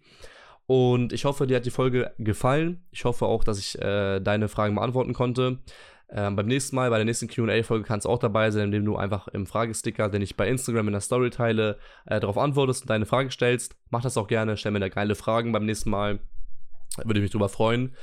Und 0.68 1.14
ich 1.14 1.26
hoffe, 1.26 1.48
dir 1.48 1.58
hat 1.58 1.66
die 1.66 1.72
Folge 1.72 2.14
gefallen. 2.20 2.86
Ich 2.92 3.06
hoffe 3.06 3.26
auch, 3.26 3.44
dass 3.44 3.58
ich 3.58 3.82
äh, 3.82 4.20
deine 4.20 4.48
Fragen 4.48 4.76
beantworten 4.76 5.14
konnte. 5.14 5.58
Ähm, 6.12 6.36
beim 6.36 6.46
nächsten 6.46 6.76
Mal, 6.76 6.92
bei 6.92 6.98
der 6.98 7.06
nächsten 7.06 7.28
QA-Folge 7.28 7.86
kannst 7.86 8.06
du 8.06 8.10
auch 8.12 8.20
dabei 8.20 8.52
sein, 8.52 8.66
indem 8.66 8.86
du 8.86 8.98
einfach 8.98 9.28
im 9.30 9.48
Fragesticker, 9.48 10.10
den 10.10 10.22
ich 10.22 10.38
bei 10.38 10.48
Instagram 10.48 10.90
in 10.90 10.94
der 10.94 11.02
Story 11.02 11.32
teile, 11.32 11.80
äh, 12.06 12.20
darauf 12.20 12.38
antwortest 12.38 12.84
und 12.84 12.92
deine 12.92 13.08
Frage 13.08 13.32
stellst. 13.32 13.76
Mach 13.90 14.04
das 14.04 14.16
auch 14.16 14.28
gerne, 14.28 14.58
stell 14.58 14.74
mir 14.74 14.80
da 14.80 14.90
geile 14.90 15.16
Fragen 15.16 15.54
beim 15.54 15.66
nächsten 15.66 15.90
Mal. 15.90 16.20
Würde 17.04 17.20
ich 17.20 17.24
mich 17.24 17.32
drüber 17.32 17.50
freuen. 17.50 17.96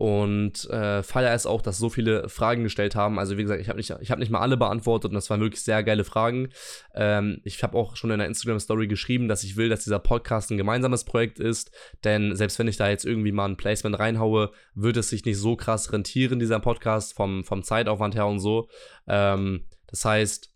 Und 0.00 0.64
äh, 0.70 1.02
feier 1.02 1.34
es 1.34 1.44
auch, 1.44 1.60
dass 1.60 1.76
so 1.76 1.90
viele 1.90 2.30
Fragen 2.30 2.62
gestellt 2.62 2.94
haben. 2.94 3.18
Also 3.18 3.36
wie 3.36 3.42
gesagt, 3.42 3.60
ich 3.60 3.68
habe 3.68 3.76
nicht, 3.76 3.90
hab 3.90 4.18
nicht 4.18 4.30
mal 4.30 4.40
alle 4.40 4.56
beantwortet 4.56 5.10
und 5.10 5.14
das 5.14 5.28
waren 5.28 5.42
wirklich 5.42 5.60
sehr 5.60 5.82
geile 5.82 6.04
Fragen. 6.04 6.48
Ähm, 6.94 7.42
ich 7.44 7.62
habe 7.62 7.76
auch 7.76 7.96
schon 7.96 8.10
in 8.10 8.18
der 8.18 8.26
Instagram-Story 8.26 8.86
geschrieben, 8.86 9.28
dass 9.28 9.44
ich 9.44 9.58
will, 9.58 9.68
dass 9.68 9.84
dieser 9.84 9.98
Podcast 9.98 10.50
ein 10.50 10.56
gemeinsames 10.56 11.04
Projekt 11.04 11.38
ist. 11.38 11.70
Denn 12.02 12.34
selbst 12.34 12.58
wenn 12.58 12.66
ich 12.66 12.78
da 12.78 12.88
jetzt 12.88 13.04
irgendwie 13.04 13.30
mal 13.30 13.44
ein 13.44 13.58
Placement 13.58 13.98
reinhaue, 13.98 14.52
wird 14.74 14.96
es 14.96 15.10
sich 15.10 15.26
nicht 15.26 15.36
so 15.36 15.54
krass 15.54 15.92
rentieren, 15.92 16.38
dieser 16.38 16.60
Podcast, 16.60 17.14
vom, 17.14 17.44
vom 17.44 17.62
Zeitaufwand 17.62 18.14
her 18.14 18.26
und 18.26 18.38
so. 18.38 18.70
Ähm, 19.06 19.66
das 19.86 20.06
heißt, 20.06 20.49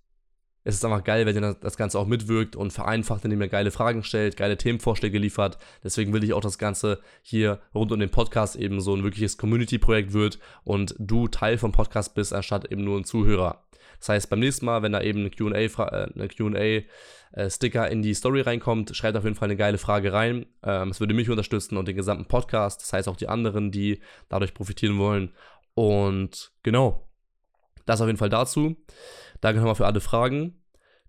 es 0.65 0.75
ist 0.77 0.85
einfach 0.85 1.05
geil, 1.05 1.27
wenn 1.27 1.37
ihr 1.37 1.55
das 1.55 1.77
Ganze 1.77 1.99
auch 1.99 2.07
mitwirkt 2.07 2.57
und 2.57 2.73
vereinfacht, 2.73 3.23
indem 3.25 3.43
ihr 3.43 3.49
geile 3.49 3.71
Fragen 3.71 4.03
stellt, 4.03 4.39
geile 4.39 4.57
Themenvorschläge 4.57 5.19
liefert. 5.19 5.59
Deswegen 5.85 6.15
will 6.15 6.25
ich 6.25 6.33
auch, 6.33 6.41
das 6.41 6.59
Ganze 6.59 7.01
hier 7.23 7.61
rund 7.75 7.93
um 7.93 8.01
den 8.01 8.11
Podcast 8.11 8.57
eben 8.57 8.81
so 8.81 8.95
ein 8.95 9.05
wirkliches 9.05 9.37
Community-Projekt 9.37 10.15
wird 10.15 10.39
und 10.65 10.95
du 10.99 11.29
Teil 11.29 11.59
vom 11.59 11.73
Podcast 11.73 12.15
bist, 12.15 12.33
anstatt 12.33 12.73
eben 12.73 12.83
nur 12.83 12.99
ein 12.99 13.05
Zuhörer. 13.05 13.63
Das 13.99 14.09
heißt, 14.09 14.31
beim 14.31 14.41
nächsten 14.41 14.65
Mal, 14.67 14.83
wenn 14.83 14.93
da 14.93 15.01
eben 15.03 15.21
eine 15.21 15.31
QA-Sticker 15.31 16.87
äh, 17.89 17.93
in 17.93 18.03
die 18.03 18.15
Story 18.15 18.41
reinkommt, 18.41 18.97
schreibt 18.97 19.17
auf 19.17 19.25
jeden 19.25 19.37
Fall 19.37 19.49
eine 19.49 19.57
geile 19.57 19.79
Frage 19.79 20.13
rein. 20.13 20.47
Ähm, 20.63 20.89
es 20.91 21.01
würde 21.01 21.15
mich 21.15 21.31
unterstützen 21.31 21.77
und 21.77 21.89
den 21.89 21.97
gesamten 21.97 22.27
Podcast, 22.27 22.83
das 22.83 22.93
heißt 22.93 23.09
auch 23.09 23.17
die 23.17 23.29
anderen, 23.29 23.71
die 23.71 24.01
dadurch 24.29 24.55
profitieren 24.55 24.99
wollen. 24.99 25.33
Und 25.75 26.53
genau, 26.63 27.09
das 27.87 28.01
auf 28.01 28.07
jeden 28.07 28.19
Fall 28.19 28.31
dazu. 28.31 28.77
Danke 29.45 29.61
nochmal 29.61 29.75
für 29.75 29.85
alle 29.85 30.01
Fragen. 30.01 30.55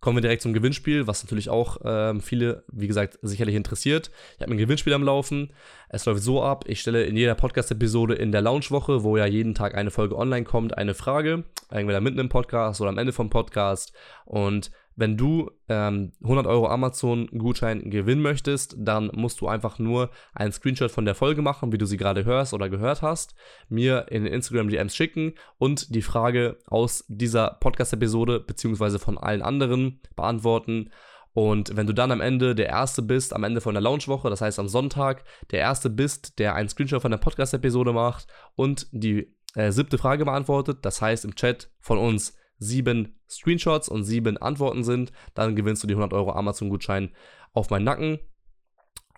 Kommen 0.01 0.17
wir 0.17 0.21
direkt 0.21 0.41
zum 0.41 0.51
Gewinnspiel, 0.51 1.07
was 1.07 1.23
natürlich 1.23 1.49
auch 1.49 1.77
ähm, 1.85 2.19
viele, 2.19 2.65
wie 2.69 2.85
gesagt, 2.85 3.17
sicherlich 3.21 3.55
interessiert. 3.55 4.11
Ich 4.35 4.41
habe 4.41 4.51
ein 4.51 4.57
Gewinnspiel 4.57 4.93
am 4.93 5.03
Laufen. 5.03 5.53
Es 5.87 6.05
läuft 6.05 6.21
so 6.21 6.43
ab, 6.43 6.65
ich 6.67 6.81
stelle 6.81 7.05
in 7.05 7.15
jeder 7.15 7.33
Podcast-Episode 7.35 8.13
in 8.15 8.33
der 8.33 8.41
Launchwoche, 8.41 9.03
wo 9.03 9.15
ja 9.15 9.25
jeden 9.25 9.55
Tag 9.55 9.73
eine 9.73 9.89
Folge 9.89 10.17
online 10.17 10.43
kommt, 10.43 10.77
eine 10.77 10.95
Frage. 10.95 11.45
Entweder 11.69 12.01
mitten 12.01 12.19
im 12.19 12.27
Podcast 12.27 12.81
oder 12.81 12.89
am 12.89 12.97
Ende 12.97 13.13
vom 13.13 13.29
Podcast. 13.29 13.93
Und 14.25 14.69
wenn 14.95 15.17
du 15.17 15.51
ähm, 15.67 16.13
100 16.23 16.47
Euro 16.47 16.67
Amazon-Gutschein 16.67 17.89
gewinnen 17.89 18.21
möchtest, 18.21 18.75
dann 18.77 19.11
musst 19.13 19.41
du 19.41 19.47
einfach 19.47 19.77
nur 19.77 20.09
einen 20.33 20.51
Screenshot 20.51 20.91
von 20.91 21.05
der 21.05 21.15
Folge 21.15 21.41
machen, 21.41 21.71
wie 21.71 21.77
du 21.77 21.85
sie 21.85 21.97
gerade 21.97 22.25
hörst 22.25 22.53
oder 22.53 22.69
gehört 22.69 23.01
hast, 23.01 23.35
mir 23.67 24.07
in 24.09 24.23
den 24.23 24.33
Instagram-DMs 24.33 24.95
schicken 24.95 25.33
und 25.57 25.93
die 25.93 26.01
Frage 26.01 26.57
aus 26.67 27.05
dieser 27.07 27.57
Podcast-Episode 27.59 28.39
beziehungsweise 28.39 28.99
von 28.99 29.17
allen 29.17 29.41
anderen 29.41 30.01
beantworten. 30.15 30.91
Und 31.33 31.75
wenn 31.75 31.87
du 31.87 31.93
dann 31.93 32.13
am 32.13 32.21
Ende 32.21 32.55
der 32.55 32.67
Erste 32.67 33.01
bist, 33.01 33.33
am 33.33 33.43
Ende 33.43 33.59
von 33.59 33.73
der 33.73 33.81
Launchwoche, 33.81 34.29
das 34.29 34.39
heißt 34.39 34.57
am 34.57 34.69
Sonntag, 34.69 35.25
der 35.51 35.59
Erste 35.59 35.89
bist, 35.89 36.39
der 36.39 36.55
einen 36.55 36.69
Screenshot 36.69 37.01
von 37.01 37.11
der 37.11 37.17
Podcast-Episode 37.17 37.91
macht 37.91 38.27
und 38.55 38.87
die 38.93 39.35
äh, 39.55 39.71
siebte 39.71 39.97
Frage 39.97 40.23
beantwortet, 40.23 40.79
das 40.83 41.01
heißt 41.01 41.25
im 41.25 41.35
Chat 41.35 41.69
von 41.81 41.97
uns 41.97 42.37
sieben 42.57 43.19
Screenshots 43.29 43.89
und 43.89 44.03
sieben 44.03 44.37
Antworten 44.37 44.83
sind, 44.83 45.11
dann 45.33 45.55
gewinnst 45.55 45.83
du 45.83 45.87
die 45.87 45.93
100 45.93 46.13
Euro 46.13 46.31
Amazon-Gutschein 46.31 47.11
auf 47.53 47.69
meinen 47.69 47.85
Nacken. 47.85 48.19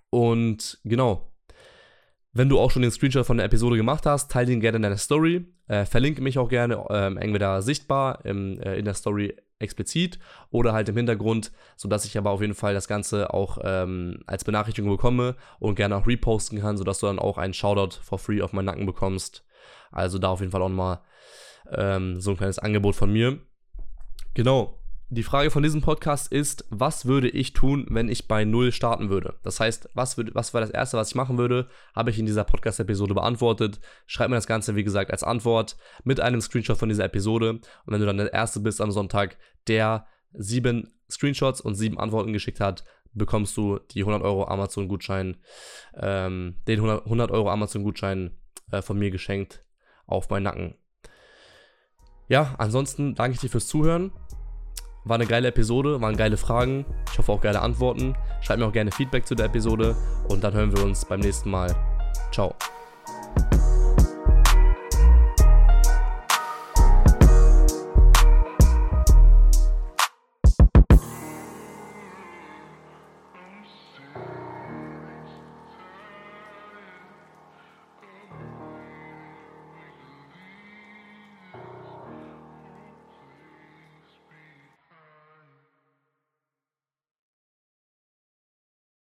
Und 0.10 0.80
genau, 0.84 1.34
wenn 2.38 2.50
du 2.50 2.60
auch 2.60 2.72
schon 2.72 2.84
den 2.84 2.92
Screenshot 2.92 3.26
von 3.26 3.38
der 3.38 3.48
Episode 3.48 3.78
gemacht 3.78 4.06
hast, 4.06 4.32
teile 4.32 4.48
den 4.48 4.62
gerne 4.62 4.78
in 4.78 4.84
deiner 4.84 4.98
Story. 4.98 5.48
Äh, 5.68 5.86
verlinke 5.86 6.22
mich 6.22 6.38
auch 6.38 6.50
gerne 6.50 6.86
ähm, 6.92 7.18
entweder 7.18 7.62
sichtbar 7.62 8.24
im, 8.26 8.60
äh, 8.62 8.78
in 8.78 8.86
der 8.86 8.94
Story 8.94 9.36
explizit 9.60 10.20
oder 10.52 10.72
halt 10.72 10.88
im 10.88 10.96
Hintergrund, 10.96 11.52
sodass 11.76 12.06
ich 12.06 12.16
aber 12.18 12.30
auf 12.30 12.42
jeden 12.42 12.54
Fall 12.54 12.76
das 12.76 12.88
Ganze 12.88 13.34
auch 13.34 13.58
ähm, 13.64 14.20
als 14.28 14.44
Benachrichtigung 14.44 14.92
bekomme 14.92 15.36
und 15.60 15.76
gerne 15.76 15.96
auch 15.96 16.06
reposten 16.06 16.60
kann, 16.60 16.78
sodass 16.78 17.00
du 17.00 17.08
dann 17.08 17.18
auch 17.18 17.40
einen 17.40 17.56
Shoutout 17.56 17.98
for 18.04 18.20
free 18.20 18.42
auf 18.42 18.54
meinen 18.54 18.66
Nacken 18.66 18.86
bekommst. 18.86 19.44
Also 19.92 20.20
da 20.20 20.30
auf 20.30 20.42
jeden 20.42 20.52
Fall 20.52 20.62
auch 20.62 20.70
nochmal 20.70 21.00
ähm, 21.72 22.20
so 22.20 22.32
ein 22.32 22.38
kleines 22.38 22.60
Angebot 22.60 22.96
von 22.96 23.12
mir. 23.12 23.40
Genau. 24.34 24.80
Die 25.10 25.24
Frage 25.24 25.52
von 25.52 25.64
diesem 25.64 25.82
Podcast 25.82 26.34
ist, 26.34 26.66
was 26.70 27.06
würde 27.06 27.30
ich 27.30 27.54
tun, 27.54 27.88
wenn 27.90 28.10
ich 28.10 28.28
bei 28.28 28.44
Null 28.44 28.74
starten 28.74 29.10
würde? 29.10 29.36
Das 29.42 29.62
heißt, 29.62 29.90
was, 29.94 30.18
würd, 30.18 30.36
was 30.36 30.54
war 30.54 30.60
das 30.60 30.70
Erste, 30.70 30.98
was 30.98 31.10
ich 31.10 31.16
machen 31.16 31.38
würde, 31.38 31.70
habe 31.96 32.10
ich 32.10 32.20
in 32.20 32.26
dieser 32.26 32.44
Podcast-Episode 32.44 33.14
beantwortet. 33.14 33.80
Schreib 34.06 34.30
mir 34.30 34.36
das 34.36 34.48
Ganze, 34.48 34.76
wie 34.76 34.84
gesagt, 34.84 35.12
als 35.12 35.24
Antwort 35.24 35.78
mit 36.04 36.20
einem 36.20 36.42
Screenshot 36.42 36.78
von 36.78 36.90
dieser 36.90 37.06
Episode. 37.06 37.52
Und 37.52 37.64
wenn 37.86 38.02
du 38.02 38.06
dann 38.06 38.18
der 38.18 38.34
Erste 38.34 38.60
bist 38.60 38.82
am 38.82 38.92
Sonntag, 38.92 39.38
der 39.68 40.08
sieben 40.34 40.94
Screenshots 41.10 41.62
und 41.62 41.76
sieben 41.76 41.98
Antworten 41.98 42.34
geschickt 42.34 42.60
hat, 42.60 42.84
bekommst 43.14 43.56
du 43.56 43.80
die 43.92 44.02
100 44.02 44.22
Euro 44.22 44.46
Amazon-Gutschein, 44.48 45.38
ähm, 45.96 46.58
den 46.68 46.80
100, 46.80 47.06
100 47.06 47.32
Euro 47.32 47.50
Amazon-Gutschein 47.50 48.38
äh, 48.72 48.82
von 48.82 49.00
mir 49.00 49.10
geschenkt 49.10 49.64
auf 50.06 50.30
meinen 50.30 50.44
Nacken. 50.44 50.76
Ja, 52.28 52.56
ansonsten 52.58 53.16
danke 53.16 53.36
ich 53.36 53.40
dir 53.40 53.50
fürs 53.50 53.68
Zuhören. 53.68 54.12
War 55.06 55.16
eine 55.16 55.26
geile 55.26 55.48
Episode, 55.48 56.02
waren 56.02 56.18
geile 56.18 56.36
Fragen. 56.36 56.86
Ich 57.12 57.18
hoffe 57.18 57.32
auch 57.32 57.42
geile 57.42 57.62
Antworten. 57.62 58.16
Schreib 58.42 58.60
mir 58.60 58.66
auch 58.66 58.74
gerne 58.74 58.92
Feedback 58.92 59.26
zu 59.26 59.36
der 59.36 59.46
Episode 59.46 59.96
und 60.28 60.44
dann 60.44 60.54
hören 60.54 60.76
wir 60.76 60.84
uns 60.84 61.06
beim 61.06 61.22
nächsten 61.22 61.50
Mal. 61.50 61.74
Ciao. 62.32 62.54